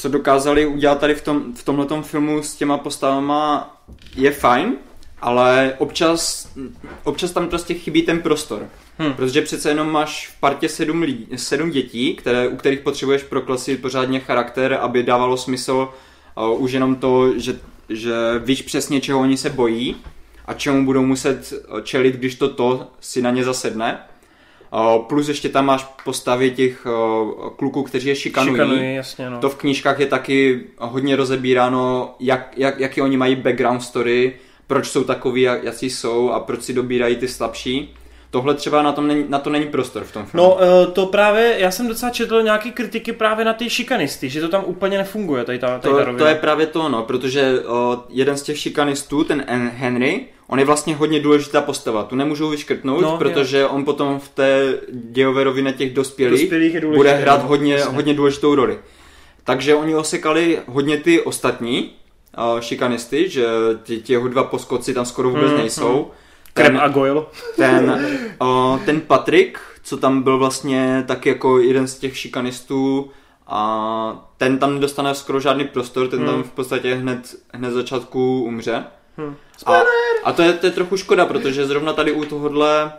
co 0.00 0.08
dokázali 0.08 0.66
udělat 0.66 0.98
tady 1.00 1.14
v, 1.14 1.22
tom, 1.22 1.54
v 1.54 1.64
tomhletom 1.64 2.02
filmu 2.02 2.42
s 2.42 2.54
těma 2.54 2.78
postavama 2.78 3.76
je 4.16 4.30
fajn, 4.30 4.76
ale 5.20 5.74
občas, 5.78 6.48
občas 7.04 7.30
tam 7.32 7.48
prostě 7.48 7.74
chybí 7.74 8.02
ten 8.02 8.22
prostor. 8.22 8.68
Hmm. 8.98 9.14
Protože 9.14 9.42
přece 9.42 9.68
jenom 9.68 9.90
máš 9.90 10.28
v 10.28 10.40
partě 10.40 10.68
sedm, 10.68 11.02
lidí, 11.02 11.28
sedm 11.36 11.70
dětí, 11.70 12.14
které, 12.14 12.48
u 12.48 12.56
kterých 12.56 12.80
potřebuješ 12.80 13.22
proklesit 13.22 13.80
pořádně 13.82 14.20
charakter, 14.20 14.78
aby 14.80 15.02
dávalo 15.02 15.36
smysl 15.36 15.88
uh, 16.36 16.62
už 16.62 16.72
jenom 16.72 16.96
to, 16.96 17.38
že, 17.38 17.58
že 17.88 18.14
víš 18.38 18.62
přesně, 18.62 19.00
čeho 19.00 19.20
oni 19.20 19.36
se 19.36 19.50
bojí 19.50 19.96
a 20.46 20.54
čemu 20.54 20.84
budou 20.84 21.02
muset 21.02 21.52
čelit, 21.82 22.14
když 22.14 22.34
to 22.34 22.48
to 22.48 22.88
si 23.00 23.22
na 23.22 23.30
ně 23.30 23.44
zasedne. 23.44 23.98
Plus 25.08 25.28
ještě 25.28 25.48
tam 25.48 25.66
máš 25.66 25.84
postavy 26.04 26.50
těch 26.50 26.86
kluků, 27.56 27.82
kteří 27.82 28.08
je 28.08 28.16
šikanují. 28.16 28.54
šikanují 28.54 28.94
jasně, 28.94 29.30
no. 29.30 29.38
To 29.38 29.50
v 29.50 29.56
knížkách 29.56 30.00
je 30.00 30.06
taky 30.06 30.60
hodně 30.78 31.16
rozebíráno, 31.16 32.14
jak, 32.20 32.52
jak, 32.56 32.80
jaký 32.80 33.02
oni 33.02 33.16
mají 33.16 33.36
background 33.36 33.82
story, 33.82 34.32
proč 34.66 34.88
jsou 34.88 35.04
takový, 35.04 35.42
jaký 35.42 35.90
jsou 35.90 36.30
a 36.30 36.40
proč 36.40 36.62
si 36.62 36.72
dobírají 36.72 37.16
ty 37.16 37.28
slabší. 37.28 37.94
Tohle 38.30 38.54
třeba 38.54 38.82
na, 38.82 38.92
tom 38.92 39.06
není, 39.06 39.24
na 39.28 39.38
to 39.38 39.50
není 39.50 39.66
prostor 39.66 40.04
v 40.04 40.12
tom 40.12 40.26
filmu. 40.26 40.48
No 40.48 40.58
eh, 40.60 40.86
to 40.86 41.06
právě, 41.06 41.54
já 41.58 41.70
jsem 41.70 41.88
docela 41.88 42.10
četl 42.10 42.42
nějaké 42.42 42.70
kritiky 42.70 43.12
právě 43.12 43.44
na 43.44 43.52
ty 43.52 43.70
šikanisty, 43.70 44.28
že 44.28 44.40
to 44.40 44.48
tam 44.48 44.64
úplně 44.66 44.98
nefunguje, 44.98 45.44
tady 45.44 45.58
ta, 45.58 45.78
tady 45.78 45.94
to, 45.94 46.04
ta 46.04 46.12
to 46.18 46.26
je 46.26 46.34
právě 46.34 46.66
to, 46.66 46.88
no, 46.88 47.02
protože 47.02 47.62
o, 47.66 48.04
jeden 48.08 48.36
z 48.36 48.42
těch 48.42 48.58
šikanistů, 48.58 49.24
ten 49.24 49.44
Henry, 49.74 50.26
on 50.46 50.58
je 50.58 50.64
vlastně 50.64 50.94
hodně 50.94 51.20
důležitá 51.20 51.60
postava. 51.60 52.04
Tu 52.04 52.16
nemůžu 52.16 52.48
vyškrtnout, 52.48 53.02
no, 53.02 53.18
protože 53.18 53.56
je. 53.56 53.66
on 53.66 53.84
potom 53.84 54.20
v 54.20 54.28
té 54.28 54.78
dějové 54.92 55.44
rovině 55.44 55.72
těch 55.72 55.94
dospělých, 55.94 56.40
dospělých 56.40 56.80
bude 56.80 57.12
hrát 57.14 57.42
no, 57.42 57.48
hodně, 57.48 57.84
hodně 57.84 58.14
důležitou 58.14 58.54
roli. 58.54 58.78
Takže 59.44 59.74
oni 59.74 59.94
osekali 59.94 60.58
hodně 60.66 60.96
ty 60.96 61.20
ostatní 61.20 61.90
uh, 62.38 62.60
šikanisty, 62.60 63.28
že 63.28 63.46
ti, 63.82 64.00
ti 64.00 64.12
jeho 64.12 64.28
dva 64.28 64.44
poskoci 64.44 64.94
tam 64.94 65.04
skoro 65.04 65.30
vůbec 65.30 65.50
mm, 65.50 65.56
nejsou. 65.56 65.98
Mm. 65.98 66.19
Krem 66.54 66.78
a 66.80 66.88
Goyle. 66.88 67.22
Ten, 67.56 68.06
uh, 68.42 68.78
ten 68.84 69.00
Patrik, 69.00 69.58
co 69.82 69.96
tam 69.96 70.22
byl 70.22 70.38
vlastně 70.38 71.04
tak 71.06 71.26
jako 71.26 71.58
jeden 71.58 71.86
z 71.86 71.98
těch 71.98 72.18
šikanistů, 72.18 73.10
a 73.52 74.30
ten 74.36 74.58
tam 74.58 74.74
nedostane 74.74 75.14
skoro 75.14 75.40
žádný 75.40 75.64
prostor, 75.64 76.08
ten 76.08 76.20
mm. 76.20 76.26
tam 76.26 76.42
v 76.42 76.50
podstatě 76.50 76.94
hned, 76.94 77.34
hned 77.52 77.70
začátku 77.70 78.42
umře. 78.42 78.84
Hmm. 79.16 79.36
A, 79.66 79.80
a 80.24 80.32
to, 80.32 80.42
je, 80.42 80.52
to 80.52 80.66
je 80.66 80.72
trochu 80.72 80.96
škoda, 80.96 81.26
protože 81.26 81.66
zrovna 81.66 81.92
tady 81.92 82.12
u 82.12 82.24
tohohle 82.24 82.92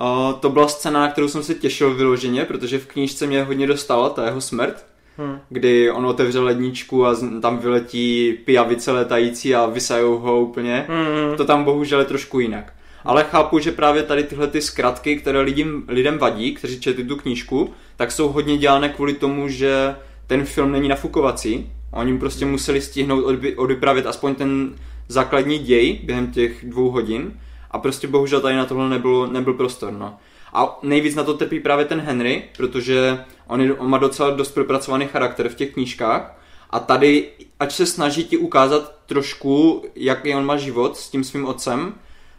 uh, 0.00 0.32
to 0.40 0.48
byla 0.48 0.68
scéna, 0.68 1.00
na 1.00 1.08
kterou 1.08 1.28
jsem 1.28 1.42
se 1.42 1.54
těšil 1.54 1.94
vyloženě, 1.94 2.44
protože 2.44 2.78
v 2.78 2.86
knížce 2.86 3.26
mě 3.26 3.44
hodně 3.44 3.66
dostala 3.66 4.10
ta 4.10 4.24
jeho 4.24 4.40
smrt. 4.40 4.86
Hmm. 5.16 5.40
Kdy 5.48 5.90
on 5.90 6.06
otevře 6.06 6.40
ledničku 6.40 7.06
a 7.06 7.16
tam 7.42 7.58
vyletí 7.58 8.38
pijavice 8.44 8.92
letající 8.92 9.54
a 9.54 9.66
vysajou 9.66 10.18
ho 10.18 10.40
úplně. 10.40 10.86
Hmm. 10.88 11.36
To 11.36 11.44
tam 11.44 11.64
bohužel 11.64 11.98
je 11.98 12.04
trošku 12.04 12.40
jinak. 12.40 12.72
Ale 13.04 13.24
chápu, 13.24 13.58
že 13.58 13.72
právě 13.72 14.02
tady 14.02 14.24
tyhle 14.24 14.46
ty 14.46 14.60
zkratky, 14.60 15.16
které 15.16 15.40
lidem, 15.40 15.84
lidem 15.88 16.18
vadí, 16.18 16.54
kteří 16.54 16.80
četli 16.80 17.04
tu 17.04 17.16
knížku, 17.16 17.72
tak 17.96 18.12
jsou 18.12 18.28
hodně 18.28 18.58
dělané 18.58 18.88
kvůli 18.88 19.14
tomu, 19.14 19.48
že 19.48 19.96
ten 20.26 20.44
film 20.44 20.72
není 20.72 20.88
nafukovací. 20.88 21.72
Oni 21.92 22.18
prostě 22.18 22.46
museli 22.46 22.80
stihnout 22.80 23.24
odvypravit 23.56 24.06
aspoň 24.06 24.34
ten 24.34 24.74
základní 25.08 25.58
děj 25.58 26.00
během 26.04 26.32
těch 26.32 26.64
dvou 26.68 26.90
hodin 26.90 27.40
a 27.70 27.78
prostě 27.78 28.08
bohužel 28.08 28.40
tady 28.40 28.56
na 28.56 28.64
tohle 28.64 28.88
nebyl, 28.88 29.26
nebyl 29.26 29.54
prostor. 29.54 29.92
No. 29.92 30.18
A 30.52 30.78
nejvíc 30.82 31.14
na 31.14 31.24
to 31.24 31.34
trpí 31.34 31.60
právě 31.60 31.84
ten 31.84 32.00
Henry, 32.00 32.44
protože 32.56 33.24
on, 33.46 33.60
je, 33.60 33.74
on 33.74 33.90
má 33.90 33.98
docela 33.98 34.30
dost 34.30 34.50
propracovaný 34.50 35.06
charakter 35.06 35.48
v 35.48 35.54
těch 35.54 35.72
knížkách 35.72 36.38
a 36.70 36.80
tady, 36.80 37.28
ať 37.60 37.72
se 37.72 37.86
snaží 37.86 38.24
ti 38.24 38.36
ukázat 38.36 38.94
trošku, 39.06 39.84
jaký 39.96 40.34
on 40.34 40.46
má 40.46 40.56
život 40.56 40.96
s 40.96 41.10
tím 41.10 41.24
svým 41.24 41.46
otcem, 41.46 41.94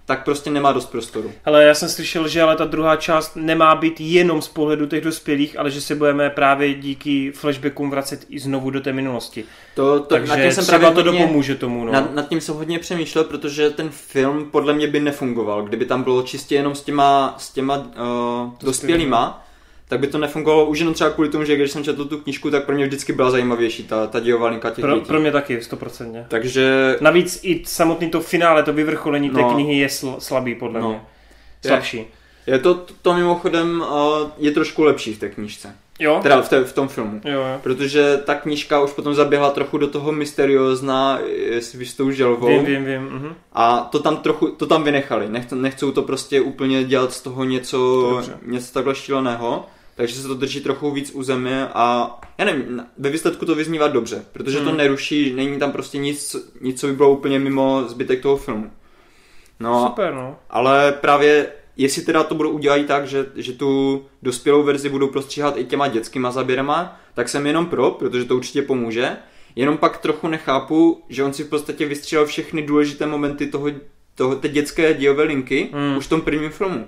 tak 0.10 0.24
prostě 0.24 0.50
nemá 0.50 0.72
dost 0.72 0.86
prostoru. 0.86 1.32
Ale 1.46 1.64
já 1.64 1.74
jsem 1.74 1.90
slyšel, 1.90 2.28
že 2.28 2.42
ale 2.42 2.56
ta 2.56 2.66
druhá 2.66 2.96
část 2.96 3.36
nemá 3.36 3.76
být 3.76 4.02
jenom 4.02 4.42
z 4.42 4.48
pohledu 4.48 4.86
těch 4.86 5.04
dospělých, 5.04 5.60
ale 5.60 5.72
že 5.72 5.82
se 5.82 5.96
budeme 5.96 6.30
právě 6.30 6.74
díky 6.74 7.32
flashbackům 7.32 7.90
vracet 7.90 8.26
i 8.30 8.40
znovu 8.40 8.70
do 8.70 8.82
té 8.82 8.94
minulosti. 8.94 9.44
To, 9.76 10.00
to, 10.00 10.06
Takže 10.06 10.30
nad 10.30 10.36
tím 10.42 10.52
jsem 10.52 10.66
třeba 10.66 10.92
to 10.92 11.04
hodně, 11.04 11.20
dopomůže 11.20 11.56
tomu. 11.56 11.86
No. 11.86 11.92
Nad, 11.92 12.16
nad 12.16 12.30
tím 12.30 12.42
jsem 12.42 12.56
hodně 12.56 12.80
přemýšlel, 12.80 13.24
protože 13.24 13.70
ten 13.70 13.90
film 13.90 14.52
podle 14.52 14.74
mě 14.74 14.88
by 14.88 15.00
nefungoval, 15.00 15.64
kdyby 15.64 15.86
tam 15.86 16.04
bylo 16.04 16.22
čistě 16.22 16.56
jenom 16.56 16.76
s 16.76 16.82
těma, 16.82 17.36
s 17.38 17.50
těma 17.50 17.78
uh, 17.78 18.54
dospělýma 18.64 19.46
tak 19.90 20.00
by 20.00 20.08
to 20.08 20.18
nefungovalo 20.18 20.66
už 20.66 20.80
jenom 20.80 20.94
třeba 20.94 21.10
kvůli 21.10 21.30
tomu, 21.30 21.44
že 21.44 21.56
když 21.56 21.72
jsem 21.72 21.84
četl 21.84 22.06
tu 22.06 22.18
knížku, 22.18 22.52
tak 22.52 22.66
pro 22.66 22.76
mě 22.76 22.86
vždycky 22.86 23.14
byla 23.14 23.32
zajímavější 23.32 23.84
ta, 23.84 24.08
ta 24.08 24.20
dějová 24.20 24.50
linka 24.50 24.70
těch 24.70 24.82
pro, 24.82 24.96
dětí. 24.96 25.06
pro 25.06 25.20
mě 25.20 25.32
taky, 25.32 25.62
stoprocentně. 25.62 26.26
Takže... 26.28 26.98
Navíc 27.02 27.40
i 27.44 27.62
samotný 27.66 28.10
to 28.10 28.22
finále, 28.22 28.64
to 28.64 28.74
vyvrcholení 28.74 29.30
no. 29.30 29.36
té 29.36 29.54
knihy 29.54 29.78
je 29.78 29.90
sl, 29.90 30.16
slabý 30.20 30.56
podle 30.56 30.82
no. 30.82 30.90
mě. 30.90 31.02
Slabší. 31.68 31.98
Je, 31.98 32.08
je 32.48 32.60
to, 32.60 32.86
to 33.02 33.14
mimochodem 33.14 33.82
uh, 33.82 34.30
je 34.38 34.52
trošku 34.52 34.84
lepší 34.84 35.14
v 35.14 35.20
té 35.20 35.30
knížce. 35.30 35.76
Jo? 36.00 36.20
Teda 36.24 36.42
v, 36.42 36.50
te, 36.50 36.64
v 36.64 36.74
tom 36.74 36.88
filmu. 36.88 37.22
Jo, 37.26 37.32
jo. 37.32 37.60
Protože 37.64 38.22
ta 38.26 38.36
knížka 38.36 38.82
už 38.82 38.92
potom 38.92 39.14
zaběhla 39.14 39.50
trochu 39.50 39.78
do 39.78 39.88
toho 39.88 40.12
mysteriózna 40.12 41.20
s 41.52 41.74
vystou 41.74 42.12
želvou. 42.12 42.48
Vím, 42.48 42.66
vím, 42.66 42.86
vím. 42.86 43.02
Mhm. 43.02 43.36
A 43.54 43.88
to 43.92 44.00
tam 44.00 44.18
trochu, 44.18 44.48
to 44.48 44.66
tam 44.66 44.84
vynechali. 44.84 45.30
Nech, 45.30 45.52
nechcou 45.52 45.92
to 45.92 46.02
prostě 46.02 46.42
úplně 46.42 46.84
dělat 46.84 47.14
z 47.14 47.22
toho 47.22 47.44
něco, 47.44 48.10
Dobře. 48.12 48.38
něco 48.46 48.74
takhle 48.74 48.96
šíleného. 48.96 49.66
Takže 50.00 50.16
se 50.16 50.28
to 50.28 50.34
drží 50.34 50.62
trochu 50.62 50.92
víc 50.92 51.12
u 51.14 51.24
země 51.24 51.68
a 51.74 52.16
já 52.38 52.46
nevím, 52.46 52.86
ve 52.98 53.10
výsledku 53.10 53.46
to 53.46 53.56
vyznívá 53.56 53.88
dobře, 53.88 54.26
protože 54.32 54.58
to 54.60 54.66
Hmm. 54.70 54.78
neruší, 54.78 55.34
není 55.34 55.60
tam 55.60 55.72
prostě 55.72 55.98
nic, 55.98 56.36
nic, 56.62 56.80
co 56.80 56.88
by 56.88 56.94
bylo 56.94 57.12
úplně 57.12 57.40
mimo 57.40 57.84
zbytek 57.88 58.22
toho 58.22 58.38
filmu. 58.38 58.72
No, 59.60 59.86
Super, 59.88 60.14
no. 60.14 60.40
ale 60.50 60.92
právě 60.92 61.48
jestli 61.78 62.02
teda 62.02 62.24
to 62.24 62.36
budou 62.36 62.50
udělat 62.50 62.86
tak, 62.88 63.08
že, 63.08 63.26
že 63.36 63.54
tu 63.54 64.06
dospělou 64.22 64.64
verzi 64.64 64.90
budou 64.90 65.08
prostříhat 65.08 65.58
i 65.58 65.66
těma 65.66 65.88
dětskýma 65.88 66.32
zaběrama, 66.32 67.00
tak 67.14 67.30
jsem 67.30 67.48
jenom 67.48 67.66
pro, 67.66 67.92
protože 67.92 68.26
to 68.26 68.36
určitě 68.36 68.62
pomůže. 68.62 69.18
Jenom 69.56 69.78
pak 69.78 69.98
trochu 69.98 70.28
nechápu, 70.28 71.04
že 71.10 71.24
on 71.24 71.34
si 71.34 71.44
v 71.44 71.50
podstatě 71.50 71.86
vystřílel 71.86 72.26
všechny 72.26 72.62
důležité 72.62 73.06
momenty 73.06 73.48
toho, 73.48 73.68
toho 74.16 74.36
té 74.36 74.50
dětské 74.50 74.94
dějové 74.94 75.24
linky 75.24 75.70
Hmm. 75.74 75.98
už 75.98 76.06
v 76.06 76.10
tom 76.10 76.22
prvním 76.22 76.50
filmu. 76.52 76.88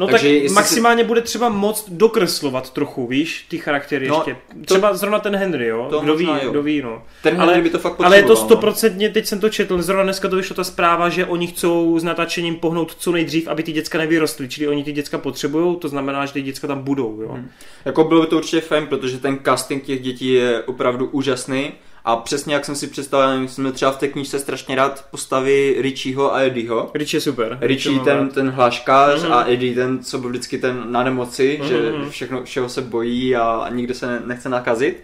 No 0.00 0.06
Takže 0.06 0.40
tak 0.40 0.50
maximálně 0.50 1.04
bude 1.04 1.20
třeba 1.20 1.48
moc 1.48 1.84
dokreslovat 1.88 2.70
trochu, 2.70 3.06
víš, 3.06 3.46
ty 3.48 3.58
charaktery 3.58 4.08
No, 4.08 4.14
ještě. 4.14 4.36
Třeba 4.64 4.94
zrovna 4.94 5.18
ten 5.18 5.36
Henry, 5.36 5.66
jo? 5.66 5.86
to 5.90 6.00
kdo 6.00 6.16
ví, 6.16 6.26
jo. 6.26 6.50
kdo 6.50 6.62
ví, 6.62 6.82
no. 6.82 7.02
Ten 7.22 7.40
Ale- 7.40 7.52
Henry 7.52 7.62
by 7.62 7.70
to 7.70 7.78
fakt 7.78 8.00
Ale 8.00 8.16
je 8.16 8.22
to 8.22 8.28
no. 8.28 8.36
stoprocentně, 8.36 9.08
teď 9.08 9.26
jsem 9.26 9.40
to 9.40 9.48
četl, 9.48 9.82
zrovna 9.82 10.04
dneska 10.04 10.28
to 10.28 10.36
vyšla 10.36 10.56
ta 10.56 10.64
zpráva, 10.64 11.08
že 11.08 11.26
oni 11.26 11.46
chcou 11.46 11.98
s 11.98 12.04
natáčením 12.04 12.56
pohnout 12.56 12.94
co 12.98 13.12
nejdřív, 13.12 13.48
aby 13.48 13.62
ty 13.62 13.72
děcka 13.72 13.98
nevyrostly, 13.98 14.48
čili 14.48 14.68
oni 14.68 14.84
ty 14.84 14.92
děcka 14.92 15.18
potřebují, 15.18 15.76
to 15.76 15.88
znamená, 15.88 16.26
že 16.26 16.32
ty 16.32 16.42
děcka 16.42 16.66
tam 16.66 16.82
budou, 16.82 17.20
jo. 17.22 17.32
Hmm. 17.32 17.50
Jako 17.84 18.04
bylo 18.04 18.20
by 18.20 18.26
to 18.26 18.36
určitě 18.36 18.60
fajn, 18.60 18.86
protože 18.86 19.18
ten 19.18 19.38
casting 19.44 19.84
těch 19.84 20.00
dětí 20.02 20.32
je 20.32 20.62
opravdu 20.62 21.06
úžasný 21.06 21.72
a 22.10 22.16
přesně 22.16 22.54
jak 22.54 22.64
jsem 22.64 22.74
si 22.74 22.86
představil, 22.86 23.48
jsme 23.48 23.72
třeba 23.72 23.90
v 23.90 23.96
té 23.98 24.08
knížce 24.08 24.38
strašně 24.38 24.76
rád 24.76 25.04
postavy 25.10 25.76
Richieho 25.78 26.34
a 26.34 26.40
Eddieho. 26.40 26.90
Rich 26.94 27.14
je 27.14 27.20
super. 27.20 27.58
Richie 27.60 28.00
ten, 28.00 28.18
rád. 28.18 28.32
ten 28.32 28.50
hláškář 28.50 29.22
Mhm. 29.22 29.32
a 29.32 29.44
Eddie 29.48 29.74
ten, 29.74 30.04
co 30.04 30.18
byl 30.18 30.30
vždycky 30.30 30.58
ten 30.58 30.92
na 30.92 31.02
nemoci, 31.02 31.56
Mhm, 31.60 31.68
že 31.68 31.92
mhm. 31.92 32.10
všechno, 32.10 32.44
všeho 32.44 32.68
se 32.68 32.80
bojí 32.82 33.36
a, 33.36 33.66
nikdo 33.70 33.94
se 33.94 34.06
ne, 34.06 34.22
nechce 34.24 34.48
nakazit. 34.48 35.02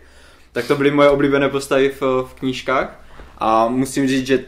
Tak 0.52 0.66
to 0.66 0.76
byly 0.76 0.90
moje 0.90 1.10
oblíbené 1.10 1.48
postavy 1.48 1.88
v, 2.00 2.02
v 2.02 2.34
knížkách 2.38 3.00
a 3.38 3.68
musím 3.68 4.08
říct, 4.08 4.26
že 4.26 4.44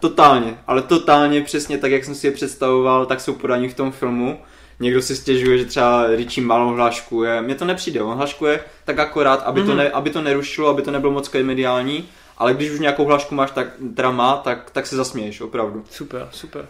totálně, 0.00 0.58
ale 0.66 0.82
totálně 0.82 1.40
přesně 1.40 1.78
tak, 1.78 1.90
jak 1.92 2.04
jsem 2.04 2.14
si 2.14 2.26
je 2.26 2.30
představoval, 2.30 3.06
tak 3.06 3.20
jsou 3.20 3.32
podaní 3.34 3.68
v 3.68 3.74
tom 3.74 3.92
filmu. 3.92 4.38
Někdo 4.80 5.02
si 5.02 5.16
stěžuje, 5.16 5.58
že 5.58 5.64
třeba 5.64 6.06
Richie 6.06 6.46
málo 6.46 6.68
hlaškuje. 6.72 7.42
Mně 7.42 7.54
to 7.54 7.64
nepřijde, 7.64 8.02
on 8.02 8.16
hlaškuje 8.16 8.60
tak 8.84 8.98
akorát, 8.98 9.42
aby, 9.42 9.60
to, 9.60 9.66
Mhm. 9.68 9.76
ne, 9.76 9.90
aby 9.90 10.10
to 10.10 10.22
nerušilo, 10.22 10.68
aby 10.68 10.82
to 10.82 10.90
nebylo 10.90 11.12
moc 11.12 11.30
mediální, 11.42 12.08
ale 12.38 12.54
když 12.54 12.70
už 12.70 12.80
nějakou 12.80 13.04
hlašku 13.04 13.34
máš, 13.34 13.50
tak, 13.50 13.66
teda 13.96 14.10
má, 14.10 14.36
tak, 14.36 14.70
tak 14.70 14.86
se 14.86 14.96
zasměješ, 14.96 15.40
opravdu. 15.40 15.84
Super, 15.90 16.28
super. 16.30 16.68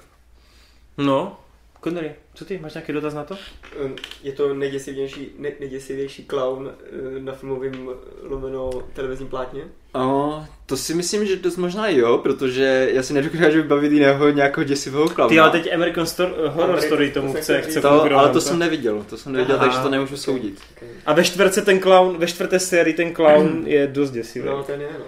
No, 0.99 1.37
Connery, 1.85 2.13
co 2.35 2.45
ty, 2.45 2.59
máš 2.63 2.75
nějaký 2.75 2.93
dotaz 2.93 3.15
na 3.15 3.25
to? 3.25 3.37
Je 4.23 4.33
to 4.33 4.55
nejděsivější, 4.55 5.29
nej, 5.39 5.53
nejděsivější 5.61 6.27
clown 6.27 6.71
eh, 7.17 7.21
na 7.21 7.33
filmovém 7.33 7.89
lomeno 8.23 8.71
televizním 8.93 9.29
plátně? 9.29 9.63
O, 9.95 10.45
to 10.67 10.77
si 10.77 10.95
myslím, 10.95 11.27
že 11.27 11.37
dost 11.37 11.57
možná 11.57 11.89
jo, 11.89 12.19
protože 12.19 12.89
já 12.93 13.03
si 13.03 13.15
nedokážu 13.15 13.63
vybavit 13.63 13.93
jiného 13.93 14.31
nějakého 14.31 14.65
děsivého 14.65 15.09
klauna. 15.09 15.29
Ty, 15.29 15.41
ale 15.41 15.51
teď 15.51 15.73
American 15.75 16.05
Stor- 16.05 16.35
Horror 16.49 16.77
American- 16.77 16.87
Story 16.87 17.11
tomu 17.11 17.33
to 17.33 17.39
chce, 17.39 17.61
chce 17.63 17.81
to, 17.81 17.89
ale 18.19 18.29
to 18.29 18.41
co? 18.41 18.49
jsem 18.49 18.59
neviděl, 18.59 19.05
to 19.11 19.17
jsem 19.17 19.33
neviděl, 19.33 19.57
Aha. 19.57 19.65
takže 19.65 19.83
to 19.83 19.89
nemůžu 19.91 20.17
soudit. 20.17 20.61
Okay. 20.77 20.89
A 21.07 21.13
ve 21.13 21.25
čtvrtce 21.25 21.63
ten 21.63 21.81
clown, 21.81 22.19
ve 22.19 22.27
čtvrté 22.27 22.59
sérii 22.61 22.95
ten 22.95 23.15
clown 23.15 23.63
je 23.67 23.87
dost 23.87 24.11
děsivý. 24.11 24.47
No, 24.47 24.63
ten 24.63 24.81
je, 24.81 24.89
no. 24.99 25.05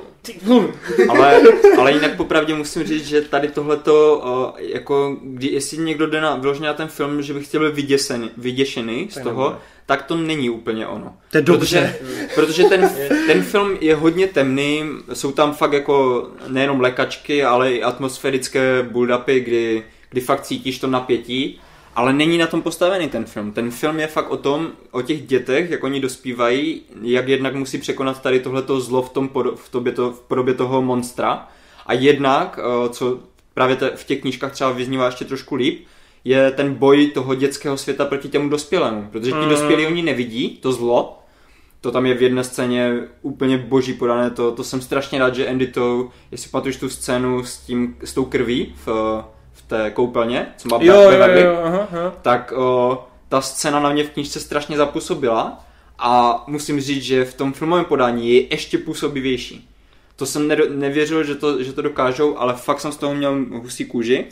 Ale, 1.09 1.41
ale 1.79 1.93
jinak 1.93 2.17
popravdě 2.17 2.55
musím 2.55 2.85
říct, 2.85 3.07
že 3.07 3.21
tady 3.21 3.49
tohleto, 3.49 4.21
o, 4.25 4.55
jako, 4.59 5.17
kdy, 5.23 5.49
jestli 5.49 5.79
někdo 5.79 6.07
jde 6.07 6.21
na, 6.21 6.37
vyloženě 6.37 6.67
na 6.67 6.75
ten 6.75 6.89
film, 6.89 7.23
že 7.23 7.35
by 7.35 7.41
chtěl 7.41 7.67
být 7.67 7.75
vyděsený, 7.75 8.31
vyděšený 8.37 9.09
z 9.11 9.21
toho, 9.23 9.43
nebude. 9.43 9.61
tak 9.87 10.03
to 10.03 10.17
není 10.17 10.51
úplně 10.51 10.87
ono. 10.87 11.17
To 11.31 11.37
je 11.37 11.43
dobře. 11.43 11.97
Protože, 11.99 12.29
protože 12.35 12.65
ten, 12.65 12.91
ten 13.27 13.43
film 13.43 13.79
je 13.81 13.95
hodně 13.95 14.27
temný, 14.27 14.85
jsou 15.13 15.33
tam 15.33 15.55
fakt 15.55 15.73
jako 15.73 16.27
nejenom 16.49 16.81
lékačky, 16.81 17.45
ale 17.45 17.73
i 17.73 17.83
atmosférické 17.83 18.83
build-upy, 18.83 19.41
kdy, 19.41 19.83
kdy 20.11 20.21
fakt 20.21 20.43
cítíš 20.43 20.79
to 20.79 20.87
napětí, 20.87 21.61
ale 21.97 22.13
není 22.13 22.39
na 22.39 22.47
tom 22.47 22.63
postavený 22.63 23.09
ten 23.09 23.25
film. 23.25 23.53
Ten 23.53 23.71
film 23.71 24.01
je 24.01 24.07
fakt 24.07 24.31
o 24.31 24.37
tom, 24.37 24.69
o 24.91 25.03
těch 25.03 25.27
dětech, 25.27 25.71
jak 25.71 25.85
oni 25.85 26.01
dospívají, 26.01 26.83
jak 27.03 27.29
jednak 27.29 27.55
musí 27.55 27.79
překonat 27.79 28.23
tady 28.23 28.41
tohleto 28.41 28.81
zlo 28.81 29.03
v, 29.03 29.11
tom, 29.11 29.31
v, 29.55 29.69
tobě 29.71 29.93
to, 29.93 30.13
v 30.13 30.21
podobě 30.21 30.55
toho 30.55 30.83
monstra 30.83 31.49
a 31.87 31.93
jednak, 31.93 32.59
eh, 32.63 32.89
co 32.89 33.19
právě 33.55 33.77
te, 33.77 33.91
v 33.97 34.05
těch 34.05 34.21
knížkách 34.21 34.53
třeba 34.53 34.71
vyznívá 34.71 35.07
ještě 35.07 35.25
trošku 35.25 35.55
líp, 35.55 35.87
je 36.25 36.51
ten 36.51 36.75
boj 36.75 37.07
toho 37.07 37.35
dětského 37.35 37.77
světa 37.77 38.05
proti 38.05 38.29
těmu 38.29 38.49
dospělému. 38.49 39.09
Protože 39.13 39.31
ti 39.31 39.37
Mm. 39.37 39.49
dospělí 39.49 39.87
oni 39.87 40.03
nevidí 40.03 40.49
to 40.49 40.73
zlo, 40.73 41.19
to 41.81 41.91
tam 41.91 42.07
je 42.07 42.15
v 42.15 42.23
jedné 42.23 42.45
scéně 42.45 43.01
úplně 43.23 43.59
boží 43.59 43.93
podané, 43.95 44.31
to, 44.31 44.53
to 44.53 44.65
jsem 44.65 44.81
strašně 44.81 45.19
rád, 45.19 45.35
že 45.35 45.49
Andy 45.49 45.67
to, 45.67 46.09
jestli 46.31 46.51
pamatuješ 46.51 46.77
tu 46.77 46.89
scénu 46.89 47.45
s, 47.45 47.59
tím, 47.59 47.97
s 48.05 48.15
tou 48.15 48.25
krví 48.25 48.75
v, 48.85 48.87
v 48.87 49.25
té 49.67 49.91
koupelně, 49.91 50.47
co 50.57 50.69
má 50.69 50.79
Jo, 50.83 50.95
ve 50.97 51.05
jo, 51.05 51.11
Beverly, 51.11 51.41
jo, 51.43 51.61
aha, 51.65 51.89
aha. 51.93 52.15
tak 52.23 52.53
o, 52.57 53.05
ta 53.29 53.41
scéna 53.41 53.81
na 53.81 53.91
mě 53.91 54.05
v 54.05 54.11
knížce 54.11 54.41
strašně 54.41 54.77
zapůsobila 54.77 55.65
a 55.99 56.45
musím 56.47 56.81
říct, 56.81 57.03
že 57.03 57.25
v 57.25 57.35
tom 57.35 57.53
filmovém 57.53 57.85
podání 57.85 58.35
je 58.35 58.43
ještě 58.51 58.79
působivější. 58.79 59.69
To 60.17 60.27
jsem 60.27 60.49
nedo, 60.49 60.65
nevěřil, 60.71 61.25
že 61.25 61.35
to, 61.35 61.63
že 61.63 61.73
to 61.73 61.83
dokážou, 61.83 62.39
ale 62.39 62.55
fakt 62.55 62.81
jsem 62.81 62.93
z 62.93 62.97
toho 62.97 63.15
měl 63.15 63.37
husí 63.53 63.85
kůži. 63.85 64.25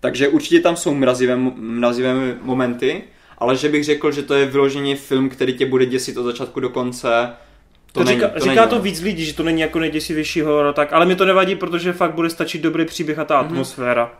Takže 0.00 0.28
určitě 0.28 0.60
tam 0.60 0.76
jsou 0.76 0.94
mrazivé, 0.94 1.36
mrazivé 1.56 2.14
momenty, 2.42 3.02
ale 3.38 3.56
že 3.56 3.68
bych 3.68 3.84
řekl, 3.84 4.12
že 4.12 4.22
to 4.22 4.34
je 4.34 4.46
vyloženě 4.46 4.96
film, 4.96 5.28
který 5.28 5.52
tě 5.54 5.66
bude 5.66 5.86
děsit 5.86 6.16
od 6.16 6.22
začátku 6.22 6.60
do 6.60 6.68
konce, 6.68 7.30
to, 7.92 8.00
To, 8.00 8.04
není. 8.04 8.16
říká, 8.20 8.28
to 8.28 8.40
říká 8.40 8.54
není 8.60 8.70
to 8.70 8.80
víc 8.80 9.00
lidí, 9.00 9.24
že 9.24 9.34
to 9.34 9.42
není 9.42 9.60
jako 9.60 9.78
nejděsivější 9.78 10.40
horor, 10.40 10.74
tak, 10.74 10.92
ale 10.92 11.06
mi 11.06 11.16
to 11.16 11.24
nevadí, 11.24 11.54
protože 11.54 11.92
fakt 11.92 12.14
bude 12.14 12.30
stačit 12.30 12.58
dobrý 12.62 12.84
příběh 12.84 13.18
a 13.18 13.24
ta 13.24 13.42
Mhm. 13.42 13.46
atmosféra. 13.50 14.12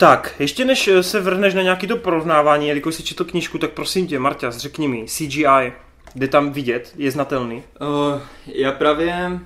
Tak, 0.00 0.34
ještě 0.38 0.64
než 0.64 0.88
eh, 0.88 1.02
se 1.02 1.20
vrhneš 1.20 1.54
na 1.54 1.62
nějaký 1.62 1.86
to 1.86 1.96
porovnávání, 1.96 2.68
jelikož 2.68 2.94
si 2.94 3.02
četl 3.02 3.24
knížku, 3.24 3.58
tak 3.58 3.70
prosím 3.70 4.06
tě, 4.06 4.18
Marťas, 4.18 4.56
řekni 4.56 4.88
mi, 4.88 5.04
CGI, 5.06 5.72
jde 6.14 6.28
tam 6.28 6.52
vidět, 6.52 6.92
je 6.96 7.10
znatelný. 7.10 7.62
Uh, 7.80 8.20
já 8.46 8.72
právě, 8.72 9.40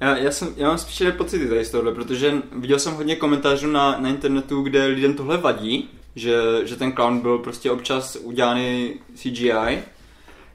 já, 0.00 0.16
já, 0.16 0.30
jsem, 0.30 0.48
já 0.56 0.68
mám 0.68 0.78
spíš 0.78 1.02
pocity 1.16 1.48
tady 1.48 1.64
z 1.64 1.70
tohle, 1.70 1.94
protože 1.94 2.34
viděl 2.52 2.78
jsem 2.78 2.94
hodně 2.94 3.16
komentářů 3.16 3.66
na, 3.66 3.98
na 4.00 4.08
internetu, 4.08 4.62
kde 4.62 4.86
lidem 4.86 5.14
tohle 5.14 5.36
vadí, 5.36 5.90
že, 6.14 6.36
že 6.64 6.76
ten 6.76 6.92
clown 6.92 7.20
byl 7.20 7.38
prostě 7.38 7.70
občas 7.70 8.16
udělaný 8.16 8.94
CGI. 9.14 9.78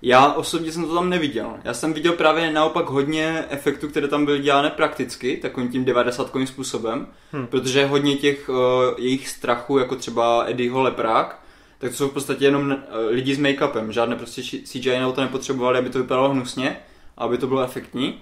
Já 0.06 0.34
osobně 0.34 0.72
jsem 0.72 0.86
to 0.86 0.94
tam 0.96 1.10
neviděl. 1.10 1.58
Já 1.64 1.74
jsem 1.74 1.94
viděl 1.94 2.14
právě 2.14 2.52
naopak 2.52 2.86
hodně 2.90 3.46
efektů, 3.50 3.88
které 3.88 4.08
tam 4.08 4.26
byly 4.26 4.40
dělané 4.40 4.70
prakticky, 4.70 5.38
takovým 5.38 5.70
tím 5.70 5.86
90 5.86 6.32
způsobem, 6.46 7.08
Hm. 7.34 7.48
protože 7.48 7.86
hodně 7.86 8.16
těch 8.16 8.50
uh, 8.50 8.56
jejich 8.98 9.30
strachů, 9.30 9.78
jako 9.78 9.96
třeba 9.96 10.44
Eddieho 10.48 10.82
leprák, 10.82 11.40
tak 11.78 11.92
to 11.92 11.98
jsou 11.98 12.10
v 12.10 12.14
podstatě 12.14 12.46
jenom 12.46 12.72
uh, 12.72 12.78
lidi 13.10 13.36
s 13.36 13.40
make-upem. 13.40 13.90
Žádné 13.90 14.16
prostě 14.16 14.42
CGI 14.42 15.00
na 15.00 15.12
to 15.12 15.22
nepotřebovali, 15.22 15.80
aby 15.80 15.90
to 15.90 16.00
vypadalo 16.00 16.30
hnusně, 16.30 16.78
aby 17.18 17.38
to 17.38 17.48
bylo 17.48 17.64
efektní. 17.64 18.20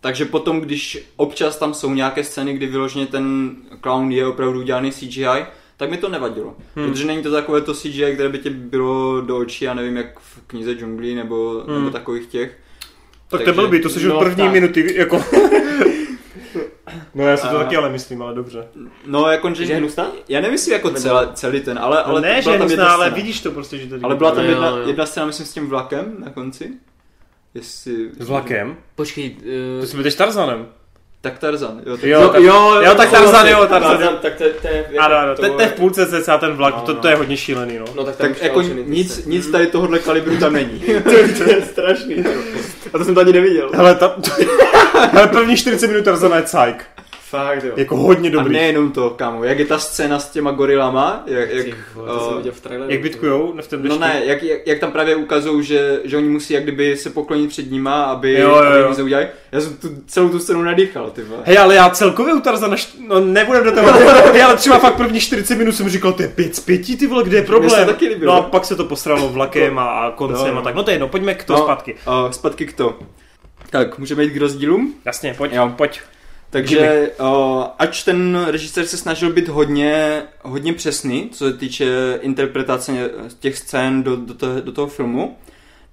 Takže 0.00 0.24
potom, 0.24 0.60
když 0.60 1.08
občas 1.16 1.56
tam 1.56 1.74
jsou 1.74 1.94
nějaké 1.94 2.24
scény, 2.24 2.52
kdy 2.54 2.66
vyloženě 2.66 3.06
ten 3.06 3.56
clown 3.82 4.12
je 4.12 4.26
opravdu 4.26 4.58
udělaný 4.58 4.92
CGI, 4.92 5.46
tak 5.80 5.90
mi 5.90 5.96
to 5.96 6.08
nevadilo. 6.08 6.54
Hmm. 6.76 6.90
Protože 6.90 7.04
není 7.04 7.22
to 7.22 7.30
takové 7.30 7.60
to 7.60 7.74
CGI, 7.74 8.12
které 8.14 8.28
by 8.28 8.38
tě 8.38 8.50
bylo 8.50 9.20
do 9.20 9.36
očí, 9.36 9.64
já 9.64 9.74
nevím, 9.74 9.96
jak 9.96 10.18
v 10.20 10.40
knize 10.46 10.74
džunglí 10.74 11.14
nebo, 11.14 11.62
Hmm. 11.66 11.78
nebo 11.78 11.90
takových 11.90 12.26
těch. 12.26 12.50
Tak 12.50 13.30
to 13.30 13.36
Takže- 13.36 13.52
byl 13.52 13.68
by, 13.68 13.80
to 13.80 13.88
jsi 13.88 14.06
no, 14.08 14.16
od 14.16 14.20
první 14.24 14.44
tak. 14.44 14.52
minuty, 14.52 14.94
jako... 14.98 15.24
no 17.14 17.24
já 17.28 17.36
si 17.36 17.42
to 17.48 17.56
A- 17.56 17.62
taky 17.62 17.76
ale 17.76 17.88
myslím, 17.88 18.22
ale 18.22 18.34
dobře. 18.34 18.68
No, 19.06 19.26
jako, 19.30 19.54
že... 19.54 19.66
Že 19.66 19.72
je 19.72 19.76
hnusná? 19.78 20.06
Já 20.28 20.40
nemyslím 20.40 20.72
jako 20.72 20.88
Nebo- 20.88 21.00
celé, 21.00 21.28
celý 21.34 21.60
ten, 21.60 21.78
ale, 21.78 21.96
ale 22.02 22.04
Ale 22.04 22.20
ne, 22.20 22.42
že 22.42 22.50
je 22.50 22.56
hnusná, 22.58 22.88
ale 22.92 23.04
scéna. 23.06 23.16
vidíš 23.16 23.40
to 23.40 23.50
prostě, 23.50 23.78
že 23.78 23.86
to 23.86 23.96
Ale 24.02 24.16
byla 24.16 24.30
tam 24.30 24.44
Jo, 24.44 24.50
jedna, 24.50 24.68
jo. 24.68 24.82
jedna 24.86 25.06
scéna, 25.06 25.26
myslím, 25.26 25.46
s 25.46 25.52
tím 25.54 25.68
vlakem 25.68 26.16
na 26.18 26.30
konci. 26.30 26.70
Jestli... 27.54 28.10
S 28.18 28.28
vlakem? 28.28 28.76
Počkej, 28.94 29.30
To 29.30 29.42
uh, 29.80 29.84
si 29.84 29.96
budeš 29.96 30.14
Tarzanem. 30.14 30.66
Tak 31.22 31.38
Tarzan. 31.38 31.80
Jo, 31.86 31.96
tak... 31.96 32.04
Jo, 32.04 32.30
tak- 32.32 32.42
jo, 32.84 32.94
tak 32.96 33.10
Tarzan, 33.10 33.48
jo, 33.48 33.66
Tarzan. 33.66 33.98
Tarzan, 33.98 34.18
tak 34.22 34.34
to, 34.36 34.44
to 34.62 34.68
je... 34.68 34.86
Ano, 34.98 35.16
ano, 35.16 35.34
to, 35.34 35.42
to 35.42 35.46
je 35.46 35.56
v 35.56 35.60
je- 35.60 35.76
půlce 35.76 36.06
cca 36.06 36.38
ten 36.38 36.52
vlak, 36.52 36.80
to, 36.82 36.94
to 36.94 37.08
je 37.08 37.14
hodně 37.16 37.36
šílený, 37.36 37.78
no. 37.78 37.84
No 37.94 38.04
tak, 38.04 38.16
tam 38.16 38.28
Tak 38.28 38.42
jako 38.42 38.62
nic, 38.62 39.26
nic 39.26 39.50
tady 39.50 39.66
tohohle 39.66 39.98
kalibru 39.98 40.36
tam 40.36 40.52
není. 40.52 40.80
to, 41.04 41.10
to 41.38 41.50
je 41.50 41.62
strašný. 41.62 42.24
A 42.94 42.98
to 42.98 43.04
jsem 43.04 43.14
to 43.14 43.20
ani 43.20 43.32
neviděl. 43.32 43.70
Hele, 43.74 43.94
ta... 43.94 44.16
Hele, 45.12 45.26
první 45.28 45.56
40 45.56 45.86
minut 45.86 46.04
Tarzana 46.04 46.36
je 46.36 46.42
cajk. 46.42 46.84
Fakt 47.30 47.64
jo. 47.64 47.72
Jako 47.76 47.96
hodně 47.96 48.30
dobrý. 48.30 48.56
A 48.56 48.58
nejenom 48.58 48.92
to, 48.92 49.10
kámo, 49.10 49.44
jak 49.44 49.58
je 49.58 49.64
ta 49.64 49.78
scéna 49.78 50.18
s 50.18 50.30
těma 50.30 50.50
gorilama, 50.50 51.22
jak, 51.26 51.50
jak, 51.50 51.66
uh, 51.96 52.50
v 52.50 52.60
traileru, 52.60 52.92
jak 52.92 53.02
bitkujou 53.02 53.54
v 53.60 53.68
tom 53.68 53.82
No 53.82 53.98
ne, 53.98 54.22
jak, 54.24 54.42
jak, 54.42 54.66
jak 54.66 54.78
tam 54.78 54.92
právě 54.92 55.16
ukazují, 55.16 55.64
že, 55.64 56.00
že 56.04 56.16
oni 56.16 56.28
musí 56.28 56.54
jak 56.54 56.62
kdyby 56.62 56.96
se 56.96 57.10
poklonit 57.10 57.48
před 57.48 57.70
nima, 57.70 58.02
aby, 58.02 58.32
jo, 58.32 58.48
jo, 58.48 58.72
jo. 58.72 58.86
aby 58.86 58.96
to 58.96 59.04
udělali. 59.04 59.28
Já 59.52 59.60
jsem 59.60 59.76
tu, 59.76 59.88
celou 60.06 60.28
tu 60.28 60.38
scénu 60.38 60.62
nadýchal, 60.62 61.10
ty 61.10 61.22
vole. 61.22 61.42
Hej, 61.44 61.58
ale 61.58 61.74
já 61.74 61.90
celkově 61.90 62.34
u 62.34 62.40
Tarzana, 62.40 62.76
št... 62.76 62.96
no 63.08 63.20
nebudem 63.20 63.64
do 63.64 63.72
toho, 63.72 63.92
Hej, 64.32 64.42
ale 64.42 64.56
třeba 64.56 64.78
fakt 64.78 64.96
první 64.96 65.20
40 65.20 65.58
minut 65.58 65.72
jsem 65.72 65.88
říkal, 65.88 66.12
to 66.12 66.22
je 66.22 66.28
5 66.28 66.56
z 66.56 66.60
5, 66.60 66.98
ty 66.98 67.06
vole, 67.06 67.24
kde 67.24 67.36
je 67.36 67.42
problém? 67.42 67.86
taky 67.86 68.08
líbilo. 68.08 68.34
No 68.34 68.38
a 68.38 68.42
pak 68.42 68.64
se 68.64 68.76
to 68.76 68.84
posralo 68.84 69.28
vlakem 69.28 69.78
a, 69.78 69.84
a 69.84 70.10
koncem 70.10 70.54
no. 70.54 70.60
a 70.60 70.62
tak, 70.62 70.74
no 70.74 70.82
to 70.82 70.90
je 70.90 70.94
jedno, 70.94 71.08
pojďme 71.08 71.34
k 71.34 71.44
to 71.44 71.52
no, 71.52 71.58
zpátky. 71.58 71.96
Uh, 72.24 72.30
zpátky 72.30 72.66
k 72.66 72.72
to. 72.72 72.98
Tak, 73.70 73.98
můžeme 73.98 74.24
jít 74.24 74.30
k 74.30 74.36
rozdílům? 74.36 74.94
Jasně, 75.04 75.34
pojď, 75.38 75.52
jo. 75.52 75.72
pojď. 75.76 76.00
Takže 76.50 77.10
uh, 77.20 77.64
ač 77.78 78.02
ten 78.02 78.44
režisér 78.46 78.86
se 78.86 78.96
snažil 78.96 79.32
být 79.32 79.48
hodně, 79.48 80.22
hodně 80.42 80.72
přesný, 80.72 81.28
co 81.32 81.44
se 81.44 81.56
týče 81.56 82.18
interpretace 82.20 83.10
těch 83.40 83.58
scén 83.58 84.02
do, 84.02 84.16
do, 84.16 84.34
toho, 84.34 84.60
do 84.60 84.72
toho 84.72 84.86
filmu, 84.86 85.36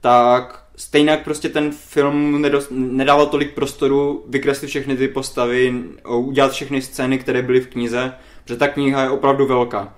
tak 0.01 0.63
stejně 0.75 1.17
prostě 1.23 1.49
ten 1.49 1.71
film 1.71 2.41
nedost, 2.41 2.67
nedával 2.71 3.25
tolik 3.25 3.53
prostoru 3.53 4.25
vykreslit 4.27 4.69
všechny 4.69 4.97
ty 4.97 5.07
postavy, 5.07 5.73
udělat 6.07 6.51
všechny 6.51 6.81
scény, 6.81 7.17
které 7.17 7.41
byly 7.41 7.61
v 7.61 7.67
knize, 7.67 8.13
protože 8.43 8.59
ta 8.59 8.67
kniha 8.67 9.03
je 9.03 9.09
opravdu 9.09 9.45
velká. 9.45 9.95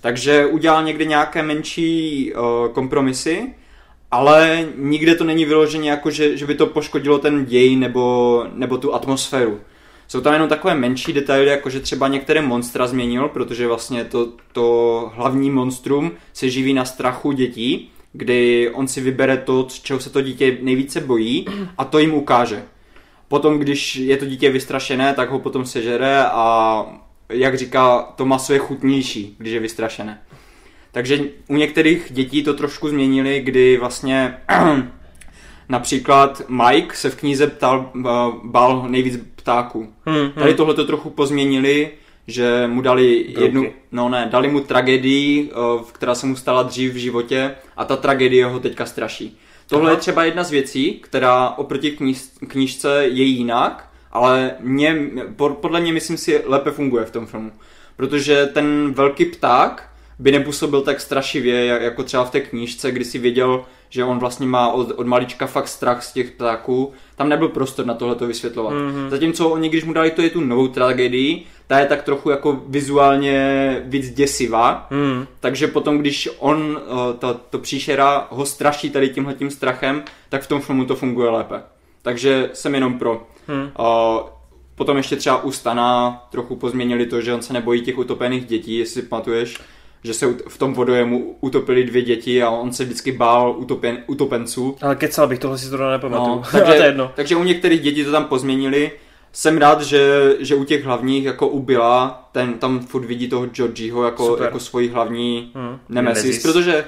Takže 0.00 0.46
udělal 0.46 0.84
někde 0.84 1.04
nějaké 1.04 1.42
menší 1.42 2.32
uh, 2.32 2.72
kompromisy, 2.72 3.54
ale 4.10 4.68
nikde 4.76 5.14
to 5.14 5.24
není 5.24 5.44
vyloženě 5.44 5.90
jako, 5.90 6.10
že, 6.10 6.36
že 6.36 6.46
by 6.46 6.54
to 6.54 6.66
poškodilo 6.66 7.18
ten 7.18 7.44
děj 7.44 7.76
nebo, 7.76 8.44
nebo 8.52 8.78
tu 8.78 8.94
atmosféru. 8.94 9.60
Jsou 10.10 10.20
tam 10.20 10.32
jenom 10.32 10.48
takové 10.48 10.74
menší 10.74 11.12
detaily, 11.12 11.46
jako 11.46 11.70
že 11.70 11.80
třeba 11.80 12.08
některé 12.08 12.42
monstra 12.42 12.86
změnil, 12.86 13.28
protože 13.28 13.66
vlastně 13.66 14.04
to, 14.04 14.32
to 14.52 15.12
hlavní 15.14 15.50
monstrum 15.50 16.12
se 16.32 16.50
živí 16.50 16.74
na 16.74 16.84
strachu 16.84 17.32
dětí, 17.32 17.90
kdy 18.12 18.70
on 18.70 18.88
si 18.88 19.00
vybere 19.00 19.36
to, 19.36 19.68
čeho 19.82 20.00
se 20.00 20.10
to 20.10 20.22
dítě 20.22 20.58
nejvíce 20.62 21.00
bojí 21.00 21.46
a 21.78 21.84
to 21.84 21.98
jim 21.98 22.14
ukáže. 22.14 22.62
Potom, 23.28 23.58
když 23.58 23.96
je 23.96 24.16
to 24.16 24.26
dítě 24.26 24.50
vystrašené, 24.50 25.14
tak 25.14 25.30
ho 25.30 25.38
potom 25.38 25.66
sežere 25.66 26.24
a 26.24 26.86
jak 27.28 27.56
říká, 27.56 28.02
to 28.16 28.26
maso 28.26 28.52
je 28.52 28.58
chutnější, 28.58 29.34
když 29.38 29.52
je 29.52 29.60
vystrašené. 29.60 30.22
Takže 30.92 31.20
u 31.48 31.56
některých 31.56 32.06
dětí 32.10 32.42
to 32.42 32.54
trošku 32.54 32.88
změnili, 32.88 33.40
kdy 33.40 33.76
vlastně 33.76 34.38
například 35.70 36.42
Mike 36.48 36.96
se 36.96 37.10
v 37.10 37.16
knize 37.16 37.46
ptal, 37.46 37.90
bál 38.44 38.86
nejvíc 38.88 39.20
ptáků. 39.36 39.88
Hmm, 40.06 40.16
hmm. 40.16 40.32
Tady 40.32 40.54
tohle 40.54 40.74
to 40.74 40.84
trochu 40.84 41.10
pozměnili, 41.10 41.90
že 42.26 42.66
mu 42.66 42.80
dali 42.80 43.24
Droky. 43.24 43.44
jednu, 43.44 43.72
no 43.92 44.08
ne, 44.08 44.28
dali 44.30 44.48
mu 44.48 44.60
tragédii, 44.60 45.50
která 45.92 46.14
se 46.14 46.26
mu 46.26 46.36
stala 46.36 46.62
dřív 46.62 46.92
v 46.92 46.96
životě 46.96 47.54
a 47.76 47.84
ta 47.84 47.96
tragédie 47.96 48.46
ho 48.46 48.60
teďka 48.60 48.86
straší. 48.86 49.38
Tohle 49.68 49.90
Aha. 49.90 49.96
je 49.96 50.00
třeba 50.00 50.24
jedna 50.24 50.44
z 50.44 50.50
věcí, 50.50 51.00
která 51.02 51.48
oproti 51.48 51.90
kniž, 51.90 52.22
knižce 52.48 53.04
je 53.04 53.24
jinak, 53.24 53.88
ale 54.12 54.54
mě, 54.60 54.96
podle 55.36 55.80
mě 55.80 55.92
myslím 55.92 56.16
si 56.16 56.42
lépe 56.46 56.70
funguje 56.70 57.04
v 57.04 57.10
tom 57.10 57.26
filmu. 57.26 57.52
Protože 57.96 58.46
ten 58.46 58.92
velký 58.92 59.24
pták 59.24 59.90
by 60.18 60.32
nepůsobil 60.32 60.82
tak 60.82 61.00
strašivě, 61.00 61.66
jako 61.66 62.02
třeba 62.02 62.24
v 62.24 62.30
té 62.30 62.40
knížce, 62.40 62.90
kdy 62.90 63.04
si 63.04 63.18
věděl, 63.18 63.64
že 63.90 64.04
on 64.04 64.18
vlastně 64.18 64.46
má 64.46 64.72
od, 64.72 64.90
od 64.96 65.06
malička 65.06 65.46
fakt 65.46 65.68
strach 65.68 66.02
z 66.04 66.12
těch 66.12 66.30
ptáků. 66.30 66.92
Tam 67.16 67.28
nebyl 67.28 67.48
prostor 67.48 67.86
na 67.86 67.94
tohle 67.94 68.14
to 68.14 68.26
vysvětlovat. 68.26 68.72
Mm-hmm. 68.72 69.08
Zatímco 69.08 69.48
oni, 69.48 69.68
když 69.68 69.84
mu 69.84 69.92
dali 69.92 70.10
to 70.10 70.22
je 70.22 70.30
tu 70.30 70.40
novou 70.40 70.68
tragédii, 70.68 71.46
ta 71.66 71.78
je 71.78 71.86
tak 71.86 72.02
trochu 72.02 72.30
jako 72.30 72.62
vizuálně 72.66 73.82
víc 73.84 74.10
děsivá, 74.10 74.86
mm. 74.90 75.26
takže 75.40 75.66
potom, 75.66 75.98
když 75.98 76.28
on, 76.38 76.80
eh, 76.82 77.18
to, 77.18 77.40
to 77.50 77.58
příšera, 77.58 78.26
ho 78.30 78.46
straší 78.46 78.90
tady 78.90 79.08
tímhletím 79.08 79.50
strachem, 79.50 80.02
tak 80.28 80.42
v 80.42 80.48
tom 80.48 80.60
filmu 80.60 80.84
to 80.84 80.96
funguje 80.96 81.30
lépe. 81.30 81.62
Takže 82.02 82.50
jsem 82.52 82.74
jenom 82.74 82.98
pro. 82.98 83.26
Mm. 83.48 83.62
Uh, 83.62 84.28
potom 84.74 84.96
ještě 84.96 85.16
třeba 85.16 85.42
u 85.42 85.52
Stana 85.52 86.22
trochu 86.30 86.56
pozměnili 86.56 87.06
to, 87.06 87.20
že 87.20 87.34
on 87.34 87.42
se 87.42 87.52
nebojí 87.52 87.80
těch 87.80 87.98
utopených 87.98 88.44
dětí, 88.44 88.78
jestli 88.78 89.02
pamatuješ 89.02 89.58
že 90.04 90.14
se 90.14 90.26
v 90.48 90.58
tom 90.58 90.74
vodojemu 90.74 91.36
utopili 91.40 91.84
dvě 91.84 92.02
děti 92.02 92.42
a 92.42 92.50
on 92.50 92.72
se 92.72 92.84
vždycky 92.84 93.12
bál 93.12 93.54
utopen, 93.58 93.98
utopenců. 94.06 94.76
Ale 94.82 94.96
kecal 94.96 95.28
bych, 95.28 95.38
tohle 95.38 95.58
si 95.58 95.66
zrovna 95.66 95.90
nepamatuju. 95.90 96.36
No, 96.36 96.42
takže, 96.52 96.72
to 96.72 96.82
jedno. 96.82 97.12
takže 97.14 97.36
u 97.36 97.44
některých 97.44 97.80
dětí 97.80 98.04
to 98.04 98.12
tam 98.12 98.24
pozměnili. 98.24 98.92
Jsem 99.32 99.58
rád, 99.58 99.82
že, 99.82 100.34
že 100.38 100.54
u 100.54 100.64
těch 100.64 100.84
hlavních, 100.84 101.24
jako 101.24 101.48
u 101.48 101.60
Billa, 101.60 102.28
ten 102.32 102.52
tam 102.52 102.80
furt 102.80 103.04
vidí 103.04 103.28
toho 103.28 103.46
Georgieho 103.46 104.04
jako, 104.04 104.38
jako 104.42 104.58
svoji 104.58 104.88
hlavní 104.88 105.52
hmm. 105.54 105.78
nemesis, 105.88 106.24
nemesis, 106.24 106.42
protože 106.42 106.84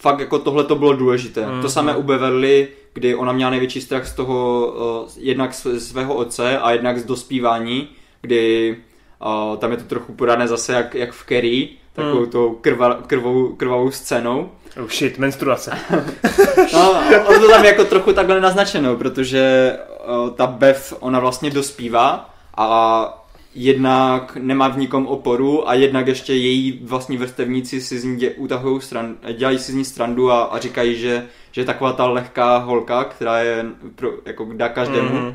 fakt 0.00 0.20
jako 0.20 0.38
tohle 0.38 0.64
to 0.64 0.76
bylo 0.76 0.92
důležité. 0.92 1.46
Hmm. 1.46 1.62
To 1.62 1.68
samé 1.68 1.96
u 1.96 2.02
Beverly, 2.02 2.68
kdy 2.92 3.14
ona 3.14 3.32
měla 3.32 3.50
největší 3.50 3.80
strach 3.80 4.06
z 4.06 4.12
toho, 4.12 4.72
uh, 5.02 5.10
jednak 5.16 5.54
z 5.54 5.80
svého 5.80 6.14
otce 6.14 6.58
a 6.58 6.72
jednak 6.72 6.98
z 6.98 7.04
dospívání, 7.04 7.88
kdy 8.22 8.76
uh, 9.26 9.56
tam 9.56 9.70
je 9.70 9.76
to 9.76 9.84
trochu 9.84 10.12
podané 10.12 10.48
zase 10.48 10.72
jak, 10.72 10.94
jak 10.94 11.12
v 11.12 11.24
Kerry, 11.24 11.68
takovou 11.92 12.20
hmm. 12.20 12.30
tou 12.30 12.58
krva, 12.60 12.94
krvou, 13.06 13.48
krvavou 13.48 13.90
scénou. 13.90 14.50
Oh 14.82 14.88
shit, 14.88 15.18
menstruace. 15.18 15.78
no, 16.72 17.02
to 17.40 17.48
tam 17.48 17.64
jako 17.64 17.84
trochu 17.84 18.12
takhle 18.12 18.40
naznačeno, 18.40 18.96
protože 18.96 19.76
uh, 20.08 20.30
ta 20.30 20.46
Bev, 20.46 20.94
ona 21.00 21.20
vlastně 21.20 21.50
dospívá 21.50 22.34
a 22.56 23.16
jednak 23.54 24.36
nemá 24.36 24.68
v 24.68 24.78
nikom 24.78 25.06
oporu 25.06 25.68
a 25.68 25.74
jednak 25.74 26.06
ještě 26.06 26.34
její 26.34 26.80
vlastní 26.82 27.16
vrstevníci 27.16 27.80
si 27.80 27.98
z 27.98 28.04
ní 28.04 28.28
utahují 28.30 28.80
stran, 28.80 29.16
dělají 29.36 29.58
si 29.58 29.72
z 29.72 29.74
ní 29.74 29.84
strandu 29.84 30.30
a, 30.30 30.42
a 30.42 30.58
říkají, 30.58 30.96
že, 30.96 31.26
že 31.52 31.64
taková 31.64 31.92
ta 31.92 32.06
lehká 32.06 32.56
holka, 32.56 33.04
která 33.04 33.38
je 33.38 33.64
pro, 33.94 34.10
jako 34.26 34.48
dá 34.52 34.68
každému, 34.68 35.08
mm-hmm. 35.08 35.34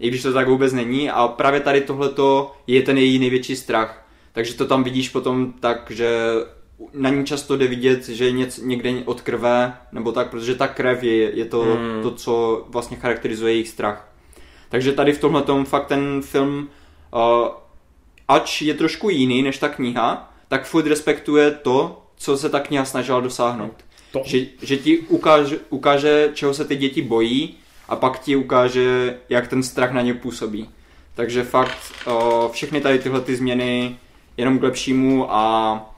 I 0.00 0.08
když 0.08 0.22
to 0.22 0.32
tak 0.32 0.48
vůbec 0.48 0.72
není 0.72 1.10
a 1.10 1.28
právě 1.28 1.60
tady 1.60 1.80
tohleto 1.80 2.52
je 2.66 2.82
ten 2.82 2.98
její 2.98 3.18
největší 3.18 3.56
strach 3.56 4.06
takže 4.36 4.54
to 4.54 4.66
tam 4.66 4.84
vidíš 4.84 5.08
potom 5.08 5.52
tak, 5.60 5.90
že 5.90 6.30
na 6.92 7.10
ní 7.10 7.24
často 7.24 7.56
jde 7.56 7.66
vidět, 7.66 8.08
že 8.08 8.24
je 8.24 8.32
něco, 8.32 8.64
někde 8.64 8.92
od 9.04 9.20
krve, 9.20 9.76
nebo 9.92 10.12
tak, 10.12 10.30
protože 10.30 10.54
ta 10.54 10.68
krev 10.68 11.02
je, 11.02 11.36
je 11.36 11.44
to, 11.44 11.60
hmm. 11.62 12.02
to, 12.02 12.10
co 12.10 12.64
vlastně 12.68 12.96
charakterizuje 12.96 13.52
jejich 13.52 13.68
strach. 13.68 14.12
Takže 14.68 14.92
tady 14.92 15.12
v 15.12 15.20
tomhle 15.20 15.42
tom 15.42 15.64
fakt 15.64 15.86
ten 15.86 16.22
film, 16.22 16.68
uh, 17.14 17.48
ač 18.28 18.62
je 18.62 18.74
trošku 18.74 19.10
jiný 19.10 19.42
než 19.42 19.58
ta 19.58 19.68
kniha, 19.68 20.34
tak 20.48 20.66
furt 20.66 20.86
respektuje 20.86 21.50
to, 21.50 22.02
co 22.16 22.36
se 22.36 22.48
ta 22.48 22.60
kniha 22.60 22.84
snažila 22.84 23.20
dosáhnout. 23.20 23.84
To. 24.12 24.22
Že, 24.24 24.46
že 24.62 24.76
ti 24.76 24.98
ukáže, 24.98 25.58
ukáže, 25.70 26.30
čeho 26.34 26.54
se 26.54 26.64
ty 26.64 26.76
děti 26.76 27.02
bojí 27.02 27.54
a 27.88 27.96
pak 27.96 28.18
ti 28.18 28.36
ukáže, 28.36 29.16
jak 29.28 29.48
ten 29.48 29.62
strach 29.62 29.92
na 29.92 30.02
ně 30.02 30.14
působí. 30.14 30.70
Takže 31.14 31.44
fakt 31.44 31.78
všechny 32.50 32.80
tady 32.80 32.98
tyhle 32.98 33.20
ty 33.20 33.36
změny 33.36 33.96
jenom 34.36 34.58
k 34.58 34.62
lepšímu 34.62 35.34
a 35.34 35.94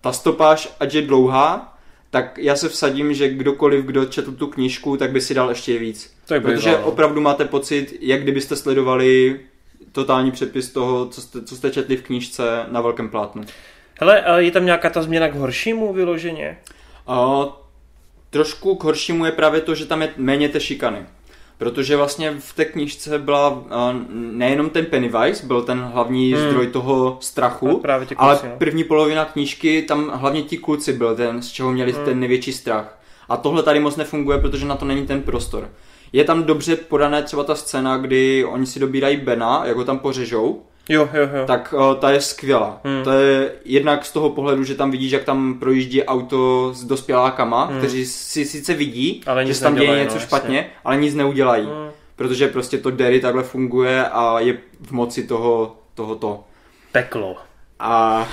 ta 0.00 0.12
stopáž, 0.12 0.76
ať 0.80 0.94
je 0.94 1.02
dlouhá, 1.02 1.78
tak 2.10 2.38
já 2.38 2.56
se 2.56 2.68
vsadím, 2.68 3.14
že 3.14 3.28
kdokoliv, 3.28 3.84
kdo 3.84 4.04
četl 4.04 4.32
tu 4.32 4.46
knížku, 4.46 4.96
tak 4.96 5.10
by 5.10 5.20
si 5.20 5.34
dal 5.34 5.48
ještě 5.48 5.78
víc. 5.78 6.16
Tak 6.26 6.42
Protože 6.42 6.70
no. 6.70 6.84
opravdu 6.84 7.20
máte 7.20 7.44
pocit, 7.44 7.98
jak 8.00 8.22
kdybyste 8.22 8.56
sledovali 8.56 9.40
totální 9.92 10.30
přepis 10.30 10.70
toho, 10.70 11.06
co 11.06 11.20
jste, 11.20 11.42
co 11.42 11.56
jste 11.56 11.70
četli 11.70 11.96
v 11.96 12.02
knížce 12.02 12.66
na 12.70 12.80
velkém 12.80 13.08
plátnu. 13.08 13.42
Hele, 14.00 14.24
je 14.36 14.50
tam 14.50 14.64
nějaká 14.64 14.90
ta 14.90 15.02
změna 15.02 15.28
k 15.28 15.34
horšímu 15.34 15.92
vyloženě? 15.92 16.58
A, 17.06 17.46
trošku 18.30 18.74
k 18.74 18.84
horšímu 18.84 19.24
je 19.24 19.32
právě 19.32 19.60
to, 19.60 19.74
že 19.74 19.86
tam 19.86 20.02
je 20.02 20.12
méně 20.16 20.48
té 20.48 20.60
šikany. 20.60 21.06
Protože 21.58 21.96
vlastně 21.96 22.36
v 22.38 22.52
té 22.52 22.64
knižce 22.64 23.18
byla 23.18 23.64
nejenom 24.10 24.70
ten 24.70 24.86
Pennywise, 24.86 25.46
byl 25.46 25.62
ten 25.62 25.80
hlavní 25.80 26.32
hmm. 26.32 26.48
zdroj 26.48 26.66
toho 26.66 27.18
strachu, 27.20 27.66
kluci, 27.66 28.14
ale 28.16 28.38
no. 28.44 28.50
první 28.58 28.84
polovina 28.84 29.24
knížky, 29.24 29.82
tam 29.82 30.10
hlavně 30.14 30.42
ti 30.42 30.58
kluci 30.58 30.92
byl 30.92 31.16
ten, 31.16 31.42
z 31.42 31.48
čeho 31.48 31.72
měli 31.72 31.92
hmm. 31.92 32.04
ten 32.04 32.20
největší 32.20 32.52
strach. 32.52 32.98
A 33.28 33.36
tohle 33.36 33.62
tady 33.62 33.80
moc 33.80 33.96
nefunguje, 33.96 34.38
protože 34.38 34.66
na 34.66 34.76
to 34.76 34.84
není 34.84 35.06
ten 35.06 35.22
prostor. 35.22 35.70
Je 36.12 36.24
tam 36.24 36.42
dobře 36.42 36.76
podané 36.76 37.22
třeba 37.22 37.44
ta 37.44 37.54
scéna, 37.54 37.96
kdy 37.96 38.44
oni 38.44 38.66
si 38.66 38.80
dobírají 38.80 39.16
Bena, 39.16 39.62
jako 39.64 39.84
tam 39.84 39.98
pořežou, 39.98 40.62
Jo, 40.88 41.08
jo, 41.12 41.22
jo. 41.22 41.46
Tak 41.46 41.74
uh, 41.76 41.94
ta 41.94 42.10
je 42.10 42.20
skvělá. 42.20 42.80
Hmm. 42.84 43.04
To 43.04 43.12
je 43.12 43.52
jednak 43.64 44.04
z 44.04 44.12
toho 44.12 44.30
pohledu, 44.30 44.64
že 44.64 44.74
tam 44.74 44.90
vidíš, 44.90 45.12
jak 45.12 45.24
tam 45.24 45.58
projíždí 45.58 46.04
auto 46.04 46.70
s 46.74 46.84
dospělákama, 46.84 47.64
hmm. 47.64 47.78
kteří 47.78 48.06
si 48.06 48.44
sice 48.44 48.74
vidí, 48.74 49.22
ale 49.26 49.46
že 49.46 49.60
tam 49.60 49.74
děje 49.74 50.04
něco 50.04 50.14
no, 50.14 50.20
špatně, 50.20 50.56
jasně. 50.56 50.72
ale 50.84 50.96
nic 50.96 51.14
neudělají. 51.14 51.66
Hmm. 51.66 51.90
Protože 52.16 52.48
prostě 52.48 52.78
to 52.78 52.90
Derry 52.90 53.20
takhle 53.20 53.42
funguje 53.42 54.08
a 54.08 54.40
je 54.40 54.58
v 54.82 54.92
moci 54.92 55.26
toho, 55.26 55.76
tohoto. 55.94 56.44
Peklo. 56.92 57.36
A 57.78 58.28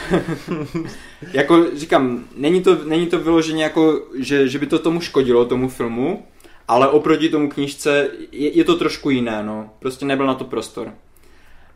jako 1.34 1.66
říkám, 1.76 2.24
není 2.36 2.64
to, 2.64 2.78
není 2.86 3.08
to 3.08 3.20
vyloženě 3.20 3.64
jako, 3.64 4.02
že, 4.16 4.48
že 4.48 4.60
by 4.60 4.66
to 4.66 4.80
tomu 4.80 5.02
škodilo, 5.02 5.46
tomu 5.46 5.70
filmu, 5.70 6.26
ale 6.68 6.88
oproti 6.88 7.30
tomu 7.30 7.50
knížce 7.50 8.10
je, 8.32 8.58
je 8.58 8.64
to 8.64 8.76
trošku 8.76 9.10
jiné, 9.10 9.44
no. 9.44 9.70
Prostě 9.80 10.06
nebyl 10.06 10.26
na 10.26 10.34
to 10.34 10.44
prostor. 10.44 10.94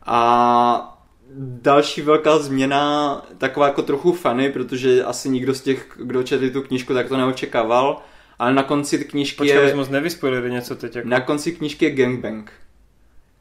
A 0.06 0.96
další 1.38 2.02
velká 2.02 2.38
změna, 2.38 3.22
taková 3.38 3.66
jako 3.66 3.82
trochu 3.82 4.12
funny, 4.12 4.52
protože 4.52 5.04
asi 5.04 5.28
nikdo 5.28 5.54
z 5.54 5.60
těch, 5.60 5.88
kdo 5.96 6.22
četl 6.22 6.50
tu 6.50 6.62
knížku, 6.62 6.94
tak 6.94 7.08
to 7.08 7.16
neočekával, 7.16 8.02
ale 8.38 8.54
na 8.54 8.62
konci 8.62 8.98
knížky 9.04 9.36
Počkej, 9.36 9.66
je... 9.66 9.74
moc 9.74 9.88
nevyspoilili 9.88 10.50
něco 10.50 10.76
teď. 10.76 10.96
Jako... 10.96 11.08
Na 11.08 11.20
konci 11.20 11.52
knížky 11.52 11.84
je 11.84 11.90
gangbang. 11.90 12.52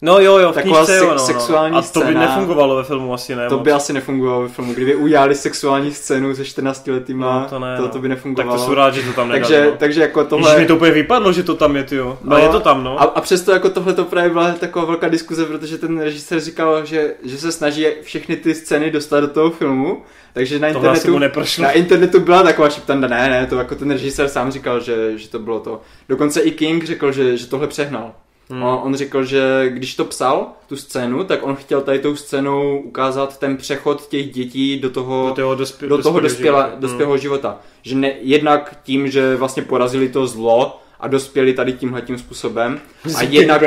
No 0.02 0.20
jo, 0.20 0.38
jo, 0.38 0.52
v 0.52 0.56
Taková 0.56 0.78
knížce, 0.78 0.98
se- 1.00 1.06
jo, 1.06 1.12
no, 1.14 1.20
sexuální 1.20 1.74
no. 1.74 1.78
A 1.80 1.82
to 1.82 2.00
by 2.00 2.06
scéna. 2.06 2.20
nefungovalo 2.22 2.76
ve 2.76 2.84
filmu 2.84 3.14
asi, 3.14 3.36
ne? 3.36 3.50
To 3.50 3.56
moc. 3.56 3.64
by 3.64 3.72
asi 3.72 3.94
nefungovalo 3.94 4.42
ve 4.42 4.48
filmu. 4.50 4.74
Kdyby 4.74 4.96
udělali 4.96 5.36
sexuální 5.36 5.94
scénu 5.94 6.36
se 6.36 6.46
14 6.46 6.88
letýma, 6.88 7.40
No, 7.40 7.46
to 7.50 7.60
ne, 7.60 7.76
to, 7.78 7.82
no. 7.82 7.88
to 7.90 8.00
by 8.00 8.08
Tak 8.10 8.18
nefungovalo. 8.18 8.60
to 8.60 8.66
jsou 8.66 8.74
rád, 8.74 8.94
že 8.94 9.02
to 9.02 9.14
tam 9.14 9.30
nedali, 9.30 9.42
takže, 9.54 9.66
no. 9.72 9.78
takže 9.78 10.02
jako 10.02 10.24
Tohle... 10.24 10.46
tohle... 10.48 10.60
mi 10.62 10.68
to 10.68 10.76
úplně 10.76 10.92
vypadlo, 10.92 11.32
že 11.34 11.44
to 11.44 11.56
tam 11.56 11.76
je, 11.76 11.86
jo. 11.92 12.18
No, 12.24 12.30
No, 12.30 12.36
ale 12.36 12.46
je 12.46 12.50
to 12.50 12.60
tam, 12.60 12.84
no. 12.84 13.02
A, 13.02 13.04
a 13.04 13.22
přesto 13.22 13.52
jako 13.52 13.70
tohle 13.70 13.94
to 13.94 14.06
právě 14.06 14.30
byla 14.30 14.52
taková 14.52 14.86
velká 14.86 15.08
diskuze, 15.10 15.46
protože 15.46 15.78
ten 15.78 16.00
režisér 16.02 16.40
říkal, 16.40 16.86
že, 16.86 17.14
že 17.24 17.38
se 17.38 17.52
snaží 17.52 17.86
všechny 18.02 18.36
ty 18.36 18.56
scény 18.56 18.92
dostat 18.92 19.20
do 19.20 19.28
toho 19.28 19.50
filmu, 19.52 20.02
takže 20.34 20.60
na 20.60 20.68
internetu, 20.68 21.20
neprošlo. 21.20 21.64
na 21.64 21.72
internetu 21.72 22.20
byla 22.20 22.44
taková 22.44 22.70
šeptanda, 22.70 23.08
ne, 23.08 23.30
ne, 23.30 23.46
to 23.48 23.56
jako 23.58 23.76
ten 23.76 23.92
režisér 23.92 24.28
sám 24.28 24.52
říkal, 24.52 24.80
že, 24.80 25.18
že 25.18 25.30
to 25.30 25.40
bylo 25.40 25.60
to. 25.60 25.82
Dokonce 26.10 26.42
i 26.42 26.52
King 26.52 26.84
řekl, 26.84 27.12
že, 27.12 27.38
že 27.38 27.48
tohle 27.48 27.68
přehnal. 27.68 28.12
Hmm. 28.50 28.64
On, 28.64 28.80
on 28.84 28.96
řekl, 28.96 29.24
že 29.26 29.66
když 29.70 29.96
to 29.96 30.06
psal, 30.06 30.48
tu 30.68 30.76
scénu, 30.78 31.24
tak 31.24 31.40
on 31.44 31.56
chtěl 31.56 31.82
tady 31.82 32.00
tou 32.00 32.16
scénou 32.16 32.78
ukázat 32.80 33.40
ten 33.40 33.58
přechod 33.58 34.08
těch 34.08 34.32
dětí 34.32 34.80
do 34.80 34.90
toho, 34.90 35.28
Do 35.30 35.34
toho, 35.36 35.56
dospě- 35.56 35.88
do 35.88 35.98
toho 36.04 36.20
dospěla, 36.20 36.60
života. 36.62 36.80
dospělého 36.80 37.18
života. 37.18 37.60
Že 37.82 37.96
ne, 37.96 38.14
jednak 38.22 38.76
tím, 38.84 39.12
že 39.12 39.36
vlastně 39.36 39.64
porazili 39.64 40.10
to 40.10 40.28
zlo 40.28 40.80
a 41.00 41.08
dospěli 41.08 41.54
tady 41.54 41.74
tímhle 41.74 42.02
tím 42.02 42.18
způsobem. 42.18 42.80
A 43.18 43.24
jednak, 43.24 43.64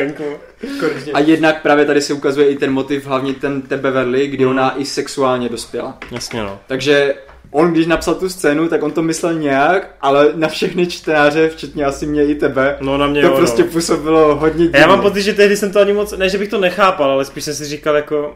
a 1.14 1.18
jednak 1.20 1.62
právě 1.62 1.84
tady 1.84 2.00
se 2.00 2.12
ukazuje 2.14 2.48
i 2.48 2.56
ten 2.56 2.72
motiv, 2.72 3.06
hlavně 3.06 3.34
ten 3.34 3.62
té 3.62 3.76
Beverly, 3.76 4.26
kdy 4.26 4.46
ona 4.46 4.74
i 4.78 4.84
sexuálně 4.84 5.48
dospěla. 5.48 5.98
Jasně, 6.10 6.42
no. 6.42 6.58
Takže 6.66 7.14
on, 7.52 7.72
když 7.72 7.86
napsal 7.86 8.14
tu 8.14 8.28
scénu, 8.28 8.68
tak 8.68 8.82
on 8.82 8.90
to 8.90 9.02
myslel 9.02 9.34
nějak, 9.34 9.90
ale 10.00 10.30
na 10.34 10.48
všechny 10.48 10.86
čtenáře, 10.86 11.48
včetně 11.48 11.84
asi 11.84 12.06
mě 12.06 12.24
i 12.24 12.34
tebe, 12.34 12.76
No 12.80 12.98
na 12.98 13.06
mě 13.06 13.20
to 13.20 13.26
jo, 13.26 13.36
prostě 13.36 13.62
no. 13.62 13.68
působilo 13.68 14.36
hodně 14.36 14.64
divně. 14.64 14.80
Já 14.80 14.86
mám 14.86 15.00
pocit, 15.02 15.22
že 15.22 15.32
tehdy 15.34 15.56
jsem 15.56 15.72
to 15.72 15.80
ani 15.80 15.92
moc, 15.92 16.12
ne, 16.16 16.28
že 16.28 16.38
bych 16.38 16.48
to 16.48 16.60
nechápal, 16.60 17.10
ale 17.10 17.24
spíš 17.24 17.44
jsem 17.44 17.54
si 17.54 17.64
říkal 17.64 17.96
jako, 17.96 18.34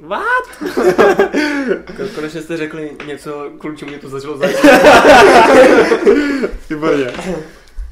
what? 0.00 0.72
Konečně 2.14 2.42
jste 2.42 2.56
řekli 2.56 2.90
něco, 3.06 3.50
kvůli 3.58 3.76
čemu 3.76 3.88
mě 3.90 3.98
to 4.00 4.08
začalo 4.08 4.36
zajímat. 4.38 4.62
Výborně. 6.70 7.12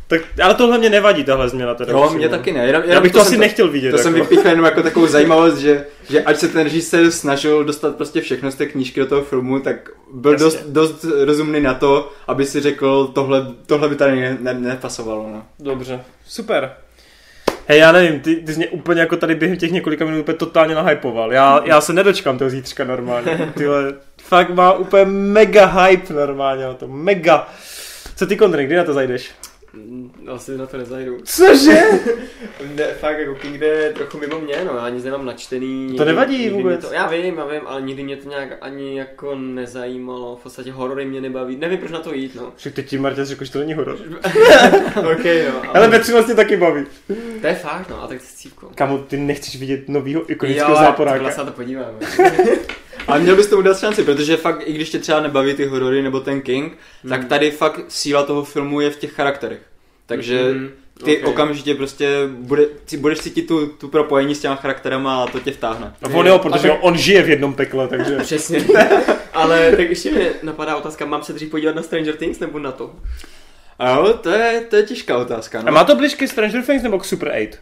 Tak, 0.08 0.20
ale 0.42 0.54
tohle 0.54 0.78
mě 0.78 0.90
nevadí, 0.90 1.24
tahle 1.24 1.48
změna 1.48 1.74
teda. 1.74 1.92
Jo, 1.92 2.10
mě 2.10 2.28
no. 2.28 2.36
taky 2.36 2.52
ne. 2.52 2.66
Jenom, 2.66 2.82
Já 2.82 2.88
jenom 2.88 3.02
bych 3.02 3.12
to 3.12 3.20
asi 3.20 3.30
jsem 3.30 3.40
nechtěl 3.40 3.68
vidět. 3.68 3.90
To 3.90 3.96
jako. 3.96 4.02
jsem 4.02 4.14
vypíchl 4.14 4.48
jenom 4.48 4.64
jako 4.64 4.82
takovou 4.82 5.06
zajímavost, 5.06 5.58
že, 5.58 5.86
že 6.10 6.22
ať 6.24 6.36
se 6.36 6.48
ten 6.48 6.62
režisér 6.62 7.10
snažil 7.10 7.64
dostat 7.64 7.96
prostě 7.96 8.20
všechno 8.20 8.50
z 8.50 8.54
té 8.54 8.66
knížky 8.66 9.00
do 9.00 9.06
toho 9.06 9.22
filmu, 9.22 9.60
tak 9.60 9.90
byl 10.12 10.32
Jasně. 10.32 10.44
dost, 10.44 10.64
dost 10.66 11.04
rozumný 11.24 11.60
na 11.60 11.74
to, 11.74 12.12
aby 12.26 12.46
si 12.46 12.60
řekl, 12.60 13.10
tohle, 13.14 13.46
tohle 13.66 13.88
by 13.88 13.96
tady 13.96 14.20
ne, 14.20 14.38
ne, 14.40 14.54
nepasovalo. 14.54 15.30
No. 15.32 15.42
Dobře, 15.58 16.00
super. 16.26 16.72
Hej, 17.68 17.78
já 17.78 17.92
nevím, 17.92 18.20
ty, 18.20 18.36
ty 18.36 18.52
jsi 18.52 18.58
mě 18.58 18.68
úplně 18.68 19.00
jako 19.00 19.16
tady 19.16 19.34
během 19.34 19.56
těch 19.56 19.70
několika 19.70 20.04
minut 20.04 20.20
úplně 20.20 20.38
totálně 20.38 20.74
nahypoval. 20.74 21.32
Já, 21.32 21.60
já 21.64 21.80
se 21.80 21.92
nedočkám 21.92 22.38
toho 22.38 22.50
zítřka 22.50 22.84
normálně. 22.84 23.52
Tyhle, 23.56 23.94
fakt 24.22 24.50
má 24.50 24.72
úplně 24.72 25.04
mega 25.04 25.66
hype 25.66 26.14
normálně 26.14 26.66
o 26.66 26.74
to, 26.74 26.88
mega. 26.88 27.48
Co 28.16 28.26
ty 28.26 28.36
Kondry, 28.36 28.66
kdy 28.66 28.76
na 28.76 28.84
to 28.84 28.92
zajdeš? 28.92 29.30
Mm, 29.76 30.10
Asi 30.28 30.58
na 30.58 30.66
to 30.66 30.76
nezajdu. 30.76 31.18
Cože? 31.24 31.80
Ne, 32.74 32.84
fakt 32.84 33.18
jako 33.18 33.34
King 33.34 33.54
jde 33.58 33.92
trochu 33.94 34.18
mimo 34.18 34.38
mě, 34.40 34.54
no, 34.64 34.76
já 34.78 34.88
nic 34.88 35.04
nemám 35.04 35.24
načtený. 35.26 35.96
To 35.96 36.04
nevadí 36.04 36.38
nikdy 36.38 36.50
vůbec. 36.56 36.80
To, 36.88 36.92
já 36.94 37.06
vím, 37.06 37.36
já 37.38 37.46
vím, 37.46 37.60
ale 37.66 37.82
nikdy 37.82 38.02
mě 38.02 38.16
to 38.16 38.28
nějak 38.28 38.48
ani 38.60 38.98
jako 38.98 39.34
nezajímalo, 39.34 40.36
v 40.36 40.42
podstatě 40.42 40.72
horory 40.72 41.04
mě 41.04 41.20
nebaví, 41.20 41.56
nevím 41.56 41.78
proč 41.78 41.90
na 41.90 41.98
to 41.98 42.14
jít, 42.14 42.34
no. 42.34 42.52
Však 42.56 42.74
teď 42.74 42.86
ti 42.88 42.98
Marta 42.98 43.24
řekl, 43.24 43.44
že 43.44 43.52
to 43.52 43.58
není 43.58 43.74
horor. 43.74 43.98
ok, 45.12 45.24
jo, 45.24 45.62
Ale 45.74 45.88
ve 45.88 45.98
13 46.00 46.34
taky 46.36 46.56
baví. 46.56 46.84
to 47.40 47.46
je 47.46 47.54
fakt, 47.54 47.88
no, 47.90 48.02
a 48.02 48.06
tak 48.06 48.20
s 48.20 48.34
cívkou. 48.34 48.68
Kamu, 48.74 48.98
ty 48.98 49.16
nechceš 49.16 49.56
vidět 49.56 49.88
novýho 49.88 50.20
Jo, 50.20 50.26
ikonického 50.28 50.74
záporáka. 50.76 51.30
se 51.30 51.38
na 51.38 51.44
to 51.44 51.52
podíváme. 51.52 51.98
Ale 53.06 53.20
měl 53.20 53.36
bys 53.36 53.46
tomu 53.46 53.62
dát 53.62 53.78
šanci, 53.80 54.02
protože 54.04 54.36
fakt, 54.36 54.62
i 54.64 54.72
když 54.72 54.90
tě 54.90 54.98
třeba 54.98 55.20
nebaví 55.20 55.54
ty 55.54 55.64
horory 55.66 56.02
nebo 56.02 56.20
ten 56.20 56.40
King, 56.40 56.72
Hmm. 57.02 57.10
tak 57.10 57.24
tady 57.24 57.50
fakt 57.50 57.80
síla 57.88 58.22
toho 58.22 58.44
filmu 58.44 58.80
je 58.80 58.90
v 58.90 58.96
těch 58.96 59.12
charakterech. 59.12 59.58
Takže 60.06 60.40
Mhm, 60.52 60.70
ty 61.04 61.18
ok. 61.18 61.28
okamžitě 61.28 61.74
prostě 61.74 62.08
bude, 62.28 62.64
si- 62.86 62.96
budeš 62.96 63.18
cítit 63.18 63.42
tu, 63.42 63.66
tu 63.66 63.88
propojení 63.88 64.34
s 64.34 64.40
těma 64.40 64.56
charakterama 64.56 65.22
a 65.22 65.26
to 65.26 65.40
tě 65.40 65.50
vtáhne. 65.52 65.92
A 66.02 66.08
on 66.14 66.26
jo, 66.26 66.38
protože 66.38 66.70
A 66.70 66.74
on 66.82 66.96
žije 66.96 67.22
v 67.22 67.28
jednom 67.30 67.54
pekle, 67.54 67.88
takže... 67.88 68.16
Přesně. 68.22 68.64
ale 69.34 69.70
tak 69.76 69.88
ještě 69.88 70.10
mi 70.12 70.30
napadá 70.42 70.76
otázka, 70.76 71.04
mám 71.06 71.22
se 71.22 71.32
dřív 71.32 71.50
podívat 71.50 71.74
na 71.76 71.82
Stranger 71.82 72.14
Things 72.16 72.38
nebo 72.38 72.58
na 72.58 72.72
to? 72.72 72.94
A 73.78 73.90
jo, 73.96 74.12
to 74.22 74.30
je, 74.30 74.60
to 74.70 74.76
je 74.76 74.82
těžká 74.82 75.18
otázka. 75.18 75.58
A 75.60 75.62
No. 75.62 75.72
má 75.72 75.84
to 75.84 75.94
blíž 75.96 76.14
ke 76.14 76.28
Stranger 76.28 76.62
Things 76.62 76.82
nebo 76.82 76.98
k 76.98 77.04
Super 77.04 77.28
8? 77.28 77.58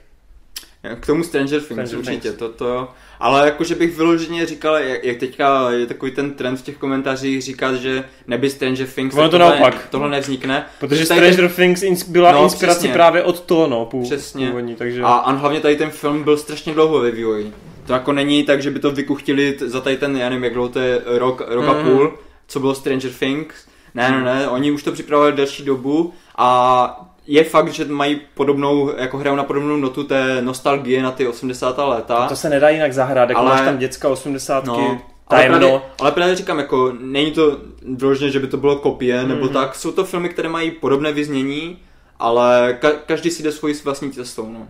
K 1.00 1.06
tomu 1.06 1.22
Stranger 1.24 1.60
Things 1.60 1.64
Stranger 1.90 1.98
určitě, 1.98 2.20
Things. 2.20 2.36
to, 2.38 2.48
to 2.48 2.68
jo. 2.68 2.88
Ale 3.20 3.44
jakože 3.44 3.74
bych 3.74 3.96
vyloženě 3.96 4.46
říkal, 4.46 4.74
jak, 4.76 5.04
jak 5.04 5.16
teďka 5.16 5.70
je 5.70 5.86
takový 5.86 6.10
ten 6.12 6.30
trend 6.30 6.56
v 6.58 6.62
těch 6.62 6.76
komentářích 6.76 7.42
říkat, 7.42 7.74
že 7.74 8.04
neby 8.26 8.50
Stranger 8.50 8.86
Things, 8.86 9.14
Ono 9.14 9.28
to 9.28 9.38
tohle, 9.38 9.46
naopak. 9.50 9.88
tohle 9.90 10.08
nevznikne. 10.10 10.66
Protože 10.80 11.06
Tady 11.06 11.32
Stranger 11.32 11.50
Things 11.56 11.82
ins- 11.82 12.10
byla 12.10 12.32
No, 12.32 12.42
inspirací 12.44 12.78
přesně. 12.78 12.92
právě 12.94 13.22
od 13.22 13.40
toho, 13.40 13.66
no, 13.66 13.88
pů- 13.92 14.02
Přesně. 14.02 14.46
původní, 14.46 14.74
takže... 14.74 15.02
A, 15.02 15.08
a 15.12 15.32
hlavně 15.32 15.60
tady 15.60 15.76
ten 15.76 15.90
film 15.90 16.22
byl 16.22 16.36
strašně 16.36 16.74
dlouho 16.74 17.00
ve 17.00 17.10
vývoji. 17.10 17.52
To 17.86 17.92
jako 17.92 18.12
není 18.12 18.42
tak, 18.44 18.62
že 18.62 18.70
by 18.70 18.78
to 18.80 18.90
vykuchtili 18.90 19.56
za 19.60 19.80
tady 19.80 19.96
ten, 19.96 20.16
já 20.16 20.28
nevím, 20.28 20.44
jak 20.44 20.52
dlouho 20.52 20.68
to 20.68 20.78
je, 20.78 21.00
rok, 21.04 21.42
rok 21.48 21.64
Mhm. 21.66 21.76
a 21.76 21.82
půl, 21.82 22.18
co 22.46 22.60
bylo 22.60 22.74
Stranger 22.74 23.10
Things. 23.18 23.54
Ne, 23.94 24.10
ne, 24.10 24.20
ne, 24.24 24.48
oni 24.48 24.70
už 24.70 24.82
to 24.82 24.92
připravovali 24.92 25.32
delší 25.32 25.64
dobu 25.64 26.12
a 26.36 27.10
je 27.26 27.44
fakt, 27.44 27.68
že 27.72 27.84
mají 27.84 28.20
podobnou, 28.34 28.92
jako 28.96 29.18
hrajou 29.18 29.36
na 29.36 29.44
podobnou 29.44 29.76
notu 29.76 30.04
té 30.04 30.42
nostalgie 30.42 31.02
na 31.02 31.10
ty 31.10 31.26
80. 31.28 31.78
léta. 31.78 32.28
To 32.28 32.36
se 32.36 32.48
nedá 32.50 32.68
jinak 32.68 32.92
zahrát, 32.92 33.28
jako 33.28 33.40
Ale- 33.40 33.50
máš 33.50 33.60
tam 33.60 33.78
děcka 33.78 34.08
80. 34.08 34.64
No, 34.64 35.00
ale 35.26 35.48
právě, 35.48 35.80
ale 36.00 36.12
právě 36.12 36.36
říkám, 36.36 36.58
jako 36.58 36.92
není 37.00 37.30
to 37.30 37.58
vyloženě, 37.96 38.30
že 38.30 38.40
by 38.40 38.46
to 38.46 38.56
bylo 38.56 38.76
kopie, 38.76 39.18
mm-hmm. 39.22 39.28
nebo 39.28 39.44
Mhm. 39.44 39.52
tak. 39.54 39.74
Jsou 39.74 39.92
to 39.92 40.04
filmy, 40.04 40.28
které 40.28 40.48
mají 40.48 40.70
podobné 40.70 41.12
vyznění, 41.12 41.78
ale 42.18 42.78
ka- 42.82 42.96
každý 43.06 43.30
si 43.30 43.42
jde 43.42 43.52
svojí 43.52 43.74
vlastní 43.84 44.12
cestou, 44.12 44.48
no. 44.52 44.68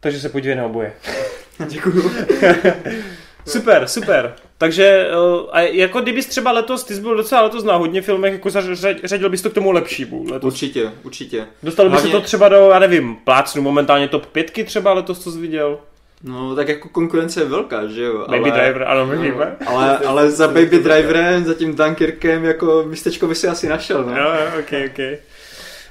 Takže 0.00 0.20
se 0.20 0.28
podívej 0.28 0.56
na 0.56 0.64
oboje. 0.64 0.92
Děkuju. 1.68 2.10
Super, 3.46 3.88
super. 3.88 4.34
Takže 4.58 5.08
uh, 5.40 5.48
a 5.52 5.60
jako 5.60 6.00
kdybys 6.00 6.26
třeba 6.26 6.52
letos, 6.52 6.84
ty 6.84 6.94
jsi 6.94 7.00
byl 7.00 7.16
docela 7.16 7.42
letos 7.42 7.64
na 7.64 7.76
hodně 7.76 8.02
filmech, 8.02 8.32
jako 8.32 8.50
zařadil 8.50 8.98
řadil 9.04 9.28
bys 9.28 9.42
to 9.42 9.50
k 9.50 9.54
tomu 9.54 9.70
lepšímu 9.72 10.24
letos. 10.30 10.54
Určitě, 10.54 10.90
určitě. 11.02 11.46
Dostal 11.62 11.86
bys 11.86 11.92
Hlavně- 11.92 12.10
se 12.12 12.16
to 12.16 12.24
třeba 12.24 12.48
do, 12.48 12.56
já 12.72 12.78
nevím, 12.78 13.16
plácnu 13.24 13.62
momentálně 13.62 14.08
top 14.08 14.26
pětky 14.26 14.64
třeba 14.64 14.92
letos, 14.92 15.18
co 15.24 15.32
jsi 15.32 15.38
viděl? 15.38 15.78
No, 16.24 16.56
tak 16.56 16.68
jako 16.68 16.88
konkurence 16.88 17.40
je 17.40 17.46
velká, 17.46 17.86
že 17.86 18.02
jo? 18.02 18.18
Baby 18.18 18.50
ale, 18.50 18.60
Driver, 18.60 18.82
ano, 18.88 19.06
vidíme. 19.06 19.56
Ale, 19.66 19.98
ale 19.98 20.30
za 20.30 20.46
Baby 20.48 20.78
Driverem, 20.78 21.44
za 21.44 21.54
tím 21.54 21.76
Dunkirkem, 21.76 22.44
jako 22.44 22.84
místečko 22.86 23.26
by 23.26 23.34
si 23.34 23.48
asi 23.48 23.68
našel, 23.68 24.04
no. 24.04 24.16
Jo, 24.16 24.24
jo, 24.24 24.60
ok, 24.60 24.72
ok. 24.90 25.18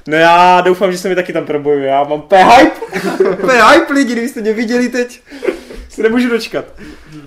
No 0.07 0.17
já 0.17 0.61
doufám, 0.61 0.91
že 0.91 0.97
se 0.97 1.09
mi 1.09 1.15
taky 1.15 1.33
tam 1.33 1.45
proboju, 1.45 1.83
já 1.83 2.03
mám 2.03 2.21
p 2.21 2.43
hype, 2.43 2.75
p 3.47 3.53
hype 3.71 3.93
lidi, 3.93 4.11
kdybyste 4.13 4.41
mě 4.41 4.53
viděli 4.53 4.89
teď, 4.89 5.21
se 5.89 6.03
nemůžu 6.03 6.29
dočkat. 6.29 6.65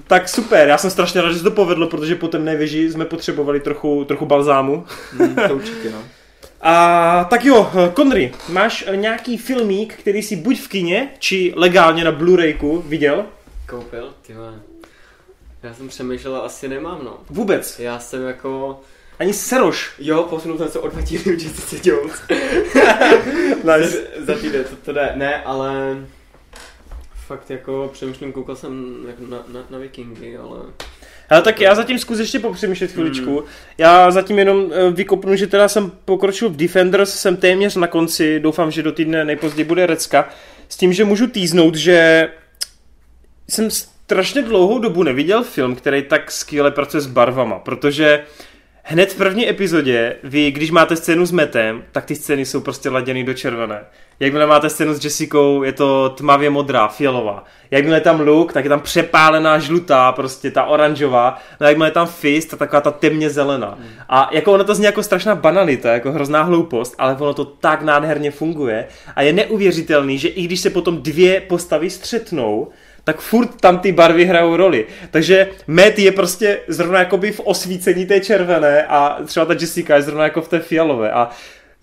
Tak 0.06 0.28
super, 0.28 0.68
já 0.68 0.78
jsem 0.78 0.90
strašně 0.90 1.20
rád, 1.20 1.32
že 1.32 1.39
se 1.39 1.44
to 1.44 1.51
povedlo, 1.51 1.86
protože 1.86 2.14
po 2.14 2.28
temné 2.28 2.56
věži 2.56 2.93
jsme 2.93 3.05
potřebovali 3.05 3.60
trochu, 3.60 4.05
trochu 4.05 4.26
balzámu. 4.26 4.84
Mm, 5.12 5.34
to 5.48 5.55
určitě, 5.55 5.90
no. 5.90 5.98
A 6.64 7.24
tak 7.30 7.44
jo, 7.44 7.70
Konry, 7.94 8.32
máš 8.48 8.84
nějaký 8.94 9.39
filmík, 9.39 9.94
který 9.94 10.22
si 10.22 10.36
buď 10.36 10.60
v 10.60 10.68
kině, 10.68 11.10
či 11.18 11.52
legálně 11.56 12.05
na 12.05 12.12
Blu-rayku 12.12 12.82
viděl? 12.82 13.24
Koupil? 13.68 14.14
Ty 14.26 14.34
vole. 14.34 14.55
Já 15.62 15.74
jsem 15.74 15.89
přemýšlel, 15.89 16.36
a 16.36 16.40
asi 16.40 16.68
nemám, 16.68 17.01
no. 17.05 17.18
Vůbec. 17.30 17.78
Já 17.78 17.98
jsem 17.98 18.26
jako... 18.26 18.80
Ani 19.18 19.32
seroš. 19.32 19.93
Jo, 19.98 20.22
posunul 20.22 20.59
jsem 20.59 20.68
se 20.68 20.78
o 20.78 20.89
dva 20.89 21.01
díly 21.01 21.22
v 21.22 21.43
Jessica 21.43 21.90
Jones. 21.90 22.22
Nice. 23.64 24.06
za 24.18 24.34
týden, 24.34 24.64
to, 24.64 24.76
to 24.76 24.93
jde. 24.93 25.12
Ne, 25.16 25.43
ale... 25.43 25.97
Fakt 27.33 27.51
jako 27.51 27.91
přemýšlím, 27.93 28.33
koukal 28.33 28.57
jsem 28.57 28.97
na, 29.29 29.45
na, 29.53 29.65
na 29.71 29.79
Vikingy, 29.79 30.37
ale... 30.37 30.61
Ale 31.31 31.43
tak 31.43 31.61
já 31.61 31.75
zatím 31.75 31.99
zkus 31.99 32.19
ještě 32.19 32.39
popřemýšlet 32.39 32.93
chviličku. 32.93 33.45
Já 33.79 34.11
zatím 34.11 34.39
jenom 34.39 34.71
eh, 34.73 34.91
vykopnu, 34.91 35.37
že 35.37 35.47
teda 35.47 35.69
jsem 35.69 35.93
pokročil 36.05 36.49
v 36.49 36.57
Defenders, 36.57 37.15
jsem 37.15 37.37
téměř 37.37 37.77
na 37.77 37.87
konci, 37.87 38.41
doufám, 38.41 38.71
že 38.71 38.83
do 38.83 38.93
týdne 38.93 39.25
nejpozději 39.25 39.65
bude 39.65 39.87
Recka, 39.87 40.29
s 40.69 40.77
tím, 40.77 40.93
že 40.93 41.05
můžu 41.05 41.27
týznout, 41.27 41.75
že 41.75 42.29
jsem 43.49 43.71
strašně 43.71 44.43
dlouhou 44.43 44.79
dobu 44.79 45.03
neviděl 45.03 45.45
film, 45.45 45.77
který 45.77 46.03
tak 46.03 46.31
skvěle 46.31 46.71
pracuje 46.71 47.01
s 47.01 47.07
barvama, 47.07 47.59
protože 47.59 48.25
hned 48.83 49.13
v 49.13 49.17
první 49.17 49.49
epizodě, 49.49 50.17
vy, 50.25 50.51
když 50.51 50.71
máte 50.71 50.97
scénu 50.97 51.27
s 51.27 51.33
Metem, 51.33 51.85
tak 51.93 52.05
ty 52.05 52.15
scény 52.15 52.45
jsou 52.45 52.61
prostě 52.61 52.89
laděny 52.89 53.25
do 53.25 53.35
červené. 53.35 53.81
Jakmile 54.21 54.47
máte 54.47 54.71
scénu 54.71 54.95
s 54.95 55.05
Jessicou, 55.05 55.63
je 55.63 55.73
to 55.73 56.09
tmavě 56.09 56.51
modrá, 56.51 56.89
fialová. 56.89 57.45
Jakmile 57.71 57.97
je 57.97 58.01
tam 58.01 58.21
Luke, 58.21 58.55
tak 58.55 58.65
je 58.65 58.69
tam 58.69 58.81
přepálená 58.81 59.59
žlutá, 59.59 60.13
prostě 60.13 60.51
ta 60.51 60.65
oranžová. 60.65 61.39
No 61.61 61.67
jakmile 61.67 61.89
je 61.89 61.93
tam 61.93 62.07
Fist, 62.07 62.51
tak 62.51 62.59
taková 62.59 62.81
ta 62.81 62.91
temně 62.91 63.31
zelená. 63.31 63.79
A 64.09 64.29
jako 64.33 64.53
ono 64.53 64.65
to 64.65 64.75
zní 64.75 64.85
jako 64.85 65.03
strašná 65.03 65.35
banalita, 65.35 65.93
jako 65.93 66.13
hrozná 66.13 66.43
hloupost, 66.43 66.95
ale 66.99 67.17
ono 67.17 67.35
to 67.35 67.45
tak 67.45 67.83
nádherně 67.83 68.31
funguje. 68.31 68.87
A 69.17 69.23
je 69.23 69.33
neuvěřitelný, 69.33 70.19
že 70.19 70.29
i 70.29 70.43
když 70.43 70.61
se 70.61 70.71
potom 70.71 71.03
dvě 71.03 71.41
postavy 71.41 71.91
střetnou, 71.91 72.69
tak 73.05 73.20
furt 73.20 73.61
tam 73.61 73.79
ty 73.79 73.93
barvy 73.93 74.24
hrajou 74.24 74.57
roli. 74.57 74.87
Takže 75.11 75.49
Matt 75.66 75.99
je 75.99 76.12
prostě 76.12 76.59
zrovna 76.69 76.99
jakoby 76.99 77.33
v 77.33 77.41
osvícení 77.41 78.07
té 78.07 78.20
červené 78.20 78.87
a 78.87 79.19
třeba 79.27 79.47
ta 79.47 79.53
Jessica 79.53 79.97
je 79.97 80.03
zrovna 80.03 80.24
jako 80.24 80.43
v 80.43 80.49
té 80.49 80.61
fialové. 80.61 81.11
A 81.11 81.31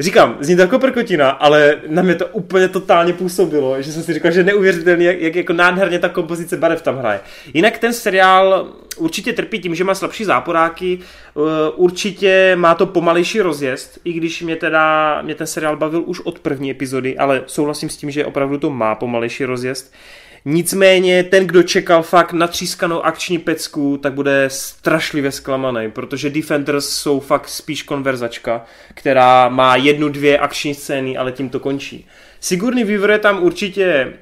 Říkám, 0.01 0.37
zní 0.39 0.55
to 0.55 0.61
jako 0.61 0.79
prkotina, 0.79 1.29
ale 1.29 1.77
na 1.87 2.01
mě 2.01 2.15
to 2.15 2.27
úplně 2.27 2.67
totálně 2.67 3.13
působilo, 3.13 3.81
že 3.81 3.91
jsem 3.91 4.03
si 4.03 4.13
říkal, 4.13 4.31
že 4.31 4.43
neuvěřitelný, 4.43 5.05
jak, 5.05 5.21
jak 5.21 5.35
jako 5.35 5.53
nádherně 5.53 5.99
ta 5.99 6.09
kompozice 6.09 6.57
barev 6.57 6.81
tam 6.81 6.97
hraje. 6.97 7.19
Jinak 7.53 7.77
ten 7.77 7.93
seriál 7.93 8.73
určitě 8.97 9.33
trpí 9.33 9.59
tím, 9.59 9.75
že 9.75 9.83
má 9.83 9.95
slabší 9.95 10.25
záporáky, 10.25 10.99
uh, 11.33 11.43
určitě 11.75 12.55
má 12.55 12.75
to 12.75 12.85
pomalejší 12.85 13.41
rozjezd, 13.41 13.99
i 14.03 14.13
když 14.13 14.41
mě 14.41 14.55
teda, 14.55 15.21
mě 15.21 15.35
ten 15.35 15.47
seriál 15.47 15.77
bavil 15.77 16.03
už 16.05 16.19
od 16.19 16.39
první 16.39 16.71
epizody, 16.71 17.17
ale 17.17 17.43
souhlasím 17.45 17.89
s 17.89 17.97
tím, 17.97 18.11
že 18.11 18.25
opravdu 18.25 18.57
to 18.57 18.69
má 18.69 18.95
pomalejší 18.95 19.45
rozjezd. 19.45 19.93
Nicméně 20.45 21.23
ten, 21.23 21.47
kdo 21.47 21.63
čekal 21.63 22.03
fakt 22.03 22.33
na 22.33 22.47
třískanou 22.47 23.05
akční 23.05 23.37
pecku, 23.37 23.97
tak 23.97 24.13
bude 24.13 24.45
strašlivě 24.47 25.31
zklamaný, 25.31 25.91
protože 25.91 26.29
Defenders 26.29 26.89
jsou 26.89 27.19
fakt 27.19 27.49
spíš 27.49 27.83
konverzačka, 27.83 28.65
která 28.93 29.49
má 29.49 29.75
jednu, 29.75 30.09
dvě 30.09 30.39
akční 30.39 30.73
scény, 30.73 31.17
ale 31.17 31.31
tím 31.31 31.49
to 31.49 31.59
končí. 31.59 32.07
Sigurný 32.39 32.83
Weaver 32.83 33.09
je 33.09 33.19
tam 33.19 33.43
určitě 33.43 34.13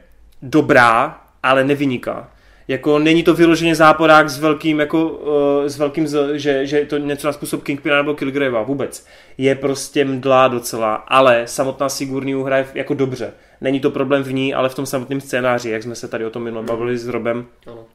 dobrá, 0.42 1.22
ale 1.44 1.64
nevyniká. 1.64 2.32
Jako 2.68 3.00
není 3.00 3.24
to 3.24 3.34
vyloženě 3.34 3.76
záporák 3.76 4.30
s 4.30 4.40
velkým, 4.40 4.80
jako, 4.80 5.10
uh, 5.10 5.66
s 5.66 5.78
velkým 5.78 6.08
z, 6.08 6.40
že, 6.40 6.66
že 6.66 6.86
to 6.86 6.98
něco 6.98 7.28
na 7.28 7.34
způsob 7.34 7.64
Kingpina 7.64 7.98
nebo 7.98 8.14
Kilgravea, 8.14 8.62
vůbec. 8.62 9.08
Je 9.38 9.56
prostě 9.56 10.06
mdlá 10.06 10.48
docela, 10.48 10.96
ale 10.96 11.42
samotná 11.46 11.90
Sigurný 11.90 12.44
hraje 12.44 12.68
jako 12.74 12.94
dobře. 12.94 13.34
Není 13.62 13.80
to 13.80 13.92
problém 13.92 14.24
v 14.24 14.34
ní, 14.34 14.54
ale 14.54 14.70
v 14.70 14.76
tom 14.76 14.86
samotném 14.86 15.22
scénáři, 15.22 15.70
jak 15.70 15.84
jsme 15.84 15.96
se 15.96 16.08
tady 16.08 16.26
o 16.26 16.30
tom 16.30 16.44
minule 16.44 16.64
bavili 16.64 16.98
s 16.98 17.08
Robem. 17.08 17.46
Ano. 17.68 17.86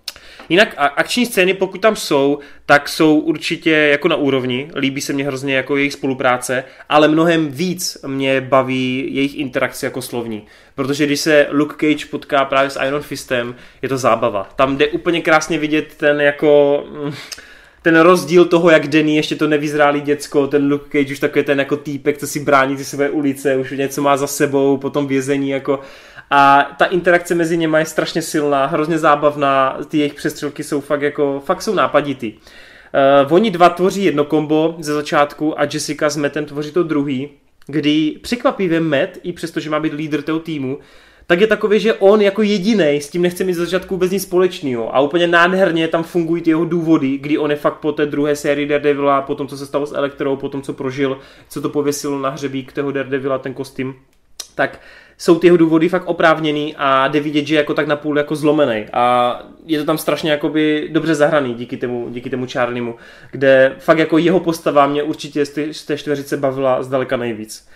Jinak 0.49 0.75
akční 0.77 1.27
scény, 1.27 1.55
pokud 1.55 1.81
tam 1.81 1.97
jsou, 1.97 2.39
tak 2.67 2.89
jsou 2.89 3.19
určitě 3.19 3.71
jako 3.71 4.09
na 4.09 4.17
úrovni. 4.17 4.71
Líbí 4.75 5.01
se 5.01 5.13
mně 5.13 5.25
hrozně 5.25 5.55
jako 5.55 5.77
jejich 5.77 5.93
spolupráce, 5.93 6.65
ale 6.89 7.09
mnohem 7.09 7.49
víc 7.49 7.99
mě 8.07 8.41
baví 8.41 9.09
jejich 9.15 9.39
interakce 9.39 9.87
jako 9.87 10.03
slovní. 10.03 10.47
Protože 10.75 11.07
když 11.07 11.21
se 11.21 11.47
Luke 11.51 11.75
Cage 11.81 12.07
potká 12.11 12.45
právě 12.45 12.71
s 12.71 12.81
Iron 12.87 13.03
Fistem, 13.03 13.55
je 13.83 13.89
to 13.89 13.99
zábava. 13.99 14.49
Tam 14.57 14.77
jde 14.77 14.89
úplně 14.89 15.21
krásně 15.21 15.59
vidět 15.59 15.95
ten 15.95 16.21
jako 16.21 16.85
mm, 16.91 17.13
ten 17.83 18.01
rozdíl 18.01 18.45
toho, 18.45 18.71
jak 18.71 18.89
Denny 18.89 19.17
ještě 19.17 19.37
to 19.37 19.49
nevyzrálý 19.49 20.01
děcko, 20.01 20.47
ten 20.47 20.71
Luke 20.73 20.99
Cage 20.99 21.13
už 21.13 21.19
takový 21.19 21.45
ten 21.45 21.59
jako 21.59 21.77
týpek, 21.77 22.19
co 22.19 22.27
si 22.27 22.41
brání 22.41 22.77
ty 22.77 22.85
své 22.85 23.11
ulice, 23.11 23.57
už 23.57 23.71
něco 23.71 24.03
má 24.03 24.17
za 24.17 24.27
sebou, 24.27 24.77
potom 24.77 25.07
vězení 25.07 25.51
jako 25.51 25.81
a 26.35 26.75
ta 26.79 26.85
interakce 26.85 27.35
mezi 27.35 27.57
něma 27.57 27.79
je 27.79 27.87
strašně 27.87 28.23
silná, 28.23 28.67
hrozně 28.67 28.99
zábavná, 28.99 29.79
ty 29.89 29.99
jejich 29.99 30.15
přestřelky 30.15 30.65
jsou 30.65 30.81
fakt 30.81 31.03
jako, 31.03 31.43
fakt 31.45 31.63
jsou 31.63 31.75
nápaditý. 31.75 32.33
Uh, 33.25 33.33
oni 33.35 33.51
dva 33.51 33.69
tvoří 33.69 34.05
jedno 34.05 34.25
kombo 34.25 34.77
ze 34.79 34.95
začátku 34.95 35.61
a 35.61 35.65
Jessica 35.65 36.11
s 36.11 36.17
Mattem 36.17 36.45
tvoří 36.45 36.71
to 36.71 36.83
druhý, 36.83 37.29
kdy 37.67 38.19
překvapivě 38.23 38.81
Matt, 38.81 39.19
i 39.23 39.33
přesto, 39.33 39.61
že 39.61 39.71
má 39.71 39.81
být 39.81 39.93
lídr 39.93 40.23
toho 40.23 40.39
týmu, 40.39 40.79
tak 41.33 41.41
je 41.41 41.47
takový, 41.47 41.81
že 41.81 41.95
on 41.95 42.23
jako 42.23 42.43
jediný 42.43 43.01
s 43.01 43.11
tím 43.11 43.23
nechce 43.23 43.45
mít 43.45 43.55
za 43.55 43.65
začátku 43.65 43.95
vůbec 43.95 44.11
nic 44.11 44.23
společného. 44.23 44.97
A 44.97 45.01
úplně 45.01 45.27
nádherně 45.27 45.89
tam 45.89 46.03
fungují 46.03 46.43
ty 46.43 46.51
jeho 46.51 46.65
důvody, 46.65 47.19
kdy 47.19 47.39
on 47.39 47.51
je 47.51 47.57
fakt 47.57 47.75
po 47.75 47.93
té 47.93 48.07
druhé 48.07 48.37
sérii 48.37 48.67
Daredevila, 48.67 49.23
po 49.23 49.35
tom, 49.35 49.49
co 49.49 49.57
se 49.57 49.67
stalo 49.67 49.87
s 49.87 49.93
Elektrou, 49.93 50.37
po 50.37 50.49
tom, 50.49 50.63
co 50.63 50.73
prožil, 50.73 51.19
co 51.49 51.61
to 51.61 51.69
pověsilo 51.69 52.19
na 52.19 52.31
hřebík 52.31 52.73
toho 52.73 52.93
Daredevila, 52.93 53.39
ten 53.39 53.55
kostým, 53.55 53.95
tak 54.55 54.81
jsou 55.19 55.39
ty 55.39 55.47
jeho 55.47 55.57
důvody 55.57 55.89
fakt 55.89 56.09
oprávněný 56.09 56.75
a 56.79 57.09
jde 57.09 57.21
vidět, 57.21 57.47
že 57.47 57.55
je 57.55 57.59
jako 57.59 57.75
tak 57.75 57.87
napůl 57.87 58.19
jako 58.19 58.37
zlomený 58.37 58.87
a 58.93 59.39
je 59.67 59.79
to 59.79 59.85
tam 59.85 59.99
strašně 59.99 60.31
jakoby 60.31 60.89
dobře 60.93 61.15
zahraný 61.15 61.55
díky 61.55 61.77
tomu, 61.77 62.09
díky 62.11 62.31
tomu 62.31 62.47
Charliemu, 62.53 62.95
kde 63.31 63.77
fakt 63.79 63.99
jako 63.99 64.19
jeho 64.19 64.41
postava 64.41 64.87
mě 64.87 65.03
určitě 65.03 65.47
z 65.47 65.51
té, 65.51 65.75
z 65.75 65.85
té 65.85 65.99
čtveřice 65.99 66.37
bavila 66.37 66.83
zdaleka 66.83 67.17
nejvíc. 67.17 67.69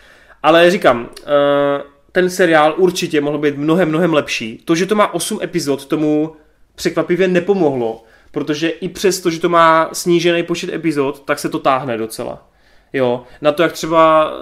Ale 0.43 0.71
říkám, 0.71 1.01
uh, 1.01 1.96
ten 2.17 2.31
seriál 2.31 2.75
určitě 2.77 3.21
mohl 3.21 3.39
být 3.39 3.57
mnohem, 3.57 3.89
mnohem 3.89 4.15
lepší. 4.15 4.61
To, 4.65 4.75
že 4.75 4.87
to 4.87 4.95
má 4.95 5.15
8 5.15 5.39
epizod, 5.43 5.87
tomu 5.87 6.37
překvapivě 6.75 7.29
nepomohlo, 7.29 8.05
protože 8.31 8.69
i 8.69 8.89
přesto, 8.89 9.31
že 9.31 9.41
to 9.41 9.49
má 9.49 9.91
snížený 9.93 10.43
počet 10.43 10.75
epizod, 10.75 11.23
tak 11.25 11.39
se 11.39 11.49
to 11.49 11.59
táhne 11.59 11.99
docela. 11.99 12.49
Jo, 12.93 13.25
na 13.41 13.53
to, 13.53 13.63
jak 13.63 13.73
třeba 13.73 14.33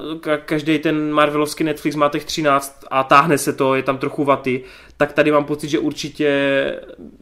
každý 0.44 0.78
ten 0.78 1.12
Marvelovský 1.12 1.64
Netflix 1.64 1.96
má 1.96 2.08
těch 2.08 2.24
13 2.24 2.84
a 2.90 3.04
táhne 3.04 3.38
se 3.38 3.52
to, 3.52 3.74
je 3.74 3.82
tam 3.82 3.98
trochu 3.98 4.24
vaty, 4.24 4.64
tak 4.96 5.12
tady 5.12 5.32
mám 5.32 5.44
pocit, 5.44 5.68
že 5.68 5.78
určitě 5.78 6.30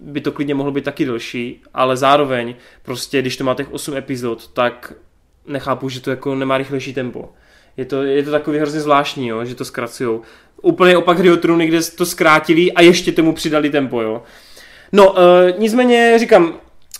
by 0.02 0.20
to 0.20 0.32
klidně 0.32 0.54
mohlo 0.54 0.72
být 0.72 0.84
taky 0.84 1.04
delší, 1.04 1.62
ale 1.74 1.96
zároveň 1.96 2.54
prostě, 2.82 3.20
když 3.20 3.36
to 3.36 3.44
má 3.44 3.54
těch 3.54 3.72
8 3.72 3.96
epizod, 3.96 4.48
tak 4.48 4.92
nechápu, 5.46 5.88
že 5.88 6.00
to 6.00 6.10
jako 6.10 6.34
nemá 6.34 6.58
rychlejší 6.58 6.94
tempo. 6.94 7.32
Je 7.76 7.84
to, 7.84 8.02
je 8.02 8.22
to 8.22 8.30
takový 8.30 8.58
hrozně 8.58 8.80
zvláštní, 8.80 9.28
jo, 9.28 9.44
že 9.44 9.54
to 9.54 9.64
zkracujou. 9.64 10.22
Úplně 10.62 10.96
opak 10.96 11.18
Hry 11.18 11.36
Trůny, 11.36 11.66
kde 11.66 11.82
to 11.82 12.06
zkrátili 12.06 12.72
a 12.72 12.82
ještě 12.82 13.12
tomu 13.12 13.32
přidali 13.32 13.70
tempo, 13.70 14.02
jo. 14.02 14.22
No, 14.92 15.14
e, 15.18 15.54
nicméně 15.58 16.14
říkám, 16.18 16.54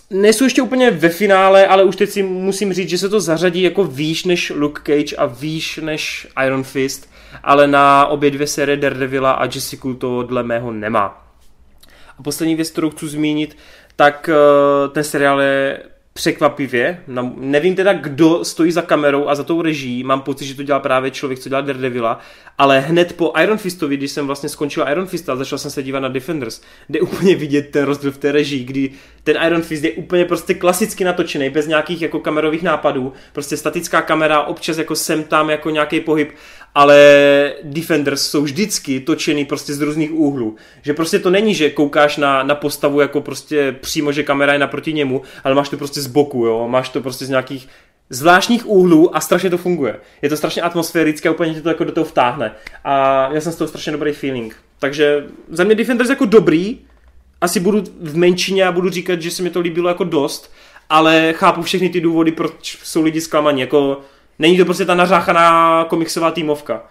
nejsou 0.09 0.43
ještě 0.43 0.61
úplně 0.61 0.91
ve 0.91 1.09
finále, 1.09 1.67
ale 1.67 1.83
už 1.83 1.95
teď 1.95 2.09
si 2.09 2.23
musím 2.23 2.73
říct, 2.73 2.89
že 2.89 2.97
se 2.97 3.09
to 3.09 3.19
zařadí 3.19 3.61
jako 3.61 3.83
výš 3.83 4.25
než 4.25 4.51
Luke 4.55 4.81
Cage 4.85 5.15
a 5.15 5.25
výš 5.25 5.79
než 5.83 6.27
Iron 6.45 6.63
Fist, 6.63 7.09
ale 7.43 7.67
na 7.67 8.05
obě 8.05 8.31
dvě 8.31 8.47
série 8.47 8.77
Daredevila 8.77 9.31
a 9.31 9.45
Jessica 9.45 9.87
to 9.97 10.23
dle 10.23 10.43
mého 10.43 10.71
nemá. 10.71 11.27
A 12.19 12.23
poslední 12.23 12.55
věc, 12.55 12.69
kterou 12.69 12.89
chci 12.89 13.07
zmínit, 13.07 13.57
tak 13.95 14.29
uh, 14.29 14.93
ten 14.93 15.03
seriál 15.03 15.41
je 15.41 15.79
překvapivě. 16.13 17.03
Nevím 17.37 17.75
teda, 17.75 17.93
kdo 17.93 18.45
stojí 18.45 18.71
za 18.71 18.81
kamerou 18.81 19.27
a 19.27 19.35
za 19.35 19.43
tou 19.43 19.61
režií. 19.61 20.03
Mám 20.03 20.21
pocit, 20.21 20.45
že 20.45 20.55
to 20.55 20.63
dělá 20.63 20.79
právě 20.79 21.11
člověk, 21.11 21.39
co 21.39 21.49
dělá 21.49 21.61
Daredevila. 21.61 22.19
Ale 22.57 22.79
hned 22.79 23.13
po 23.13 23.33
Iron 23.43 23.57
Fistovi, 23.57 23.97
když 23.97 24.11
jsem 24.11 24.27
vlastně 24.27 24.49
skončil 24.49 24.85
Iron 24.91 25.07
Fist 25.07 25.29
a 25.29 25.35
začal 25.35 25.59
jsem 25.59 25.71
se 25.71 25.83
dívat 25.83 25.99
na 25.99 26.09
Defenders, 26.09 26.61
kde 26.87 27.01
úplně 27.01 27.35
vidět 27.35 27.69
ten 27.71 27.85
rozdíl 27.85 28.11
v 28.11 28.17
té 28.17 28.31
režii, 28.31 28.63
kdy 28.63 28.91
ten 29.23 29.37
Iron 29.45 29.61
Fist 29.61 29.83
je 29.83 29.91
úplně 29.91 30.25
prostě 30.25 30.53
klasicky 30.53 31.03
natočený, 31.03 31.49
bez 31.49 31.67
nějakých 31.67 32.01
jako 32.01 32.19
kamerových 32.19 32.63
nápadů. 32.63 33.13
Prostě 33.33 33.57
statická 33.57 34.01
kamera, 34.01 34.41
občas 34.41 34.77
jako 34.77 34.95
sem 34.95 35.23
tam 35.23 35.49
jako 35.49 35.69
nějaký 35.69 35.99
pohyb 35.99 36.31
ale 36.75 37.53
Defenders 37.63 38.29
jsou 38.29 38.41
vždycky 38.41 38.99
točený 38.99 39.45
prostě 39.45 39.73
z 39.73 39.81
různých 39.81 40.13
úhlů. 40.13 40.55
Že 40.81 40.93
prostě 40.93 41.19
to 41.19 41.29
není, 41.29 41.55
že 41.55 41.69
koukáš 41.69 42.17
na, 42.17 42.43
na 42.43 42.55
postavu 42.55 42.99
jako 42.99 43.21
prostě 43.21 43.75
přímo, 43.81 44.11
že 44.11 44.23
kamera 44.23 44.53
je 44.53 44.59
naproti 44.59 44.93
němu, 44.93 45.21
ale 45.43 45.55
máš 45.55 45.69
to 45.69 45.77
prostě 45.77 46.01
z 46.01 46.07
boku, 46.07 46.45
jo, 46.45 46.67
máš 46.67 46.89
to 46.89 47.01
prostě 47.01 47.25
z 47.25 47.29
nějakých 47.29 47.67
zvláštních 48.09 48.67
úhlů 48.67 49.15
a 49.15 49.19
strašně 49.19 49.49
to 49.49 49.57
funguje. 49.57 49.99
Je 50.21 50.29
to 50.29 50.37
strašně 50.37 50.61
atmosférické 50.61 51.29
a 51.29 51.31
úplně 51.31 51.53
tě 51.53 51.61
to 51.61 51.69
jako 51.69 51.83
do 51.83 51.91
toho 51.91 52.05
vtáhne. 52.05 52.51
A 52.83 53.29
já 53.33 53.41
jsem 53.41 53.51
z 53.51 53.55
toho 53.55 53.67
strašně 53.67 53.91
dobrý 53.91 54.11
feeling. 54.11 54.55
Takže 54.79 55.25
za 55.49 55.63
mě 55.63 55.75
Defenders 55.75 56.09
jako 56.09 56.25
dobrý, 56.25 56.79
asi 57.41 57.59
budu 57.59 57.83
v 58.01 58.17
menšině 58.17 58.65
a 58.65 58.71
budu 58.71 58.89
říkat, 58.89 59.21
že 59.21 59.31
se 59.31 59.43
mi 59.43 59.49
to 59.49 59.59
líbilo 59.59 59.89
jako 59.89 60.03
dost, 60.03 60.53
ale 60.89 61.33
chápu 61.33 61.61
všechny 61.61 61.89
ty 61.89 62.01
důvody, 62.01 62.31
proč 62.31 62.77
jsou 62.83 63.03
lidi 63.03 63.21
zklamaní. 63.21 63.61
Jako 63.61 64.01
Není 64.39 64.57
to 64.57 64.65
prostě 64.65 64.85
ta 64.85 64.95
nařáchaná 64.95 65.85
komiksová 65.85 66.31
týmovka. 66.31 66.83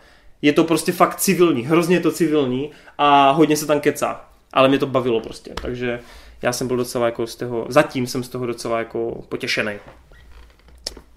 Je 0.42 0.52
to 0.52 0.64
prostě 0.64 0.92
fakt 0.92 1.16
civilní, 1.16 1.62
hrozně 1.62 1.96
je 1.96 2.00
to 2.00 2.12
civilní 2.12 2.70
a 2.98 3.30
hodně 3.30 3.56
se 3.56 3.66
tam 3.66 3.80
kecá. 3.80 4.24
Ale 4.52 4.68
mě 4.68 4.78
to 4.78 4.86
bavilo 4.86 5.20
prostě, 5.20 5.54
takže 5.62 6.00
já 6.42 6.52
jsem 6.52 6.68
byl 6.68 6.76
docela 6.76 7.06
jako 7.06 7.26
z 7.26 7.36
toho, 7.36 7.66
zatím 7.68 8.06
jsem 8.06 8.22
z 8.22 8.28
toho 8.28 8.46
docela 8.46 8.78
jako 8.78 9.24
potěšený. 9.28 9.72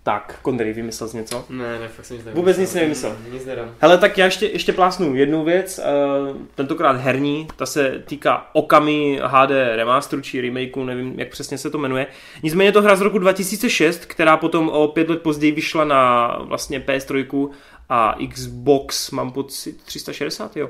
Tak, 0.05 0.39
Kondry, 0.41 0.73
vymyslel 0.73 1.09
jsi 1.09 1.17
něco? 1.17 1.45
Ne, 1.49 1.79
ne, 1.79 1.87
fakt 1.87 2.05
jsem 2.05 2.17
nic 2.17 2.25
nevymyslel. 2.25 2.35
Vůbec 2.35 2.57
nic 2.57 2.73
nevymyslel. 2.73 3.17
Nic 3.31 3.45
nedám. 3.45 3.75
Hele, 3.79 3.97
tak 3.97 4.17
já 4.17 4.25
ještě, 4.25 4.45
ještě 4.45 4.73
plásnu 4.73 5.15
jednu 5.15 5.43
věc, 5.43 5.79
uh, 5.79 6.37
tentokrát 6.55 6.97
herní, 6.97 7.47
ta 7.55 7.65
se 7.65 8.03
týká 8.05 8.49
Okami 8.53 9.19
HD 9.23 9.51
remasteru 9.75 10.21
či 10.21 10.41
remakeu, 10.41 10.83
nevím, 10.83 11.19
jak 11.19 11.29
přesně 11.29 11.57
se 11.57 11.69
to 11.69 11.77
jmenuje. 11.77 12.07
Nicméně 12.43 12.67
je 12.67 12.71
to 12.71 12.81
hra 12.81 12.95
z 12.95 13.01
roku 13.01 13.17
2006, 13.17 14.05
která 14.05 14.37
potom 14.37 14.69
o 14.69 14.87
pět 14.87 15.09
let 15.09 15.21
později 15.21 15.51
vyšla 15.51 15.85
na 15.85 16.27
vlastně 16.41 16.79
PS3 16.79 17.49
a 17.89 18.15
Xbox, 18.33 19.11
mám 19.11 19.31
pocit, 19.31 19.83
360, 19.83 20.57
jo. 20.57 20.69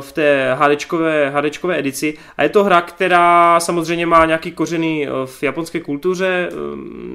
V 0.00 0.12
té 0.12 0.56
HDčkové, 0.60 1.30
HDčkové 1.30 1.78
edici. 1.78 2.14
A 2.36 2.42
je 2.42 2.48
to 2.48 2.64
hra, 2.64 2.80
která 2.80 3.60
samozřejmě 3.60 4.06
má 4.06 4.26
nějaký 4.26 4.50
kořeny 4.52 5.08
v 5.24 5.42
japonské 5.42 5.80
kultuře, 5.80 6.48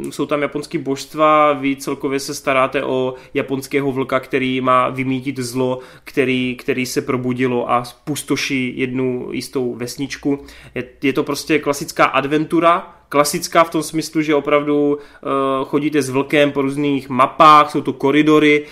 jsou 0.09 0.25
tam 0.25 0.41
japonské 0.41 0.77
božstva, 0.77 1.53
vy 1.53 1.75
celkově 1.75 2.19
se 2.19 2.33
staráte 2.33 2.83
o 2.83 3.13
japonského 3.33 3.91
vlka, 3.91 4.19
který 4.19 4.61
má 4.61 4.89
vymítit 4.89 5.37
zlo, 5.37 5.79
který, 6.03 6.55
který 6.55 6.85
se 6.85 7.01
probudilo 7.01 7.71
a 7.71 7.83
pustoší 8.03 8.79
jednu 8.79 9.29
jistou 9.31 9.75
vesničku. 9.75 10.39
Je, 10.75 10.83
je 11.01 11.13
to 11.13 11.23
prostě 11.23 11.59
klasická 11.59 12.05
adventura, 12.05 12.93
klasická 13.09 13.63
v 13.63 13.69
tom 13.69 13.83
smyslu, 13.83 14.21
že 14.21 14.35
opravdu 14.35 14.93
uh, 14.95 14.99
chodíte 15.67 16.01
s 16.01 16.09
vlkem 16.09 16.51
po 16.51 16.61
různých 16.61 17.09
mapách, 17.09 17.71
jsou 17.71 17.81
to 17.81 17.93
koridory, 17.93 18.65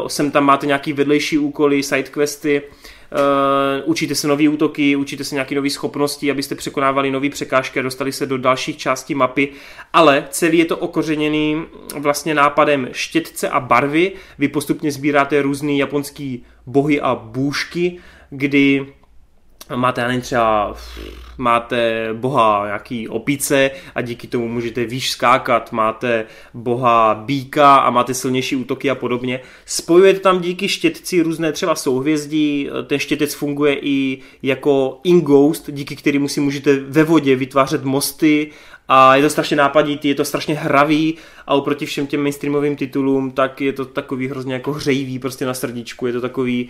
uh, 0.00 0.08
sem 0.08 0.30
tam 0.30 0.44
máte 0.44 0.66
nějaký 0.66 0.92
vedlejší 0.92 1.38
úkoly, 1.38 1.82
sidequesty, 1.82 2.62
Uh, 2.62 2.99
učíte 3.84 4.14
se 4.14 4.28
nové 4.28 4.48
útoky, 4.48 4.96
učíte 4.96 5.24
se 5.24 5.34
nějaké 5.34 5.54
nové 5.54 5.70
schopnosti, 5.70 6.30
abyste 6.30 6.54
překonávali 6.54 7.10
nové 7.10 7.30
překážky 7.30 7.80
a 7.80 7.82
dostali 7.82 8.12
se 8.12 8.26
do 8.26 8.38
dalších 8.38 8.76
částí 8.76 9.14
mapy, 9.14 9.48
ale 9.92 10.24
celý 10.30 10.58
je 10.58 10.64
to 10.64 10.76
okořeněný 10.76 11.64
vlastně 11.98 12.34
nápadem 12.34 12.88
štětce 12.92 13.48
a 13.48 13.60
barvy. 13.60 14.12
Vy 14.38 14.48
postupně 14.48 14.92
sbíráte 14.92 15.42
různé 15.42 15.72
japonský 15.72 16.44
bohy 16.66 17.00
a 17.00 17.14
bůžky, 17.14 17.98
kdy 18.30 18.86
máte, 19.74 20.02
nevím, 20.02 20.20
třeba 20.20 20.74
máte 21.40 22.08
boha 22.12 22.62
nějaký 22.66 23.08
opice 23.08 23.70
a 23.94 24.00
díky 24.00 24.26
tomu 24.26 24.48
můžete 24.48 24.84
výš 24.84 25.10
skákat, 25.10 25.72
máte 25.72 26.24
boha 26.54 27.14
býka 27.14 27.76
a 27.76 27.90
máte 27.90 28.14
silnější 28.14 28.56
útoky 28.56 28.90
a 28.90 28.94
podobně. 28.94 29.40
Spojujete 29.66 30.20
tam 30.20 30.40
díky 30.40 30.68
štětci 30.68 31.22
různé 31.22 31.52
třeba 31.52 31.74
souhvězdí, 31.74 32.68
ten 32.86 32.98
štětec 32.98 33.34
funguje 33.34 33.78
i 33.82 34.18
jako 34.42 35.00
in-ghost, 35.04 35.70
díky 35.72 35.96
kterému 35.96 36.28
si 36.28 36.40
můžete 36.40 36.76
ve 36.76 37.04
vodě 37.04 37.36
vytvářet 37.36 37.84
mosty 37.84 38.50
a 38.88 39.16
je 39.16 39.22
to 39.22 39.30
strašně 39.30 39.56
nápaditý, 39.56 40.08
je 40.08 40.14
to 40.14 40.24
strašně 40.24 40.54
hravý 40.54 41.14
a 41.46 41.54
oproti 41.54 41.86
všem 41.86 42.06
těm 42.06 42.22
mainstreamovým 42.22 42.76
titulům, 42.76 43.30
tak 43.30 43.60
je 43.60 43.72
to 43.72 43.84
takový 43.84 44.28
hrozně 44.28 44.54
jako 44.54 44.72
hřejivý 44.72 45.18
prostě 45.18 45.46
na 45.46 45.54
srdíčku, 45.54 46.06
je 46.06 46.12
to 46.12 46.20
takový 46.20 46.68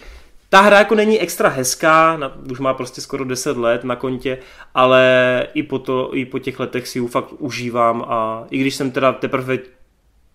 ta 0.50 0.60
hra 0.60 0.78
jako 0.78 0.94
není 0.94 1.20
extra 1.20 1.48
hezká, 1.48 2.16
na, 2.16 2.36
už 2.50 2.58
má 2.60 2.74
prostě 2.74 3.00
skoro 3.00 3.24
10 3.24 3.56
let 3.56 3.84
na 3.84 3.96
kontě, 3.96 4.38
ale 4.74 5.46
i 5.54 5.62
po, 5.62 5.78
to, 5.78 6.16
i 6.16 6.24
po 6.24 6.38
těch 6.38 6.60
letech 6.60 6.88
si 6.88 6.98
ji 6.98 7.08
fakt 7.08 7.32
užívám 7.38 8.04
a 8.08 8.44
i 8.50 8.58
když 8.58 8.74
jsem 8.74 8.90
teda 8.90 9.12
teprve 9.12 9.58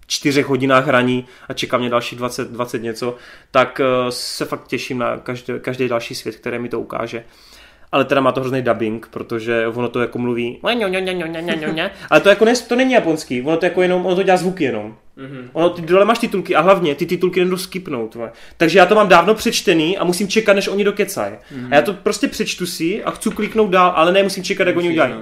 čtyřech 0.07 0.45
hodinách 0.45 0.87
hraní 0.87 1.25
a 1.49 1.53
čeká 1.53 1.77
mě 1.77 1.89
další 1.89 2.15
20, 2.15 2.51
20 2.51 2.83
něco, 2.83 3.15
tak 3.51 3.81
uh, 3.83 4.09
se 4.09 4.45
fakt 4.45 4.67
těším 4.67 4.97
na 4.97 5.17
každý, 5.17 5.53
každý 5.61 5.87
další 5.87 6.15
svět, 6.15 6.35
který 6.35 6.59
mi 6.59 6.69
to 6.69 6.79
ukáže. 6.79 7.23
Ale 7.91 8.05
teda 8.05 8.21
má 8.21 8.31
to 8.31 8.39
hrozný 8.39 8.61
dubbing, 8.61 9.07
protože 9.07 9.67
ono 9.67 9.89
to 9.89 10.01
jako 10.01 10.17
mluví 10.17 10.59
ale 12.09 12.21
to 12.21 12.29
jako 12.29 12.45
ne, 12.45 12.53
to 12.55 12.75
není 12.75 12.93
japonský, 12.93 13.41
ono 13.41 13.57
to 13.57 13.65
jako 13.65 13.81
jenom, 13.81 14.05
ono 14.05 14.15
to 14.15 14.23
dělá 14.23 14.37
zvuky 14.37 14.63
jenom. 14.63 14.97
Mm-hmm. 15.17 15.49
Ono, 15.53 15.69
ty 15.69 15.81
dole 15.81 16.05
máš 16.05 16.19
titulky 16.19 16.55
a 16.55 16.61
hlavně 16.61 16.95
ty 16.95 17.05
titulky 17.05 17.43
nedou 17.45 17.57
skipnout. 17.57 18.17
Takže 18.57 18.79
já 18.79 18.85
to 18.85 18.95
mám 18.95 19.07
dávno 19.07 19.35
přečtený 19.35 19.97
a 19.97 20.03
musím 20.03 20.27
čekat, 20.27 20.53
než 20.53 20.67
oni 20.67 20.83
dokecají. 20.83 21.33
Mm-hmm. 21.33 21.67
A 21.71 21.75
já 21.75 21.81
to 21.81 21.93
prostě 21.93 22.27
přečtu 22.27 22.65
si 22.65 23.03
a 23.03 23.11
chci 23.11 23.29
kliknout 23.29 23.69
dál, 23.71 23.93
ale 23.95 24.11
ne, 24.11 24.23
musím 24.23 24.43
čekat, 24.43 24.67
jak 24.67 24.77
oni 24.77 24.89
udělají. 24.89 25.13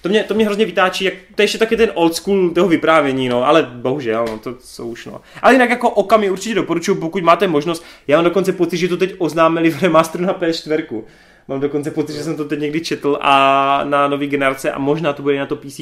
To 0.00 0.08
mě, 0.08 0.24
to 0.24 0.34
mě 0.34 0.44
hrozně 0.44 0.64
vytáčí, 0.64 1.04
jak, 1.04 1.14
to 1.34 1.42
je 1.42 1.44
ještě 1.44 1.58
taky 1.58 1.76
ten 1.76 1.90
old 1.94 2.14
school 2.14 2.50
toho 2.50 2.68
vyprávění, 2.68 3.28
no, 3.28 3.46
ale 3.46 3.62
bohužel, 3.62 4.24
no, 4.30 4.38
to 4.38 4.56
jsou 4.60 4.88
už, 4.88 5.06
no. 5.06 5.20
Ale 5.42 5.52
jinak 5.52 5.70
jako 5.70 5.90
okami 5.90 6.30
určitě 6.30 6.54
doporučuji, 6.54 6.94
pokud 6.94 7.22
máte 7.22 7.46
možnost, 7.46 7.84
já 8.06 8.16
mám 8.16 8.24
dokonce 8.24 8.52
pocit, 8.52 8.76
že 8.76 8.88
to 8.88 8.96
teď 8.96 9.14
oznámili 9.18 9.70
v 9.70 9.82
remasteru 9.82 10.24
na 10.24 10.34
PS4. 10.34 11.02
Mám 11.48 11.60
dokonce 11.60 11.90
pocit, 11.90 12.12
že 12.12 12.24
jsem 12.24 12.36
to 12.36 12.44
teď 12.44 12.60
někdy 12.60 12.80
četl 12.80 13.18
a 13.20 13.80
na 13.84 14.08
nový 14.08 14.26
generace 14.26 14.72
a 14.72 14.78
možná 14.78 15.12
to 15.12 15.22
bude 15.22 15.38
na 15.38 15.46
to 15.46 15.56
PC. 15.56 15.80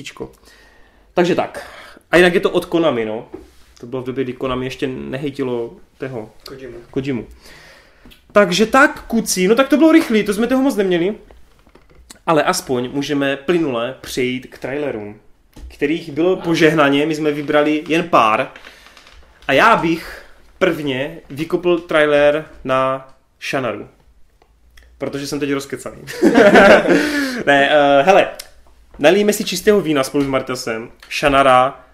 Takže 1.14 1.34
tak. 1.34 1.66
A 2.16 2.18
jinak 2.18 2.34
je 2.34 2.40
to 2.40 2.50
od 2.50 2.64
Konami, 2.64 3.04
no. 3.04 3.28
To 3.80 3.86
bylo 3.86 4.02
v 4.02 4.06
době, 4.06 4.24
kdy 4.24 4.32
Konami 4.32 4.66
ještě 4.66 4.86
nehejtilo 4.86 5.76
toho 5.98 6.32
Kojimu. 6.48 6.76
Kojimu. 6.90 7.26
Takže 8.32 8.66
tak, 8.66 9.02
kucí, 9.06 9.48
no 9.48 9.54
tak 9.54 9.68
to 9.68 9.76
bylo 9.76 9.92
rychlý, 9.92 10.24
to 10.24 10.34
jsme 10.34 10.46
toho 10.46 10.62
moc 10.62 10.76
neměli. 10.76 11.14
Ale 12.26 12.42
aspoň 12.42 12.90
můžeme 12.92 13.36
plynule 13.36 13.96
přejít 14.00 14.46
k 14.46 14.58
trailerům, 14.58 15.20
kterých 15.68 16.12
bylo 16.12 16.36
požehnaně, 16.36 17.06
my 17.06 17.14
jsme 17.14 17.32
vybrali 17.32 17.84
jen 17.88 18.08
pár. 18.08 18.50
A 19.48 19.52
já 19.52 19.76
bych 19.76 20.24
prvně 20.58 21.18
vykopl 21.30 21.78
trailer 21.78 22.44
na 22.64 23.08
Shanaru. 23.50 23.88
Protože 24.98 25.26
jsem 25.26 25.40
teď 25.40 25.52
rozkecaný. 25.52 26.02
ne, 27.46 27.70
uh, 27.70 28.06
hele, 28.06 28.28
nalijeme 28.98 29.32
si 29.32 29.44
čistého 29.44 29.80
vína 29.80 30.04
spolu 30.04 30.24
s 30.24 30.26
Martasem. 30.26 30.90
Shanara 31.18 31.85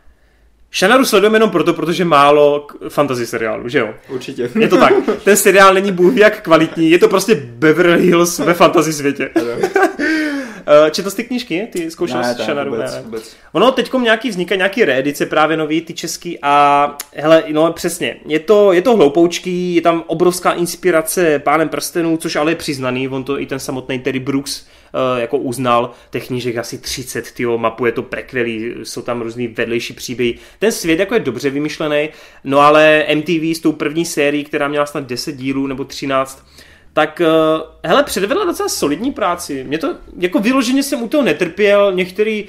Shanaru 0.74 1.04
sledujeme 1.04 1.36
jenom 1.36 1.50
proto, 1.50 1.74
protože 1.74 2.04
málo 2.04 2.66
fantasy 2.88 3.26
seriálu, 3.26 3.68
že 3.68 3.78
jo? 3.78 3.94
Určitě. 4.08 4.50
Je 4.58 4.68
to 4.68 4.76
tak. 4.76 4.94
Ten 5.24 5.36
seriál 5.36 5.74
není 5.74 5.92
bůh 5.92 6.16
jak 6.16 6.42
kvalitní, 6.42 6.90
je 6.90 6.98
to 6.98 7.08
prostě 7.08 7.34
Beverly 7.34 8.06
Hills 8.06 8.38
ve 8.38 8.54
fantasy 8.54 8.92
světě. 8.92 9.30
Eh, 10.66 10.90
četl 10.90 11.10
jsi 11.10 11.16
ty 11.16 11.24
knížky? 11.24 11.68
Ty 11.72 11.90
zkoušel 11.90 12.20
ne, 12.20 12.34
jsi 12.34 12.42
Shanaru? 12.42 12.70
Vůbec, 12.70 12.94
ne. 12.94 13.02
vůbec. 13.02 13.36
Ono 13.52 13.72
teď 13.72 13.92
nějaký 13.92 14.30
vzniká 14.30 14.54
nějaký 14.54 14.84
reedice 14.84 15.26
právě 15.26 15.56
nový, 15.56 15.80
ty 15.80 15.94
český 15.94 16.38
a 16.42 16.96
hele, 17.14 17.44
no 17.52 17.72
přesně, 17.72 18.16
je 18.26 18.40
to, 18.40 18.72
je 18.72 18.82
to 18.82 18.96
hloupoučký, 18.96 19.74
je 19.74 19.82
tam 19.82 20.04
obrovská 20.06 20.52
inspirace 20.52 21.38
pánem 21.38 21.68
prstenů, 21.68 22.16
což 22.16 22.36
ale 22.36 22.52
je 22.52 22.56
přiznaný, 22.56 23.08
on 23.08 23.24
to 23.24 23.40
i 23.40 23.46
ten 23.46 23.58
samotný 23.58 23.98
Terry 23.98 24.20
Brooks 24.20 24.62
uh, 24.62 25.20
jako 25.20 25.38
uznal, 25.38 25.90
těch 26.10 26.26
knížek 26.26 26.56
asi 26.56 26.78
30, 26.78 27.32
tyjo, 27.32 27.58
mapuje 27.58 27.92
to 27.92 28.02
prekvelí, 28.02 28.74
jsou 28.82 29.02
tam 29.02 29.20
různý 29.20 29.48
vedlejší 29.48 29.92
příběhy. 29.92 30.34
Ten 30.58 30.72
svět 30.72 30.98
jako 30.98 31.14
je 31.14 31.20
dobře 31.20 31.50
vymyšlený, 31.50 32.08
no 32.44 32.58
ale 32.58 33.06
MTV 33.14 33.56
s 33.56 33.60
tou 33.60 33.72
první 33.72 34.04
sérií, 34.04 34.44
která 34.44 34.68
měla 34.68 34.86
snad 34.86 35.06
10 35.06 35.36
dílů 35.36 35.66
nebo 35.66 35.84
13, 35.84 36.44
tak 36.92 37.20
uh, 37.20 37.62
hele, 37.84 38.02
předvedla 38.02 38.44
docela 38.44 38.68
solidní 38.68 39.12
práci. 39.12 39.64
Mě 39.64 39.78
to, 39.78 39.96
jako 40.18 40.38
vyloženě 40.38 40.82
jsem 40.82 41.02
u 41.02 41.08
toho 41.08 41.22
netrpěl, 41.22 41.92
některý 41.92 42.48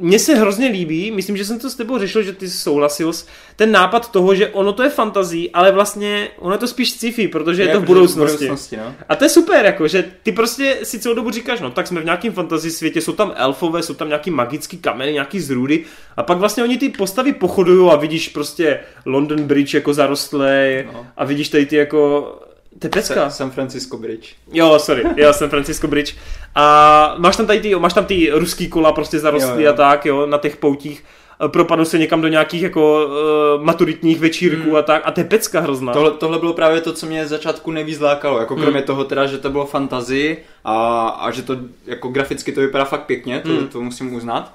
mně 0.00 0.18
se 0.18 0.34
hrozně 0.34 0.68
líbí, 0.68 1.10
myslím, 1.10 1.36
že 1.36 1.44
jsem 1.44 1.58
to 1.58 1.70
s 1.70 1.74
tebou 1.74 1.98
řešil, 1.98 2.22
že 2.22 2.32
ty 2.32 2.50
souhlasil, 2.50 3.12
ten 3.56 3.72
nápad 3.72 4.12
toho, 4.12 4.34
že 4.34 4.48
ono 4.48 4.72
to 4.72 4.82
je 4.82 4.88
fantazí, 4.88 5.50
ale 5.50 5.72
vlastně 5.72 6.28
ono 6.38 6.54
je 6.54 6.58
to 6.58 6.68
spíš 6.68 6.90
sci-fi, 6.90 7.28
protože 7.28 7.62
je, 7.62 7.68
je 7.68 7.72
to 7.72 7.80
v 7.80 7.84
budoucnosti. 7.84 8.44
budoucnosti 8.44 8.76
no. 8.76 8.94
A 9.08 9.16
to 9.16 9.24
je 9.24 9.28
super, 9.28 9.64
jako, 9.64 9.88
že 9.88 10.04
ty 10.22 10.32
prostě 10.32 10.78
si 10.82 10.98
celou 10.98 11.14
dobu 11.14 11.30
říkáš, 11.30 11.60
no 11.60 11.70
tak 11.70 11.86
jsme 11.86 12.00
v 12.00 12.04
nějakém 12.04 12.32
fantazii 12.32 12.70
světě, 12.70 13.00
jsou 13.00 13.12
tam 13.12 13.32
elfové, 13.36 13.82
jsou 13.82 13.94
tam 13.94 14.08
nějaký 14.08 14.30
magický 14.30 14.78
kameny, 14.78 15.12
nějaký 15.12 15.40
zrůdy 15.40 15.84
a 16.16 16.22
pak 16.22 16.38
vlastně 16.38 16.62
oni 16.62 16.78
ty 16.78 16.88
postavy 16.88 17.32
pochodují 17.32 17.90
a 17.90 17.96
vidíš 17.96 18.28
prostě 18.28 18.80
London 19.06 19.42
Bridge 19.42 19.74
jako 19.74 19.94
zarostlé 19.94 20.84
no. 20.92 21.06
a 21.16 21.24
vidíš 21.24 21.48
tady 21.48 21.66
ty 21.66 21.76
jako 21.76 22.32
to 22.78 22.86
je 22.86 22.90
pecka. 22.90 23.30
San 23.30 23.50
Francisco 23.50 23.96
Bridge. 23.96 24.34
Jo, 24.52 24.78
sorry, 24.78 25.04
jo, 25.16 25.32
San 25.32 25.48
Francisco 25.48 25.88
Bridge. 25.88 26.14
A 26.54 27.14
máš 27.18 27.36
tam 27.36 27.46
tady 27.46 27.60
ty, 27.60 27.74
máš 27.74 27.92
tam 27.92 28.04
ty 28.04 28.30
ruský 28.30 28.68
kola 28.68 28.92
prostě 28.92 29.18
zarostlý 29.18 29.62
jo, 29.62 29.66
jo. 29.66 29.70
a 29.70 29.76
tak, 29.76 30.06
jo, 30.06 30.26
na 30.26 30.38
těch 30.38 30.56
poutích 30.56 31.04
propadl 31.46 31.84
se 31.84 31.98
někam 31.98 32.20
do 32.20 32.28
nějakých 32.28 32.62
jako 32.62 33.06
uh, 33.06 33.64
maturitních 33.64 34.20
večírků 34.20 34.68
hmm. 34.68 34.76
a 34.76 34.82
tak 34.82 35.02
a 35.04 35.10
to 35.10 35.20
je 35.20 35.24
pecka 35.24 35.60
hrozná. 35.60 35.92
Tohle, 35.92 36.10
tohle 36.10 36.38
bylo 36.38 36.52
právě 36.52 36.80
to, 36.80 36.92
co 36.92 37.06
mě 37.06 37.26
začátku 37.26 37.70
nejvíc 37.70 38.00
lákalo, 38.00 38.38
jako 38.38 38.56
kromě 38.56 38.78
hmm. 38.78 38.86
toho 38.86 39.04
teda, 39.04 39.26
že 39.26 39.38
to 39.38 39.50
bylo 39.50 39.66
fantazii 39.66 40.44
a, 40.64 41.08
a 41.08 41.30
že 41.30 41.42
to 41.42 41.56
jako 41.86 42.08
graficky 42.08 42.52
to 42.52 42.60
vypadá 42.60 42.84
fakt 42.84 43.06
pěkně, 43.06 43.40
to, 43.40 43.48
hmm. 43.48 43.68
to 43.68 43.80
musím 43.80 44.14
uznat 44.14 44.52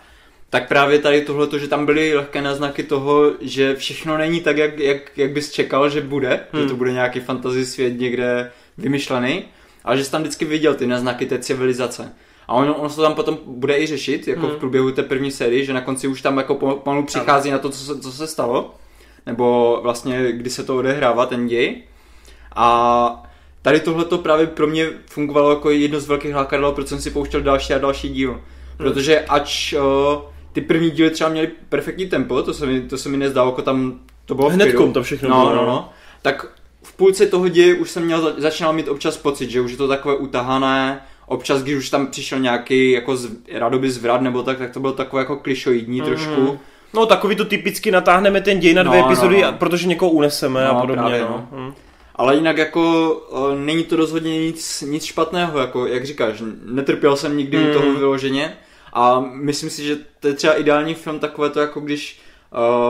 tak 0.52 0.68
právě 0.68 0.99
tady 0.99 1.22
tohle, 1.22 1.60
že 1.60 1.68
tam 1.68 1.86
byly 1.86 2.15
lehké 2.15 2.41
náznaky 2.41 2.84
toho, 2.84 3.32
že 3.41 3.76
všechno 3.76 4.18
není 4.18 4.41
tak, 4.41 4.57
jak, 4.57 4.80
jak, 4.80 5.18
jak 5.18 5.32
bys 5.32 5.52
čekal, 5.52 5.90
že 5.90 6.02
bude, 6.02 6.40
hmm. 6.52 6.61
že 6.61 6.69
to 6.69 6.76
bude 6.76 6.91
nějaký 6.91 7.19
fantasy 7.19 7.65
svět 7.65 7.99
někde 7.99 8.52
vymyšlený, 8.78 9.44
ale 9.84 9.98
že 9.98 10.03
jsi 10.03 10.11
tam 10.11 10.22
vždycky 10.22 10.45
viděl 10.45 10.73
ty 10.73 10.88
náznaky 10.88 11.26
té 11.26 11.40
civilizace. 11.40 12.14
A 12.48 12.53
ono, 12.53 12.76
ono 12.76 12.90
se 12.90 12.95
to 12.95 13.02
tam 13.02 13.14
potom 13.14 13.38
bude 13.45 13.78
i 13.78 13.86
řešit, 13.86 14.28
jako 14.28 14.48
hmm. 14.48 14.56
v 14.56 14.60
průběhu 14.60 14.91
té 14.91 15.03
první 15.03 15.32
série, 15.32 15.65
že 15.65 15.73
na 15.73 15.82
konci 15.82 16.07
už 16.07 16.22
tam 16.22 16.38
jako 16.38 16.56
pomalu 16.56 17.06
přichází 17.06 17.52
na 17.52 17.57
to, 17.57 17.69
co 17.69 17.78
se, 17.78 17.99
co 18.02 18.11
se 18.11 18.28
stalo, 18.28 18.76
nebo 19.26 19.80
vlastně 19.84 20.32
kdy 20.32 20.49
se 20.49 20.64
to 20.64 20.78
odehrává, 20.78 21.26
ten 21.26 21.48
děj. 21.48 21.84
A 22.56 23.23
tady 23.61 23.80
tohle 23.80 24.06
to 24.06 24.18
právě 24.18 24.48
pro 24.48 24.68
mě 24.68 24.88
fungovalo 25.06 25.49
jako 25.49 25.69
jedno 25.69 25.99
z 25.99 26.07
velkých 26.07 26.36
lákadel, 26.36 26.72
proč 26.72 26.88
jsem 26.88 27.02
si 27.02 27.11
pouštěl 27.11 27.41
další 27.41 27.73
a 27.73 27.78
další 27.78 28.10
díl. 28.10 28.32
Hmm. 28.32 28.41
Protože 28.78 29.19
ač 29.19 29.73
uh, 29.73 30.30
ty 30.53 30.61
první 30.61 30.91
díly 30.91 31.10
třeba 31.10 31.30
měly 31.30 31.49
perfektní 31.69 32.06
tempo, 32.06 32.41
to 32.41 32.53
se 32.53 32.65
mi, 32.65 32.82
to 32.82 32.98
se 32.98 33.10
mi 33.10 33.18
nezdálo, 33.18 33.52
jako 33.52 33.61
tam 33.61 33.99
to 34.26 34.36
bylo 34.36 34.49
Hnedkom 34.49 34.94
to 34.94 35.03
všechno 35.03 35.30
no, 35.30 35.36
bylo. 35.36 35.56
No, 35.56 35.61
no, 35.61 35.68
no. 35.68 35.90
Tak 36.22 36.45
v 36.84 36.94
půlce 36.94 37.26
toho 37.26 37.48
děje 37.48 37.76
už 37.76 37.91
jsem 37.91 38.06
měl, 38.06 38.34
začínal 38.38 38.73
mít 38.73 38.88
občas 38.88 39.18
pocit, 39.18 39.49
že 39.49 39.61
už 39.61 39.72
je 39.72 39.78
to 39.78 39.88
takové 39.88 40.15
utahané, 40.15 41.02
občas, 41.26 41.64
když 41.64 41.76
už 41.76 41.90
tam 41.90 42.07
přišel 42.07 42.40
nějaký 42.40 42.91
jako 42.91 43.15
z, 43.15 43.30
radoby 43.52 43.91
zvrat 43.91 44.22
nebo 44.22 44.44
tak, 44.44 44.57
tak 44.57 44.72
to 44.72 44.80
bylo 44.80 44.94
takové 44.94 45.22
jako 45.22 45.36
klišoidní 45.36 46.02
mm-hmm. 46.02 46.06
trošku. 46.06 46.60
No 46.94 47.06
takový 47.06 47.36
to 47.36 47.45
typicky 47.45 47.91
natáhneme 47.91 48.41
ten 48.41 48.60
děj 48.60 48.73
na 48.73 48.84
dvě 48.84 49.02
no, 49.02 49.07
epizody, 49.07 49.41
no, 49.41 49.52
no. 49.52 49.57
protože 49.57 49.88
někoho 49.88 50.11
uneseme 50.11 50.64
no, 50.65 50.72
a 50.72 50.82
podobně. 50.82 51.02
Právě, 51.02 51.22
no. 51.22 51.48
Hmm. 51.52 51.73
Ale 52.15 52.36
jinak 52.36 52.57
jako 52.57 53.11
uh, 53.32 53.56
není 53.56 53.84
to 53.84 53.95
rozhodně 53.95 54.40
nic, 54.40 54.84
nic 54.88 55.06
špatného, 55.06 55.60
jako 55.60 55.88
jak 55.88 56.06
říkáš, 56.06 56.44
netrpěl 56.65 57.15
jsem 57.15 57.38
nikdy 57.38 57.57
mm. 57.57 57.69
u 57.69 57.73
toho 57.73 57.94
vyloženě 57.94 58.53
a 58.93 59.26
myslím 59.34 59.69
si, 59.69 59.84
že 59.84 59.97
to 60.19 60.27
je 60.27 60.34
třeba 60.34 60.53
ideální 60.53 60.93
film 60.93 61.19
takové 61.19 61.49
to, 61.49 61.59
jako 61.59 61.80
když 61.80 62.19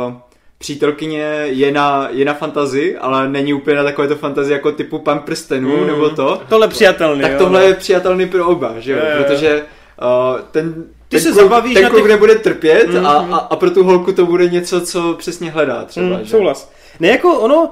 uh, 0.07 0.13
přítelkyně 0.57 1.23
je 1.45 1.71
na, 1.71 2.07
je 2.11 2.25
na 2.25 2.33
fantazi, 2.33 2.97
ale 2.97 3.29
není 3.29 3.53
úplně 3.53 3.75
na 3.75 3.83
takové 3.83 4.07
to 4.07 4.15
fantazi 4.15 4.51
jako 4.51 4.71
typu 4.71 4.99
pan 4.99 5.19
prstenů 5.19 5.77
mm. 5.77 5.87
nebo 5.87 6.09
to. 6.09 6.41
Tohle 6.49 6.67
přijatelný. 6.67 7.21
Tak 7.21 7.31
jo, 7.31 7.37
tohle 7.37 7.59
no. 7.59 7.67
je 7.67 7.73
přijatelný 7.73 8.27
pro 8.27 8.47
oba, 8.47 8.73
že 8.79 8.91
jo, 8.91 8.97
je, 8.97 9.23
protože 9.23 9.65
uh, 10.01 10.39
ten 10.51 10.73
ty 10.73 11.17
ten 11.17 11.19
se 11.19 11.31
kluk, 11.31 11.41
zabavíš 11.43 11.73
ten 11.73 11.83
na 11.83 11.89
kluk 11.89 12.01
těch... 12.01 12.11
nebude 12.11 12.35
trpět 12.35 12.87
mm, 12.87 13.05
a, 13.05 13.21
mm. 13.21 13.33
a, 13.33 13.37
a 13.37 13.55
pro 13.55 13.71
tu 13.71 13.83
holku 13.83 14.11
to 14.11 14.25
bude 14.25 14.47
něco, 14.49 14.81
co 14.81 15.13
přesně 15.13 15.51
hledá 15.51 15.85
třeba. 15.85 16.17
Mm, 16.17 16.23
že? 16.23 16.29
souhlas. 16.29 16.71
Ne, 16.99 17.07
jako 17.07 17.39
ono, 17.39 17.69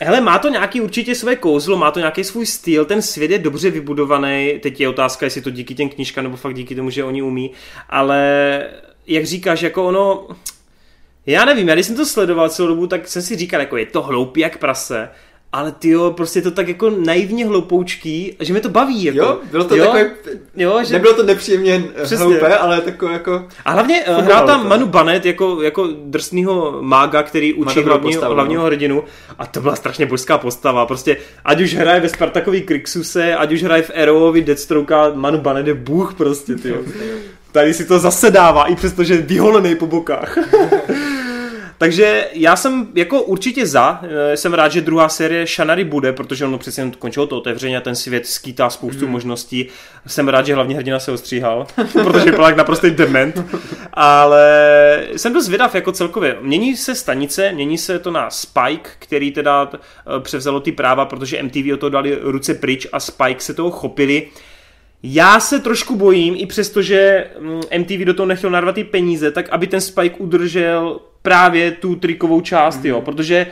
Hele, 0.00 0.20
má 0.20 0.38
to 0.38 0.48
nějaký 0.48 0.80
určitě 0.80 1.14
své 1.14 1.36
kouzlo, 1.36 1.76
má 1.76 1.90
to 1.90 1.98
nějaký 1.98 2.24
svůj 2.24 2.46
styl, 2.46 2.84
ten 2.84 3.02
svět 3.02 3.30
je 3.30 3.38
dobře 3.38 3.70
vybudovaný, 3.70 4.58
teď 4.62 4.80
je 4.80 4.88
otázka, 4.88 5.26
jestli 5.26 5.42
to 5.42 5.50
díky 5.50 5.74
těm 5.74 5.88
knížkám 5.88 6.24
nebo 6.24 6.36
fakt 6.36 6.54
díky 6.54 6.74
tomu, 6.74 6.90
že 6.90 7.04
oni 7.04 7.22
umí, 7.22 7.50
ale 7.88 8.64
jak 9.06 9.26
říkáš, 9.26 9.62
jako 9.62 9.84
ono, 9.86 10.28
já 11.26 11.44
nevím, 11.44 11.68
já 11.68 11.74
když 11.74 11.86
jsem 11.86 11.96
to 11.96 12.06
sledoval 12.06 12.48
celou 12.48 12.68
dobu, 12.68 12.86
tak 12.86 13.08
jsem 13.08 13.22
si 13.22 13.36
říkal, 13.36 13.60
jako 13.60 13.76
je 13.76 13.86
to 13.86 14.02
hloupý 14.02 14.40
jak 14.40 14.58
prase, 14.58 15.08
ale 15.52 15.72
ty 15.72 15.88
jo, 15.88 16.12
prostě 16.16 16.38
je 16.38 16.42
to 16.42 16.50
tak 16.50 16.68
jako 16.68 16.90
naivně 16.90 17.46
hloupoučký, 17.46 18.36
že 18.40 18.52
mě 18.52 18.62
to 18.62 18.68
baví. 18.68 19.04
Jako. 19.04 19.18
Jo, 19.18 19.38
bylo 19.50 19.64
to 19.64 19.76
jo? 19.76 19.84
takové, 19.84 20.10
jo, 20.56 20.84
že... 20.84 20.92
nebylo 20.92 21.14
to 21.14 21.22
nepříjemně 21.22 21.84
Přesně. 22.02 22.16
hloupé, 22.16 22.58
ale 22.58 22.80
takové 22.80 23.12
jako... 23.12 23.48
A 23.64 23.70
hlavně 23.70 24.04
uh, 24.04 24.24
hrál 24.24 24.46
tam 24.46 24.68
Manu 24.68 24.86
Banet 24.86 25.26
jako, 25.26 25.62
jako 25.62 25.88
drsnýho 26.04 26.78
mága, 26.80 27.22
který 27.22 27.54
učí 27.54 27.82
hlavního, 27.82 28.12
postavu, 28.12 28.34
hlavního 28.34 28.62
no. 28.62 28.66
hrdinu 28.66 29.04
a 29.38 29.46
to 29.46 29.60
byla 29.60 29.76
strašně 29.76 30.06
božská 30.06 30.38
postava. 30.38 30.86
Prostě 30.86 31.16
ať 31.44 31.60
už 31.60 31.74
hraje 31.74 32.00
ve 32.00 32.08
Spartakový 32.08 32.62
Krixuse, 32.62 33.34
ať 33.34 33.52
už 33.52 33.62
hraje 33.62 33.82
v 33.82 33.90
Arrowovi 34.02 34.42
Deathstroke, 34.42 34.94
Manu 35.14 35.38
Banet 35.38 35.66
je 35.66 35.74
bůh 35.74 36.14
prostě, 36.14 36.54
ty. 36.54 36.74
Tady 37.52 37.74
si 37.74 37.84
to 37.84 37.98
zase 37.98 38.30
dává, 38.30 38.64
i 38.64 38.76
přesto, 38.76 39.04
že 39.04 39.14
je 39.14 39.22
vyholený 39.22 39.74
po 39.74 39.86
bokách. 39.86 40.38
Takže 41.78 42.28
já 42.32 42.56
jsem 42.56 42.88
jako 42.94 43.22
určitě 43.22 43.66
za, 43.66 44.00
eh, 44.02 44.36
jsem 44.36 44.54
rád, 44.54 44.72
že 44.72 44.80
druhá 44.80 45.08
série 45.08 45.46
Shanary 45.46 45.84
bude, 45.84 46.12
protože 46.12 46.44
ono 46.44 46.58
přece 46.58 46.90
končilo 46.98 47.26
to 47.26 47.36
otevření 47.36 47.76
a 47.76 47.80
ten 47.80 47.94
svět 47.94 48.26
skýtá 48.26 48.70
spoustu 48.70 48.98
Hmm. 48.98 49.06
mm. 49.06 49.12
možností. 49.12 49.68
Jsem 50.06 50.28
rád, 50.28 50.46
že 50.46 50.54
hlavní 50.54 50.74
hrdina 50.74 50.98
se 50.98 51.12
ostříhal, 51.12 51.66
protože 51.92 52.24
vypadá 52.24 52.48
jak 52.48 52.56
naprostý 52.56 52.90
dement. 52.90 53.44
Ale 53.92 55.06
jsem 55.16 55.32
dost 55.32 55.44
zvědav 55.44 55.74
jako 55.74 55.92
celkově. 55.92 56.36
Mění 56.40 56.76
se 56.76 56.94
stanice, 56.94 57.52
mění 57.52 57.78
se 57.78 57.98
to 57.98 58.10
na 58.10 58.30
Spike, 58.30 58.90
který 58.98 59.30
teda 59.30 59.70
eh, 59.72 60.20
převzalo 60.20 60.60
ty 60.60 60.72
práva, 60.72 61.04
protože 61.04 61.42
MTV 61.42 61.72
o 61.74 61.76
to 61.76 61.88
dali 61.88 62.18
ruce 62.20 62.54
pryč 62.54 62.86
a 62.92 63.00
Spike 63.00 63.40
se 63.40 63.54
toho 63.54 63.70
chopili. 63.70 64.28
Já 65.02 65.40
se 65.40 65.58
trošku 65.58 65.96
bojím, 65.96 66.34
i 66.38 66.46
přesto, 66.46 66.82
že 66.82 67.26
mm, 67.40 67.60
MTV 67.78 67.98
do 68.04 68.14
toho 68.14 68.26
nechtěl 68.26 68.50
narvat 68.50 68.74
ty 68.74 68.84
peníze, 68.84 69.30
tak 69.30 69.48
aby 69.48 69.66
ten 69.66 69.80
Spike 69.80 70.16
udržel 70.18 71.00
právě 71.22 71.70
tu 71.70 71.96
trikovou 71.96 72.40
část, 72.40 72.78
mm. 72.78 72.86
jo, 72.86 73.00
protože 73.00 73.46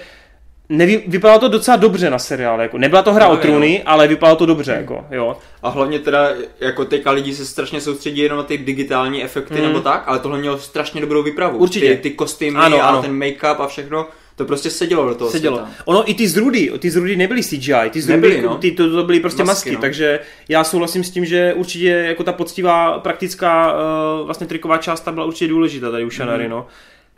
nevy, 0.68 1.05
vypadalo 1.06 1.40
to 1.40 1.48
docela 1.48 1.77
dobře 1.77 2.10
na 2.10 2.18
seriále, 2.18 2.62
jako 2.62 2.78
nebyla 2.78 3.02
to 3.02 3.12
hra 3.12 3.27
No, 3.27 3.32
o 3.32 3.36
trůny, 3.36 3.82
ale 3.82 4.09
vypadalo 4.09 4.36
to 4.36 4.47
dobře, 4.47 4.73
jako, 4.73 5.05
jo. 5.10 5.36
A 5.62 5.68
hlavně 5.68 5.98
teda, 5.98 6.28
jako 6.60 6.85
teďka 6.85 7.10
lidi 7.10 7.35
se 7.35 7.47
strašně 7.47 7.81
soustředí 7.81 8.20
jenom 8.20 8.39
na 8.39 8.44
ty 8.44 8.59
digitální 8.59 9.24
efekty 9.24 9.55
Mm. 9.55 9.62
nebo 9.62 9.81
tak, 9.81 10.02
ale 10.06 10.18
tohle 10.18 10.39
mělo 10.39 10.59
strašně 10.59 11.01
dobrou 11.01 11.23
výpravu. 11.23 11.59
Určitě. 11.59 11.90
Ty, 11.90 11.97
ty 11.97 12.10
kostýmy 12.10 12.59
Ano, 12.59 12.82
a 12.82 12.86
ano. 12.86 13.02
ten 13.02 13.18
make-up 13.18 13.56
a 13.60 13.66
všechno, 13.66 14.06
to 14.37 14.45
prostě 14.45 14.71
sedělo 14.71 15.09
do 15.09 15.15
toho 15.15 15.31
Sedělo. 15.31 15.57
světa. 15.57 15.73
Ono 15.85 16.11
i 16.11 16.15
ty 16.15 16.29
zrudy, 16.29 16.73
ty 16.79 16.91
zrudy 16.91 17.17
nebyly 17.17 17.43
CGI, 17.43 17.75
ty 17.91 18.01
zrudy, 18.03 18.17
Nebyly, 18.21 18.43
no. 18.43 18.57
ty, 18.59 18.71
to, 18.71 18.91
to 18.91 19.05
byly 19.05 19.21
prostě 19.21 19.45
Masky, 19.45 19.51
masky, 19.71 19.75
no. 19.75 19.81
takže 19.81 20.21
já 20.49 20.65
souhlasím 20.65 21.05
s 21.05 21.11
tím, 21.11 21.25
že 21.25 21.55
určitě 21.57 21.89
jako 21.89 22.25
ta 22.25 22.33
poctivá, 22.33 22.99
praktická 22.99 23.73
uh, 24.21 24.27
vlastně 24.27 24.47
triková 24.47 24.79
část 24.79 25.01
ta 25.01 25.13
byla 25.13 25.27
určitě 25.27 25.49
důležitá 25.49 25.91
tady 25.91 26.05
u 26.05 26.11
Shanary, 26.11 26.43
Mhm. 26.45 26.51
no. 26.51 26.67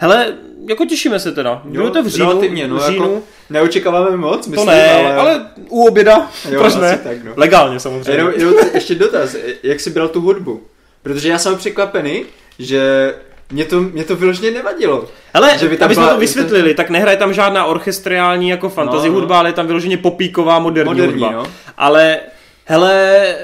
Hele, 0.00 0.34
jako 0.68 0.84
těšíme 0.84 1.20
se 1.20 1.32
teda. 1.32 1.62
Bylo 1.64 1.90
to 1.90 2.02
v 2.02 2.06
říjnu, 2.06 2.28
relativně, 2.28 2.68
no, 2.68 2.76
v 2.76 2.86
říjnu. 2.86 3.04
Jako, 3.14 3.22
neočekáváme 3.50 4.16
moc, 4.16 4.44
to 4.44 4.50
myslím, 4.50 4.68
ne, 4.68 4.92
ale... 4.92 5.14
ale... 5.16 5.46
u 5.68 5.86
oběda, 5.86 6.30
Jo, 6.50 6.60
proč 6.60 6.74
ne? 6.74 7.00
tak, 7.04 7.24
no. 7.24 7.32
Legálně 7.36 7.80
samozřejmě. 7.80 8.12
Jenom, 8.12 8.32
jenom 8.36 8.54
ještě 8.74 8.94
dotaz, 8.94 9.36
jak 9.62 9.80
jsi 9.80 9.90
bral 9.90 10.08
tu 10.08 10.20
hudbu? 10.20 10.62
Protože 11.02 11.28
já 11.28 11.38
jsem 11.38 11.56
překvapený, 11.56 12.24
že 12.58 13.14
mě 13.52 13.64
to, 13.64 13.80
mě 13.80 14.04
to 14.04 14.16
vyloženě 14.16 14.50
nevadilo. 14.50 15.04
Hele, 15.34 15.58
že 15.58 15.68
by 15.68 15.76
tam 15.76 15.84
aby 15.86 15.94
jsme 15.94 16.06
to 16.06 16.18
vysvětlili, 16.18 16.74
tak 16.74 16.90
nehraje 16.90 17.16
tam 17.16 17.32
žádná 17.34 17.64
orchestriální 17.64 18.48
jako 18.48 18.68
fantasy 18.68 19.08
No, 19.08 19.14
no. 19.14 19.20
hudba, 19.20 19.38
ale 19.38 19.48
je 19.48 19.52
tam 19.52 19.66
vyloženě 19.66 19.96
popíková 19.96 20.58
moderní, 20.58 20.88
Moderní, 20.90 21.12
hudba. 21.12 21.30
no. 21.30 21.46
Ale, 21.78 22.18
hele, 22.64 23.34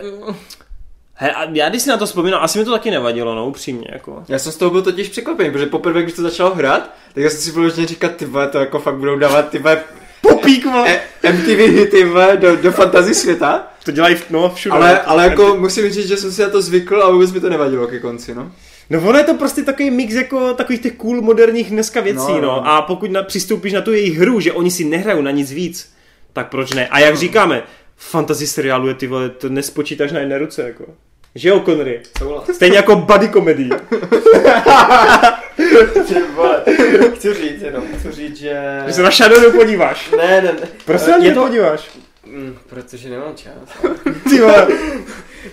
he, 1.14 1.32
a 1.32 1.44
já 1.52 1.68
když 1.68 1.82
si 1.82 1.88
na 1.88 1.96
to 1.96 2.06
vzpomínám, 2.06 2.40
asi 2.42 2.58
mi 2.58 2.64
to 2.64 2.70
taky 2.72 2.90
nevadilo, 2.90 3.34
no, 3.34 3.46
upřímně, 3.46 3.86
jako. 3.92 4.24
Já 4.28 4.38
jsem 4.38 4.52
z 4.52 4.56
toho 4.56 4.70
byl 4.70 4.82
totiž 4.82 5.08
překvapený, 5.08 5.50
protože 5.50 5.66
poprvé, 5.66 6.02
když 6.02 6.14
to 6.14 6.22
začalo 6.22 6.54
hrát, 6.54 6.90
tak 7.14 7.24
já 7.24 7.30
jsem 7.30 7.40
si 7.40 7.50
vyloženě 7.50 7.86
říkal, 7.86 8.10
ty 8.16 8.24
vole, 8.24 8.48
to 8.48 8.58
jako 8.58 8.78
fakt 8.78 8.96
budou 8.96 9.16
dávat 9.18 9.48
ty 9.48 9.58
vole, 9.58 9.80
Popík, 10.22 10.64
vole. 10.66 11.00
e- 11.22 11.32
MTV 11.32 11.58
hity 11.58 12.04
vole, 12.04 12.36
do, 12.36 12.56
do 12.56 12.72
fantasy 12.72 13.14
světa. 13.14 13.66
To 13.84 13.90
dělají 13.90 14.16
no, 14.30 14.52
všude. 14.54 14.74
Ale, 14.74 15.00
ale 15.00 15.24
jako 15.24 15.56
musím 15.58 15.90
říct, 15.90 16.08
že 16.08 16.16
jsem 16.16 16.32
si 16.32 16.42
na 16.42 16.48
to 16.48 16.62
zvykl 16.62 17.02
a 17.02 17.10
vůbec 17.10 17.32
mi 17.32 17.40
to 17.40 17.48
nevadilo 17.48 17.86
ke 17.86 17.98
konci, 18.00 18.34
no. 18.34 18.52
No 18.90 19.00
ono 19.08 19.18
je 19.18 19.24
to 19.24 19.34
prostě 19.34 19.62
takový 19.62 19.90
mix 19.90 20.14
jako 20.14 20.54
takových 20.54 20.80
těch 20.80 20.92
cool 20.92 21.20
moderních 21.22 21.70
dneska 21.70 22.00
věcí, 22.00 22.32
no. 22.32 22.34
No, 22.34 22.40
no. 22.40 22.46
no. 22.46 22.66
A 22.68 22.82
pokud 22.82 23.10
na, 23.10 23.22
přistoupíš 23.22 23.72
na 23.72 23.80
tu 23.80 23.92
jejich 23.92 24.18
hru, 24.18 24.40
že 24.40 24.52
oni 24.52 24.70
si 24.70 24.84
nehrajou 24.84 25.22
na 25.22 25.30
nic 25.30 25.52
víc, 25.52 25.94
tak 26.32 26.48
proč 26.48 26.72
ne? 26.72 26.88
A 26.88 26.98
jak 26.98 27.16
říkáme, 27.16 27.62
fantasy 27.96 28.46
seriálu 28.46 28.88
je 28.88 28.94
ty 28.94 29.06
vole, 29.06 29.28
to 29.28 29.48
nespočítáš 29.48 30.12
na 30.12 30.20
jedné 30.20 30.38
ruce, 30.38 30.62
jako. 30.62 30.84
Že 31.34 31.48
jo, 31.48 31.60
Connery? 31.60 32.00
Stejně 32.52 32.76
jako 32.76 32.96
buddy 32.96 33.28
komedii. 33.28 33.70
Ty 36.08 36.14
vole, 36.34 36.62
chci 37.14 37.34
říct 37.34 37.62
jenom, 37.62 37.84
chci 37.98 38.12
říct, 38.12 38.36
že... 38.36 38.82
Že 38.86 38.92
se 38.92 39.02
na 39.02 39.10
Shadow 39.10 39.52
podíváš. 39.52 40.10
Ne, 40.16 40.40
ne, 40.40 40.52
ne. 40.60 40.68
Prostě 40.84 41.10
je 41.10 41.26
je 41.26 41.34
to... 41.34 41.42
podíváš. 41.42 41.90
Mm, 42.26 42.56
protože 42.68 43.10
nemám 43.10 43.34
čas. 43.36 43.52
Ty 44.28 44.40
vole. 44.40 44.68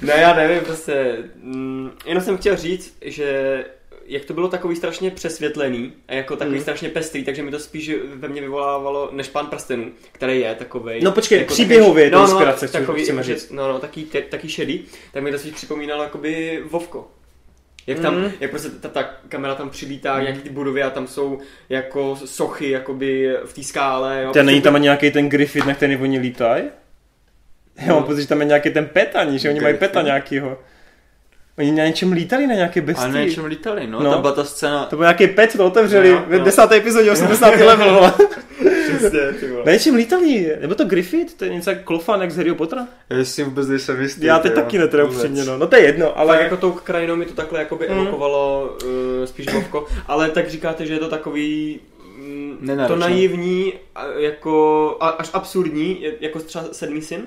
Ne, 0.01 0.13
já 0.17 0.33
nevím, 0.35 0.59
prostě, 0.59 1.17
mm, 1.43 1.91
jenom 2.05 2.23
jsem 2.23 2.37
chtěl 2.37 2.55
říct, 2.57 2.97
že 3.01 3.65
jak 4.05 4.25
to 4.25 4.33
bylo 4.33 4.47
takový 4.47 4.75
strašně 4.75 5.11
přesvětlený 5.11 5.93
a 6.07 6.13
jako 6.13 6.35
takový 6.35 6.55
Mm. 6.57 6.61
strašně 6.61 6.89
pestrý, 6.89 7.23
takže 7.23 7.43
mi 7.43 7.51
to 7.51 7.59
spíš 7.59 7.91
ve 8.15 8.27
mně 8.27 8.41
vyvolávalo 8.41 9.09
než 9.11 9.27
pán 9.27 9.47
prstenů, 9.47 9.91
který 10.11 10.39
je 10.39 10.55
takovej. 10.55 11.01
No 11.01 11.11
počkej, 11.11 11.39
jako 11.39 11.53
příběhově 11.53 12.03
je 12.03 12.09
to 12.09 12.15
no, 12.17 12.23
inspirace, 12.23 12.65
no, 12.65 12.71
takový, 12.71 13.03
chceme 13.03 13.23
říct. 13.23 13.51
No, 13.51 13.67
no, 13.67 13.79
taky, 13.79 14.01
te- 14.03 14.21
taky 14.21 14.49
šedý, 14.49 14.85
tak 15.13 15.23
mi 15.23 15.31
to 15.31 15.39
spíš 15.39 15.53
připomínalo 15.53 16.03
jakoby 16.03 16.63
Vovko. 16.69 17.07
Jak 17.87 17.99
tam, 17.99 18.15
Mm. 18.21 18.31
jak 18.39 18.49
prostě 18.51 18.69
ta, 18.69 18.89
ta 18.89 19.03
kamera 19.29 19.55
tam 19.55 19.69
přilítá, 19.69 20.19
mm. 20.19 20.25
jak 20.25 20.41
ty 20.41 20.49
budovy 20.49 20.83
a 20.83 20.89
tam 20.89 21.07
jsou 21.07 21.39
jako 21.69 22.17
sochy 22.25 22.69
jakoby 22.69 23.33
v 23.45 23.53
té 23.53 23.63
skále. 23.63 24.21
Jo. 24.23 24.31
Ten 24.31 24.45
není 24.45 24.57
Prostě- 24.57 24.63
tam 24.63 24.75
ani 24.75 24.83
nějaký 24.83 25.11
ten 25.11 25.29
Griffith, 25.29 25.65
na 25.65 25.73
který 25.73 25.97
oni 25.97 26.19
lítají? 26.19 26.63
Já 27.85 27.87
mám 27.93 28.01
No. 28.01 28.07
pocit, 28.07 28.21
že 28.21 28.27
tam 28.27 28.39
je 28.39 28.45
nějaký 28.47 28.69
ten 28.69 28.85
pet 28.85 29.15
ani, 29.15 29.39
že 29.39 29.49
oni 29.49 29.59
mají 29.59 29.77
peta 29.77 30.01
nějakýho. 30.01 30.57
Oni 31.57 31.71
na 31.71 31.85
něčem 31.85 32.11
lítali, 32.11 32.47
na 32.47 32.53
nějaké 32.53 32.81
bestii. 32.81 33.11
na 33.11 33.19
něčem 33.21 33.45
lítali, 33.45 33.87
no, 33.87 33.99
No. 33.99 34.05
no. 34.05 34.11
tam 34.11 34.21
byla 34.21 34.33
ta 34.33 34.43
scéna, 34.43 34.85
To 34.85 34.95
byl 34.95 35.03
nějaký 35.03 35.27
pet, 35.27 35.57
to 35.57 35.65
otevřeli 35.65 36.11
No, 36.11 36.25
no. 36.29 36.39
desáté 36.39 36.75
epizodě 36.75 37.11
80. 37.11 37.49
level. 37.65 37.93
vole. 37.93 38.13
Přesně. 38.97 39.19
Na 39.65 39.71
něčem 39.71 39.95
lítali, 39.95 40.57
nebo 40.61 40.75
to 40.75 40.85
Griffith, 40.85 41.33
to 41.33 41.45
je 41.45 41.53
něco 41.53 41.69
jak 41.69 41.83
klofan, 41.83 42.21
jak 42.21 42.31
z 42.31 42.37
Harryho 42.37 42.55
Pottera? 42.55 42.87
já 43.09 43.25
si 43.25 43.43
vůbec 43.43 43.67
nejsem 43.67 44.01
jistý. 44.01 44.25
Já 44.25 44.39
teď 44.39 44.51
jo, 44.51 44.55
taky 44.55 44.77
ne, 44.77 44.87
teda 44.87 45.03
upřímně, 45.05 45.43
no. 45.45 45.57
no 45.57 45.67
to 45.67 45.75
je 45.75 45.81
jedno, 45.81 46.17
Ale 46.19 46.33
ale 46.33 46.43
jako 46.43 46.57
tou 46.57 46.71
krajinou 46.71 47.15
mi 47.15 47.25
to 47.25 47.33
takhle 47.33 47.59
jakoby 47.59 47.87
Mm. 47.89 47.97
evokovalo 47.99 48.69
uh, 48.83 49.25
spíš 49.25 49.53
Vovko, 49.53 49.87
ale 50.07 50.29
tak 50.29 50.49
říkáte, 50.49 50.85
že 50.85 50.93
je 50.93 50.99
to 50.99 51.09
takový 51.09 51.79
mm, 52.17 52.69
to 52.87 52.95
naivní, 52.95 53.73
jako 54.17 54.97
až 55.01 55.29
absurdní, 55.33 56.05
jako 56.19 56.39
třeba 56.39 56.65
sedmý 56.71 57.01
syn? 57.01 57.25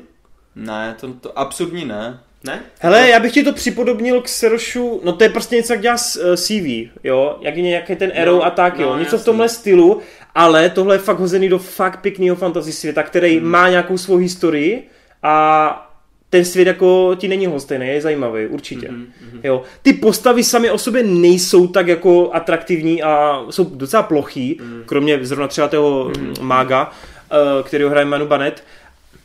Ne, 0.56 0.96
to, 1.00 1.08
to 1.20 1.38
absurdní 1.38 1.84
ne. 1.84 2.18
Ne? 2.44 2.60
Hele, 2.78 3.08
já 3.08 3.20
bych 3.20 3.32
ti 3.32 3.42
to 3.44 3.52
připodobnil 3.52 4.20
k 4.20 4.28
Serošu, 4.28 5.00
no 5.04 5.12
to 5.12 5.24
je 5.24 5.30
prostě 5.30 5.56
něco, 5.56 5.72
jak 5.72 5.82
dělá 5.82 5.96
eh, 6.20 6.36
CV, 6.36 6.90
jo, 7.04 7.38
jak 7.40 7.56
je 7.56 7.62
nějaký 7.62 7.96
ten 7.96 8.12
Arrow 8.22 8.36
No, 8.36 8.44
a 8.44 8.50
tak, 8.50 8.78
jo, 8.78 8.90
no, 8.90 8.98
něco 8.98 9.10
v 9.10 9.12
jasný. 9.12 9.24
tomhle 9.24 9.48
stylu, 9.48 10.00
ale 10.34 10.70
tohle 10.70 10.94
je 10.94 10.98
fakt 10.98 11.18
hozený 11.18 11.48
do 11.48 11.58
fakt 11.58 12.00
pěkného 12.00 12.36
fantasy 12.36 12.72
světa, 12.72 13.02
který 13.02 13.38
Hmm. 13.38 13.48
má 13.48 13.68
nějakou 13.68 13.98
svou 13.98 14.16
historii 14.16 14.88
a 15.22 15.90
ten 16.30 16.44
svět 16.44 16.66
jako 16.68 17.14
ti 17.18 17.28
není 17.28 17.46
hostejný, 17.46 17.86
je 17.86 18.00
zajímavý, 18.00 18.46
určitě. 18.46 18.88
Mhm, 18.90 19.06
mhm. 19.32 19.40
Jo. 19.44 19.62
Ty 19.82 19.92
postavy 19.92 20.44
sami 20.44 20.70
o 20.70 20.78
sobě 20.78 21.02
nejsou 21.02 21.66
tak 21.66 21.86
jako 21.88 22.30
atraktivní 22.32 23.02
a 23.02 23.42
jsou 23.50 23.64
docela 23.64 24.02
plochý, 24.02 24.58
Mm. 24.62 24.82
kromě 24.86 25.18
zrovna 25.22 25.48
třeba 25.48 25.68
toho 25.68 26.10
mm. 26.18 26.34
mága, 26.40 26.90
eh, 27.30 27.62
kterého 27.62 27.90
hraje 27.90 28.04
Manu 28.06 28.26
Banet. 28.26 28.64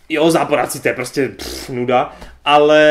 Jo, 0.09 0.31
záporáci, 0.31 0.81
to 0.81 0.87
je 0.87 0.93
prostě 0.93 1.27
pff, 1.27 1.69
nuda, 1.69 2.15
ale 2.45 2.81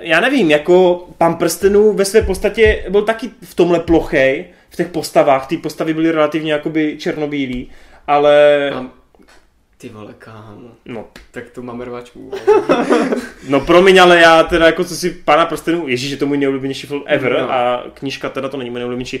já 0.00 0.20
nevím, 0.20 0.50
jako 0.50 1.06
pan 1.18 1.34
prstenů 1.34 1.92
ve 1.92 2.04
své 2.04 2.22
podstatě 2.22 2.84
byl 2.88 3.02
taky 3.02 3.30
v 3.44 3.54
tomhle 3.54 3.80
plochej, 3.80 4.46
v 4.70 4.76
těch 4.76 4.88
postavách, 4.88 5.46
ty 5.46 5.56
postavy 5.56 5.94
byly 5.94 6.10
relativně 6.12 6.52
jakoby 6.52 6.96
černobílý, 6.98 7.70
ale... 8.06 8.70
Mám- 8.74 8.92
Ty 9.78 9.88
vole, 9.88 10.14
kámo. 10.18 10.68
No. 10.84 11.04
Tak 11.30 11.50
to 11.50 11.62
máme 11.62 11.84
rvačku. 11.84 12.30
no 13.48 13.60
promiň, 13.60 13.98
ale 13.98 14.20
já 14.20 14.42
teda 14.42 14.66
jako 14.66 14.84
co 14.84 14.96
si 14.96 15.10
Pána 15.10 15.46
prstenů, 15.46 15.88
ježíš, 15.88 16.10
je 16.10 16.16
to 16.16 16.26
můj 16.26 16.38
nejoblíbenější 16.38 16.86
film 16.86 17.02
ever 17.06 17.32
no. 17.32 17.52
a 17.52 17.84
knížka 17.94 18.28
teda 18.28 18.48
to 18.48 18.56
není 18.56 18.70
můj 18.70 18.78
nejoblíbenější, 18.78 19.20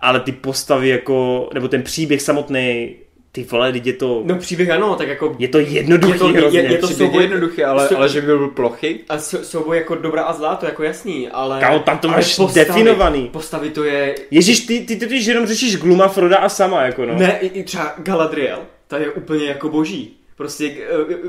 ale 0.00 0.20
ty 0.20 0.32
postavy 0.32 0.88
jako, 0.88 1.48
nebo 1.54 1.68
ten 1.68 1.82
příběh 1.82 2.22
samotný, 2.22 2.96
ty 3.32 3.44
vole, 3.44 3.72
je 3.84 3.92
to... 3.92 4.22
No 4.24 4.36
příběh 4.36 4.70
ano, 4.70 4.96
tak 4.96 5.08
jako... 5.08 5.36
Je 5.38 5.48
to 5.48 5.58
jednoduchý 5.58 6.12
je 6.12 6.18
to, 6.18 6.28
hrozně. 6.28 6.60
Je, 6.60 6.72
je 6.72 6.78
to 6.78 6.88
souboj, 6.88 7.22
jednoduchý, 7.22 7.64
ale, 7.64 7.88
so, 7.88 7.98
ale 7.98 8.08
že 8.08 8.20
by 8.20 8.26
byl 8.26 8.48
plochy. 8.48 9.00
A 9.08 9.18
souboj 9.18 9.76
jako 9.76 9.94
dobrá 9.94 10.22
a 10.22 10.32
zlá, 10.32 10.56
to 10.56 10.66
jako 10.66 10.82
jasný, 10.82 11.28
ale... 11.28 11.60
Kámo, 11.60 11.78
tam 11.78 11.98
to 11.98 12.08
máš 12.08 12.36
postavy, 12.36 12.66
definovaný. 12.66 13.28
Postavy 13.32 13.70
to 13.70 13.84
je... 13.84 14.14
Ježíš, 14.30 14.60
ty, 14.60 14.80
ty 14.80 14.96
totiž 14.96 15.26
jenom 15.26 15.46
řešíš 15.46 15.76
Gluma, 15.76 16.08
Froda 16.08 16.36
a 16.36 16.48
sama, 16.48 16.82
jako 16.82 17.06
no. 17.06 17.14
Ne, 17.14 17.38
i, 17.40 17.46
i 17.46 17.64
třeba 17.64 17.94
Galadriel, 17.98 18.58
ta 18.86 18.98
je 18.98 19.10
úplně 19.10 19.46
jako 19.46 19.68
boží. 19.68 20.14
Prostě 20.36 20.74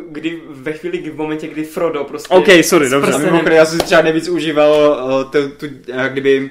kdy 0.09 0.41
ve 0.49 0.73
chvíli, 0.73 0.97
kdy 0.97 1.09
v 1.09 1.17
momentě, 1.17 1.47
kdy 1.47 1.63
Frodo 1.63 2.03
prostě... 2.03 2.35
OK, 2.35 2.47
sorry, 2.61 2.89
dobře. 2.89 3.11
Prstenem... 3.11 3.47
já 3.47 3.65
jsem 3.65 3.79
třeba 3.79 4.01
nejvíc 4.01 4.29
užíval 4.29 4.99
uh, 5.03 5.31
tu, 5.31 5.49
tu, 5.49 5.65
jak 5.87 6.11
kdyby 6.11 6.49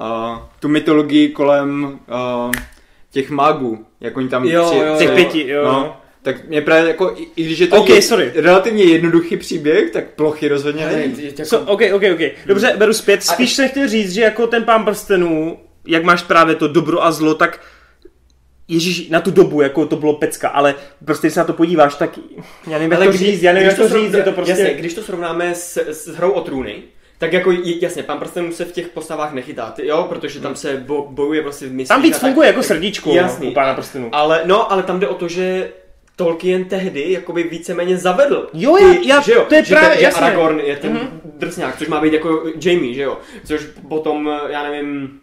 uh, 0.00 0.38
tu 0.60 0.68
mytologii 0.68 1.28
kolem 1.28 1.98
uh, 2.46 2.52
těch 3.10 3.30
magů, 3.30 3.86
jak 4.04 4.16
oni 4.16 4.28
tam... 4.28 4.44
Jo, 4.44 4.70
při, 4.70 4.78
jo, 4.78 4.96
těch 4.98 5.10
pěti, 5.10 5.48
jo. 5.48 5.64
No, 5.64 5.96
tak 6.22 6.48
mě 6.48 6.60
právě 6.60 6.88
jako, 6.88 7.14
i, 7.16 7.26
i 7.36 7.44
když 7.44 7.58
je 7.58 7.66
to 7.66 7.76
okay, 7.76 7.96
je 7.96 8.02
sorry. 8.02 8.32
relativně 8.34 8.84
jednoduchý 8.84 9.36
příběh, 9.36 9.90
tak 9.90 10.04
plochy 10.10 10.48
rozhodně 10.48 10.86
není. 10.86 11.14
Jako... 11.24 11.44
So, 11.44 11.72
ok, 11.72 11.80
ok, 11.92 12.02
ok. 12.12 12.20
Dobře, 12.46 12.74
beru 12.76 12.92
zpět. 12.92 13.22
Spíš 13.22 13.52
a... 13.52 13.54
se 13.54 13.68
chtěl 13.68 13.88
říct, 13.88 14.12
že 14.12 14.20
jako 14.20 14.46
ten 14.46 14.64
pán 14.64 14.84
prstenů, 14.84 15.58
jak 15.86 16.04
máš 16.04 16.22
právě 16.22 16.54
to 16.54 16.68
dobro 16.68 17.04
a 17.04 17.12
zlo, 17.12 17.34
tak 17.34 17.60
Ježíš, 18.68 19.08
na 19.08 19.20
tu 19.20 19.30
dobu, 19.30 19.60
jako 19.60 19.86
to 19.86 19.96
bylo 19.96 20.14
pecka, 20.14 20.48
ale 20.48 20.74
prostě 21.04 21.26
když 21.26 21.34
se 21.34 21.40
na 21.40 21.46
to 21.46 21.52
podíváš, 21.52 21.94
tak 21.94 22.18
já 22.66 22.78
nevím, 22.78 22.92
jak 22.92 23.04
to 23.04 23.12
říct, 23.12 23.42
já 23.42 23.52
nevím, 23.52 23.68
jak 23.68 23.76
to 23.76 23.88
říct, 23.88 24.12
je 24.12 24.22
to 24.22 24.32
prostě... 24.32 24.50
Jasně, 24.50 24.74
když 24.74 24.94
to 24.94 25.02
srovnáme 25.02 25.54
s, 25.54 25.76
s 25.76 26.08
hrou 26.08 26.30
o 26.30 26.40
trůny, 26.40 26.82
tak 27.18 27.32
jako 27.32 27.52
jasně, 27.80 28.02
pan 28.02 28.18
prstenů 28.18 28.52
se 28.52 28.64
v 28.64 28.72
těch 28.72 28.88
postavách 28.88 29.32
nechytá, 29.32 29.70
ty, 29.70 29.86
jo, 29.86 30.06
protože 30.08 30.40
tam 30.40 30.48
hmm. 30.48 30.56
se 30.56 30.82
bo, 30.86 31.06
bojuje 31.10 31.42
prostě 31.42 31.66
v 31.66 31.88
Tam 31.88 32.02
víc 32.02 32.18
funguje 32.18 32.48
tak, 32.48 32.54
jako 32.54 32.62
srdíčko 32.62 33.08
no, 33.08 33.16
jasný, 33.16 33.48
u 33.48 33.54
pána 33.54 33.74
prstenů. 33.74 34.08
Ale, 34.12 34.42
no, 34.44 34.72
ale 34.72 34.82
tam 34.82 35.00
jde 35.00 35.08
o 35.08 35.14
to, 35.14 35.28
že 35.28 35.72
Tolkien 36.16 36.64
tehdy 36.64 37.12
jakoby 37.12 37.42
víceméně 37.42 37.96
zavedl. 37.96 38.48
Jo, 38.52 38.76
já, 38.76 38.94
já 39.06 39.20
že 39.20 39.32
jo, 39.32 39.44
to 39.48 39.54
je 39.54 39.64
že 39.64 39.74
právě, 39.74 39.96
ten, 39.96 40.10
že 40.10 40.10
Aragorn 40.10 40.60
je 40.60 40.76
ten 40.76 40.96
mm-hmm. 40.96 41.38
drsňák, 41.38 41.78
což 41.78 41.88
má 41.88 42.00
být 42.00 42.12
jako 42.12 42.44
Jamie, 42.60 42.94
že 42.94 43.02
jo, 43.02 43.18
což 43.44 43.60
potom, 43.88 44.30
já 44.48 44.62
nevím, 44.62 45.20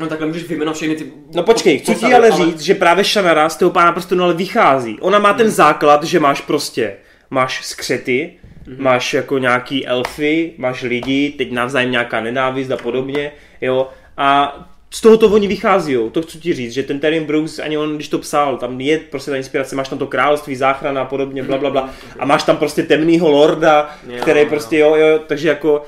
No 0.00 0.06
takhle 0.06 0.26
můžeš 0.26 0.48
vyjmenovat 0.48 0.76
všechny 0.76 0.96
ty... 0.96 1.12
No 1.34 1.42
počkej, 1.42 1.78
chci 1.78 1.94
ti 1.94 2.14
ale 2.14 2.30
říct, 2.30 2.54
ale... 2.54 2.62
že 2.62 2.74
právě 2.74 3.04
Shannara 3.04 3.48
z 3.48 3.56
toho 3.56 3.70
pána 3.70 3.92
prstenů 3.92 4.24
ale 4.24 4.34
vychází. 4.34 4.98
Ona 5.00 5.18
má 5.18 5.32
ten 5.32 5.46
hmm. 5.46 5.54
základ, 5.54 6.04
že 6.04 6.20
máš 6.20 6.40
prostě, 6.40 6.96
máš 7.30 7.64
skřety, 7.64 8.38
mm-hmm. 8.66 8.82
máš 8.82 9.14
jako 9.14 9.38
nějaký 9.38 9.86
elfy, 9.86 10.52
máš 10.58 10.82
lidi, 10.82 11.34
teď 11.38 11.52
navzájem 11.52 11.90
nějaká 11.90 12.20
nenávist 12.20 12.70
a 12.70 12.76
podobně, 12.76 13.32
jo. 13.60 13.88
A 14.16 14.58
z 14.90 15.00
toho 15.00 15.16
to 15.16 15.28
oni 15.28 15.48
vychází, 15.48 15.92
jo. 15.92 16.10
to 16.10 16.22
chci 16.22 16.38
ti 16.38 16.54
říct, 16.54 16.72
že 16.72 16.82
ten 16.82 17.00
Terry 17.00 17.20
Bruce, 17.20 17.62
ani 17.62 17.78
on, 17.78 17.94
když 17.94 18.08
to 18.08 18.18
psal, 18.18 18.56
tam 18.56 18.80
je 18.80 18.98
prostě 18.98 19.30
ta 19.30 19.36
inspirace, 19.36 19.76
máš 19.76 19.88
tam 19.88 19.98
to 19.98 20.06
království, 20.06 20.56
záchrana 20.56 21.02
a 21.02 21.04
podobně, 21.04 21.42
bla, 21.42 21.58
bla, 21.58 21.70
bla. 21.70 21.90
A 22.18 22.24
máš 22.26 22.42
tam 22.42 22.56
prostě 22.56 22.82
temnýho 22.82 23.30
lorda, 23.30 23.90
který 24.20 24.46
prostě, 24.46 24.78
jo, 24.78 24.94
jo, 24.94 25.18
takže 25.26 25.48
jako 25.48 25.82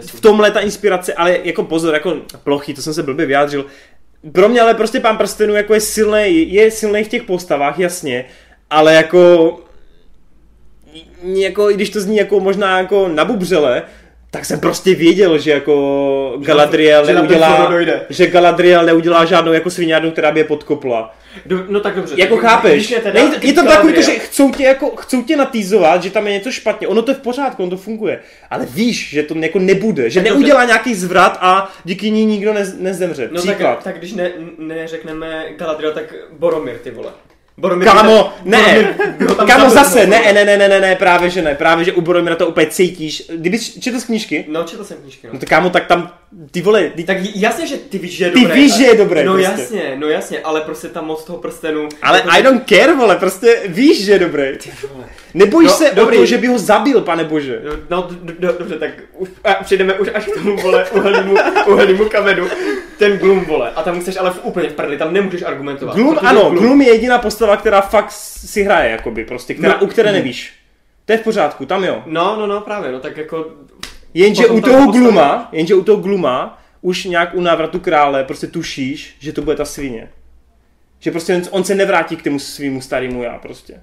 v 0.00 0.20
tomhle 0.20 0.50
ta 0.50 0.60
inspirace, 0.60 1.14
ale 1.14 1.38
jako 1.44 1.62
pozor, 1.62 1.94
jako 1.94 2.16
plochy, 2.44 2.74
to 2.74 2.82
jsem 2.82 2.94
se 2.94 3.02
blbě 3.02 3.26
vyjádřil, 3.26 3.66
pro 4.32 4.48
mě 4.48 4.60
ale 4.60 4.74
prostě 4.74 5.00
pán 5.00 5.16
prstenů 5.16 5.54
jako 5.54 5.74
je 5.74 5.80
silný, 5.80 6.52
je 6.52 6.70
silný 6.70 7.04
v 7.04 7.08
těch 7.08 7.22
postavách, 7.22 7.78
jasně, 7.78 8.24
ale 8.70 8.94
jako 8.94 9.58
jako, 11.22 11.70
i 11.70 11.74
když 11.74 11.90
to 11.90 12.00
zní 12.00 12.16
jako 12.16 12.40
možná 12.40 12.78
jako 12.78 13.08
nabubřele, 13.08 13.82
tak 14.30 14.44
jsem 14.44 14.60
prostě 14.60 14.94
věděl, 14.94 15.38
že 15.38 15.50
jako 15.50 16.36
Galadriel 16.40 17.06
že 17.06 17.14
neudělá, 17.14 17.72
že 18.10 18.26
Galadriel 18.26 18.84
neudělá 18.84 19.24
žádnou 19.24 19.52
jako 19.52 19.70
sviňárnu, 19.70 20.10
která 20.10 20.32
by 20.32 20.40
je 20.40 20.44
podkopla. 20.44 21.14
Do, 21.46 21.64
no 21.68 21.80
tak 21.80 21.94
dobře. 21.94 22.14
Jako 22.18 22.36
tak, 22.36 22.44
chápeš? 22.44 22.90
Je, 22.90 23.00
teda, 23.00 23.20
je, 23.20 23.30
je 23.42 23.52
to 23.52 23.62
takový, 23.62 23.92
to, 23.92 24.02
že 24.02 24.12
chcou 24.12 24.52
tě, 24.52 24.62
jako, 24.62 24.96
chcou 24.96 25.22
tě 25.22 25.36
natýzovat, 25.36 26.02
že 26.02 26.10
tam 26.10 26.26
je 26.26 26.32
něco 26.32 26.50
špatně. 26.50 26.88
Ono 26.88 27.02
to 27.02 27.10
je 27.10 27.14
v 27.14 27.20
pořádku, 27.20 27.62
ono 27.62 27.70
to 27.70 27.76
funguje. 27.76 28.20
Ale 28.50 28.66
víš, 28.66 29.10
že 29.10 29.22
to 29.22 29.34
jako 29.38 29.58
nebude. 29.58 30.10
Že 30.10 30.20
tak 30.20 30.30
neudělá 30.30 30.60
dobře. 30.60 30.66
nějaký 30.66 30.94
zvrat 30.94 31.38
a 31.40 31.72
díky 31.84 32.10
ní 32.10 32.24
nikdo 32.24 32.54
ne, 32.54 32.72
nezemře. 32.78 33.28
No 33.32 33.40
Příklad. 33.40 33.74
tak, 33.74 33.84
tak 33.84 33.98
když 33.98 34.12
ne, 34.12 34.30
neřekneme 34.58 35.44
Galadriel, 35.58 35.92
tak 35.92 36.14
Boromir, 36.38 36.78
ty 36.78 36.90
vole. 36.90 37.10
Boromir 37.58 37.88
Kámo, 37.88 38.32
ne, 38.44 38.96
kámo 39.46 39.70
zase, 39.70 40.06
ne, 40.06 40.32
ne, 40.32 40.44
ne, 40.44 40.56
ne, 40.56 40.68
ne, 40.68 40.80
ne, 40.80 40.96
právě 40.96 41.30
že 41.30 41.42
ne, 41.42 41.54
právě 41.54 41.84
že 41.84 41.92
u 41.92 42.00
Boromira 42.00 42.36
to 42.36 42.46
úplně 42.46 42.66
cítíš. 42.66 43.22
Kdyby 43.36 43.58
četl 43.58 44.00
z 44.00 44.04
knížky? 44.04 44.44
No, 44.48 44.64
četl 44.64 44.84
jsem 44.84 44.96
knížky, 44.96 45.26
no. 45.26 45.32
no 45.32 45.38
tak 45.38 45.48
kámo, 45.48 45.70
tak 45.70 45.86
tam, 45.86 46.12
ty 46.50 46.62
vole. 46.62 46.90
Ty, 46.96 47.04
tak 47.04 47.16
jasně, 47.34 47.66
že 47.66 47.76
ty 47.76 47.98
víš, 47.98 48.16
že 48.16 48.24
je 48.24 48.30
dobré. 48.30 48.54
Ty 48.54 48.60
víš, 48.60 48.76
že 48.76 48.84
je 48.84 48.96
dobré, 48.96 49.24
No 49.24 49.32
prostě. 49.32 49.50
jasně, 49.60 49.96
no 49.96 50.08
jasně, 50.08 50.40
ale 50.40 50.60
prostě 50.60 50.88
tam 50.88 51.06
moc 51.06 51.24
toho 51.24 51.38
prstenu. 51.38 51.88
Ale 52.02 52.18
jako 52.18 52.30
I 52.30 52.42
don't 52.42 52.68
care, 52.68 52.94
vole, 52.94 53.16
prostě 53.16 53.62
víš, 53.66 54.04
že 54.04 54.12
je 54.12 54.18
dobré. 54.18 54.56
Ty 54.56 54.70
vole. 54.92 55.04
Nebojíš 55.34 55.70
no, 55.70 55.76
se 55.76 55.90
dobrý. 55.94 56.16
o 56.16 56.20
to, 56.20 56.26
že 56.26 56.38
by 56.38 56.46
ho 56.46 56.58
zabil, 56.58 57.00
pane 57.00 57.24
bože. 57.24 57.60
No, 57.64 57.72
no 57.90 58.08
do, 58.10 58.32
do, 58.38 58.58
dobře, 58.58 58.78
tak 58.78 58.90
už, 59.12 59.28
a 59.44 59.54
přijdeme 59.54 59.94
už 59.94 60.08
až 60.14 60.24
k 60.26 60.34
tomu, 60.34 60.56
vole, 60.56 60.86
uhelnému, 60.90 61.34
uhelnému 61.66 62.08
kamenu. 62.08 62.48
Ten 62.98 63.18
Gloom, 63.18 63.44
vole. 63.44 63.70
A 63.76 63.82
tam 63.82 64.00
chceš 64.00 64.16
ale 64.16 64.30
v 64.30 64.40
úplně 64.42 64.68
v 64.68 64.72
prdli, 64.74 64.98
tam 64.98 65.12
nemůžeš 65.12 65.42
argumentovat. 65.42 65.94
Gloom, 65.96 66.18
ano, 66.22 66.40
Gloom. 66.40 66.56
Gloom 66.56 66.80
je 66.82 66.88
jediná 66.88 67.18
postava, 67.18 67.56
která 67.56 67.80
fakt 67.80 68.12
si 68.12 68.62
hraje, 68.62 68.90
jakoby, 68.90 69.24
prostě, 69.24 69.54
která, 69.54 69.76
no, 69.80 69.84
u 69.84 69.86
které 69.86 70.12
nevíš. 70.12 70.54
To 71.04 71.12
je 71.12 71.18
v 71.18 71.22
pořádku, 71.22 71.66
tam 71.66 71.84
jo. 71.84 72.02
No, 72.06 72.36
no, 72.36 72.46
no, 72.46 72.60
právě, 72.60 72.92
no 72.92 73.00
tak 73.00 73.16
jako... 73.16 73.46
Jenže 74.14 74.46
u 74.46 74.60
toho 74.60 74.92
Gluma, 74.92 75.48
jenže 75.52 75.74
u 75.74 75.84
toho 75.84 76.02
Gluma, 76.02 76.62
už 76.80 77.04
nějak 77.04 77.34
u 77.34 77.40
návratu 77.40 77.80
krále 77.80 78.24
prostě 78.24 78.46
tušíš, 78.46 79.16
že 79.18 79.32
to 79.32 79.42
bude 79.42 79.56
ta 79.56 79.64
svině. 79.64 80.08
Že 81.00 81.10
prostě 81.10 81.42
on 81.50 81.64
se 81.64 81.74
nevrátí 81.74 82.16
k 82.16 82.22
tomu 82.22 82.38
svýmu 82.38 82.80
starému 82.80 83.22
já 83.22 83.38
prostě. 83.38 83.80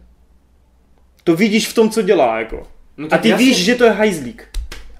To 1.23 1.35
vidíš 1.35 1.67
v 1.67 1.73
tom, 1.73 1.89
co 1.89 2.01
dělá, 2.01 2.39
jako. 2.39 2.67
No 2.97 3.07
a 3.11 3.17
ty 3.17 3.29
jasně. 3.29 3.45
víš, 3.45 3.57
že 3.57 3.75
to 3.75 3.83
je 3.83 3.91
hajzlík. 3.91 4.47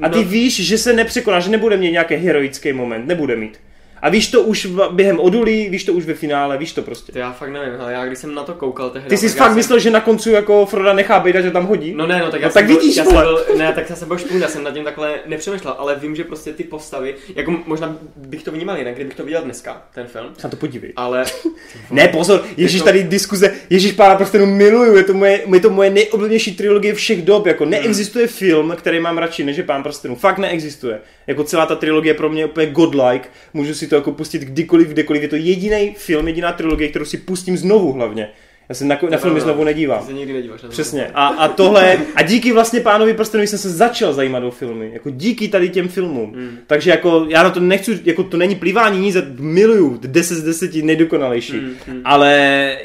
A 0.02 0.10
ty 0.10 0.18
no. 0.18 0.24
víš, 0.24 0.56
že 0.56 0.78
se 0.78 0.94
nepřekoná, 0.94 1.40
že 1.40 1.50
nebude 1.50 1.78
mít 1.78 1.92
nějaký 1.92 2.16
heroický 2.16 2.74
moment, 2.74 3.08
nebude 3.08 3.36
mít. 3.36 3.60
A 4.04 4.10
víš 4.10 4.28
to 4.28 4.42
už 4.42 4.68
během 4.92 5.20
odulí, 5.20 5.70
víš 5.70 5.84
to 5.84 5.94
už 5.94 6.06
ve 6.06 6.14
finále, 6.14 6.58
víš 6.58 6.74
to 6.74 6.82
prostě. 6.82 7.12
To 7.12 7.20
já 7.20 7.32
fakt 7.32 7.50
nevím, 7.50 7.82
ale 7.82 7.94
já 7.94 8.06
když 8.06 8.20
jsem 8.20 8.36
na 8.36 8.44
to 8.44 8.54
koukal 8.54 8.90
tehdy. 8.90 9.10
Ty 9.10 9.18
jsi 9.18 9.30
fakt 9.30 9.48
jsem... 9.48 9.56
myslel, 9.56 9.80
že 9.80 9.92
na 9.92 10.02
konci 10.02 10.32
jako 10.32 10.66
Froda 10.66 10.94
nechá 10.94 11.20
být 11.20 11.36
a 11.36 11.42
že 11.42 11.52
tam 11.52 11.66
hodí? 11.66 11.94
No 11.94 12.08
ne, 12.08 12.20
no 12.20 12.32
tak 12.32 12.42
já 12.42 12.48
no, 12.48 12.54
tak 12.54 12.66
byl, 12.66 12.76
vidíš, 12.76 12.96
já 12.96 13.04
jsem 13.04 13.14
byl, 13.14 13.46
ne, 13.58 13.74
tak 13.74 13.90
já 13.90 13.96
jsem 13.96 14.08
byl 14.08 14.18
špůl, 14.18 14.42
já 14.42 14.48
jsem 14.48 14.64
nad 14.64 14.74
tím 14.74 14.84
takhle 14.84 15.20
nepřemýšlel, 15.26 15.76
ale 15.78 15.96
vím, 15.96 16.16
že 16.16 16.24
prostě 16.24 16.54
ty 16.54 16.64
postavy, 16.64 17.16
jako 17.36 17.52
možná 17.66 17.98
bych 18.16 18.44
to 18.44 18.52
vnímal 18.52 18.78
jinak, 18.78 18.96
kdybych 18.96 19.16
to 19.16 19.24
viděl 19.24 19.42
dneska, 19.42 19.82
ten 19.94 20.08
film. 20.08 20.28
Se 20.38 20.50
to 20.50 20.56
podívej. 20.56 20.94
Ale... 20.96 21.26
ne, 21.92 22.08
pozor, 22.08 22.44
Ježíš 22.58 22.82
to... 22.82 22.86
tady 22.86 23.04
diskuze, 23.04 23.54
Ježíš 23.70 23.92
pána 23.92 24.16
prostě 24.16 24.40
miluju, 24.40 24.96
je 24.96 25.04
to 25.04 25.14
moje, 25.14 25.42
je 25.54 25.60
to 25.60 25.70
moje 25.70 25.90
nejoblíbenější 25.90 26.56
trilogie 26.56 26.94
všech 26.94 27.22
dob, 27.22 27.46
jako 27.46 27.66
neexistuje 27.66 28.28
film, 28.28 28.74
který 28.78 29.00
mám 29.00 29.18
radši, 29.18 29.44
než 29.44 29.58
je 29.58 29.64
pán 29.64 29.84
prstenů, 29.84 30.16
fakt 30.16 30.38
neexistuje. 30.38 31.02
Jako 31.28 31.44
celá 31.44 31.66
ta 31.66 31.76
trilogie 31.76 32.14
pro 32.14 32.30
mě 32.30 32.42
je 32.42 32.46
úplně 32.46 32.68
godlike, 32.68 33.30
můžu 33.54 33.74
si 33.74 33.88
to 33.88 33.96
jako 33.96 34.12
pustit 34.12 34.42
kdykoliv, 34.42 34.88
kdekoliv. 34.88 35.22
Je 35.22 35.28
to 35.28 35.36
jediný 35.36 35.96
film, 35.98 36.28
jediná 36.28 36.52
trilogie, 36.52 36.90
kterou 36.90 37.06
si 37.06 37.18
pustím 37.18 37.58
znovu 37.58 37.92
hlavně. 37.92 38.30
Já 38.70 38.76
se 38.76 38.86
na, 38.86 39.00
na 39.10 39.18
filmy 39.18 39.42
znovu 39.42 39.64
nedívám. 39.64 40.06
Se 40.06 40.14
nikdy 40.14 40.34
nedíváš. 40.34 40.62
Přesně. 40.70 41.08
A, 41.14 41.28
a 41.28 41.48
tohle, 41.48 41.98
a 42.16 42.22
díky 42.22 42.52
vlastně 42.52 42.80
pánovi 42.80 43.14
prstenovi 43.14 43.48
jsem 43.48 43.60
se 43.60 43.70
začal 43.70 44.14
zajímat 44.14 44.44
o 44.44 44.52
filmy. 44.52 44.92
Jako 44.94 45.10
díky 45.10 45.48
tady 45.48 45.70
těm 45.70 45.88
filmům. 45.88 46.34
Mm. 46.36 46.58
Takže 46.68 46.92
jako, 46.92 47.26
já 47.30 47.44
na 47.44 47.50
to 47.50 47.60
nechci, 47.60 48.00
jako 48.04 48.24
to 48.24 48.38
není 48.38 48.56
plivání 48.56 49.00
nic, 49.00 49.18
miluju, 49.40 50.00
10 50.02 50.36
z 50.36 50.44
10 50.44 50.76
nejdokonalejší. 50.76 51.54
Mm, 51.54 51.76
mm. 51.88 52.02
Ale 52.06 52.78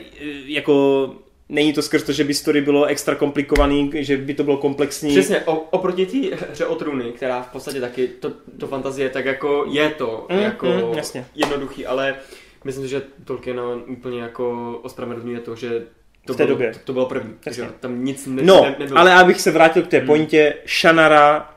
jako 0.46 1.14
není 1.48 1.72
to 1.72 1.82
skrz 1.82 2.02
to, 2.02 2.12
že 2.12 2.24
by 2.24 2.34
story 2.34 2.60
bylo 2.60 2.84
extra 2.84 3.14
komplikovaný, 3.14 3.90
že 3.94 4.16
by 4.16 4.34
to 4.34 4.44
bylo 4.44 4.56
komplexní. 4.56 5.10
Přesně, 5.10 5.40
o, 5.40 5.54
oproti 5.54 6.06
té 6.06 6.36
hře 6.50 6.66
o 6.66 6.74
trůny, 6.74 7.04
která 7.04 7.42
v 7.42 7.48
podstatě 7.48 7.80
taky, 7.80 8.08
to, 8.08 8.32
to 8.58 8.66
fantazie, 8.66 9.08
tak 9.08 9.24
jako 9.24 9.66
je 9.70 9.90
to 9.90 10.26
mm, 10.30 10.38
jako 10.38 10.66
mm, 10.66 10.94
jasně. 10.94 11.26
jednoduchý, 11.34 11.86
ale 11.86 12.16
myslím 12.64 12.84
si, 12.84 12.90
že 12.90 13.02
Tolkien 13.24 13.60
úplně 13.86 14.20
jako 14.20 14.78
ospravedlňuje 14.82 15.40
to, 15.40 15.56
že 15.56 15.82
to 16.26 16.34
v 16.34 16.36
té 16.36 16.46
bylo, 16.46 16.58
době. 16.58 16.72
To, 16.72 16.78
to 16.84 16.92
bylo 16.92 17.06
první, 17.06 17.34
takže 17.40 17.68
tam 17.80 18.04
nic 18.04 18.26
ne, 18.26 18.42
no, 18.42 18.62
ne, 18.64 18.76
nebylo. 18.78 19.00
ale 19.00 19.14
abych 19.14 19.40
se 19.40 19.50
vrátil 19.50 19.82
k 19.82 19.88
té 19.88 20.00
mm. 20.00 20.06
pointě, 20.06 20.54
Shannara 20.66 21.54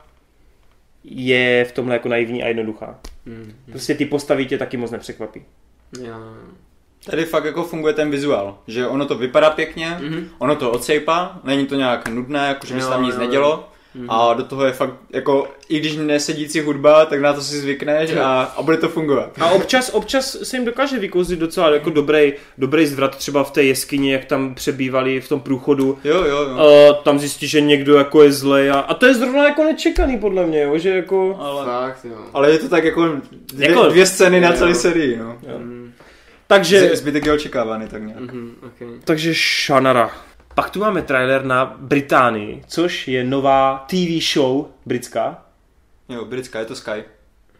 je 1.04 1.64
v 1.64 1.72
tomhle 1.72 1.94
jako 1.94 2.08
naivní 2.08 2.42
a 2.42 2.48
jednoduchá. 2.48 3.00
Mm. 3.26 3.54
Prostě 3.70 3.94
ty 3.94 4.06
postavy 4.06 4.46
tě 4.46 4.58
taky 4.58 4.76
moc 4.76 4.90
nepřekvapí. 4.90 5.44
Já. 6.00 6.34
Tady 7.10 7.24
fakt 7.24 7.44
jako 7.44 7.64
funguje 7.64 7.94
ten 7.94 8.10
vizuál, 8.10 8.58
že 8.66 8.86
ono 8.86 9.06
to 9.06 9.14
vypadá 9.14 9.50
pěkně, 9.50 9.98
mm-hmm. 10.00 10.24
ono 10.38 10.56
to 10.56 10.70
odsejpá, 10.70 11.40
není 11.44 11.66
to 11.66 11.74
nějak 11.74 12.08
nudné, 12.08 12.48
jako 12.48 12.66
že 12.66 12.74
by 12.74 12.80
se 12.82 12.88
tam 12.88 13.02
nic 13.02 13.14
jo, 13.14 13.20
nedělo, 13.20 13.64
Mm-hmm. 13.96 14.06
A 14.08 14.34
do 14.34 14.44
toho 14.44 14.64
je 14.64 14.72
fakt, 14.72 14.94
jako, 15.10 15.48
i 15.68 15.80
když 15.80 15.96
nesedící 15.96 16.60
hudba, 16.60 17.06
tak 17.06 17.20
na 17.20 17.32
to 17.32 17.40
si 17.40 17.60
zvykneš 17.60 18.16
a, 18.16 18.42
a 18.56 18.62
bude 18.62 18.76
to 18.76 18.88
fungovat. 18.88 19.30
A 19.40 19.50
občas, 19.50 19.90
občas 19.94 20.36
se 20.42 20.56
jim 20.56 20.64
dokáže 20.64 20.98
vykouzit 20.98 21.38
docela 21.38 21.70
jako 21.70 21.90
dobrý, 21.90 22.32
dobrý 22.58 22.86
zvrat 22.86 23.16
třeba 23.16 23.44
v 23.44 23.50
té 23.50 23.62
jeskyni, 23.62 24.12
jak 24.12 24.24
tam 24.24 24.54
přebývali 24.54 25.20
v 25.20 25.28
tom 25.28 25.40
průchodu. 25.40 25.98
Jo, 26.04 26.24
jo, 26.24 26.36
jo. 26.36 26.58
A 26.58 26.92
tam 26.92 27.18
zjistí, 27.18 27.48
že 27.48 27.60
někdo 27.60 27.94
jako 27.94 28.22
je 28.22 28.32
zlej 28.32 28.70
a, 28.70 28.78
a 28.78 28.94
to 28.94 29.06
je 29.06 29.14
zrovna 29.14 29.44
jako 29.44 29.64
nečekaný 29.64 30.18
podle 30.18 30.46
mě, 30.46 30.62
jo, 30.62 30.78
že 30.78 30.90
jako... 30.90 31.36
Ale, 31.40 31.64
Fakt, 31.64 32.04
jo. 32.04 32.16
ale 32.34 32.50
je 32.50 32.58
to 32.58 32.68
tak 32.68 32.84
jako 32.84 33.08
dvě, 33.52 33.68
jako, 33.68 33.88
dvě 33.88 34.06
scény 34.06 34.40
na 34.40 34.52
celý 34.52 34.74
sérii, 34.74 35.16
no. 35.16 35.38
Jo. 35.48 35.58
Mm. 35.58 35.81
Takže... 36.54 36.96
Zbytek 36.96 37.26
je 37.26 37.32
očekávaný 37.32 37.88
tak 37.88 38.02
nějak. 38.02 38.20
Mm-hmm, 38.20 38.50
okay. 38.66 38.88
Takže 39.04 39.34
Shanara. 39.34 40.10
Pak 40.54 40.70
tu 40.70 40.80
máme 40.80 41.02
trailer 41.02 41.44
na 41.44 41.76
Británii, 41.78 42.62
což 42.66 43.08
je 43.08 43.24
nová 43.24 43.84
TV 43.86 44.24
show 44.32 44.66
britská. 44.86 45.42
Jo, 46.08 46.24
britská, 46.24 46.58
je 46.58 46.64
to 46.64 46.76
Sky. 46.76 47.04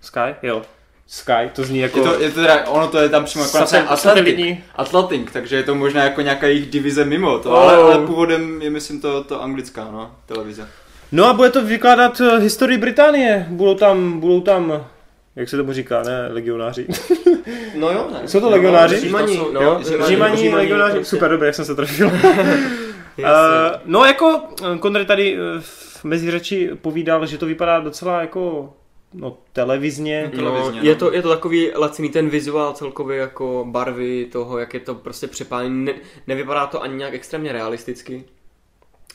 Sky, 0.00 0.34
jo. 0.42 0.62
Sky, 1.06 1.50
to 1.52 1.64
zní 1.64 1.78
jako... 1.78 1.98
Je 1.98 2.04
to, 2.04 2.20
je 2.20 2.30
to 2.30 2.40
teda, 2.40 2.66
ono 2.68 2.88
to 2.88 2.98
je 2.98 3.08
tam 3.08 3.24
přímo 3.24 3.44
jako 3.44 3.58
Satel, 3.58 3.84
Atlantic, 3.88 4.58
Atlantic, 4.76 5.28
takže 5.32 5.56
je 5.56 5.62
to 5.62 5.74
možná 5.74 6.04
jako 6.04 6.20
nějaká 6.20 6.46
jejich 6.46 6.70
divize 6.70 7.04
mimo 7.04 7.38
to, 7.38 7.50
oh. 7.50 7.58
ale, 7.58 7.76
ale 7.76 8.06
původem 8.06 8.62
je 8.62 8.70
myslím 8.70 9.00
to, 9.00 9.24
to 9.24 9.42
anglická, 9.42 9.88
no, 9.92 10.16
televize. 10.26 10.68
No 11.12 11.26
a 11.26 11.32
bude 11.32 11.50
to 11.50 11.64
vykládat 11.64 12.20
uh, 12.20 12.38
historii 12.38 12.78
Británie, 12.78 13.46
budou 13.50 13.74
tam, 13.74 14.20
budou 14.20 14.40
tam 14.40 14.86
jak 15.36 15.48
se 15.48 15.56
tomu 15.56 15.72
říká, 15.72 16.02
ne, 16.02 16.28
legionáři. 16.30 16.86
No 17.74 17.90
jo, 17.90 18.08
ne. 18.12 18.28
Jsou 18.28 18.40
to 18.40 18.50
legionáři? 18.50 19.00
Římaní, 19.00 19.40
no, 19.52 19.60
jo, 19.60 19.80
římaní, 20.06 20.48
legionáři, 20.48 20.94
prostě. 20.94 21.16
super, 21.16 21.30
dobré, 21.30 21.46
jak 21.46 21.54
jsem 21.54 21.64
se 21.64 21.74
trefil. 21.74 22.06
uh, 22.06 22.12
no 23.84 24.04
jako 24.04 24.40
Konrad 24.80 25.06
tady 25.06 25.38
v 25.60 26.04
meziřeči 26.04 26.70
povídal, 26.80 27.26
že 27.26 27.38
to 27.38 27.46
vypadá 27.46 27.80
docela 27.80 28.20
jako 28.20 28.72
no, 29.14 29.38
televizně. 29.52 30.30
No, 30.32 30.38
televizně 30.38 30.80
no. 30.80 30.88
Je, 30.88 30.94
to, 30.94 31.12
je 31.12 31.22
to 31.22 31.28
takový 31.28 31.70
laciný 31.74 32.08
ten 32.08 32.28
vizuál 32.28 32.72
celkově 32.72 33.18
jako 33.18 33.66
barvy 33.68 34.28
toho, 34.32 34.58
jak 34.58 34.74
je 34.74 34.80
to 34.80 34.94
prostě 34.94 35.26
přepálené. 35.26 35.92
Ne, 35.92 35.94
nevypadá 36.26 36.66
to 36.66 36.82
ani 36.82 36.96
nějak 36.96 37.14
extrémně 37.14 37.52
realisticky. 37.52 38.24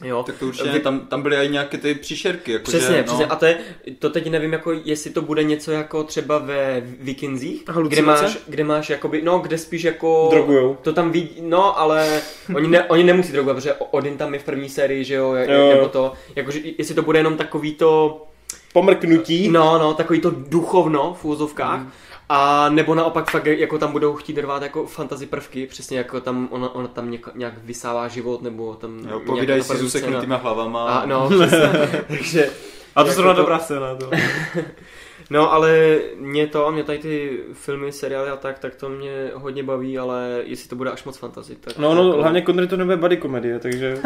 Jo. 0.03 0.23
Tak 0.23 0.35
to 0.39 0.47
určitě, 0.47 0.69
Vy... 0.69 0.79
tam, 0.79 0.99
tam 0.99 1.21
byly 1.21 1.35
i 1.35 1.49
nějaké 1.49 1.77
ty 1.77 1.95
příšerky. 1.95 2.51
Jako 2.51 2.63
přesně, 2.63 2.95
že, 2.95 3.03
přesně. 3.03 3.25
No. 3.25 3.31
A 3.31 3.35
to, 3.35 3.45
je, 3.45 3.57
to 3.99 4.09
teď 4.09 4.29
nevím, 4.29 4.53
jako 4.53 4.71
jestli 4.85 5.11
to 5.11 5.21
bude 5.21 5.43
něco 5.43 5.71
jako 5.71 6.03
třeba 6.03 6.37
ve 6.37 6.81
Vikinzích, 6.99 7.63
kde 7.87 8.01
máš, 8.01 8.37
kde 8.47 8.63
máš 8.63 8.89
jakoby, 8.89 9.21
no, 9.21 9.39
kde 9.39 9.57
spíš 9.57 9.83
jako... 9.83 10.27
Drogujou. 10.31 10.77
To 10.81 10.93
tam 10.93 11.11
vidí, 11.11 11.37
no, 11.41 11.79
ale 11.79 12.21
oni, 12.55 12.67
ne, 12.67 12.83
oni 12.83 13.03
nemusí 13.03 13.31
drogovat, 13.31 13.53
protože 13.53 13.73
Odin 13.73 14.17
tam 14.17 14.33
je 14.33 14.39
v 14.39 14.43
první 14.43 14.69
sérii, 14.69 15.03
že 15.03 15.13
jo, 15.13 15.33
jo. 15.33 15.69
nebo 15.73 15.87
to, 15.87 16.13
jakože 16.35 16.59
jestli 16.77 16.95
to 16.95 17.01
bude 17.01 17.19
jenom 17.19 17.37
takový 17.37 17.73
to... 17.73 18.21
Pomrknutí. 18.73 19.49
No, 19.49 19.79
no, 19.79 19.93
takový 19.93 20.21
to 20.21 20.31
duchovno 20.31 21.17
v 21.21 21.25
úzovkách. 21.25 21.79
Mm 21.79 21.91
a 22.29 22.69
nebo 22.69 22.95
naopak 22.95 23.31
fakt 23.31 23.45
jako 23.45 23.77
tam 23.77 23.91
budou 23.91 24.15
chtít 24.15 24.37
rvát 24.37 24.63
jako 24.63 24.85
fantasy 24.85 25.25
prvky, 25.25 25.67
přesně 25.67 25.97
jako 25.97 26.21
tam 26.21 26.47
ona, 26.51 26.75
ona 26.75 26.87
tam 26.87 27.11
nějak, 27.11 27.35
nějak 27.35 27.53
vysává 27.63 28.07
život, 28.07 28.41
nebo 28.41 28.73
tam 28.73 28.99
jo, 29.09 29.19
povídají 29.19 29.63
si 29.63 29.77
s 29.77 29.81
useknutýma 29.81 30.35
hlavama. 30.35 30.85
A, 30.85 31.05
no, 31.05 31.29
přesně, 31.39 31.69
takže... 32.07 32.49
A 32.95 33.03
to 33.03 33.11
zrovna 33.11 33.33
to... 33.33 33.41
dobrá 33.41 33.59
scéna, 33.59 33.95
to. 33.95 34.09
no, 35.29 35.53
ale 35.53 35.99
mě 36.15 36.47
to, 36.47 36.71
mě 36.71 36.83
tady 36.83 36.97
ty 36.97 37.39
filmy, 37.53 37.91
seriály 37.91 38.29
a 38.29 38.35
tak, 38.35 38.59
tak 38.59 38.75
to 38.75 38.89
mě 38.89 39.31
hodně 39.33 39.63
baví, 39.63 39.97
ale 39.97 40.41
jestli 40.43 40.69
to 40.69 40.75
bude 40.75 40.91
až 40.91 41.03
moc 41.03 41.17
fantasy, 41.17 41.55
tak... 41.55 41.77
No, 41.77 41.95
no, 41.95 42.07
jako... 42.07 42.21
hlavně 42.21 42.41
Connery 42.41 42.67
to 42.67 42.77
nebude 42.77 42.97
body 42.97 43.17
komedie, 43.17 43.59
takže... 43.59 43.97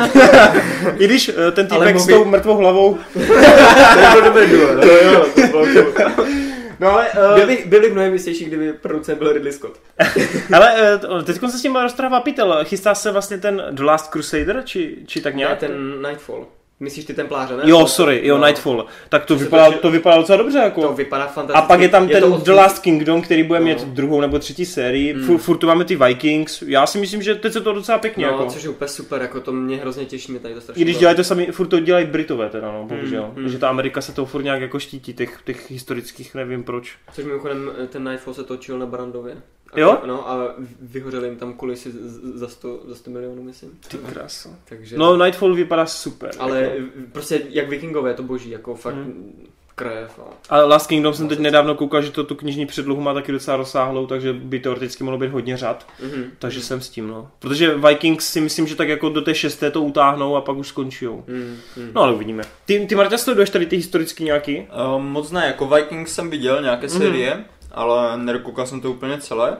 I 0.97 1.05
když 1.05 1.29
uh, 1.29 1.35
ten 1.51 1.67
týpek 1.67 1.99
s 1.99 2.07
tou 2.07 2.25
mrtvou 2.25 2.57
hlavou... 2.57 2.97
to 3.13 4.17
je 4.17 4.21
dobré 4.23 4.47
duo, 4.47 4.67
To 4.67 4.87
jo, 4.87 5.25
to 5.51 6.50
No 6.81 6.91
ale... 6.91 7.09
Uh... 7.09 7.35
Byli, 7.35 7.63
byli 7.65 7.91
mnohem 7.91 8.13
jistější, 8.13 8.45
kdyby 8.45 8.73
producent 8.73 9.19
byl 9.19 9.33
Ridley 9.33 9.53
Scott. 9.53 9.79
ale 10.55 10.99
uh, 11.09 11.23
teď 11.23 11.39
se 11.39 11.57
s 11.57 11.61
tím 11.61 11.75
roztrává 11.75 12.21
Pitel. 12.21 12.59
Chystá 12.63 12.95
se 12.95 13.11
vlastně 13.11 13.37
ten 13.37 13.63
The 13.71 13.83
Last 13.83 14.11
Crusader, 14.11 14.61
či, 14.65 14.97
či 15.05 15.21
tak 15.21 15.35
nějak? 15.35 15.61
Ne, 15.61 15.67
ten 15.67 16.01
Nightfall. 16.01 16.47
Myslíš 16.81 17.05
ty 17.05 17.13
templáře, 17.13 17.57
ne? 17.57 17.63
Jo, 17.65 17.87
sorry, 17.87 18.21
jo, 18.23 18.37
no. 18.37 18.45
Nightfall. 18.45 18.85
Tak 19.09 19.25
to 19.25 19.35
vypadá, 19.35 19.71
to 19.71 19.91
vypadá 19.91 20.17
docela 20.17 20.37
dobře. 20.37 20.57
Jako. 20.57 20.81
To 20.81 20.93
vypadá 20.93 21.27
fantasticky. 21.27 21.65
A 21.65 21.67
pak 21.67 21.81
je 21.81 21.89
tam 21.89 22.09
je 22.09 22.21
ten 22.21 22.33
The 22.33 22.51
Last 22.51 22.79
Kingdom, 22.79 23.21
který 23.21 23.43
bude 23.43 23.59
no. 23.59 23.65
mít 23.65 23.83
druhou 23.83 24.21
nebo 24.21 24.39
třetí 24.39 24.65
sérii. 24.65 25.13
Mm. 25.13 25.37
Furt 25.37 25.57
tu 25.57 25.67
máme 25.67 25.85
ty 25.85 25.95
Vikings. 25.95 26.61
Já 26.61 26.87
si 26.87 26.97
myslím, 26.97 27.21
že 27.21 27.35
teď 27.35 27.53
se 27.53 27.61
to 27.61 27.73
docela 27.73 27.97
pěkně. 27.97 28.25
No, 28.25 28.31
jako. 28.31 28.45
což 28.45 28.63
je 28.63 28.69
úplně 28.69 28.87
super, 28.87 29.21
jako 29.21 29.39
to 29.39 29.51
mě 29.51 29.77
hrozně 29.77 30.05
těší, 30.05 30.31
mě 30.31 30.39
tady 30.41 30.53
to 30.53 30.61
strašně. 30.61 30.81
I 30.81 30.83
když 30.83 30.97
dělají 30.97 31.17
to 31.17 31.23
sami, 31.23 31.45
furt 31.51 31.67
to 31.67 31.79
dělají 31.79 32.05
Britové 32.05 32.49
teda, 32.49 32.71
no, 32.71 32.85
bohužel. 32.85 33.31
Mm. 33.35 33.49
Že 33.49 33.57
ta 33.57 33.69
Amerika 33.69 34.01
se 34.01 34.11
to 34.11 34.25
furt 34.25 34.43
nějak 34.43 34.61
jako 34.61 34.79
štítí, 34.79 35.13
těch, 35.13 35.39
těch 35.45 35.71
historických, 35.71 36.35
nevím 36.35 36.63
proč. 36.63 36.97
Což 37.13 37.25
mimochodem 37.25 37.71
ten 37.89 38.09
Nightfall 38.09 38.33
se 38.33 38.43
točil 38.43 38.79
na 38.79 38.85
Brandově. 38.85 39.37
Jo? 39.75 39.97
No 40.05 40.29
a 40.29 40.55
vyhořeli 40.81 41.27
jim 41.27 41.37
tam 41.37 41.53
kulisy 41.53 41.91
za 42.33 42.47
100, 42.47 42.79
za 42.87 42.95
100 42.95 43.11
milionů, 43.11 43.43
myslím. 43.43 43.71
Ty 43.87 43.97
krása. 43.97 44.49
Takže... 44.69 44.97
No 44.97 45.17
Nightfall 45.17 45.55
vypadá 45.55 45.85
super. 45.85 46.31
Ale 46.39 46.61
jako... 46.61 46.87
prostě 47.11 47.41
jak 47.49 47.69
vikingové 47.69 48.13
to 48.13 48.23
boží, 48.23 48.49
jako 48.49 48.75
fakt 48.75 48.95
hmm. 48.95 49.49
krev. 49.75 50.19
A... 50.49 50.55
a 50.55 50.65
Last 50.65 50.87
Kingdom 50.87 51.13
jsem 51.13 51.27
teď 51.27 51.39
nedávno 51.39 51.75
koukal, 51.75 52.01
že 52.01 52.11
to 52.11 52.23
tu 52.23 52.35
knižní 52.35 52.65
předlohu 52.65 53.01
má 53.01 53.13
taky 53.13 53.31
docela 53.31 53.57
rozsáhlou, 53.57 54.07
takže 54.07 54.33
by 54.33 54.59
teoreticky 54.59 55.03
mohlo 55.03 55.19
být 55.19 55.31
hodně 55.31 55.57
řad. 55.57 55.87
Mm-hmm. 56.03 56.23
Takže 56.39 56.59
mm-hmm. 56.59 56.63
jsem 56.63 56.81
s 56.81 56.89
tím, 56.89 57.07
no. 57.07 57.31
Protože 57.39 57.75
Vikings 57.75 58.29
si 58.29 58.41
myslím, 58.41 58.67
že 58.67 58.75
tak 58.75 58.89
jako 58.89 59.09
do 59.09 59.21
té 59.21 59.35
šesté 59.35 59.71
to 59.71 59.81
utáhnou 59.81 60.35
a 60.35 60.41
pak 60.41 60.57
už 60.57 60.67
skončí. 60.67 61.07
Mm-hmm. 61.07 61.55
No 61.93 62.01
ale 62.01 62.13
uvidíme. 62.13 62.43
Ty, 62.65 62.85
ty 62.89 62.95
Marta, 62.95 63.17
sleduješ 63.17 63.49
tady 63.49 63.65
ty 63.65 63.75
historicky 63.75 64.23
nějaký? 64.23 64.59
Uh, 64.59 65.01
moc 65.01 65.31
ne, 65.31 65.45
jako 65.45 65.67
Vikings 65.67 66.13
jsem 66.13 66.29
viděl 66.29 66.61
nějaké 66.61 66.87
mm-hmm. 66.87 66.97
série 66.97 67.45
ale 67.73 68.17
nedokoukal 68.17 68.65
jsem 68.65 68.81
to 68.81 68.91
úplně 68.91 69.17
celé. 69.17 69.57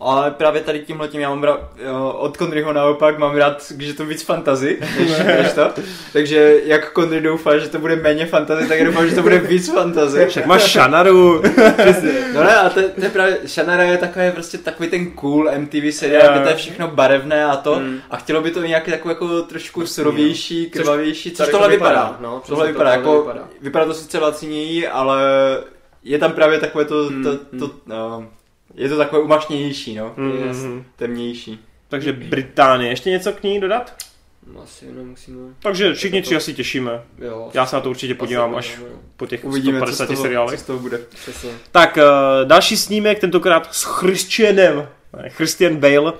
Ale 0.00 0.30
právě 0.30 0.60
tady 0.60 0.80
tímhle 0.80 1.08
tím 1.08 1.20
já 1.20 1.28
mám 1.28 1.42
rád, 1.42 1.60
od 2.12 2.36
Conryho 2.36 2.72
naopak 2.72 3.18
mám 3.18 3.36
rád, 3.36 3.62
když 3.70 3.88
je 3.88 3.94
to 3.94 4.06
víc 4.06 4.22
fantazy, 4.22 4.78
než, 4.98 5.18
než 5.18 5.52
to. 5.52 5.70
Takže 6.12 6.60
jak 6.64 6.92
Conry 6.92 7.20
doufá, 7.20 7.58
že 7.58 7.68
to 7.68 7.78
bude 7.78 7.96
méně 7.96 8.26
fantazy, 8.26 8.68
tak 8.68 8.84
doufám, 8.84 9.08
že 9.08 9.14
to 9.14 9.22
bude 9.22 9.38
víc 9.38 9.72
fantazy. 9.72 10.26
Však 10.26 10.46
máš 10.46 10.72
Shanaru. 10.72 11.42
no 12.34 12.42
ne, 12.44 12.56
a 12.56 12.68
to, 12.68 12.80
to, 12.82 13.04
je 13.04 13.10
právě, 13.10 13.38
Shanara 13.46 13.82
je 13.82 13.98
takový 13.98 14.30
prostě 14.30 14.58
takový 14.58 14.88
ten 14.88 15.10
cool 15.10 15.50
MTV 15.58 15.94
seriál, 15.94 16.22
yeah. 16.22 16.34
kde 16.34 16.42
to 16.42 16.48
je 16.48 16.56
všechno 16.56 16.88
barevné 16.88 17.44
a 17.44 17.56
to. 17.56 17.74
Mm. 17.74 18.00
A 18.10 18.16
chtělo 18.16 18.42
by 18.42 18.50
to 18.50 18.62
nějaký 18.62 18.90
takový 18.90 19.12
jako 19.12 19.42
trošku 19.42 19.86
surovější, 19.86 20.70
krvavější, 20.70 21.30
což, 21.30 21.46
což 21.46 21.52
tohle 21.52 21.68
vypadá. 21.68 21.90
vypadá. 21.90 22.16
No, 22.20 22.42
tohle 22.46 22.66
vypadá, 22.66 22.90
jako, 22.90 23.18
vypadá. 23.18 23.48
vypadá 23.60 23.84
to 23.84 23.94
sice 23.94 24.18
laciněji, 24.18 24.88
ale 24.88 25.22
je 26.02 26.18
tam 26.18 26.32
právě 26.32 26.60
takové 26.60 26.84
to, 26.84 27.04
hmm, 27.04 27.24
to, 27.24 27.36
to, 27.36 27.68
to 27.68 27.74
no, 27.86 28.28
je 28.74 28.88
to 28.88 28.96
takové 28.96 29.22
umašnější, 29.22 29.94
no, 29.94 30.14
mm, 30.16 30.32
yes, 30.46 30.56
temnější. 30.96 31.58
Takže 31.88 32.12
Británie, 32.12 32.92
ještě 32.92 33.10
něco 33.10 33.32
k 33.32 33.42
ní 33.42 33.60
dodat? 33.60 33.94
No, 34.54 34.62
asi 34.62 34.92
nemusíme. 34.92 35.38
Takže 35.62 35.94
všichni 35.94 36.22
tři 36.22 36.36
asi 36.36 36.54
těšíme. 36.54 37.02
Jo, 37.18 37.50
Já 37.54 37.66
se 37.66 37.76
na 37.76 37.82
to 37.82 37.90
určitě 37.90 38.14
podívám 38.14 38.54
až 38.54 38.78
po 39.16 39.26
těch 39.26 39.44
Uvidíme, 39.44 39.78
150 39.78 40.06
co 40.06 40.12
z 40.12 40.16
toho, 40.16 40.22
seriálech. 40.22 40.58
Co 40.58 40.64
z 40.64 40.66
toho 40.66 40.78
bude. 40.78 40.98
Přesně. 40.98 41.50
Tak, 41.72 41.96
uh, 41.96 42.48
další 42.48 42.76
snímek, 42.76 43.18
tentokrát 43.18 43.74
s 43.74 43.82
Christianem. 43.82 44.88
Christian 45.28 45.76
Bale, 45.76 46.12
uh, 46.12 46.18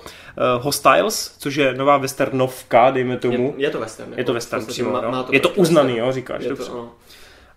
Hostiles, 0.60 1.34
což 1.38 1.54
je 1.54 1.74
nová 1.74 1.96
westernovka, 1.96 2.90
dejme 2.90 3.16
tomu. 3.16 3.54
Je, 3.56 3.64
je 3.64 3.70
to 3.70 3.80
western. 3.80 4.14
Je 4.16 4.24
to 4.24 4.34
western 4.34 4.66
přímo, 4.66 4.90
má, 4.90 5.10
má 5.10 5.22
to 5.22 5.32
Je 5.32 5.40
to 5.40 5.48
uznaný, 5.48 5.96
jo, 5.96 6.12
říkáš, 6.12 6.42
je 6.42 6.48
dobře. 6.48 6.64
To, 6.64 6.76
no. 6.76 6.92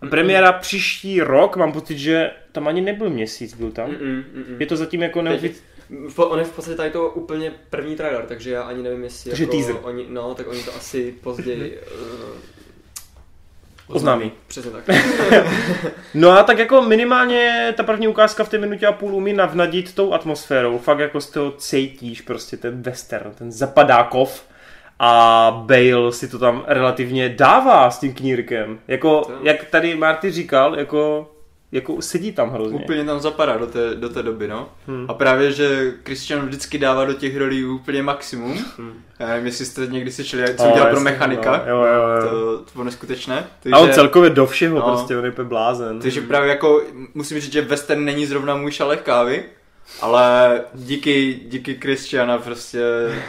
Premiéra 0.10 0.52
příští 0.52 1.22
rok, 1.22 1.56
mám 1.56 1.72
pocit, 1.72 1.98
že 1.98 2.32
tam 2.52 2.68
ani 2.68 2.82
nebyl 2.82 3.10
měsíc, 3.10 3.54
byl 3.54 3.72
tam. 3.72 3.90
Mm-mm, 3.90 4.24
mm-mm. 4.24 4.56
Je 4.60 4.66
to 4.66 4.78
zatím 4.78 5.02
jako 5.02 5.22
neofic... 5.22 5.64
On 6.16 6.40
je 6.40 6.46
v 6.46 6.52
podstatě 6.52 6.78
tady 6.78 6.90
to 6.90 7.10
úplně 7.10 7.54
první 7.70 7.96
trailer, 7.96 8.26
takže 8.26 8.52
já 8.52 8.62
ani 8.62 8.84
nevím, 8.84 9.04
jestli 9.04 9.32
takže 9.32 9.44
jako 9.44 9.56
teaser. 9.56 9.76
Oni, 9.82 10.06
no, 10.10 10.36
tak 10.36 10.48
oni 10.48 10.64
to 10.64 10.76
asi 10.76 11.14
později 11.22 11.82
uh, 13.88 13.96
oznámí. 13.96 14.32
Přesně 14.48 14.72
tak. 14.72 14.84
no 16.14 16.32
a 16.32 16.44
tak 16.44 16.58
jako 16.58 16.82
minimálně 16.82 17.74
ta 17.78 17.84
první 17.84 18.08
ukázka 18.08 18.44
v 18.44 18.50
té 18.50 18.58
minutě 18.58 18.88
a 18.88 18.92
půl 18.92 19.16
umí 19.16 19.34
navnadit 19.34 19.96
tou 19.96 20.14
atmosférou. 20.14 20.78
Fakt 20.78 21.00
jako 21.00 21.22
z 21.22 21.30
toho 21.30 21.52
cítíš 21.52 22.22
prostě 22.22 22.58
ten 22.58 22.82
western, 22.82 23.32
ten 23.32 23.52
zapadákov 23.52 24.51
a 25.04 25.52
Bale 25.66 26.12
si 26.12 26.28
to 26.28 26.40
tam 26.40 26.64
relativně 26.68 27.30
dává 27.30 27.92
s 27.92 28.00
tím 28.00 28.14
knírkem. 28.14 28.80
Jako, 28.88 29.22
to. 29.22 29.34
jak 29.44 29.66
tady 29.66 29.96
Marty 29.96 30.32
říkal, 30.32 30.80
jako, 30.80 31.32
jako 31.72 32.02
sedí 32.02 32.32
tam 32.32 32.50
hrozně. 32.50 32.80
Úplně 32.80 33.06
tam 33.06 33.20
zapadá 33.20 33.58
do 33.58 33.68
té, 33.68 33.96
do 33.96 34.10
té 34.10 34.24
doby, 34.24 34.48
no. 34.48 34.70
Hmm. 34.88 35.06
A 35.10 35.14
právě, 35.14 35.52
že 35.52 35.94
Christian 36.06 36.46
vždycky 36.46 36.78
dává 36.78 37.06
do 37.06 37.14
těch 37.14 37.38
rolí 37.38 37.66
úplně 37.66 38.04
maximum. 38.04 38.58
Hmm. 38.78 38.94
Já 39.20 39.28
nevím, 39.28 39.46
jestli 39.46 39.66
jste 39.66 39.88
někdy 39.88 40.12
slyšeli, 40.12 40.56
co 40.58 40.64
udělal 40.64 40.90
pro 40.90 41.00
mechanika. 41.00 41.64
Jo, 41.68 41.78
jo, 41.78 41.86
jo. 41.86 42.30
To, 42.30 42.58
to 42.58 42.72
bylo 42.74 42.86
neskutečné. 42.86 43.46
Takže, 43.64 43.76
a 43.76 43.80
on 43.80 43.92
celkově 43.92 44.30
do 44.30 44.46
všeho 44.46 44.80
no, 44.80 44.86
prostě, 44.86 45.18
on 45.18 45.26
je 45.26 45.32
blázen. 45.44 46.00
Takže 46.00 46.22
právě 46.22 46.50
jako, 46.50 46.82
musím 47.14 47.40
říct, 47.40 47.54
že 47.54 47.62
western 47.62 48.06
není 48.06 48.26
zrovna 48.26 48.56
můj 48.56 48.72
šalek 48.72 49.02
kávy, 49.02 49.44
Ale 50.02 50.62
díky, 50.74 51.40
díky 51.46 51.76
Christiana 51.76 52.38
prostě 52.38 52.82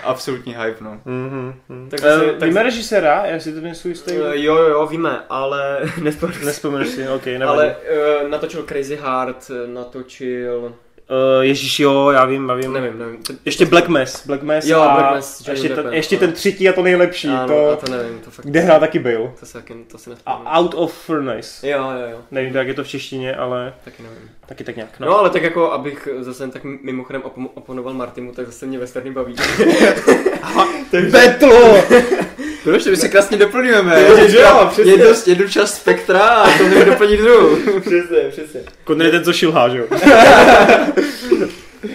absolutní 0.02 0.54
hype, 0.54 0.84
no. 0.84 1.00
Mm-hmm. 1.06 1.88
Tak 1.88 2.00
uh, 2.00 2.38
tak... 2.38 2.48
Víme 2.48 2.62
režiséra, 2.62 3.26
já 3.26 3.40
si 3.40 3.52
to 3.52 3.60
nejsou 3.60 3.88
jistý? 3.88 4.12
Uh, 4.12 4.32
jo, 4.32 4.56
jo, 4.56 4.86
víme, 4.86 5.22
ale 5.28 5.80
nespomeneš 6.44 6.88
si. 6.88 7.08
ok, 7.08 7.26
nevím. 7.26 7.48
Ale 7.48 7.76
uh, 8.22 8.28
natočil 8.28 8.62
Crazy 8.62 8.96
Heart, 8.96 9.50
natočil... 9.66 10.74
Uh, 11.10 11.42
Ježíš, 11.42 11.80
jo, 11.80 12.10
já 12.10 12.24
vím, 12.24 12.48
já 12.48 12.54
vím. 12.54 12.72
Nevím, 12.72 12.98
nevím. 12.98 13.18
Ještě 13.44 13.66
Black 13.66 13.88
Mass, 13.88 14.26
Black 14.26 14.42
Mass 14.42 14.66
jo, 14.66 14.80
a 14.80 14.94
Black 14.94 15.14
Mass, 15.14 15.48
ještě, 15.48 15.68
ten, 15.68 15.94
ještě 15.94 16.16
ten 16.16 16.32
třetí 16.32 16.68
a 16.68 16.72
to 16.72 16.82
nejlepší. 16.82 17.28
Ano, 17.28 17.48
to, 17.48 17.70
a 17.70 17.76
to 17.76 17.92
nevím, 17.92 18.18
to 18.18 18.30
fakt... 18.30 18.46
Kde 18.46 18.60
hrál 18.60 18.80
taky 18.80 18.98
byl. 18.98 19.32
To 19.40 19.46
se 19.46 19.52
taky, 19.52 19.74
to 19.74 19.98
si 19.98 20.10
A 20.26 20.58
Out 20.58 20.74
of 20.74 20.94
Furnace. 20.94 21.68
Jo, 21.68 21.78
jo, 21.78 22.10
jo. 22.10 22.18
Nevím, 22.30 22.56
jak 22.56 22.68
je 22.68 22.74
to 22.74 22.84
v 22.84 22.88
češtиně, 22.88 23.36
ale... 23.36 23.74
Taky 23.84 24.02
nevím. 24.02 24.30
Taky 24.46 24.64
tak 24.64 24.76
nějak, 24.76 25.00
no. 25.00 25.06
no 25.06 25.18
ale 25.18 25.30
tak 25.30 25.42
jako, 25.42 25.72
abych 25.72 26.08
zase 26.20 26.48
tak 26.48 26.62
mimochodem 26.64 27.22
op- 27.22 27.50
oponoval 27.54 27.94
Martimu, 27.94 28.32
tak 28.32 28.46
zase 28.46 28.66
mě 28.66 28.78
westerny 28.78 29.10
baví. 29.10 29.34
Betlo! 31.10 31.84
Proč? 32.64 32.86
My 32.86 32.96
se 32.96 33.08
krásně 33.08 33.36
doplňujeme. 33.36 34.00
Je, 34.00 34.30
že 34.30 34.38
jo, 34.38 34.68
přesně. 34.70 34.92
Je 34.92 34.98
dost 34.98 35.28
jednu 35.28 35.48
část 35.48 35.74
spektra 35.74 36.20
a 36.20 36.58
to 36.58 36.64
můžeme 36.64 36.84
doplnit 36.84 37.16
druhou. 37.16 37.56
přesně, 37.80 38.18
přesně. 38.30 38.60
Konr 38.84 39.04
je 39.04 39.10
ten, 39.10 39.24
co 39.24 39.32
šilhá, 39.32 39.68
že 39.68 39.78
jo? 39.78 39.86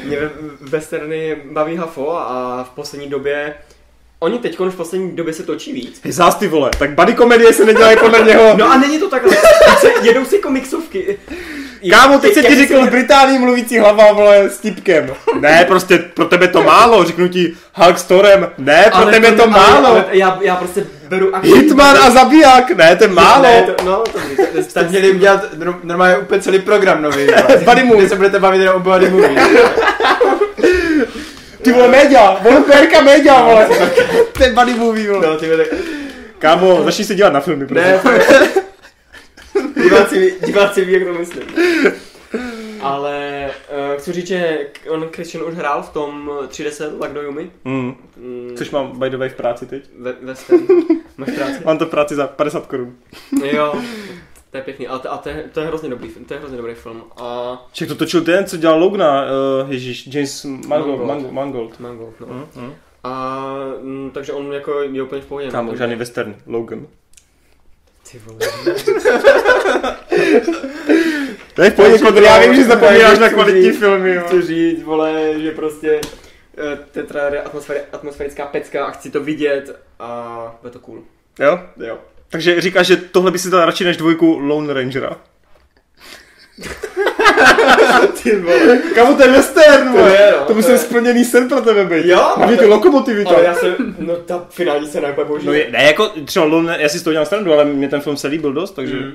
Mě 0.04 0.18
westerny 0.62 1.38
baví 1.52 1.76
hafo 1.76 2.18
a 2.18 2.64
v 2.64 2.76
poslední 2.76 3.10
době 3.10 3.54
Oni 4.20 4.40
teď 4.40 4.60
už 4.60 4.74
v 4.74 4.78
poslední 4.78 5.16
době 5.16 5.34
se 5.34 5.44
točí 5.44 5.74
víc. 5.74 6.02
Zás 6.10 6.36
ty 6.36 6.48
vole, 6.48 6.72
tak 6.80 6.92
body 6.92 7.14
komedie 7.14 7.54
se 7.54 7.66
nedělají 7.66 7.98
podle 7.98 8.22
něho. 8.22 8.58
No 8.58 8.72
a 8.72 8.78
není 8.78 9.00
to 9.00 9.10
takhle. 9.10 9.38
jedou 10.02 10.26
si 10.26 10.40
komiksovky. 10.40 11.20
Kámo, 11.90 12.20
teď 12.20 12.34
se 12.34 12.44
ti 12.44 12.56
řekl 12.56 12.86
v 12.86 12.90
Británii 12.90 13.40
mluvící 13.40 13.80
hlava, 13.80 14.12
vole, 14.12 14.50
s 14.50 14.58
tipkem. 14.58 15.10
Ne, 15.40 15.66
prostě 15.68 15.98
pro 15.98 16.26
tebe 16.26 16.48
to 16.48 16.64
málo, 16.64 17.04
řeknu 17.04 17.28
ti 17.28 17.54
Hulk 17.74 18.00
Storem. 18.00 18.50
Ne, 18.58 18.86
pro 18.92 18.96
ale 18.96 19.12
tebe 19.12 19.32
to, 19.32 19.44
to 19.44 19.50
málo. 19.50 19.88
Ale, 19.88 20.06
já, 20.12 20.38
já 20.42 20.56
prostě 20.56 20.84
beru 21.10 21.36
aktivní. 21.36 21.60
Hitman 21.60 21.98
a 21.98 22.10
zabiják, 22.10 22.72
ne, 22.72 22.96
to 22.96 23.04
je 23.04 23.08
málo. 23.08 23.44
Ne, 23.44 23.62
to, 23.62 23.84
no, 23.86 24.04
to, 24.04 24.20
to, 24.36 24.64
to, 24.64 24.80
to, 24.84 24.90
měli 24.90 25.12
udělat 25.12 25.46
normálně 25.84 26.18
úplně 26.18 26.42
celý 26.42 26.60
program 26.60 27.02
nový. 27.02 27.28
Buddy 27.66 27.84
movie. 27.84 28.10
se 28.10 28.16
budete 28.16 28.40
bavit 28.40 28.60
jenom 28.60 28.76
o 28.76 28.80
buddy 28.80 29.10
movie. 29.10 29.30
Ty 31.62 31.74
vole, 31.74 31.88
média, 31.88 32.38
vole, 32.42 32.62
perka 32.62 33.02
média, 33.02 33.42
vole. 33.42 33.68
Ten 34.32 34.54
buddy 34.60 34.74
movie, 34.74 35.12
vole. 35.12 35.28
No, 35.28 35.38
ty 35.38 35.50
vole. 35.50 35.66
Kámo, 36.40 36.84
začni 36.84 37.06
se 37.06 37.16
dělat 37.16 37.34
na 37.34 37.40
filmy, 37.40 37.68
prosím. 37.68 37.88
Ne, 37.88 38.50
diváci, 39.84 40.38
diváci 40.46 40.86
ví, 40.86 40.94
jak 40.94 41.04
to 41.04 41.14
myslím. 41.14 41.44
Ale 42.82 43.50
uh, 43.92 44.00
chci 44.00 44.14
říct, 44.14 44.28
že 44.28 44.68
on 44.90 45.10
Christian 45.12 45.44
už 45.44 45.54
hrál 45.54 45.84
v 45.84 45.90
tom 45.90 46.32
3D 46.48 47.00
Lak 47.00 47.14
do 47.14 47.22
Yumi. 47.22 47.52
Mm. 47.66 47.96
Mm. 48.18 48.52
Což 48.58 48.72
mám 48.72 49.00
by 49.00 49.10
the 49.10 49.18
way 49.18 49.30
v 49.30 49.36
práci 49.36 49.66
teď. 49.66 49.90
Ve, 50.00 50.14
western. 50.14 50.68
Máš 51.18 51.30
práci? 51.36 51.62
mám 51.66 51.78
to 51.78 51.86
v 51.86 51.90
práci 51.90 52.16
za 52.16 52.28
50 52.28 52.66
korun. 52.66 52.96
jo, 53.44 53.82
to 54.52 54.58
je 54.58 54.64
pěkný, 54.64 54.88
ale 54.88 55.00
to, 55.00 55.14
a 55.14 55.18
to, 55.18 55.30
je, 55.30 55.50
to 55.54 55.60
je 55.60 55.68
hrozně 55.68 55.90
dobrý 55.90 56.10
film, 56.10 56.26
to 56.26 56.34
je 56.34 56.40
hrozně 56.40 56.58
dobrý 56.58 56.74
film. 56.74 57.04
A... 57.18 57.58
Ček 57.72 57.88
to 57.88 57.96
točil 57.96 58.22
ten, 58.22 58.46
co 58.46 58.58
dělal 58.58 58.80
Logna, 58.80 59.24
uh, 59.24 59.72
ježíš, 59.72 60.08
James 60.14 60.46
Mangold. 60.46 61.06
Mangold, 61.06 61.34
Mangold. 61.34 61.80
Mangold 61.80 62.20
no. 62.20 62.28
mm, 62.28 62.46
mm. 62.56 62.74
A 63.04 63.46
m, 63.82 64.12
takže 64.14 64.34
on 64.34 64.54
jako 64.54 64.82
je 64.82 65.04
úplně 65.04 65.22
v 65.22 65.26
pohodě. 65.26 65.50
Kámo, 65.50 65.76
žádný 65.76 65.96
western, 65.96 66.36
Logan. 66.46 66.88
Ty 68.12 68.20
vole. 68.26 68.40
to 71.54 71.62
je 71.62 71.70
v 71.70 71.74
pohodě, 71.74 72.00
Kodr, 72.00 72.22
já 72.22 72.40
vím, 72.40 72.56
že 72.56 72.64
zapomínáš 72.64 73.20
na 73.20 73.30
kvalitní 73.30 73.72
filmy. 73.72 74.16
Jo. 74.16 74.24
Chci 74.26 74.42
říct, 74.42 74.84
vole, 74.84 75.40
že 75.40 75.52
prostě 75.52 76.02
eh, 76.58 76.80
tetra 76.92 77.42
atmosfér, 77.46 77.82
atmosférická 77.92 78.46
pecka 78.46 78.86
a 78.86 78.92
chci 78.92 79.12
to 79.12 79.24
vidět 79.24 79.80
a 80.00 80.58
bude 80.62 80.74
to 80.74 80.80
cool. 80.80 81.04
Jo? 81.40 81.60
Jo. 81.78 81.98
Takže 82.30 82.62
říkáš, 82.62 82.88
že 82.88 82.98
tohle 82.98 83.32
by 83.32 83.40
si 83.40 83.50
dal 83.50 83.66
radši 83.66 83.84
než 83.84 83.98
dvojku 83.98 84.38
Lone 84.40 84.74
Rangera. 84.74 85.18
Ty 88.24 88.36
vole. 88.36 88.78
Kamu 88.96 89.16
to 89.16 89.24
je 89.24 89.30
western, 89.30 89.94
to, 89.94 90.08
je, 90.08 90.34
no, 90.40 90.46
to 90.46 90.54
musí 90.54 90.72
to 90.72 90.78
splněný 90.78 91.26
sen 91.26 91.50
pro 91.50 91.62
tebe 91.62 91.86
být. 91.86 92.06
Jo? 92.06 92.34
Hlavně 92.38 92.58
ty 92.58 92.66
lokomotivy 92.66 93.24
to. 93.24 93.36
Ale 93.36 93.46
já 93.46 93.56
jsem, 93.56 93.96
no 94.00 94.16
ta 94.16 94.46
finální 94.50 94.88
scéna 94.88 95.08
je 95.08 95.26
boží. 95.26 95.48
No 95.48 95.54
je, 95.54 95.72
ne, 95.72 95.84
jako 95.84 96.08
třeba 96.26 96.46
Lone, 96.46 96.78
já 96.80 96.90
si 96.90 97.00
z 97.00 97.04
toho 97.04 97.12
dělám 97.12 97.26
stranu, 97.26 97.54
ale 97.54 97.66
mě 97.66 97.90
ten 97.90 98.02
film 98.02 98.18
se 98.18 98.28
líbil 98.28 98.54
dost, 98.54 98.72
takže... 98.72 98.96
Mm. 98.96 99.14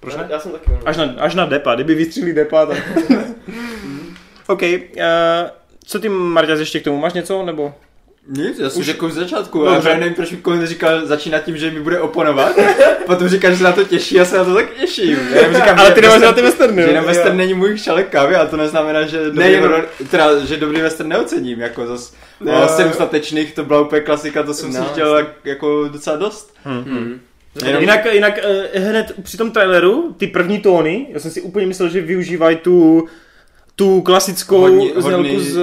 Proč 0.00 0.16
ne? 0.16 0.26
Já 0.30 0.40
jsem 0.40 0.52
taky. 0.52 0.70
Až 0.84 0.96
na, 0.96 1.14
až 1.18 1.34
na 1.34 1.46
Depa, 1.46 1.74
kdyby 1.74 1.94
vystřelili 1.94 2.32
Depa, 2.32 2.66
tak... 2.66 2.78
OK, 4.46 4.62
uh, 4.62 4.68
co 5.86 6.00
ty, 6.00 6.08
Marťas, 6.08 6.58
ještě 6.58 6.80
k 6.80 6.84
tomu? 6.84 6.98
Máš 6.98 7.12
něco, 7.12 7.42
nebo? 7.42 7.74
Nic, 8.28 8.58
já 8.58 8.70
jsem 8.70 8.80
Už... 8.80 8.86
řekl 8.86 9.08
v 9.08 9.12
začátku, 9.12 9.64
Dobře. 9.64 9.88
já 9.88 9.98
nevím, 9.98 10.14
proč 10.14 10.30
mi 10.30 10.42
Colin 10.42 10.66
říkal, 10.66 11.06
začínat 11.06 11.44
tím, 11.44 11.56
že 11.56 11.70
mi 11.70 11.80
bude 11.80 12.00
oponovat, 12.00 12.56
potom 13.06 13.28
říká, 13.28 13.50
že 13.50 13.56
se 13.56 13.64
na 13.64 13.72
to 13.72 13.84
těší, 13.84 14.14
já 14.14 14.24
se 14.24 14.36
na 14.36 14.44
to 14.44 14.54
tak 14.54 14.70
těším. 14.70 15.18
Já 15.34 15.52
říkám, 15.52 15.78
ale 15.80 15.90
ty 15.90 16.00
nemáš 16.00 16.20
na 16.20 16.32
ty 16.32 16.42
westerny, 16.42 16.82
Že 16.82 16.94
na 16.94 17.00
western 17.00 17.36
není 17.36 17.54
můj 17.54 17.78
šalek 17.78 18.08
kávy, 18.08 18.34
ale 18.34 18.48
to 18.48 18.56
neznamená, 18.56 19.06
že 19.06 19.24
dobrý, 19.24 19.38
ne, 19.38 19.50
jenom... 19.50 19.82
teda, 20.10 20.44
že 20.44 20.56
dobrý 20.56 20.80
western 20.80 21.08
neocením, 21.08 21.60
jako 21.60 21.86
zas 21.86 22.14
no. 22.40 22.68
sedm 22.68 22.92
statečných, 22.92 23.54
to 23.54 23.64
byla 23.64 23.80
úplně 23.80 24.00
klasika, 24.00 24.42
to 24.42 24.54
jsem 24.54 24.72
no, 24.72 24.82
si 24.82 24.88
chtěl 24.92 25.26
jako 25.44 25.88
docela 25.88 26.16
dost. 26.16 26.54
Hmm. 26.64 26.84
Hmm. 26.84 27.20
Jenom... 27.64 27.80
Jinak, 27.80 28.06
jinak 28.12 28.38
uh, 28.74 28.82
hned 28.82 29.12
při 29.22 29.36
tom 29.36 29.50
traileru, 29.50 30.14
ty 30.16 30.26
první 30.26 30.58
tóny, 30.58 31.06
já 31.10 31.20
jsem 31.20 31.30
si 31.30 31.40
úplně 31.40 31.66
myslel, 31.66 31.88
že 31.88 32.00
využívají 32.00 32.56
tu 32.56 33.06
tu 33.76 34.02
klasickou 34.02 34.60
hodný, 34.60 34.92
znělku 34.96 35.40
z... 35.40 35.58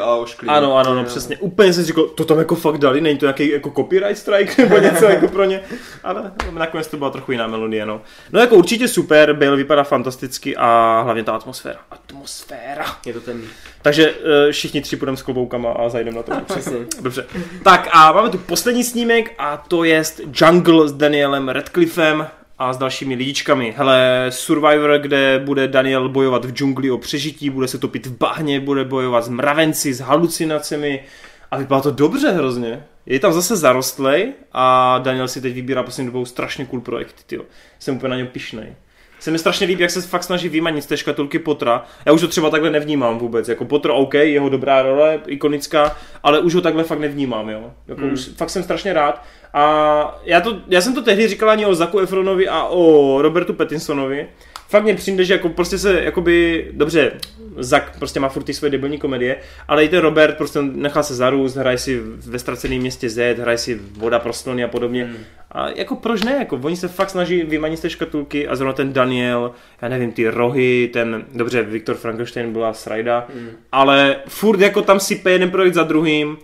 a 0.00 0.14
ošklý. 0.14 0.48
Ano, 0.48 0.76
ano, 0.76 0.94
no, 0.94 1.04
přesně. 1.04 1.36
Úplně 1.36 1.72
jsem 1.72 1.82
si 1.82 1.86
říkal, 1.86 2.04
to 2.04 2.24
tam 2.24 2.38
jako 2.38 2.54
fakt 2.54 2.78
dali, 2.78 3.00
není 3.00 3.18
to 3.18 3.26
nějaký 3.26 3.50
jako 3.50 3.70
copyright 3.70 4.18
strike 4.18 4.62
nebo 4.62 4.78
něco 4.78 5.04
jako 5.04 5.28
pro 5.28 5.44
ně. 5.44 5.60
Ale 6.04 6.32
nakonec 6.50 6.86
to 6.86 6.96
byla 6.96 7.10
trochu 7.10 7.32
jiná 7.32 7.46
melodie, 7.46 7.86
no. 7.86 8.00
No 8.32 8.40
jako 8.40 8.56
určitě 8.56 8.88
super, 8.88 9.32
Bale 9.32 9.56
vypadá 9.56 9.84
fantasticky 9.84 10.56
a 10.56 11.00
hlavně 11.04 11.24
ta 11.24 11.32
atmosféra. 11.32 11.78
Atmosféra. 11.90 12.86
Je 13.06 13.12
to 13.12 13.20
ten. 13.20 13.42
Takže 13.82 14.10
uh, 14.10 14.16
všichni 14.50 14.80
tři 14.80 14.96
půjdeme 14.96 15.16
s 15.16 15.22
kloboukama 15.22 15.72
a 15.72 15.88
zajdeme 15.88 16.16
na 16.16 16.22
to. 16.22 16.32
Přesně. 16.44 16.76
Dobře. 17.00 17.26
Tak 17.64 17.88
a 17.92 18.12
máme 18.12 18.30
tu 18.30 18.38
poslední 18.38 18.84
snímek 18.84 19.34
a 19.38 19.64
to 19.68 19.84
je 19.84 20.02
Jungle 20.32 20.88
s 20.88 20.92
Danielem 20.92 21.48
Radcliffem 21.48 22.26
a 22.58 22.72
s 22.72 22.78
dalšími 22.78 23.14
lidičkami. 23.14 23.74
Hele, 23.76 24.26
Survivor, 24.30 24.98
kde 24.98 25.38
bude 25.44 25.68
Daniel 25.68 26.08
bojovat 26.08 26.44
v 26.44 26.52
džungli 26.52 26.90
o 26.90 26.98
přežití, 26.98 27.50
bude 27.50 27.68
se 27.68 27.78
topit 27.78 28.06
v 28.06 28.18
bahně, 28.18 28.60
bude 28.60 28.84
bojovat 28.84 29.24
s 29.24 29.28
mravenci, 29.28 29.94
s 29.94 30.00
halucinacemi 30.00 31.04
a 31.50 31.58
vypadá 31.58 31.80
to 31.80 31.90
dobře 31.90 32.30
hrozně. 32.30 32.84
Je 33.06 33.20
tam 33.20 33.32
zase 33.32 33.56
zarostlej 33.56 34.32
a 34.52 34.98
Daniel 34.98 35.28
si 35.28 35.40
teď 35.40 35.54
vybírá 35.54 35.82
poslední 35.82 36.12
dobou 36.12 36.24
strašně 36.24 36.66
cool 36.66 36.80
projekty, 36.80 37.22
tyjo. 37.26 37.42
Jsem 37.78 37.96
úplně 37.96 38.10
na 38.10 38.16
něm 38.16 38.26
pišnej. 38.26 38.74
Se 39.18 39.30
mi 39.30 39.38
strašně 39.38 39.66
líbí, 39.66 39.82
jak 39.82 39.90
se 39.90 40.02
fakt 40.02 40.24
snaží 40.24 40.48
vymanit 40.48 40.84
z 40.84 40.86
té 40.86 40.96
škatulky 40.96 41.38
Potra. 41.38 41.84
Já 42.06 42.12
už 42.12 42.20
to 42.20 42.28
třeba 42.28 42.50
takhle 42.50 42.70
nevnímám 42.70 43.18
vůbec. 43.18 43.48
Jako 43.48 43.64
Potr 43.64 43.90
OK, 43.90 44.14
jeho 44.14 44.48
dobrá 44.48 44.82
role, 44.82 45.20
ikonická, 45.26 45.96
ale 46.22 46.40
už 46.40 46.54
ho 46.54 46.60
takhle 46.60 46.84
fakt 46.84 46.98
nevnímám, 46.98 47.48
jo. 47.48 47.72
Jako 47.88 48.00
mm. 48.00 48.12
už 48.12 48.28
fakt 48.36 48.50
jsem 48.50 48.62
strašně 48.62 48.92
rád. 48.92 49.24
A 49.56 50.20
já, 50.24 50.40
to, 50.40 50.58
já 50.68 50.80
jsem 50.80 50.94
to 50.94 51.02
tehdy 51.02 51.28
říkal 51.28 51.50
ani 51.50 51.66
o 51.66 51.74
Zaku 51.74 51.98
Efronovi 51.98 52.48
a 52.48 52.64
o 52.64 53.22
Robertu 53.22 53.54
Pattinsonovi. 53.54 54.28
Fakt 54.68 54.82
mě 54.82 54.94
přijde, 54.94 55.24
že 55.24 55.34
jako 55.34 55.48
prostě 55.48 55.78
se, 55.78 56.02
jakoby, 56.02 56.68
dobře, 56.72 57.12
Zak 57.58 57.98
prostě 57.98 58.20
má 58.20 58.28
furt 58.28 58.42
ty 58.42 58.54
svoje 58.54 58.70
debilní 58.70 58.98
komedie, 58.98 59.36
ale 59.68 59.84
i 59.84 59.88
ten 59.88 60.00
Robert 60.00 60.36
prostě 60.36 60.62
nechal 60.62 61.02
se 61.02 61.14
zarůst, 61.14 61.56
hraje 61.56 61.78
si 61.78 62.00
ve 62.26 62.38
ztraceném 62.38 62.78
městě 62.78 63.10
Z, 63.10 63.38
hraje 63.38 63.58
si 63.58 63.80
voda 63.92 64.18
pro 64.18 64.32
slony 64.32 64.64
a 64.64 64.68
podobně. 64.68 65.04
Hmm. 65.04 65.16
A 65.52 65.68
jako 65.68 65.96
proč 65.96 66.22
ne, 66.22 66.36
jako 66.38 66.60
oni 66.62 66.76
se 66.76 66.88
fakt 66.88 67.10
snaží 67.10 67.42
vymanit 67.42 67.78
z 67.78 67.82
té 67.82 67.90
škatulky 67.90 68.48
a 68.48 68.56
zrovna 68.56 68.72
ten 68.72 68.92
Daniel, 68.92 69.52
já 69.82 69.88
nevím, 69.88 70.12
ty 70.12 70.28
rohy, 70.28 70.90
ten, 70.92 71.24
dobře, 71.34 71.62
Viktor 71.62 71.96
Frankenstein 71.96 72.52
byla 72.52 72.72
srajda, 72.72 73.26
hmm. 73.34 73.50
ale 73.72 74.16
furt 74.28 74.60
jako 74.60 74.82
tam 74.82 75.00
sype 75.00 75.30
jeden 75.30 75.50
projekt 75.50 75.74
za 75.74 75.82
druhým 75.82 76.38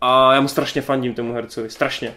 a 0.00 0.34
já 0.34 0.40
mu 0.40 0.48
strašně 0.48 0.82
fandím 0.82 1.14
tomu 1.14 1.32
hercovi, 1.32 1.70
strašně 1.70 2.14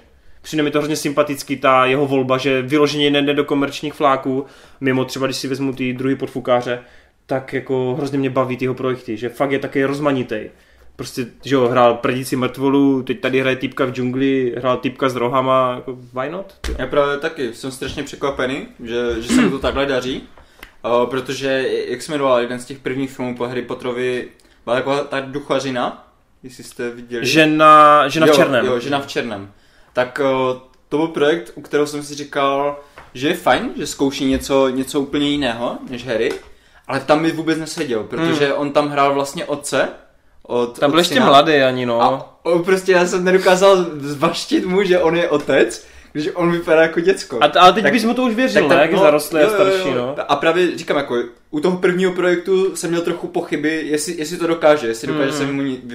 přijde 0.48 0.64
mi 0.64 0.72
to 0.72 0.78
hrozně 0.78 0.96
sympatický, 0.96 1.58
ta 1.58 1.86
jeho 1.86 2.08
volba, 2.08 2.38
že 2.38 2.62
vyloženě 2.62 3.12
nejde 3.12 3.34
do 3.34 3.46
komerčních 3.46 3.94
fláků, 3.94 4.46
mimo 4.82 5.06
třeba, 5.06 5.28
když 5.28 5.38
si 5.38 5.48
vezmu 5.48 5.74
ty 5.74 5.94
druhý 5.94 6.16
podfukáře, 6.16 6.80
tak 7.26 7.54
jako 7.54 7.96
hrozně 7.98 8.18
mě 8.18 8.30
baví 8.30 8.58
tyho 8.58 8.74
projekty, 8.74 9.18
že 9.18 9.30
fakt 9.30 9.52
je 9.52 9.60
taky 9.60 9.86
rozmanitý. 9.86 10.40
Prostě, 10.96 11.26
že 11.46 11.56
jo, 11.56 11.68
hrál 11.68 11.94
Predici 11.94 12.36
mrtvolu, 12.36 13.04
teď 13.04 13.20
tady 13.20 13.40
hraje 13.40 13.56
týpka 13.56 13.86
v 13.86 13.92
džungli, 13.92 14.56
hrál 14.58 14.78
týpka 14.78 15.10
s 15.10 15.16
rohama, 15.16 15.74
jako 15.76 15.98
why 16.14 16.30
not? 16.30 16.54
Já 16.78 16.88
právě 16.88 17.18
taky, 17.18 17.54
jsem 17.54 17.72
strašně 17.72 18.04
překvapený, 18.04 18.68
že, 18.84 19.22
že 19.22 19.28
se 19.28 19.42
mu 19.42 19.50
to 19.50 19.60
takhle 19.60 19.86
daří, 19.86 20.24
uh, 20.86 21.10
protože, 21.10 21.70
jak 21.88 22.02
jsme 22.02 22.14
jmenoval, 22.14 22.40
jeden 22.40 22.60
z 22.60 22.66
těch 22.66 22.80
prvních 22.80 23.12
filmů 23.12 23.38
po 23.38 23.48
Harry 23.48 23.62
Potterovi 23.62 24.28
byla 24.66 24.76
taková 24.76 25.04
ta 25.04 25.20
duchařina, 25.20 26.08
jestli 26.44 26.64
jste 26.64 26.90
viděli. 26.90 27.26
Žena, 27.26 28.08
žena 28.08 28.28
v 28.28 28.32
černém. 28.32 28.66
Jo, 28.66 28.80
žena 28.80 29.00
v 29.00 29.08
černém 29.08 29.52
tak 29.98 30.22
uh, 30.24 30.58
to 30.90 30.98
byl 30.98 31.08
projekt, 31.08 31.52
u 31.56 31.62
kterého 31.62 31.88
jsem 31.88 32.04
si 32.04 32.16
říkal, 32.16 32.80
že 33.14 33.28
je 33.28 33.34
fajn, 33.34 33.70
že 33.78 33.88
zkouší 33.88 34.26
něco, 34.26 34.70
něco 34.70 35.02
úplně 35.02 35.30
jiného 35.30 35.78
než 35.90 36.06
Harry, 36.06 36.32
ale 36.88 37.00
tam 37.00 37.22
mi 37.22 37.32
vůbec 37.32 37.58
neseděl, 37.58 38.04
protože 38.04 38.46
hmm. 38.46 38.58
on 38.58 38.72
tam 38.72 38.90
hrál 38.90 39.14
vlastně 39.14 39.46
otce. 39.46 39.90
Od, 40.44 40.80
tam 40.80 40.92
byl 40.92 41.00
ještě 41.00 41.20
mladý 41.20 41.54
ani, 41.54 41.86
no. 41.86 42.02
A 42.02 42.40
on 42.44 42.64
prostě, 42.64 42.92
já 42.92 43.06
jsem 43.06 43.24
nedokázal 43.24 43.86
zvaštit 44.00 44.66
mu, 44.66 44.84
že 44.84 45.00
on 45.00 45.16
je 45.16 45.30
otec, 45.30 45.88
když 46.12 46.30
on 46.34 46.52
vypadá 46.52 46.82
jako 46.82 47.00
děcko. 47.00 47.40
A, 47.42 47.60
ale 47.60 47.74
teď 47.74 47.84
tak, 47.84 47.94
bys 47.94 48.04
mu 48.04 48.14
to 48.14 48.24
už 48.24 48.36
věřil, 48.36 48.68
tak, 48.68 48.78
ne? 48.78 48.82
Jak 48.82 48.92
no, 48.92 49.00
zarostlý 49.00 49.40
a 49.40 49.50
starší, 49.50 49.94
no. 49.96 50.16
A 50.28 50.36
právě 50.36 50.78
říkám, 50.78 50.98
jako 50.98 51.16
u 51.50 51.60
toho 51.60 51.78
prvního 51.78 52.12
projektu 52.12 52.76
jsem 52.76 52.90
měl 52.90 53.02
trochu 53.02 53.28
pochyby, 53.28 53.82
jestli, 53.86 54.16
jestli 54.18 54.38
to 54.38 54.48
dokáže, 54.48 54.88
jestli 54.88 55.08
dokáže 55.08 55.32
mm. 55.32 55.38
se 55.38 55.46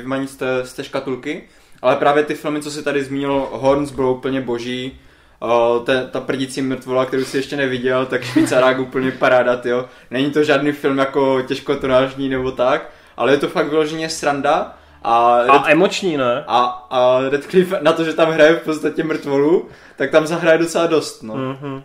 vymanit 0.01 0.31
z 0.31 0.37
té, 0.37 0.47
z 0.65 0.73
té 0.73 0.85
škatulky. 0.85 1.43
Ale 1.83 1.97
právě 1.97 2.25
ty 2.25 2.35
filmy, 2.35 2.63
co 2.63 2.71
si 2.71 2.83
tady 2.83 3.05
zmínil, 3.05 3.49
Horns 3.53 3.91
byl 3.91 4.07
úplně 4.07 4.41
boží. 4.41 5.01
Uh, 5.43 5.85
ta, 5.85 5.93
ta 6.11 6.21
prdící 6.21 6.63
mrtvola, 6.63 7.07
kterou 7.07 7.25
si 7.25 7.37
ještě 7.37 7.57
neviděl, 7.57 8.07
tak 8.07 8.25
Švýcarák 8.25 8.79
úplně 8.79 9.11
paráda, 9.11 9.61
jo. 9.65 9.85
Není 10.11 10.31
to 10.31 10.45
žádný 10.45 10.73
film 10.73 10.99
jako 10.99 11.43
těžkotonážní 11.43 12.29
nebo 12.29 12.53
tak, 12.53 12.91
ale 13.17 13.33
je 13.33 13.39
to 13.39 13.49
fakt 13.49 13.69
vyloženě 13.69 14.09
sranda. 14.09 14.77
A, 15.03 15.43
Red... 15.43 15.51
a 15.51 15.71
emoční, 15.71 16.17
ne? 16.17 16.45
A, 16.47 16.87
a 16.91 17.21
Redcliffe 17.29 17.79
na 17.83 17.93
to, 17.93 18.05
že 18.05 18.13
tam 18.13 18.31
hraje 18.31 18.55
v 18.55 18.63
podstatě 18.63 19.05
mrtvolu, 19.05 19.69
tak 19.97 20.11
tam 20.11 20.27
zahraje 20.27 20.59
docela 20.59 20.87
dost, 20.87 21.23
no. 21.23 21.35
Mm-hmm. 21.35 21.83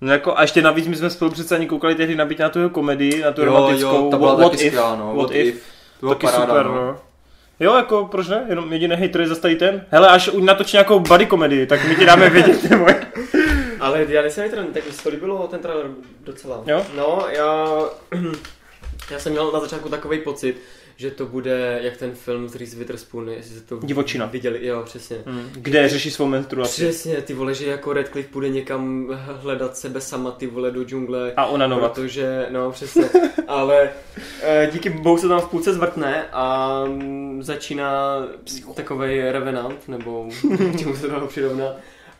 No 0.00 0.12
jako, 0.12 0.38
a 0.38 0.42
ještě 0.42 0.62
navíc 0.62 0.86
my 0.86 0.96
jsme 0.96 1.10
spolu 1.10 1.30
přece 1.30 1.56
ani 1.56 1.66
koukali 1.66 1.94
tehdy 1.94 2.16
nabít 2.16 2.38
na 2.38 2.48
tu 2.48 2.68
komedii, 2.68 3.22
na 3.22 3.32
tu 3.32 3.40
jo, 3.40 3.46
romantickou 3.46 4.04
jo, 4.04 4.08
ta 4.10 4.18
byla 4.18 4.34
What, 4.34 4.52
taky 4.52 4.64
if, 4.64 4.72
skvělá, 4.72 4.96
no. 4.96 5.06
What, 5.06 5.16
What 5.16 5.30
if. 5.34 5.54
if. 5.54 5.64
taky 6.08 6.26
paráda, 6.26 6.46
super, 6.46 6.66
no. 6.66 6.74
no. 6.74 6.96
Jo, 7.62 7.74
jako 7.74 8.04
proč 8.10 8.28
ne? 8.28 8.44
Jenom 8.48 8.72
jediný 8.72 8.96
hater 8.96 9.20
je 9.20 9.28
zase 9.28 9.54
ten. 9.54 9.86
Hele, 9.90 10.08
až 10.08 10.30
natočí 10.40 10.76
nějakou 10.76 11.00
buddy 11.00 11.26
komedii, 11.26 11.66
tak 11.66 11.88
my 11.88 11.96
ti 11.96 12.06
dáme 12.06 12.30
vědět, 12.30 12.70
nebo 12.70 12.86
Ale 13.80 14.06
já 14.08 14.22
nejsem 14.22 14.50
ten, 14.50 14.66
tak 14.66 14.86
mi 14.86 14.92
se 14.92 15.02
to 15.02 15.08
líbilo 15.08 15.48
ten 15.48 15.60
trailer 15.60 15.86
docela. 16.24 16.62
Jo? 16.66 16.86
No, 16.96 17.26
já, 17.28 17.66
já 19.10 19.18
jsem 19.18 19.32
měl 19.32 19.52
na 19.52 19.60
začátku 19.60 19.88
takový 19.88 20.18
pocit, 20.18 20.56
že 21.02 21.10
to 21.10 21.26
bude 21.26 21.80
jak 21.82 21.96
ten 21.96 22.14
film 22.14 22.48
z 22.48 22.56
Reese 22.56 22.76
Witherspoon, 22.76 23.28
jestli 23.28 23.56
jste 23.56 23.76
to 23.76 23.86
Divočina. 23.86 24.26
viděli, 24.26 24.66
jo, 24.66 24.82
přesně. 24.84 25.16
Mm. 25.26 25.50
Kde 25.52 25.88
řeší 25.88 26.10
svou 26.10 26.26
menstruaci. 26.26 26.82
Přesně, 26.82 27.22
ty 27.22 27.34
vole, 27.34 27.54
že 27.54 27.66
jako 27.66 27.92
Redcliffe 27.92 28.32
půjde 28.32 28.48
někam 28.48 29.08
hledat 29.40 29.76
sebe 29.76 30.00
sama, 30.00 30.30
ty 30.30 30.46
vole, 30.46 30.70
do 30.70 30.84
džungle. 30.84 31.32
A 31.36 31.46
ona 31.46 31.66
novat. 31.66 31.92
Protože, 31.92 32.46
no, 32.50 32.70
přesně. 32.70 33.04
Ale 33.48 33.90
e, 34.42 34.70
díky 34.72 34.90
bohu 34.90 35.18
se 35.18 35.28
tam 35.28 35.40
v 35.40 35.48
půlce 35.48 35.74
zvrtne 35.74 36.26
a 36.32 36.78
začíná 37.40 38.16
takový 38.74 39.20
revenant, 39.20 39.88
nebo 39.88 40.28
čemu 40.78 40.96
se 40.96 41.08
to 41.08 41.26
přirovná. 41.26 41.66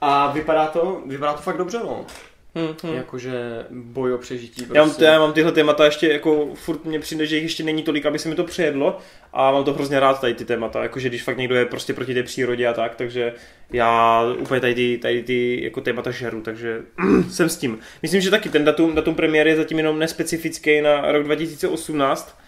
A 0.00 0.32
vypadá 0.32 0.66
to, 0.66 1.02
vypadá 1.06 1.32
to 1.32 1.42
fakt 1.42 1.56
dobře, 1.56 1.78
no. 1.78 2.06
Hmm, 2.54 2.74
hmm. 2.82 2.94
Jakože 2.94 3.66
boj 3.70 4.14
o 4.14 4.18
přežití. 4.18 4.64
Prostě. 4.64 4.78
Já, 4.78 4.84
mám, 4.84 4.94
já 5.00 5.18
mám 5.18 5.32
tyhle 5.32 5.52
témata 5.52 5.84
ještě, 5.84 6.08
jako 6.08 6.50
furt 6.54 6.84
mě 6.84 6.98
přijde, 6.98 7.26
že 7.26 7.36
jich 7.36 7.42
ještě 7.42 7.62
není 7.62 7.82
tolik, 7.82 8.06
aby 8.06 8.18
se 8.18 8.28
mi 8.28 8.34
to 8.34 8.44
přejedlo 8.44 8.98
a 9.32 9.52
mám 9.52 9.64
to 9.64 9.72
hrozně 9.72 10.00
rád 10.00 10.20
tady 10.20 10.34
ty 10.34 10.44
témata, 10.44 10.82
jakože 10.82 11.08
když 11.08 11.22
fakt 11.22 11.36
někdo 11.36 11.54
je 11.54 11.66
prostě 11.66 11.94
proti 11.94 12.14
té 12.14 12.22
přírodě 12.22 12.66
a 12.66 12.72
tak, 12.72 12.94
takže 12.94 13.34
já 13.72 14.22
úplně 14.38 14.60
tady 14.60 14.74
ty, 14.74 14.98
tady 15.02 15.22
ty 15.22 15.64
jako 15.64 15.80
témata 15.80 16.10
žeru, 16.10 16.40
takže 16.40 16.80
jsem 17.30 17.48
s 17.48 17.56
tím. 17.56 17.78
Myslím, 18.02 18.20
že 18.20 18.30
taky 18.30 18.48
ten 18.48 18.64
datum, 18.64 18.94
datum 18.94 19.14
premiéry 19.14 19.50
je 19.50 19.56
zatím 19.56 19.78
jenom 19.78 19.98
nespecifický 19.98 20.80
na 20.80 21.12
rok 21.12 21.24
2018, 21.24 22.38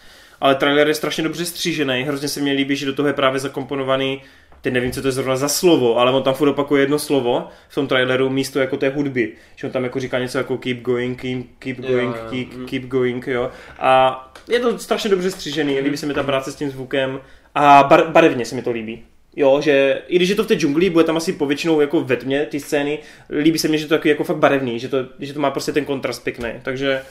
ale 0.41 0.55
trailer 0.55 0.89
je 0.89 0.95
strašně 0.95 1.25
dobře 1.25 1.45
střížený, 1.45 2.03
hrozně 2.03 2.29
se 2.29 2.41
mi 2.41 2.53
líbí, 2.53 2.77
že 2.77 2.87
do 2.87 2.93
toho 2.93 3.09
je 3.09 3.15
právě 3.15 3.41
zakomponovaný 3.41 4.23
teď 4.65 4.73
nevím, 4.73 4.93
co 4.93 5.03
to 5.03 5.09
je 5.09 5.13
zrovna 5.13 5.37
za 5.37 5.49
slovo, 5.49 5.99
ale 5.99 6.13
on 6.13 6.23
tam 6.23 6.35
furt 6.35 6.49
opakuje 6.49 6.83
jedno 6.83 6.99
slovo 6.99 7.49
v 7.69 7.75
tom 7.75 7.87
traileru 7.87 8.31
místo 8.31 8.61
jako 8.61 8.77
té 8.77 8.89
hudby. 8.89 9.33
Že 9.57 9.67
on 9.67 9.73
tam 9.73 9.85
jako 9.85 10.01
říká 10.01 10.19
něco 10.19 10.39
jako 10.39 10.59
keep 10.59 10.79
going, 10.79 11.21
keep, 11.21 11.47
keep 11.59 11.79
going, 11.79 12.17
jo. 12.17 12.23
Keep, 12.31 12.71
keep 12.71 12.83
going, 12.83 13.27
jo. 13.27 13.51
A 13.79 14.33
je 14.49 14.61
to 14.61 14.79
strašně 14.79 15.11
dobře 15.11 15.31
střížený, 15.31 15.81
líbí 15.81 15.97
se 15.97 16.07
mi 16.07 16.15
ta 16.15 16.23
práce 16.23 16.53
s 16.53 16.55
tím 16.55 16.71
zvukem 16.71 17.21
a 17.55 17.83
bar, 17.83 18.09
barevně 18.09 18.45
se 18.45 18.55
mi 18.55 18.63
to 18.63 18.71
líbí. 18.71 19.05
Jo, 19.37 19.61
že 19.61 20.03
i 20.09 20.17
když 20.17 20.29
je 20.29 20.35
to 20.35 20.45
v 20.45 20.47
té 20.47 20.55
džungli, 20.55 20.91
bude 20.91 21.05
tam 21.05 21.17
asi 21.17 21.33
povětšinou 21.33 21.81
jako 21.81 22.01
ve 22.01 22.17
tmě 22.17 22.47
ty 22.47 22.61
scény, 22.61 22.99
líbí 23.31 23.59
se 23.59 23.69
mi, 23.69 23.79
že 23.79 23.87
to 23.89 23.95
je 23.95 24.01
jako 24.05 24.25
fakt 24.25 24.37
barevný, 24.37 24.79
že 24.79 24.89
to, 24.89 24.97
že 25.19 25.35
to 25.35 25.41
má 25.41 25.51
prostě 25.51 25.73
ten 25.73 25.85
kontrast 25.85 26.25
pěkný. 26.25 26.51
Takže 26.63 27.03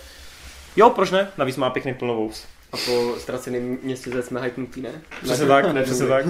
jo, 0.75 0.89
proč 0.89 1.11
ne? 1.11 1.27
Navíc 1.38 1.57
má 1.57 1.69
pěkný 1.69 1.93
plnovous. 1.93 2.47
A 2.73 2.77
po 2.77 3.15
ztraceném 3.19 3.77
městě 3.83 4.21
jsme 4.21 4.41
hypnutý, 4.41 4.81
ne? 4.81 4.91
Přesně 5.23 5.47
tak, 5.47 5.73
ne, 5.73 5.83
přesně 5.83 6.07
tak. 6.07 6.25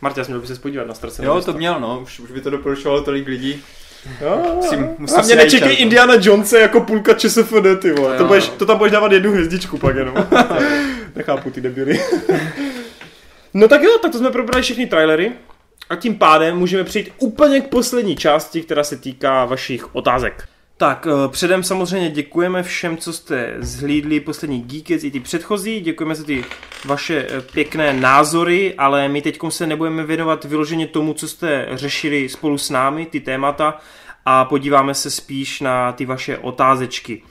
Marta, 0.00 0.22
měl 0.26 0.40
by 0.40 0.46
se 0.46 0.54
podívat 0.54 0.88
na 0.88 0.94
ztracené 0.94 1.28
Jo, 1.28 1.34
město. 1.34 1.52
to 1.52 1.58
měl, 1.58 1.80
no, 1.80 2.00
už, 2.02 2.20
už 2.20 2.30
by 2.30 2.40
to 2.40 2.50
doporučovalo 2.50 3.02
tolik 3.02 3.28
lidí. 3.28 3.62
Jo, 4.20 4.52
musím, 4.54 4.88
musím 4.98 5.18
a 5.18 5.22
mě 5.22 5.36
nečekej 5.36 5.70
čas, 5.70 5.80
Indiana 5.80 6.14
Jonese 6.20 6.60
jako 6.60 6.80
půlka 6.80 7.14
ČSFD, 7.14 7.80
ty 7.80 7.92
vole. 7.92 8.18
To, 8.18 8.24
budeš, 8.24 8.48
to 8.48 8.66
tam 8.66 8.78
budeš 8.78 8.92
dávat 8.92 9.12
jednu 9.12 9.32
hvězdičku 9.32 9.78
pak 9.78 9.96
jenom. 9.96 10.14
Nechápu 11.16 11.50
ty 11.50 11.60
debily. 11.60 12.00
no 13.54 13.68
tak 13.68 13.82
jo, 13.82 13.98
tak 14.02 14.12
to 14.12 14.18
jsme 14.18 14.30
probrali 14.30 14.62
všechny 14.62 14.86
trailery. 14.86 15.32
A 15.90 15.96
tím 15.96 16.18
pádem 16.18 16.56
můžeme 16.56 16.84
přejít 16.84 17.12
úplně 17.18 17.60
k 17.60 17.68
poslední 17.68 18.16
části, 18.16 18.62
která 18.62 18.84
se 18.84 18.96
týká 18.96 19.44
vašich 19.44 19.94
otázek. 19.94 20.48
Tak, 20.80 21.06
eh, 21.10 21.28
předem 21.28 21.62
samozřejmě 21.62 22.10
děkujeme 22.10 22.62
všem, 22.62 22.96
co 22.96 23.12
jste 23.12 23.56
zhlídli 23.58 24.20
poslední 24.20 24.62
Geekets 24.62 25.04
i 25.04 25.10
ty 25.10 25.20
předchozí, 25.20 25.80
děkujeme 25.80 26.14
za 26.14 26.24
ty 26.24 26.44
vaše 26.84 27.26
eh, 27.28 27.40
pěkné 27.40 27.92
názory, 27.92 28.74
ale 28.74 29.08
my 29.08 29.22
teď 29.22 29.38
se 29.48 29.66
nebudeme 29.66 30.04
věnovat 30.04 30.44
vyloženě 30.44 30.86
tomu, 30.86 31.14
co 31.14 31.28
jste 31.28 31.68
řešili 31.72 32.28
spolu 32.28 32.58
s 32.58 32.70
námi, 32.70 33.06
ty 33.06 33.20
témata, 33.20 33.78
a 34.26 34.44
podíváme 34.44 34.94
se 34.94 35.10
spíš 35.10 35.60
na 35.60 35.92
ty 35.92 36.06
vaše 36.06 36.38
otázečky. 36.38 37.22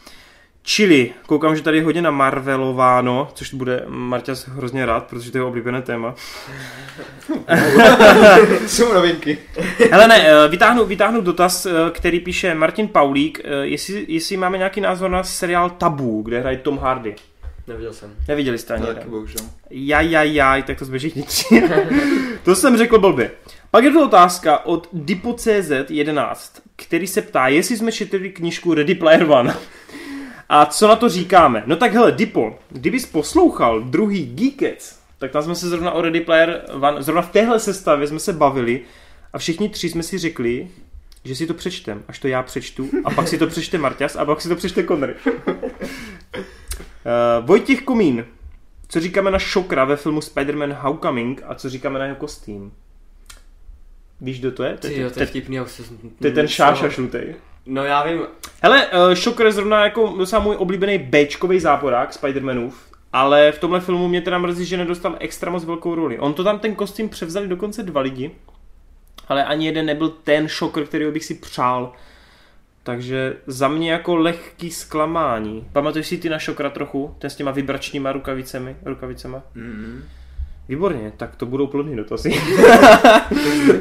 Čili, 0.69 1.13
koukám, 1.25 1.55
že 1.55 1.61
tady 1.61 1.77
je 1.77 1.83
hodně 1.83 2.01
na 2.01 2.11
Marvelováno, 2.11 3.31
což 3.33 3.53
bude 3.53 3.83
Marťas 3.87 4.47
hrozně 4.47 4.85
rád, 4.85 5.07
protože 5.07 5.31
to 5.31 5.37
je 5.37 5.43
oblíbené 5.43 5.81
téma. 5.81 6.15
Jsou 8.67 8.93
novinky. 8.93 9.37
Hele 9.91 10.07
ne, 10.07 10.27
eh, 10.27 10.47
vytáhnu, 10.47 10.85
vytáhnu 10.85 11.21
dotaz, 11.21 11.65
eh, 11.65 11.71
který 11.91 12.19
píše 12.19 12.55
Martin 12.55 12.87
Paulík, 12.87 13.41
eh, 13.43 13.49
jestli, 13.65 14.05
jestli 14.07 14.37
máme 14.37 14.57
nějaký 14.57 14.81
názor 14.81 15.11
na 15.11 15.23
seriál 15.23 15.69
Tabu, 15.69 16.21
kde 16.21 16.39
hraje 16.39 16.57
Tom 16.57 16.77
Hardy. 16.77 17.15
Neviděl 17.67 17.93
jsem. 17.93 18.15
Neviděli 18.27 18.57
jste 18.57 18.73
ani 18.73 18.85
Taky 18.85 19.07
bohužel. 19.07 19.41
Jaj, 19.69 20.11
jaj, 20.11 20.33
jaj, 20.33 20.63
tak 20.63 20.79
to 20.79 20.85
zběží 20.85 21.11
tři. 21.11 21.69
to 22.43 22.55
jsem 22.55 22.77
řekl 22.77 22.99
blbě. 22.99 23.31
Pak 23.71 23.83
je 23.83 23.91
to 23.91 24.05
otázka 24.05 24.65
od 24.65 24.89
Dipo.cz11, 24.93 26.61
který 26.75 27.07
se 27.07 27.21
ptá, 27.21 27.47
jestli 27.47 27.77
jsme 27.77 27.91
četli 27.91 28.29
knižku 28.29 28.73
Ready 28.73 28.95
Player 28.95 29.31
One. 29.31 29.55
A 30.49 30.65
co 30.65 30.87
na 30.87 30.95
to 30.95 31.09
říkáme? 31.09 31.63
No 31.65 31.75
tak 31.75 31.93
hele, 31.93 32.11
Dipo, 32.11 32.59
kdybys 32.69 33.05
poslouchal 33.05 33.81
druhý 33.81 34.25
Geekets, 34.25 34.99
tak 35.17 35.31
tam 35.31 35.43
jsme 35.43 35.55
se 35.55 35.69
zrovna 35.69 35.91
o 35.91 36.01
Ready 36.01 36.21
Player 36.21 36.65
One, 36.73 37.03
zrovna 37.03 37.21
v 37.21 37.31
téhle 37.31 37.59
sestavě 37.59 38.07
jsme 38.07 38.19
se 38.19 38.33
bavili 38.33 38.81
a 39.33 39.37
všichni 39.37 39.69
tři 39.69 39.89
jsme 39.89 40.03
si 40.03 40.17
řekli, 40.17 40.67
že 41.23 41.35
si 41.35 41.47
to 41.47 41.53
přečtem, 41.53 42.03
až 42.07 42.19
to 42.19 42.27
já 42.27 42.43
přečtu 42.43 42.89
a 43.05 43.09
pak 43.09 43.27
si 43.27 43.37
to 43.37 43.47
přečte 43.47 43.77
Marťas 43.77 44.15
a 44.15 44.25
pak 44.25 44.41
si 44.41 44.49
to 44.49 44.55
přečte 44.55 44.83
Connery. 44.83 45.15
uh, 45.47 45.53
Vojtěch 47.45 47.81
Komín, 47.81 48.25
co 48.87 48.99
říkáme 48.99 49.31
na 49.31 49.39
Šokra 49.39 49.85
ve 49.85 49.95
filmu 49.95 50.19
Spider-Man 50.19 50.75
Homecoming 50.79 51.43
a 51.45 51.55
co 51.55 51.69
říkáme 51.69 51.99
na 51.99 52.05
jeho 52.05 52.17
kostým? 52.17 52.71
Víš, 54.21 54.39
kdo 54.39 54.51
to 54.51 54.63
je? 54.63 54.77
To, 54.77 54.87
je, 54.87 55.09
to, 55.09 55.19
je 55.19 55.25
vtipný, 55.25 55.59
to 56.19 56.27
je 56.27 56.33
ten 56.33 56.47
šáša 56.47 56.89
šlutej. 56.89 57.35
No 57.67 57.83
já 57.83 58.03
vím. 58.03 58.21
Hele, 58.63 58.87
uh, 58.87 59.13
Shocker 59.13 59.45
je 59.45 59.51
zrovna 59.51 59.83
jako 59.83 60.13
docela 60.17 60.41
můj 60.41 60.55
oblíbený 60.55 60.97
Bčkový 60.97 61.59
záporák 61.59 62.11
Spider-Manův, 62.11 62.73
ale 63.13 63.51
v 63.51 63.59
tomhle 63.59 63.79
filmu 63.79 64.07
mě 64.07 64.21
teda 64.21 64.37
mrzí, 64.37 64.65
že 64.65 64.77
nedostal 64.77 65.15
extra 65.19 65.51
moc 65.51 65.65
velkou 65.65 65.95
roli. 65.95 66.19
On 66.19 66.33
to 66.33 66.43
tam 66.43 66.59
ten 66.59 66.75
kostým 66.75 67.09
převzali 67.09 67.47
dokonce 67.47 67.83
dva 67.83 68.01
lidi, 68.01 68.31
ale 69.27 69.45
ani 69.45 69.65
jeden 69.65 69.85
nebyl 69.85 70.09
ten 70.09 70.47
Shocker, 70.47 70.85
který 70.85 71.11
bych 71.11 71.25
si 71.25 71.33
přál. 71.33 71.93
Takže 72.83 73.37
za 73.47 73.67
mě 73.67 73.91
jako 73.91 74.15
lehký 74.15 74.71
zklamání. 74.71 75.67
Pamatuješ 75.73 76.07
si 76.07 76.17
ty 76.17 76.29
na 76.29 76.39
Šokra 76.39 76.69
trochu? 76.69 77.15
Ten 77.19 77.29
s 77.29 77.35
těma 77.35 77.51
vibračníma 77.51 78.11
rukavicemi? 78.11 78.75
rukavicema? 78.85 79.43
Mm-hmm. 79.55 80.01
Výborně, 80.69 81.13
tak 81.17 81.35
to 81.35 81.45
budou 81.45 81.67
plodný 81.67 81.95
dotazy. 81.95 82.29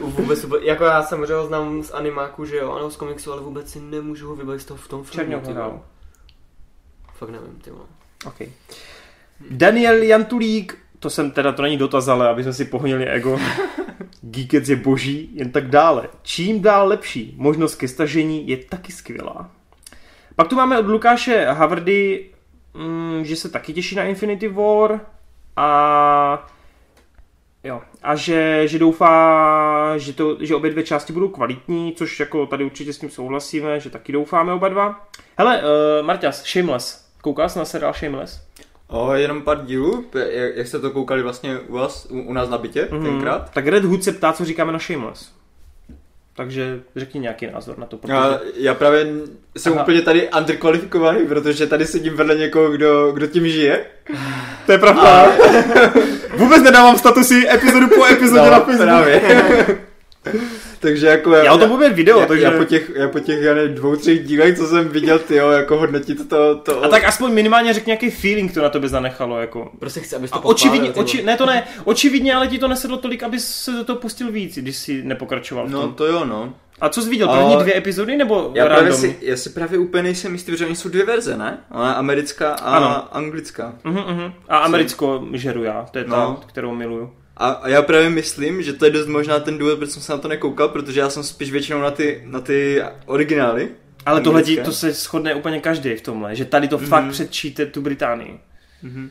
vůbec, 0.01 0.47
jako 0.63 0.85
já 0.85 1.03
samozřejmě 1.03 1.35
ho 1.35 1.47
znám 1.47 1.83
z 1.83 1.91
animáku, 1.91 2.45
že 2.45 2.57
jo, 2.57 2.73
ano 2.73 2.91
z 2.91 2.97
komiksu, 2.97 3.33
ale 3.33 3.43
vůbec 3.43 3.71
si 3.71 3.81
nemůžu 3.81 4.29
ho 4.29 4.37
vybavit 4.37 4.61
z 4.61 4.65
toho 4.65 4.79
v 4.79 4.89
tom 4.89 5.05
filmu. 5.05 5.31
Černou 5.31 5.83
Fakt 7.15 7.31
nevím, 7.31 7.59
ty 7.65 7.71
OK. 8.27 8.41
Daniel 9.51 10.03
Jantulík, 10.03 10.79
to 10.99 11.11
jsem 11.11 11.31
teda, 11.31 11.53
to 11.53 11.63
není 11.63 11.77
dotaz, 11.77 12.09
ale 12.09 12.29
aby 12.29 12.43
jsme 12.43 12.53
si 12.53 12.65
pohonili 12.65 13.07
ego. 13.07 13.39
Geekec 14.21 14.69
je 14.69 14.77
boží, 14.77 15.31
jen 15.33 15.53
tak 15.53 15.71
dále. 15.71 16.09
Čím 16.23 16.63
dál 16.63 16.89
lepší, 16.89 17.35
možnost 17.39 17.75
ke 17.75 17.89
stažení 17.89 18.49
je 18.49 18.57
taky 18.57 18.93
skvělá. 18.93 19.51
Pak 20.37 20.49
tu 20.49 20.57
máme 20.57 20.79
od 20.79 20.87
Lukáše 20.87 21.47
Havrdy, 21.47 22.31
mm, 22.75 23.25
že 23.25 23.37
se 23.37 23.49
taky 23.49 23.73
těší 23.73 23.95
na 23.95 24.05
Infinity 24.05 24.49
War 24.49 25.01
a 25.57 26.47
Jo. 27.67 27.83
A 28.03 28.17
že, 28.17 28.69
že 28.69 28.79
doufá, 28.79 29.99
že, 29.99 30.13
to, 30.13 30.37
že 30.41 30.55
obě 30.55 30.71
dvě 30.71 30.85
části 30.85 31.13
budou 31.13 31.29
kvalitní, 31.29 31.93
což 31.97 32.21
jako 32.21 32.47
tady 32.47 32.65
určitě 32.65 32.93
s 32.93 32.99
tím 32.99 33.11
souhlasíme, 33.11 33.81
že 33.81 33.91
taky 33.91 34.13
doufáme 34.13 34.53
oba 34.53 34.69
dva. 34.69 35.07
Hele, 35.37 35.63
uh, 35.63 36.07
Marťas, 36.07 36.45
Shameless, 36.45 37.07
Koukal 37.23 37.49
jsi 37.49 37.59
na 37.59 37.65
seriál 37.65 37.93
Shameless? 37.93 38.41
O, 38.89 39.13
jenom 39.13 39.43
pár 39.43 39.65
dílů, 39.65 40.05
jak, 40.15 40.57
jak 40.57 40.67
jste 40.67 40.79
to 40.79 40.91
koukali 40.91 41.23
vlastně 41.23 41.59
u 41.59 41.75
vás, 41.75 42.07
u, 42.11 42.21
u 42.21 42.33
nás 42.33 42.49
na 42.49 42.59
bytě 42.59 42.89
mm-hmm. 42.91 43.03
tenkrát? 43.03 43.51
Tak 43.51 43.67
Red 43.67 43.85
Hood 43.85 44.05
se 44.05 44.13
ptá, 44.13 44.33
co 44.33 44.45
říkáme 44.45 44.73
na 44.73 44.79
Shameless. 44.79 45.36
Takže 46.37 46.81
řekni 46.97 47.21
nějaký 47.21 47.47
názor 47.47 47.79
na 47.79 47.87
to. 47.87 47.97
Protože... 47.97 48.13
Já, 48.13 48.41
já 48.57 48.75
právě 48.75 49.07
jsem 49.57 49.73
Aha. 49.73 49.83
úplně 49.83 50.03
tady 50.03 50.29
underkvalifikovaný, 50.39 51.27
protože 51.27 51.67
tady 51.67 51.87
sedím 51.87 52.17
vedle 52.17 52.35
někoho, 52.35 52.71
kdo, 52.71 53.13
kdo 53.13 53.27
tím 53.27 53.49
žije. 53.49 53.85
To 54.67 54.73
je 54.73 54.79
pravda. 54.79 55.03
A... 55.03 55.27
Vůbec 56.37 56.63
nedávám 56.63 56.99
statusy 56.99 57.49
epizodu 57.51 57.89
po 57.89 58.07
epizodě 58.07 58.43
no, 58.43 58.51
na 58.51 58.61
Facebooku. 58.61 59.73
Takže 60.81 61.07
jako... 61.07 61.33
Já, 61.33 61.45
já 61.45 61.55
o 61.55 61.59
tom 61.59 61.71
budu 61.71 61.95
video, 61.95 62.21
já, 62.21 62.27
takže... 62.27 62.45
Já 62.45 62.51
po 62.51 62.65
těch, 62.65 62.91
já 62.95 63.09
po 63.09 63.21
těch 63.21 63.43
já 63.43 63.55
ne, 63.55 63.69
dvou, 63.69 63.97
třech 63.97 64.27
dílech, 64.27 64.59
co 64.59 64.67
jsem 64.67 64.89
viděl, 64.89 65.19
ty 65.19 65.37
jo, 65.37 65.51
jako 65.51 65.79
hodnotit 65.79 66.29
to, 66.29 66.55
to... 66.57 66.85
A 66.85 66.89
tak 66.89 67.05
aspoň 67.05 67.33
minimálně 67.33 67.73
řekni 67.73 67.91
nějaký 67.91 68.11
feeling 68.11 68.55
to 68.55 68.63
na 68.63 68.69
tebe 68.69 68.89
zanechalo, 68.89 69.41
jako... 69.41 69.71
Prostě 69.79 70.01
chci, 70.01 70.17
abys 70.17 70.31
to 70.31 70.41
očividně, 70.41 70.91
oči, 70.91 71.23
ne 71.23 71.37
to 71.37 71.47
ne, 71.47 71.67
očividně, 71.85 72.35
ale 72.35 72.49
ti 72.49 72.59
to 72.59 72.69
nesedlo 72.69 72.97
tolik, 72.97 73.23
abys 73.23 73.49
se 73.49 73.73
do 73.73 73.85
toho 73.85 73.99
pustil 73.99 74.33
víc, 74.33 74.59
když 74.59 74.77
si 74.77 75.03
nepokračoval 75.03 75.67
v 75.67 75.71
tom. 75.71 75.81
No 75.81 75.93
to 75.93 76.07
jo, 76.07 76.25
no. 76.25 76.55
A 76.81 76.89
co 76.89 77.03
jsi 77.03 77.11
viděl? 77.11 77.29
První 77.29 77.57
dvě 77.57 77.77
epizody 77.77 78.17
nebo 78.17 78.51
já 78.55 78.67
právě 78.67 78.93
si, 78.93 79.17
já 79.21 79.37
si 79.37 79.51
právě 79.51 79.79
úplně 79.79 80.03
nejsem 80.03 80.33
jistý, 80.33 80.53
protože 80.53 80.67
oni 80.67 80.77
jsou 80.77 80.89
dvě 80.89 81.05
verze, 81.05 81.37
ne? 81.37 81.59
Ale 81.71 81.95
americká 81.95 82.53
a 82.53 82.77
ano. 82.77 83.17
anglická. 83.17 83.75
Uh-huh, 83.85 84.07
uh-huh. 84.07 84.33
A 84.49 84.59
americkou 84.59 85.27
žeru 85.33 85.65
já, 85.65 85.87
to 85.91 85.99
je 85.99 86.05
ta, 86.05 86.17
no. 86.17 86.41
kterou 86.47 86.75
miluju. 86.75 87.13
A, 87.37 87.49
a 87.49 87.69
já 87.69 87.83
právě 87.83 88.11
myslím, 88.11 88.63
že 88.63 88.73
to 88.73 88.85
je 88.85 88.91
dost 88.91 89.07
možná 89.07 89.41
ten 89.41 89.59
důvod, 89.59 89.79
proč 89.79 89.91
jsem 89.91 90.03
se 90.03 90.13
na 90.13 90.19
to 90.19 90.29
nekoukal, 90.29 90.69
protože 90.69 91.01
já 91.01 91.11
jsem 91.11 91.23
spíš 91.23 91.51
většinou 91.51 91.81
na 91.81 91.91
ty, 91.91 92.23
na 92.25 92.41
ty 92.41 92.83
originály. 93.07 93.69
Ale 94.07 94.21
tohle 94.21 94.43
to 94.43 94.73
se 94.73 94.93
shodne 94.93 95.35
úplně 95.35 95.61
každý 95.61 95.95
v 95.95 96.01
tomhle, 96.01 96.37
že 96.37 96.45
tady 96.45 96.69
to 96.69 96.79
mm-hmm. 96.79 96.87
fakt 96.87 97.11
předčíte 97.11 97.67
tu 97.67 97.81
Británii. 97.81 98.41
Mm-hmm. 98.85 99.11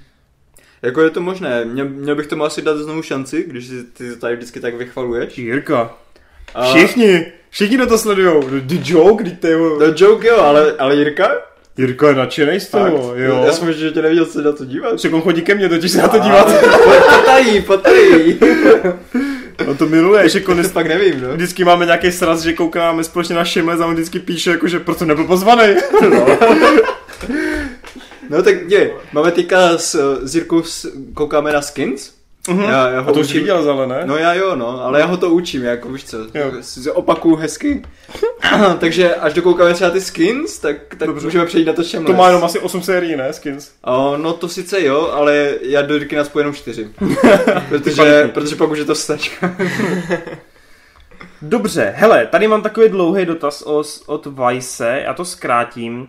Jako 0.82 1.02
je 1.02 1.10
to 1.10 1.22
možné, 1.22 1.66
měl, 1.66 1.90
měl 1.90 2.16
bych 2.16 2.28
tomu 2.28 2.44
asi 2.44 2.62
dát 2.62 2.78
znovu 2.78 3.02
šanci, 3.02 3.46
když 3.48 3.68
si 3.68 3.84
ty 3.84 4.10
to 4.10 4.20
tady 4.20 4.36
vždycky 4.36 4.60
tak 4.60 4.76
vychvaluješ. 4.76 5.38
Jirka, 5.38 5.98
a... 6.54 6.74
všichni, 6.74 7.32
všichni 7.50 7.78
na 7.78 7.86
to 7.86 7.98
sledujou. 7.98 8.60
The 8.60 8.92
joke, 8.92 9.24
The 9.24 9.94
joke 9.96 10.28
jo, 10.28 10.38
ale, 10.38 10.74
ale 10.78 10.96
Jirka? 10.96 11.30
Jirka 11.78 12.10
je 12.10 12.16
nadšenej 12.16 12.60
z 12.60 12.68
toho, 12.68 13.16
jo. 13.16 13.44
Já 13.46 13.52
jsem 13.52 13.74
že 13.74 13.92
tě 13.92 14.02
neviděl 14.02 14.26
se 14.26 14.42
na 14.42 14.52
to 14.52 14.66
dívat. 14.66 14.98
Však 14.98 15.14
on 15.14 15.22
chodí 15.22 15.42
ke 15.42 15.56
mně 15.56 15.70
totiž 15.70 15.92
se 15.92 15.98
na 15.98 16.08
to 16.08 16.20
dívat. 16.20 16.48
Potají, 17.20 17.62
potají. 17.62 18.40
On 19.68 19.78
to 19.78 19.86
miluje, 19.86 20.30
že 20.30 20.40
konec 20.42 20.72
pak 20.72 20.88
nevím, 20.88 21.22
no. 21.22 21.34
Vždycky 21.34 21.64
máme 21.64 21.86
nějaký 21.86 22.12
sraz, 22.12 22.42
že 22.42 22.54
koukáme 22.54 23.04
společně 23.04 23.36
na 23.36 23.46
Šimez 23.46 23.82
a 23.82 23.86
on 23.86 23.94
vždycky 23.94 24.20
píše, 24.20 24.52
jako, 24.52 24.68
že 24.68 24.80
proto 24.80 25.06
nebyl 25.06 25.24
pozvaný. 25.26 25.76
No. 26.10 26.26
no 28.30 28.44
tak 28.44 28.56
je, 28.68 28.92
máme 29.14 29.32
teďka 29.32 29.78
s, 29.78 30.20
s 30.24 30.36
Jirkou 30.36 30.64
koukáme 31.14 31.54
na 31.54 31.62
Skins 31.62 32.15
Uh-huh. 32.48 32.70
Já, 32.70 32.90
já 32.90 33.00
ho 33.00 33.10
a 33.10 33.14
to 33.14 33.20
učím. 33.20 33.22
už 33.22 33.34
viděl 33.34 33.64
zale, 33.64 33.88
ne? 33.88 34.02
No 34.06 34.18
já 34.18 34.34
jo, 34.34 34.56
no, 34.56 34.86
ale 34.86 35.00
já 35.00 35.06
ho 35.06 35.18
to 35.18 35.30
učím, 35.30 35.64
jako 35.64 35.90
víš 35.90 36.04
co, 36.06 36.18
jo. 36.18 36.94
opakuju 36.94 37.36
hezky. 37.36 37.82
Takže 38.80 39.16
až 39.16 39.34
dokoukáme 39.34 39.74
třeba 39.74 39.90
ty 39.90 40.02
skins, 40.02 40.60
tak, 40.60 40.76
tak 40.98 41.08
Dobře. 41.08 41.26
můžeme 41.26 41.46
přejít 41.46 41.66
na 41.66 41.74
to 41.74 41.84
čem 41.84 42.06
To 42.06 42.14
má 42.14 42.28
jenom 42.28 42.44
asi 42.44 42.60
8 42.60 42.84
sérií, 42.84 43.16
ne, 43.16 43.34
skins? 43.34 43.72
O, 43.86 44.18
no 44.18 44.34
to 44.34 44.50
sice 44.50 44.82
jo, 44.82 45.10
ale 45.14 45.54
já 45.62 45.82
do 45.82 45.98
Ricky 45.98 46.16
naspoju 46.16 46.42
jenom 46.42 46.54
4. 46.54 46.90
protože, 47.70 48.30
protože 48.34 48.56
pak 48.56 48.70
už 48.70 48.80
je 48.80 48.86
to 48.86 48.96
stačka. 48.96 49.56
Dobře, 51.42 51.94
hele, 51.96 52.26
tady 52.26 52.48
mám 52.48 52.62
takový 52.62 52.90
dlouhý 52.90 53.26
dotaz 53.26 53.62
od 54.06 54.28
Vice, 54.28 55.02
já 55.06 55.14
to 55.14 55.26
zkrátím. 55.26 56.08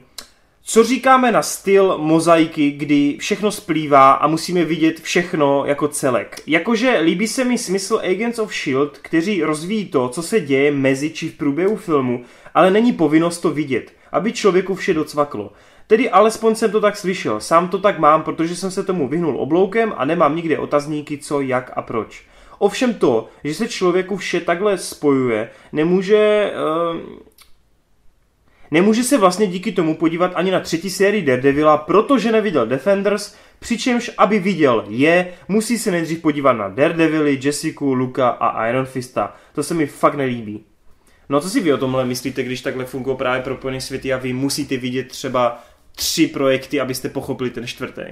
Co 0.68 0.84
říkáme 0.84 1.32
na 1.32 1.42
styl 1.42 1.98
mozaiky, 1.98 2.70
kdy 2.70 3.16
všechno 3.20 3.50
splývá 3.50 4.12
a 4.12 4.26
musíme 4.26 4.64
vidět 4.64 5.00
všechno 5.00 5.64
jako 5.66 5.88
celek? 5.88 6.42
Jakože 6.46 6.98
líbí 6.98 7.28
se 7.28 7.44
mi 7.44 7.58
smysl 7.58 8.00
Agents 8.04 8.38
of 8.38 8.54
S.H.I.E.L.D., 8.54 8.98
kteří 9.02 9.42
rozvíjí 9.42 9.84
to, 9.84 10.08
co 10.08 10.22
se 10.22 10.40
děje 10.40 10.72
mezi 10.72 11.10
či 11.10 11.28
v 11.28 11.36
průběhu 11.36 11.76
filmu, 11.76 12.24
ale 12.54 12.70
není 12.70 12.92
povinnost 12.92 13.38
to 13.38 13.50
vidět, 13.50 13.92
aby 14.12 14.32
člověku 14.32 14.74
vše 14.74 14.94
docvaklo. 14.94 15.52
Tedy 15.86 16.10
alespoň 16.10 16.54
jsem 16.54 16.70
to 16.70 16.80
tak 16.80 16.96
slyšel, 16.96 17.40
sám 17.40 17.68
to 17.68 17.78
tak 17.78 17.98
mám, 17.98 18.22
protože 18.22 18.56
jsem 18.56 18.70
se 18.70 18.82
tomu 18.82 19.08
vyhnul 19.08 19.40
obloukem 19.40 19.94
a 19.96 20.04
nemám 20.04 20.36
nikde 20.36 20.58
otazníky 20.58 21.18
co, 21.18 21.40
jak 21.40 21.72
a 21.76 21.82
proč. 21.82 22.24
Ovšem 22.58 22.94
to, 22.94 23.28
že 23.44 23.54
se 23.54 23.68
člověku 23.68 24.16
vše 24.16 24.40
takhle 24.40 24.78
spojuje, 24.78 25.50
nemůže... 25.72 26.52
Uh, 26.94 27.35
Nemůže 28.70 29.04
se 29.04 29.18
vlastně 29.18 29.46
díky 29.46 29.72
tomu 29.72 29.94
podívat 29.94 30.32
ani 30.34 30.50
na 30.50 30.60
třetí 30.60 30.90
sérii 30.90 31.22
Daredevila, 31.22 31.76
protože 31.76 32.32
neviděl 32.32 32.66
Defenders, 32.66 33.34
přičemž 33.58 34.10
aby 34.18 34.38
viděl 34.38 34.84
je, 34.88 35.32
musí 35.48 35.78
se 35.78 35.90
nejdřív 35.90 36.20
podívat 36.20 36.52
na 36.52 36.68
Daredevily, 36.68 37.40
Jessica, 37.42 37.84
Luka 37.84 38.28
a 38.28 38.66
Iron 38.66 38.86
Fista. 38.86 39.36
To 39.54 39.62
se 39.62 39.74
mi 39.74 39.86
fakt 39.86 40.14
nelíbí. 40.14 40.64
No 41.28 41.40
co 41.40 41.50
si 41.50 41.60
vy 41.60 41.72
o 41.72 41.78
tomhle 41.78 42.04
myslíte, 42.04 42.42
když 42.42 42.60
takhle 42.60 42.84
fungují 42.84 43.16
právě 43.16 43.42
propojené 43.42 43.80
světy 43.80 44.12
a 44.12 44.16
vy 44.16 44.32
musíte 44.32 44.76
vidět 44.76 45.08
třeba 45.08 45.64
tři 45.94 46.26
projekty, 46.26 46.80
abyste 46.80 47.08
pochopili 47.08 47.50
ten 47.50 47.66
čtvrtý? 47.66 48.02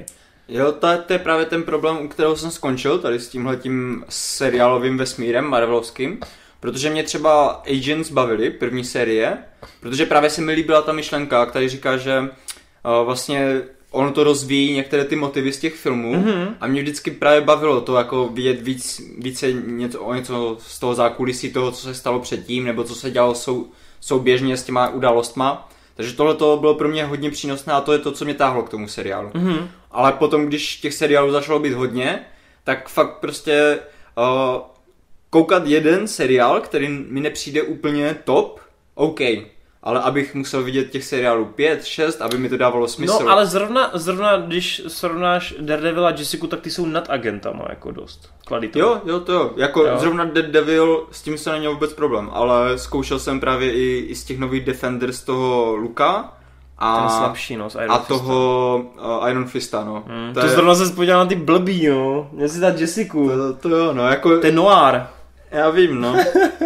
Jo, 0.48 0.72
to, 0.72 0.88
to 1.06 1.12
je 1.12 1.18
právě 1.18 1.46
ten 1.46 1.62
problém, 1.62 1.96
u 2.04 2.08
kterého 2.08 2.36
jsem 2.36 2.50
skončil, 2.50 2.98
tady 2.98 3.20
s 3.20 3.28
tímhletím 3.28 4.04
seriálovým 4.08 4.98
vesmírem, 4.98 5.44
Marvelovským. 5.44 6.20
Protože 6.64 6.90
mě 6.90 7.02
třeba 7.02 7.50
Agents 7.50 8.10
bavili, 8.10 8.50
první 8.50 8.84
série, 8.84 9.38
protože 9.80 10.06
právě 10.06 10.30
se 10.30 10.40
mi 10.40 10.52
líbila 10.52 10.82
ta 10.82 10.92
myšlenka, 10.92 11.46
který 11.46 11.68
říká, 11.68 11.96
že 11.96 12.20
uh, 12.20 12.28
vlastně 13.06 13.62
ono 13.90 14.12
to 14.12 14.24
rozvíjí 14.24 14.72
některé 14.72 15.04
ty 15.04 15.16
motivy 15.16 15.52
z 15.52 15.58
těch 15.58 15.74
filmů 15.74 16.14
mm-hmm. 16.14 16.54
a 16.60 16.66
mě 16.66 16.82
vždycky 16.82 17.10
právě 17.10 17.40
bavilo 17.40 17.80
to 17.80 17.96
jako 17.96 18.28
vidět 18.28 18.60
víc, 18.60 19.00
více 19.18 19.52
něco, 19.52 20.00
o 20.00 20.14
něco 20.14 20.56
z 20.60 20.78
toho 20.78 20.94
zákulisí 20.94 21.52
toho, 21.52 21.72
co 21.72 21.82
se 21.82 21.94
stalo 21.94 22.20
předtím, 22.20 22.64
nebo 22.64 22.84
co 22.84 22.94
se 22.94 23.10
dělalo 23.10 23.34
sou, 23.34 23.70
souběžně 24.00 24.56
s 24.56 24.64
těma 24.64 24.88
událostma. 24.88 25.68
Takže 25.94 26.16
tohle 26.16 26.34
to 26.34 26.56
bylo 26.60 26.74
pro 26.74 26.88
mě 26.88 27.04
hodně 27.04 27.30
přínosné 27.30 27.72
a 27.72 27.80
to 27.80 27.92
je 27.92 27.98
to, 27.98 28.12
co 28.12 28.24
mě 28.24 28.34
táhlo 28.34 28.62
k 28.62 28.70
tomu 28.70 28.88
seriálu. 28.88 29.28
Mm-hmm. 29.28 29.68
Ale 29.90 30.12
potom, 30.12 30.46
když 30.46 30.76
těch 30.76 30.94
seriálů 30.94 31.32
začalo 31.32 31.58
být 31.58 31.72
hodně, 31.72 32.20
tak 32.64 32.88
fakt 32.88 33.18
prostě 33.20 33.78
uh, 34.16 34.73
koukat 35.34 35.66
jeden 35.66 36.08
seriál, 36.08 36.60
který 36.60 36.88
mi 36.88 37.20
nepřijde 37.20 37.62
úplně 37.62 38.16
top, 38.24 38.60
OK, 38.94 39.20
ale 39.82 40.00
abych 40.00 40.34
musel 40.34 40.62
vidět 40.62 40.90
těch 40.90 41.04
seriálů 41.04 41.44
5, 41.44 41.84
6, 41.84 42.22
aby 42.22 42.38
mi 42.38 42.48
to 42.48 42.56
dávalo 42.56 42.88
smysl. 42.88 43.18
No, 43.24 43.30
ale 43.30 43.46
zrovna, 43.46 43.90
zrovna 43.94 44.36
když 44.36 44.82
srovnáš 44.88 45.54
Daredevil 45.60 46.06
a 46.06 46.10
Jessica, 46.10 46.46
tak 46.46 46.60
ty 46.60 46.70
jsou 46.70 46.86
nad 46.86 47.10
agentama 47.10 47.64
jako 47.68 47.90
dost 47.90 48.30
kvalitově. 48.46 48.82
Jo, 48.82 49.00
jo, 49.04 49.20
to 49.20 49.32
jo. 49.32 49.50
Jako 49.56 49.82
jo. 49.84 49.98
zrovna 49.98 50.24
Daredevil, 50.24 51.06
s 51.10 51.22
tím 51.22 51.38
se 51.38 51.52
neměl 51.52 51.74
vůbec 51.74 51.92
problém, 51.92 52.30
ale 52.32 52.78
zkoušel 52.78 53.18
jsem 53.18 53.40
právě 53.40 53.72
i, 53.72 53.98
i 53.98 54.14
z 54.14 54.24
těch 54.24 54.38
nových 54.38 54.64
Defenders 54.64 55.22
toho 55.22 55.76
Luka, 55.76 56.32
a, 56.78 57.00
ten 57.00 57.10
slabší, 57.10 57.56
no, 57.56 57.70
z 57.70 57.74
Iron 57.74 57.92
a 57.92 57.98
Fista. 57.98 58.14
toho 58.14 58.84
uh, 59.20 59.30
Iron 59.30 59.44
Fista, 59.44 59.84
no. 59.84 60.04
Hmm, 60.06 60.34
to, 60.34 60.40
to 60.40 60.46
je... 60.46 60.52
zrovna 60.52 60.74
se 60.74 60.92
podíval 60.94 61.18
na 61.18 61.26
ty 61.26 61.34
blbý, 61.34 61.88
no. 61.88 62.28
Měl 62.32 62.48
si 62.48 62.60
dát 62.60 62.80
Jessica. 62.80 63.12
To, 63.12 63.54
to 63.54 63.68
jo, 63.68 63.92
no, 63.92 64.08
jako... 64.08 64.38
Ten 64.38 64.54
noir. 64.54 65.02
Já 65.54 65.70
vím, 65.70 66.00
no. 66.00 66.16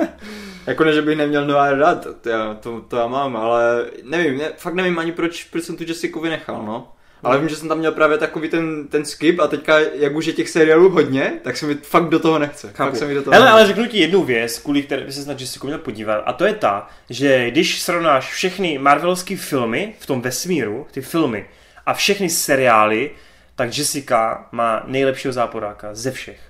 jako 0.67 0.85
ne, 0.85 0.93
že 0.93 1.03
bych 1.03 1.17
neměl 1.17 1.47
nová 1.47 1.73
rád, 1.73 2.07
to, 2.21 2.29
já, 2.29 2.55
to, 2.55 2.81
to 2.81 2.97
já 2.97 3.07
mám, 3.07 3.37
ale 3.37 3.87
nevím, 4.03 4.39
ne, 4.39 4.53
fakt 4.57 4.75
nevím 4.75 4.99
ani 4.99 5.13
proč, 5.13 5.45
proč 5.45 5.65
jsem 5.65 5.77
tu 5.77 5.85
Jessica 5.87 6.21
vynechal, 6.21 6.63
no. 6.67 6.93
Ale 7.23 7.39
vím, 7.39 7.49
že 7.49 7.57
jsem 7.57 7.69
tam 7.69 7.79
měl 7.79 7.93
právě 7.93 8.19
takový 8.19 8.49
ten, 8.49 8.89
ten 8.89 9.05
skip 9.05 9.41
a 9.41 9.47
teďka, 9.47 9.79
jak 9.79 10.15
už 10.15 10.27
je 10.27 10.33
těch 10.33 10.49
seriálů 10.49 10.89
hodně, 10.91 11.33
tak 11.43 11.57
se 11.57 11.67
mi 11.67 11.75
fakt 11.75 12.09
do 12.09 12.19
toho 12.19 12.39
nechce. 12.39 12.73
Fakt 12.75 12.97
se 12.97 13.07
mi 13.07 13.15
do 13.15 13.23
toho 13.23 13.35
Hele, 13.35 13.51
ale 13.51 13.67
řeknu 13.67 13.87
ti 13.87 13.99
jednu 13.99 14.25
věc, 14.25 14.59
kvůli 14.59 14.83
které 14.83 15.05
by 15.05 15.13
se 15.13 15.29
na 15.29 15.37
Jessica 15.39 15.67
měl 15.67 15.79
podívat, 15.79 16.23
a 16.27 16.33
to 16.33 16.45
je 16.45 16.55
ta, 16.55 16.89
že 17.11 17.51
když 17.51 17.83
srovnáš 17.83 18.33
všechny 18.33 18.79
Marvelovské 18.79 19.37
filmy 19.37 19.95
v 19.99 20.07
tom 20.07 20.21
vesmíru, 20.21 20.87
ty 20.91 21.01
filmy, 21.01 21.47
a 21.87 21.95
všechny 21.95 22.31
seriály, 22.31 23.11
tak 23.55 23.79
Jessica 23.79 24.49
má 24.53 24.83
nejlepšího 24.87 25.33
záporáka 25.33 25.95
ze 25.95 26.11
všech. 26.11 26.41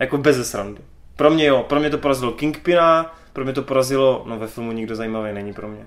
Jako 0.00 0.18
bez 0.18 0.50
srandy. 0.50 0.82
Pro 1.18 1.30
mě 1.30 1.46
jo, 1.46 1.64
pro 1.68 1.80
mě 1.80 1.90
to 1.90 1.98
porazilo 1.98 2.32
Kingpina, 2.32 3.16
pro 3.32 3.44
mě 3.44 3.52
to 3.52 3.62
porazilo, 3.62 4.24
no 4.26 4.38
ve 4.38 4.46
filmu 4.46 4.72
nikdo 4.72 4.96
zajímavý 4.96 5.32
není 5.32 5.52
pro 5.52 5.68
mě. 5.68 5.86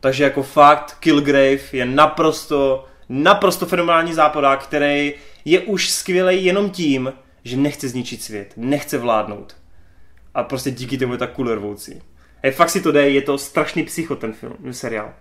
Takže 0.00 0.24
jako 0.24 0.42
fakt 0.42 0.96
Killgrave 1.00 1.58
je 1.72 1.86
naprosto, 1.86 2.84
naprosto 3.08 3.66
fenomenální 3.66 4.14
zápodák, 4.14 4.64
který 4.64 5.14
je 5.44 5.60
už 5.60 5.90
skvělý 5.90 6.44
jenom 6.44 6.70
tím, 6.70 7.12
že 7.44 7.56
nechce 7.56 7.88
zničit 7.88 8.22
svět, 8.22 8.52
nechce 8.56 8.98
vládnout. 8.98 9.56
A 10.34 10.42
prostě 10.42 10.70
díky 10.70 10.98
tomu 10.98 11.12
je 11.12 11.18
tak 11.18 11.32
kulervoucí. 11.32 12.02
Hej, 12.42 12.52
fakt 12.52 12.70
si 12.70 12.80
to 12.80 12.92
jde, 12.92 13.10
je 13.10 13.22
to 13.22 13.38
strašný 13.38 13.82
psycho 13.82 14.16
ten 14.16 14.32
film, 14.32 14.56
seriál. 14.70 15.12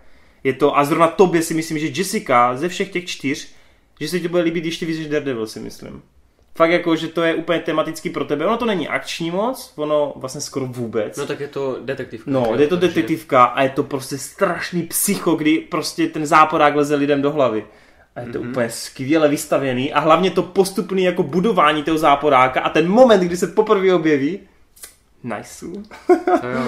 Je 0.44 0.54
to, 0.54 0.78
a 0.78 0.84
zrovna 0.84 1.08
tobě 1.08 1.42
si 1.42 1.54
myslím, 1.54 1.80
že 1.80 1.88
Jessica 1.88 2.56
ze 2.58 2.70
všech 2.70 2.92
těch 2.92 3.06
čtyř, 3.06 3.52
že 4.00 4.08
se 4.08 4.20
ti 4.20 4.28
bude 4.28 4.44
líbit, 4.44 4.62
když 4.62 4.78
ty 4.78 4.86
víš 4.86 5.08
Daredevil, 5.08 5.48
si 5.48 5.60
myslím 5.60 6.02
fakt 6.60 6.72
jako, 6.72 6.96
že 6.96 7.08
to 7.08 7.24
je 7.24 7.36
úplně 7.36 7.60
tematický 7.60 8.10
pro 8.10 8.26
tebe. 8.26 8.46
Ono 8.46 8.58
to 8.58 8.66
není 8.66 8.88
akční 8.88 9.32
moc, 9.32 9.74
ono 9.76 10.14
vlastně 10.16 10.42
skoro 10.42 10.66
vůbec. 10.66 11.18
No 11.18 11.26
tak 11.26 11.40
je 11.40 11.48
to 11.48 11.78
detektivka. 11.82 12.32
No, 12.32 12.56
je 12.58 12.68
to 12.68 12.76
detektivka 12.76 13.44
a 13.44 13.64
je 13.64 13.70
to 13.70 13.84
prostě 13.84 14.18
strašný 14.18 14.84
psycho, 14.84 15.36
kdy 15.36 15.60
prostě 15.60 16.08
ten 16.08 16.26
záporák 16.26 16.76
leze 16.76 16.96
lidem 16.96 17.22
do 17.22 17.32
hlavy. 17.32 17.66
A 18.16 18.22
je 18.22 18.28
to 18.28 18.40
mm-hmm. 18.40 18.50
úplně 18.50 18.70
skvěle 18.70 19.30
vystavěný 19.30 19.94
a 19.94 20.00
hlavně 20.00 20.32
to 20.32 20.44
postupné 20.44 21.02
jako 21.02 21.24
budování 21.24 21.84
toho 21.84 21.98
záporáka 21.98 22.62
a 22.62 22.70
ten 22.70 22.90
moment, 22.90 23.22
kdy 23.22 23.38
se 23.38 23.48
poprvé 23.48 23.94
objeví, 23.94 24.40
Nice. 25.24 25.66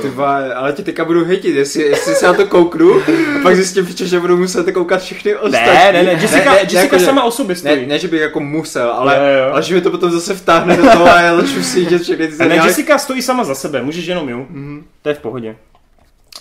Ty 0.01 0.09
vole, 0.09 0.55
ale 0.55 0.73
ti 0.73 0.83
teďka 0.83 1.05
budu 1.05 1.25
hejtit, 1.25 1.55
jestli, 1.55 1.83
jestli 1.83 2.15
se 2.15 2.25
na 2.25 2.33
to 2.33 2.47
kouknu 2.47 2.93
a 2.93 3.43
pak 3.43 3.55
zjistím, 3.55 3.85
že 3.85 4.19
budu 4.19 4.37
muset 4.37 4.71
koukat 4.71 5.01
všechny 5.01 5.35
ostatní. 5.35 5.67
Ne, 5.67 5.91
ne, 5.91 6.03
ne, 6.03 6.11
Jessica, 6.11 6.51
ne, 6.51 6.55
ne, 6.55 6.61
Jessica 6.61 6.81
jako, 6.81 6.99
sama 6.99 7.23
o 7.23 7.31
sobě 7.31 7.55
stojí. 7.55 7.81
Ne, 7.81 7.87
ne, 7.87 7.99
že 7.99 8.07
bych 8.07 8.21
jako 8.21 8.39
musel, 8.39 8.91
ale, 8.91 9.15
jo. 9.15 9.53
ale 9.53 9.63
že 9.63 9.75
mi 9.75 9.81
to 9.81 9.91
potom 9.91 10.11
zase 10.11 10.33
vtáhne 10.33 10.77
do 10.77 10.83
toho 10.83 11.05
a 11.05 11.21
já 11.21 11.35
začnu 11.35 11.63
si 11.63 11.79
jít 11.79 12.01
všechny 12.01 12.27
ty 12.27 12.37
Ne, 12.37 12.49
ne, 12.49 12.55
Jessica 12.55 12.97
stojí 12.97 13.21
sama 13.21 13.43
za 13.43 13.55
sebe, 13.55 13.81
můžeš 13.81 14.05
jenom 14.05 14.29
ju. 14.29 14.37
Mm-hmm. 14.37 14.83
To 15.01 15.09
je 15.09 15.15
v 15.15 15.19
pohodě. 15.19 15.55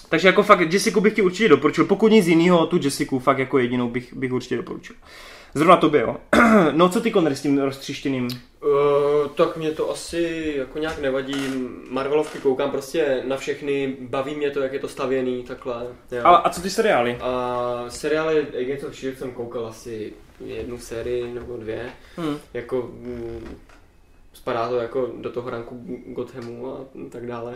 Takže 0.09 0.29
jako 0.29 0.43
fakt 0.43 0.73
Jessica 0.73 1.01
bych 1.01 1.15
ti 1.15 1.23
určitě 1.23 1.49
doporučil, 1.49 1.85
pokud 1.85 2.13
nic 2.13 2.27
jiného, 2.27 2.67
tu 2.67 2.81
Jessica 2.83 3.19
fakt 3.19 3.39
jako 3.39 3.59
jedinou 3.59 3.89
bych, 3.89 4.15
bych 4.15 4.33
určitě 4.33 4.57
doporučil. 4.57 4.97
Zrovna 5.55 5.77
tobě, 5.77 6.01
jo. 6.01 6.17
no 6.73 6.89
co 6.89 7.01
ty, 7.01 7.11
Konry, 7.11 7.37
s 7.37 7.41
tím 7.41 7.59
roztříštěným? 7.59 8.29
Uh, 8.63 9.29
tak 9.29 9.57
mě 9.57 9.71
to 9.71 9.91
asi 9.91 10.55
jako 10.57 10.79
nějak 10.79 10.99
nevadí. 10.99 11.35
Marvelovky 11.91 12.39
koukám 12.39 12.71
prostě 12.71 13.23
na 13.25 13.37
všechny, 13.37 13.97
baví 14.01 14.35
mě 14.35 14.51
to, 14.51 14.61
jak 14.61 14.73
je 14.73 14.79
to 14.79 14.89
stavěný, 14.89 15.43
takhle. 15.43 15.87
Jo. 16.11 16.25
A, 16.25 16.37
a 16.37 16.51
co 16.51 16.63
ty 16.63 16.71
seriály? 16.71 17.19
A 17.21 17.85
seriály 17.89 18.39
Agents 18.41 18.85
of 18.85 18.95
S.H.I.E.L.D. 18.95 19.19
jsem 19.19 19.33
koukal 19.33 19.67
asi 19.67 20.13
jednu 20.45 20.79
sérii 20.79 21.35
nebo 21.35 21.57
dvě. 21.57 21.91
Hmm. 22.17 22.39
Jako 22.55 22.91
mm, 22.93 23.59
spadá 24.41 24.69
to 24.69 24.77
jako 24.77 25.09
do 25.17 25.31
toho 25.31 25.51
ranku 25.51 25.81
Gothamu 26.07 26.67
a 26.67 26.77
tak 27.11 27.27
dále. 27.27 27.55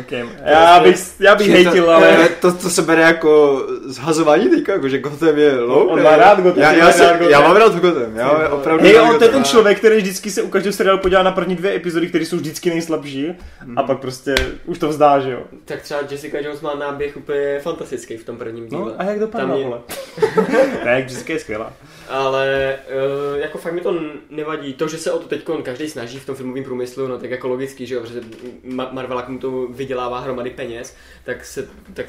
Okay. 0.00 0.28
Já 0.44 0.80
bych, 0.80 0.96
já 1.20 1.34
bych 1.34 1.48
hejtil, 1.48 1.90
ale... 1.90 2.28
To, 2.40 2.52
to 2.52 2.70
se 2.70 2.82
bere 2.82 3.02
jako 3.02 3.62
zhazování 3.84 4.48
teďka, 4.48 4.72
jako 4.72 4.88
že 4.88 4.98
Gotham 4.98 5.38
je 5.38 5.60
low. 5.60 5.88
On 5.88 6.02
má 6.02 6.16
rád 6.16 6.40
Gotham. 6.40 6.62
Já, 6.62 6.72
já, 6.72 6.92
jsem, 6.92 7.22
já 7.22 7.40
mám 7.40 7.56
rád 7.56 7.74
Gotham, 7.74 8.16
já 8.16 8.32
mám 8.32 8.52
opravdu 8.52 8.84
Hej, 8.84 9.00
on 9.00 9.18
to 9.18 9.24
je 9.24 9.30
ten 9.30 9.44
člověk, 9.44 9.78
který 9.78 9.96
vždycky 9.96 10.30
se 10.30 10.42
u 10.42 10.48
každého 10.48 10.72
seriálu 10.72 10.98
podívá 10.98 11.22
na 11.22 11.32
první 11.32 11.56
dvě 11.56 11.74
epizody, 11.74 12.08
které 12.08 12.24
jsou 12.24 12.36
vždycky 12.36 12.70
nejslabší 12.70 13.32
hmm. 13.58 13.78
a 13.78 13.82
pak 13.82 13.98
prostě 13.98 14.34
už 14.64 14.78
to 14.78 14.88
vzdá, 14.88 15.20
že 15.20 15.30
jo. 15.30 15.42
Tak 15.64 15.82
třeba 15.82 16.00
Jessica 16.10 16.38
Jones 16.38 16.60
má 16.60 16.74
náběh 16.74 17.16
úplně 17.16 17.60
fantastický 17.62 18.16
v 18.16 18.24
tom 18.24 18.36
prvním 18.36 18.68
díle. 18.68 18.80
No 18.80 18.94
a 18.98 19.04
jak 19.04 19.18
dopadne, 19.18 19.58
je... 19.58 19.66
ne, 20.84 21.00
Jessica 21.00 21.32
je 21.32 21.38
skvělá. 21.38 21.72
Ale 22.08 22.76
uh, 23.32 23.38
jako 23.38 23.58
fakt 23.58 23.72
mi 23.72 23.80
to 23.80 23.94
nevadí. 24.30 24.74
To, 24.74 24.88
že 24.88 24.98
se 24.98 25.12
o 25.12 25.18
to 25.18 25.28
teď 25.28 25.44
každý 25.62 25.89
snaží 25.90 26.18
v 26.18 26.26
tom 26.26 26.34
filmovém 26.34 26.64
průmyslu, 26.64 27.08
no 27.08 27.18
tak 27.18 27.30
jako 27.30 27.48
logicky, 27.48 27.86
že 27.86 27.94
jo, 27.94 28.00
protože 28.00 28.20
Marvel 28.92 29.24
mu 29.28 29.38
to 29.38 29.66
vydělává 29.66 30.20
hromady 30.20 30.50
peněz, 30.50 30.96
tak 31.24 31.44
se, 31.44 31.68
tak 31.94 32.06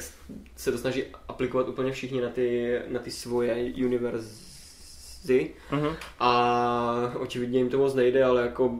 se 0.56 0.72
to 0.72 0.78
snaží 0.78 1.04
aplikovat 1.28 1.68
úplně 1.68 1.92
všichni 1.92 2.20
na 2.20 2.28
ty, 2.28 2.78
na 2.88 2.98
ty 2.98 3.10
svoje 3.10 3.72
univerzy. 3.86 5.50
Uh-huh. 5.72 5.96
A 6.20 7.12
očividně 7.18 7.58
jim 7.58 7.68
to 7.68 7.78
moc 7.78 7.94
nejde, 7.94 8.24
ale 8.24 8.42
jako 8.42 8.78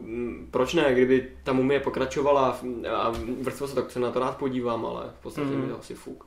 proč 0.51 0.75
ne, 0.75 0.93
kdyby 0.93 1.29
ta 1.43 1.53
mumie 1.53 1.81
pokračovala 1.81 2.61
a 2.91 3.13
vrstvo 3.41 3.69
se, 3.69 3.75
tak 3.75 3.91
se 3.91 4.01
na 4.01 4.11
to 4.11 4.21
rád 4.21 4.37
podívám, 4.37 4.87
ale 4.87 5.05
v 5.21 5.23
podstatě 5.23 5.49
uh-huh. 5.49 5.65
mi 5.65 5.69
to 5.69 5.79
asi 5.79 5.95
fuk. 5.95 6.27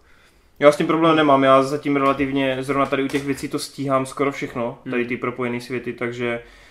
Já 0.60 0.72
s 0.72 0.77
tím 0.77 0.88
problém 0.88 1.15
nemám, 1.15 1.43
já 1.43 1.64
zatím 1.64 1.95
relativně, 1.95 2.57
zrovna 2.61 2.85
tady 2.85 3.03
u 3.03 3.07
těch 3.07 3.26
věcí 3.26 3.47
to 3.47 3.60
stíhám 3.60 4.06
skoro 4.06 4.31
všechno, 4.31 4.80
tady 4.84 5.02
hmm. 5.02 5.10
ty 5.10 5.18
propojené 5.18 5.61
světy, 5.61 5.93
takže 5.93 6.39
uh, 6.43 6.65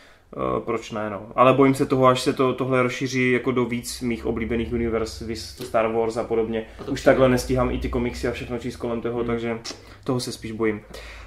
proč 0.64 0.90
ne, 0.90 1.10
no. 1.10 1.26
Ale 1.36 1.52
bojím 1.52 1.74
se 1.74 1.86
toho, 1.86 2.06
až 2.06 2.20
se 2.20 2.32
to, 2.32 2.52
tohle 2.52 2.82
rozšíří 2.82 3.32
jako 3.32 3.50
do 3.52 3.64
víc 3.64 4.00
mých 4.00 4.26
oblíbených 4.26 4.72
univerz, 4.72 5.22
Star 5.34 5.92
Wars 5.92 6.16
a 6.16 6.24
podobně. 6.24 6.66
A 6.86 6.88
Už 6.88 7.02
takhle 7.02 7.28
nestíhám 7.28 7.70
i 7.70 7.78
ty 7.78 7.88
komiksy 7.88 8.28
a 8.28 8.32
všechno 8.32 8.58
číst 8.58 8.76
kolem 8.76 9.00
toho, 9.00 9.18
hmm. 9.18 9.26
takže 9.26 9.58
toho 10.04 10.20
se 10.20 10.32
spíš 10.32 10.52
bojím. 10.52 10.80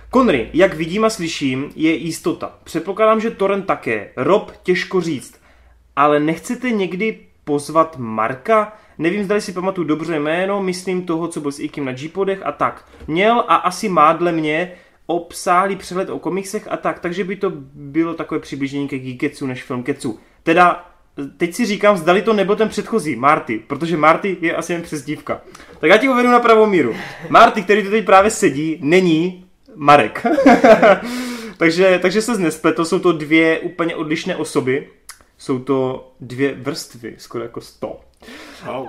Konry, 0.10 0.50
jak 0.54 0.74
vidím 0.74 1.06
a 1.06 1.10
slyším, 1.10 1.72
je 1.76 1.94
jistota. 1.94 2.56
Předpokládám, 2.64 3.20
že 3.20 3.32
Torrent 3.32 3.66
také. 3.66 4.10
Rob, 4.18 4.52
těžko 4.64 5.02
říct. 5.02 5.42
Ale 5.96 6.20
nechcete 6.20 6.70
někdy 6.70 7.20
pozvat 7.44 7.98
Marka? 7.98 8.74
Nevím, 8.98 9.24
zda 9.24 9.42
si 9.42 9.54
pamatuju 9.54 9.88
dobře 9.88 10.20
jméno, 10.20 10.64
myslím 10.64 11.06
toho, 11.06 11.28
co 11.28 11.42
byl 11.42 11.52
s 11.52 11.60
Ikim 11.60 11.86
na 11.86 11.92
G-podech 11.92 12.46
a 12.46 12.52
tak. 12.52 12.86
Měl 13.08 13.44
a 13.48 13.56
asi 13.56 13.90
má 13.90 14.14
dle 14.14 14.32
mě 14.32 14.72
obsáhlý 15.08 15.76
přehled 15.76 16.10
o 16.10 16.20
komiksech 16.20 16.68
a 16.72 16.78
tak, 16.78 17.00
takže 17.00 17.24
by 17.24 17.36
to 17.36 17.52
bylo 17.74 18.14
takové 18.14 18.40
přiblížení 18.40 18.88
ke 18.88 19.00
Geeketsu 19.00 19.48
než 19.48 19.64
film 19.64 19.84
Ketsu. 19.84 20.20
Teda 20.44 20.90
teď 21.38 21.54
si 21.54 21.66
říkám, 21.66 21.98
zdali 21.98 22.22
to 22.22 22.34
nebyl 22.34 22.56
ten 22.56 22.70
předchozí, 22.70 23.16
Marty, 23.16 23.60
protože 23.68 23.98
Marty 23.98 24.38
je 24.42 24.56
asi 24.56 24.74
jen 24.74 24.82
přezdívka. 24.82 25.42
Tak 25.80 25.90
já 25.90 25.98
ti 25.98 26.10
uvedu 26.10 26.30
na 26.30 26.40
pravou 26.40 26.66
míru. 26.66 26.96
Marty, 27.30 27.62
který 27.62 27.84
tu 27.84 27.90
teď 27.90 28.06
právě 28.06 28.32
sedí, 28.32 28.80
není 28.82 29.46
Marek. 29.76 30.26
takže, 31.58 32.00
takže 32.02 32.22
se 32.22 32.38
nespletl, 32.38 32.86
jsou 32.86 33.00
to 33.00 33.12
dvě 33.12 33.60
úplně 33.60 33.96
odlišné 33.96 34.36
osoby. 34.36 34.88
Jsou 35.38 35.60
to 35.60 36.12
dvě 36.20 36.56
vrstvy, 36.56 37.16
skoro 37.18 37.44
jako 37.44 37.62
sto. 37.62 38.00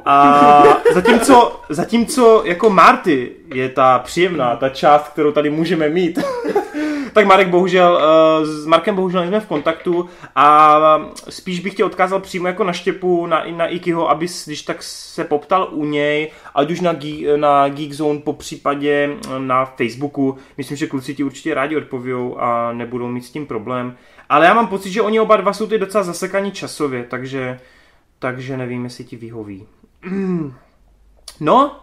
A 0.04 0.62
zatímco, 0.94 1.60
zatímco 1.68 2.42
jako 2.44 2.70
Marty 2.70 3.32
je 3.54 3.68
ta 3.68 3.98
příjemná, 3.98 4.56
ta 4.56 4.68
část, 4.68 5.08
kterou 5.08 5.32
tady 5.32 5.50
můžeme 5.50 5.88
mít, 5.88 6.18
tak 7.12 7.26
Marek 7.26 7.48
bohužel, 7.48 8.00
eh, 8.02 8.46
s 8.46 8.66
Markem 8.66 8.96
bohužel 8.96 9.20
nejsme 9.20 9.40
v 9.40 9.46
kontaktu 9.46 10.08
a 10.36 10.78
spíš 11.28 11.60
bych 11.60 11.74
tě 11.74 11.84
odkázal 11.84 12.20
přímo 12.20 12.46
jako 12.46 12.64
na 12.64 12.72
štěpu 12.72 13.26
na, 13.26 13.44
na 13.56 13.66
Ikiho, 13.66 14.10
aby 14.10 14.26
když 14.46 14.62
tak 14.62 14.82
se 14.82 15.24
poptal 15.24 15.68
u 15.72 15.84
něj, 15.84 16.30
ať 16.54 16.70
už 16.70 16.80
na, 16.80 16.92
Geek, 16.92 17.36
na 17.36 17.68
Geekzone, 17.68 18.18
po 18.18 18.32
případě 18.32 19.10
na 19.38 19.64
Facebooku. 19.64 20.36
Myslím, 20.56 20.76
že 20.76 20.86
kluci 20.86 21.14
ti 21.14 21.24
určitě 21.24 21.54
rádi 21.54 21.76
odpovějou 21.76 22.38
a 22.38 22.72
nebudou 22.72 23.08
mít 23.08 23.24
s 23.24 23.30
tím 23.30 23.46
problém. 23.46 23.96
Ale 24.28 24.46
já 24.46 24.54
mám 24.54 24.66
pocit, 24.66 24.90
že 24.90 25.02
oni 25.02 25.20
oba 25.20 25.36
dva 25.36 25.52
jsou 25.52 25.66
ty 25.66 25.78
docela 25.78 26.04
zasekaní 26.04 26.52
časově, 26.52 27.04
takže 27.04 27.60
takže 28.18 28.56
nevím, 28.56 28.84
jestli 28.84 29.04
ti 29.04 29.16
vyhoví. 29.16 29.66
No, 31.40 31.80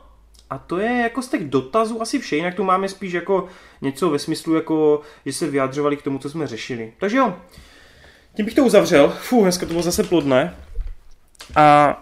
a 0.50 0.58
to 0.58 0.78
je 0.78 1.02
jako 1.02 1.22
z 1.22 1.28
těch 1.28 1.50
dotazů 1.50 2.02
asi 2.02 2.20
vše, 2.20 2.36
jinak 2.36 2.56
tu 2.56 2.64
máme 2.64 2.90
spíš 2.90 3.14
jako 3.14 3.48
něco 3.82 4.10
ve 4.10 4.20
smyslu, 4.20 4.56
jako, 4.56 5.02
že 5.26 5.34
se 5.34 5.48
vyjadřovali 5.48 5.98
k 5.98 6.02
tomu, 6.02 6.20
co 6.20 6.30
jsme 6.30 6.48
řešili. 6.48 6.94
Takže 7.00 7.18
jo, 7.18 7.36
tím 8.36 8.46
bych 8.46 8.54
to 8.54 8.64
uzavřel. 8.64 9.10
Fú, 9.10 9.42
dneska 9.42 9.66
to 9.66 9.72
bylo 9.72 9.84
zase 9.84 10.04
plodné. 10.04 10.56
A 11.56 11.98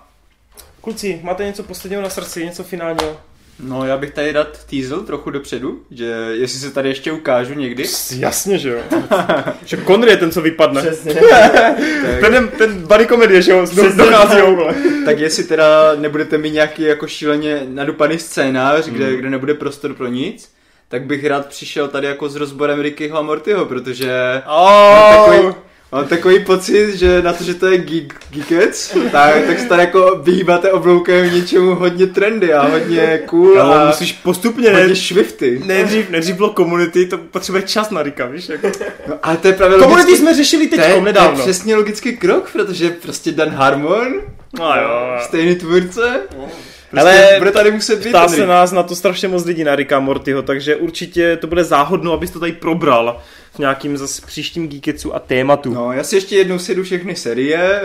kluci, 0.82 1.20
máte 1.24 1.46
něco 1.46 1.64
posledního 1.64 2.02
na 2.02 2.10
srdci, 2.10 2.46
něco 2.46 2.64
finálního? 2.64 3.18
No, 3.64 3.86
já 3.86 3.98
bych 3.98 4.12
tady 4.12 4.34
dát 4.34 4.66
teasel 4.66 5.02
trochu 5.02 5.30
dopředu, 5.30 5.82
že 5.92 6.06
jestli 6.32 6.60
se 6.60 6.72
tady 6.72 6.90
ještě 6.90 7.12
ukážu 7.12 7.54
někdy. 7.54 7.84
Pst, 7.84 8.12
jasně, 8.12 8.58
že 8.58 8.70
jo. 8.70 8.80
že 9.66 9.78
Conry 9.88 10.12
je 10.12 10.18
ten, 10.18 10.32
co 10.32 10.42
vypadne. 10.42 10.82
Přesně. 10.82 11.14
ten, 12.22 12.48
ten 12.58 12.88
buddy 12.88 13.06
komedie, 13.06 13.42
že 13.42 13.52
jo, 13.52 13.66
dochází 13.96 14.42
Tak 15.06 15.20
jestli 15.20 15.44
teda 15.44 15.96
nebudete 15.96 16.38
mít 16.38 16.54
nějaký 16.54 16.84
jako 16.84 17.08
šíleně 17.08 17.64
nadupaný 17.68 18.20
scénář, 18.20 18.86
kde, 18.86 19.08
hmm. 19.08 19.16
kde 19.16 19.30
nebude 19.30 19.54
prostor 19.54 19.94
pro 19.94 20.08
nic, 20.08 20.54
tak 20.88 21.04
bych 21.04 21.26
rád 21.26 21.46
přišel 21.46 21.88
tady 21.88 22.08
jako 22.08 22.30
s 22.30 22.36
rozborem 22.36 22.80
Rickyho 22.80 23.18
a 23.18 23.22
Mortyho, 23.22 23.66
protože 23.66 24.42
oh. 24.48 25.16
takový, 25.16 25.56
Mám 25.94 26.08
takový 26.08 26.40
pocit, 26.40 26.96
že 26.96 27.22
na 27.22 27.34
to, 27.34 27.44
že 27.44 27.54
to 27.54 27.68
je 27.68 27.78
geek, 27.78 28.16
geekec, 28.30 28.98
tak, 29.12 29.46
tak 29.48 29.60
se 29.60 29.66
tady 29.66 29.82
jako 29.82 30.20
vyhýbáte 30.24 30.72
obloukem 30.72 31.34
něčemu 31.34 31.76
hodně 31.76 32.08
trendy 32.08 32.54
a 32.54 32.68
hodně 32.68 33.22
cool 33.26 33.56
no, 33.56 33.74
a 33.74 33.88
musíš 33.88 34.12
postupně 34.14 34.70
hodně 34.70 34.88
ne, 34.88 34.96
švifty. 34.96 35.62
Nejdřív, 35.66 36.10
nejdřív 36.10 36.36
bylo 36.36 36.54
community, 36.54 37.06
to 37.06 37.18
potřebuje 37.18 37.62
čas 37.62 37.90
na 37.90 38.04
Rika, 38.04 38.26
víš? 38.26 38.50
Jako. 38.50 38.68
No, 39.08 39.16
ale 39.24 39.38
to 39.38 39.48
je 39.48 39.54
právě 39.54 39.80
Community 39.80 40.18
jsme 40.18 40.36
řešili 40.36 40.68
teď 40.68 40.80
nedávno. 41.02 41.32
To 41.32 41.40
je 41.40 41.44
přesně 41.44 41.76
logický 41.76 42.18
krok, 42.18 42.50
protože 42.52 42.90
prostě 42.90 43.32
Dan 43.32 43.50
Harmon, 43.50 44.14
no, 44.60 44.76
jo. 44.76 45.18
stejný 45.22 45.56
tvůrce, 45.56 46.22
no. 46.38 46.48
Prostě 46.94 47.10
Ale 47.10 47.36
bude 47.40 47.52
tady 47.52 47.72
muset 47.72 48.04
být. 48.04 48.10
Ptá 48.10 48.28
se 48.28 48.48
nás 48.48 48.72
na 48.72 48.84
to 48.84 48.96
strašně 48.96 49.28
moc 49.28 49.46
lidí 49.46 49.64
na 49.64 49.76
Rika 49.76 50.00
Mortyho, 50.00 50.42
takže 50.42 50.76
určitě 50.76 51.38
to 51.38 51.48
bude 51.48 51.64
záhodno, 51.64 52.14
abys 52.14 52.32
to 52.32 52.40
tady 52.40 52.52
probral 52.52 53.22
v 53.56 53.60
nějakým 53.60 53.98
zase 53.98 54.22
příštím 54.26 54.68
geeketsu 54.68 55.16
a 55.16 55.20
tématu. 55.20 55.74
No, 55.74 55.92
já 55.92 56.04
si 56.04 56.16
ještě 56.16 56.36
jednou 56.36 56.60
sedu 56.60 56.84
všechny 56.84 57.16
série, 57.16 57.82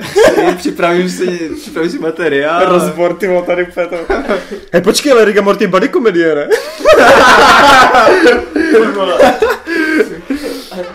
připravím 0.57 1.11
si, 1.11 1.51
připravím 1.61 1.91
si 1.91 1.99
materiál. 1.99 2.73
Rozbor, 2.73 3.15
ty 3.15 3.29
tady 3.47 3.67
úplně 3.67 3.87
to. 3.87 3.97
Hej, 4.73 4.83
počkej, 4.83 5.13
ale 5.13 5.25
Rick 5.25 5.41
Morty 5.41 5.65
je 5.65 5.69
body 5.69 5.89
komedie, 5.89 6.35
ne? 6.35 6.49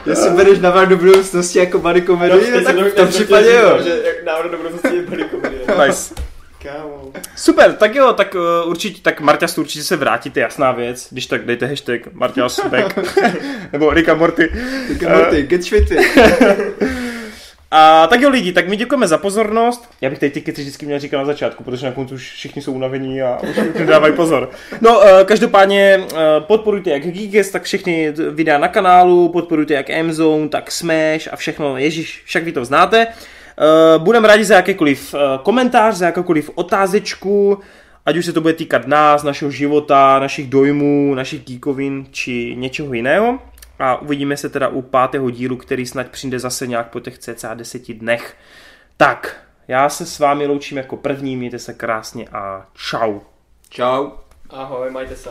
Jestli 0.06 0.30
bereš 0.30 0.60
návrh 0.60 0.90
do 0.90 0.98
budoucnosti 0.98 1.60
jako 1.60 1.80
body 1.80 2.02
komedie, 2.02 2.52
no, 2.52 2.64
tak 2.64 2.76
v 2.76 2.94
tom 2.94 3.07
případě 3.07 3.53
jo. 3.53 3.80
Návrh 4.26 4.52
do 4.52 4.57
budoucnosti 4.57 4.95
je 4.95 5.02
body 5.02 5.23
komedie. 5.23 5.61
Nice. 5.88 6.32
Kámo. 6.64 7.11
Super, 7.35 7.73
tak 7.73 7.95
jo, 7.95 8.14
tak 8.14 8.35
uh, 8.35 8.69
určitě, 8.69 9.02
tak 9.02 9.22
Marťas 9.22 9.57
určitě 9.57 9.84
se 9.84 9.95
vrátí, 9.95 10.30
to 10.30 10.40
je 10.40 10.44
jasná 10.44 10.72
věc. 10.72 11.07
Když 11.11 11.27
tak 11.27 11.45
dejte 11.45 11.65
hashtag 11.65 12.14
Marťas 12.14 12.65
back. 12.65 12.99
Nebo 13.72 13.94
Rika 13.94 14.14
Morty. 14.14 14.49
Rika 14.90 15.10
Morty, 15.10 15.44
uh, 15.44 15.48
get 15.48 15.64
shitty. 15.64 15.98
A 17.76 18.07
tak 18.07 18.22
jo 18.22 18.30
lidi, 18.30 18.52
tak 18.52 18.68
my 18.68 18.76
děkujeme 18.76 19.07
za 19.07 19.18
pozornost. 19.18 19.90
Já 20.02 20.10
bych 20.10 20.19
tady 20.19 20.30
ty 20.30 20.41
keci 20.41 20.61
vždycky 20.61 20.85
měl 20.85 20.99
říkat 20.99 21.18
na 21.18 21.26
začátku, 21.26 21.64
protože 21.64 21.85
na 21.85 21.91
konci 21.91 22.14
už 22.14 22.31
všichni 22.31 22.61
jsou 22.61 22.73
unavení 22.73 23.22
a 23.22 23.40
už 23.49 23.56
nedávají 23.80 24.14
pozor. 24.14 24.49
No, 24.81 24.99
uh, 24.99 25.06
každopádně 25.26 26.03
podporujte 26.40 26.90
jak 26.90 27.03
Geekest, 27.03 27.53
tak 27.53 27.64
všechny 27.64 28.14
videa 28.31 28.57
na 28.57 28.68
kanálu, 28.68 29.30
podporujte 29.30 29.73
jak 29.73 29.90
Mzone, 30.03 30.49
tak 30.49 30.72
Smash 30.72 31.27
a 31.31 31.35
všechno, 31.35 31.77
ježíš, 31.77 32.22
však 32.26 32.44
vy 32.44 32.52
to 32.52 32.65
znáte. 32.65 33.07
Uh, 33.57 34.03
budeme 34.03 34.27
rádi 34.27 34.45
za 34.45 34.55
jakýkoliv 34.55 35.13
uh, 35.13 35.19
komentář, 35.43 35.95
za 35.95 36.05
jakoukoliv 36.05 36.49
otázečku, 36.55 37.59
ať 38.05 38.17
už 38.17 38.25
se 38.25 38.34
to 38.34 38.41
bude 38.41 38.53
týkat 38.53 38.88
nás, 38.88 39.23
našeho 39.23 39.51
života, 39.51 40.19
našich 40.19 40.49
dojmů, 40.49 41.15
našich 41.15 41.43
geekovin 41.43 42.05
či 42.11 42.55
něčeho 42.55 42.93
jiného. 42.93 43.39
A 43.80 44.01
uvidíme 44.01 44.38
se 44.38 44.49
teda 44.49 44.67
u 44.67 44.81
pátého 44.81 45.30
dílu, 45.30 45.57
který 45.57 45.85
snad 45.85 46.07
přijde 46.07 46.39
zase 46.39 46.67
nějak 46.67 46.89
po 46.89 46.99
těch 46.99 47.17
cca 47.17 47.53
deseti 47.53 47.93
dnech. 47.93 48.35
Tak, 48.97 49.43
já 49.67 49.89
se 49.89 50.05
s 50.05 50.19
vámi 50.19 50.45
loučím 50.45 50.77
jako 50.77 50.97
první, 50.97 51.35
mějte 51.35 51.59
se 51.59 51.73
krásně 51.73 52.27
a 52.31 52.65
čau. 52.73 53.19
Čau. 53.69 54.09
Ahoj, 54.49 54.91
majte 54.91 55.15
se. 55.15 55.30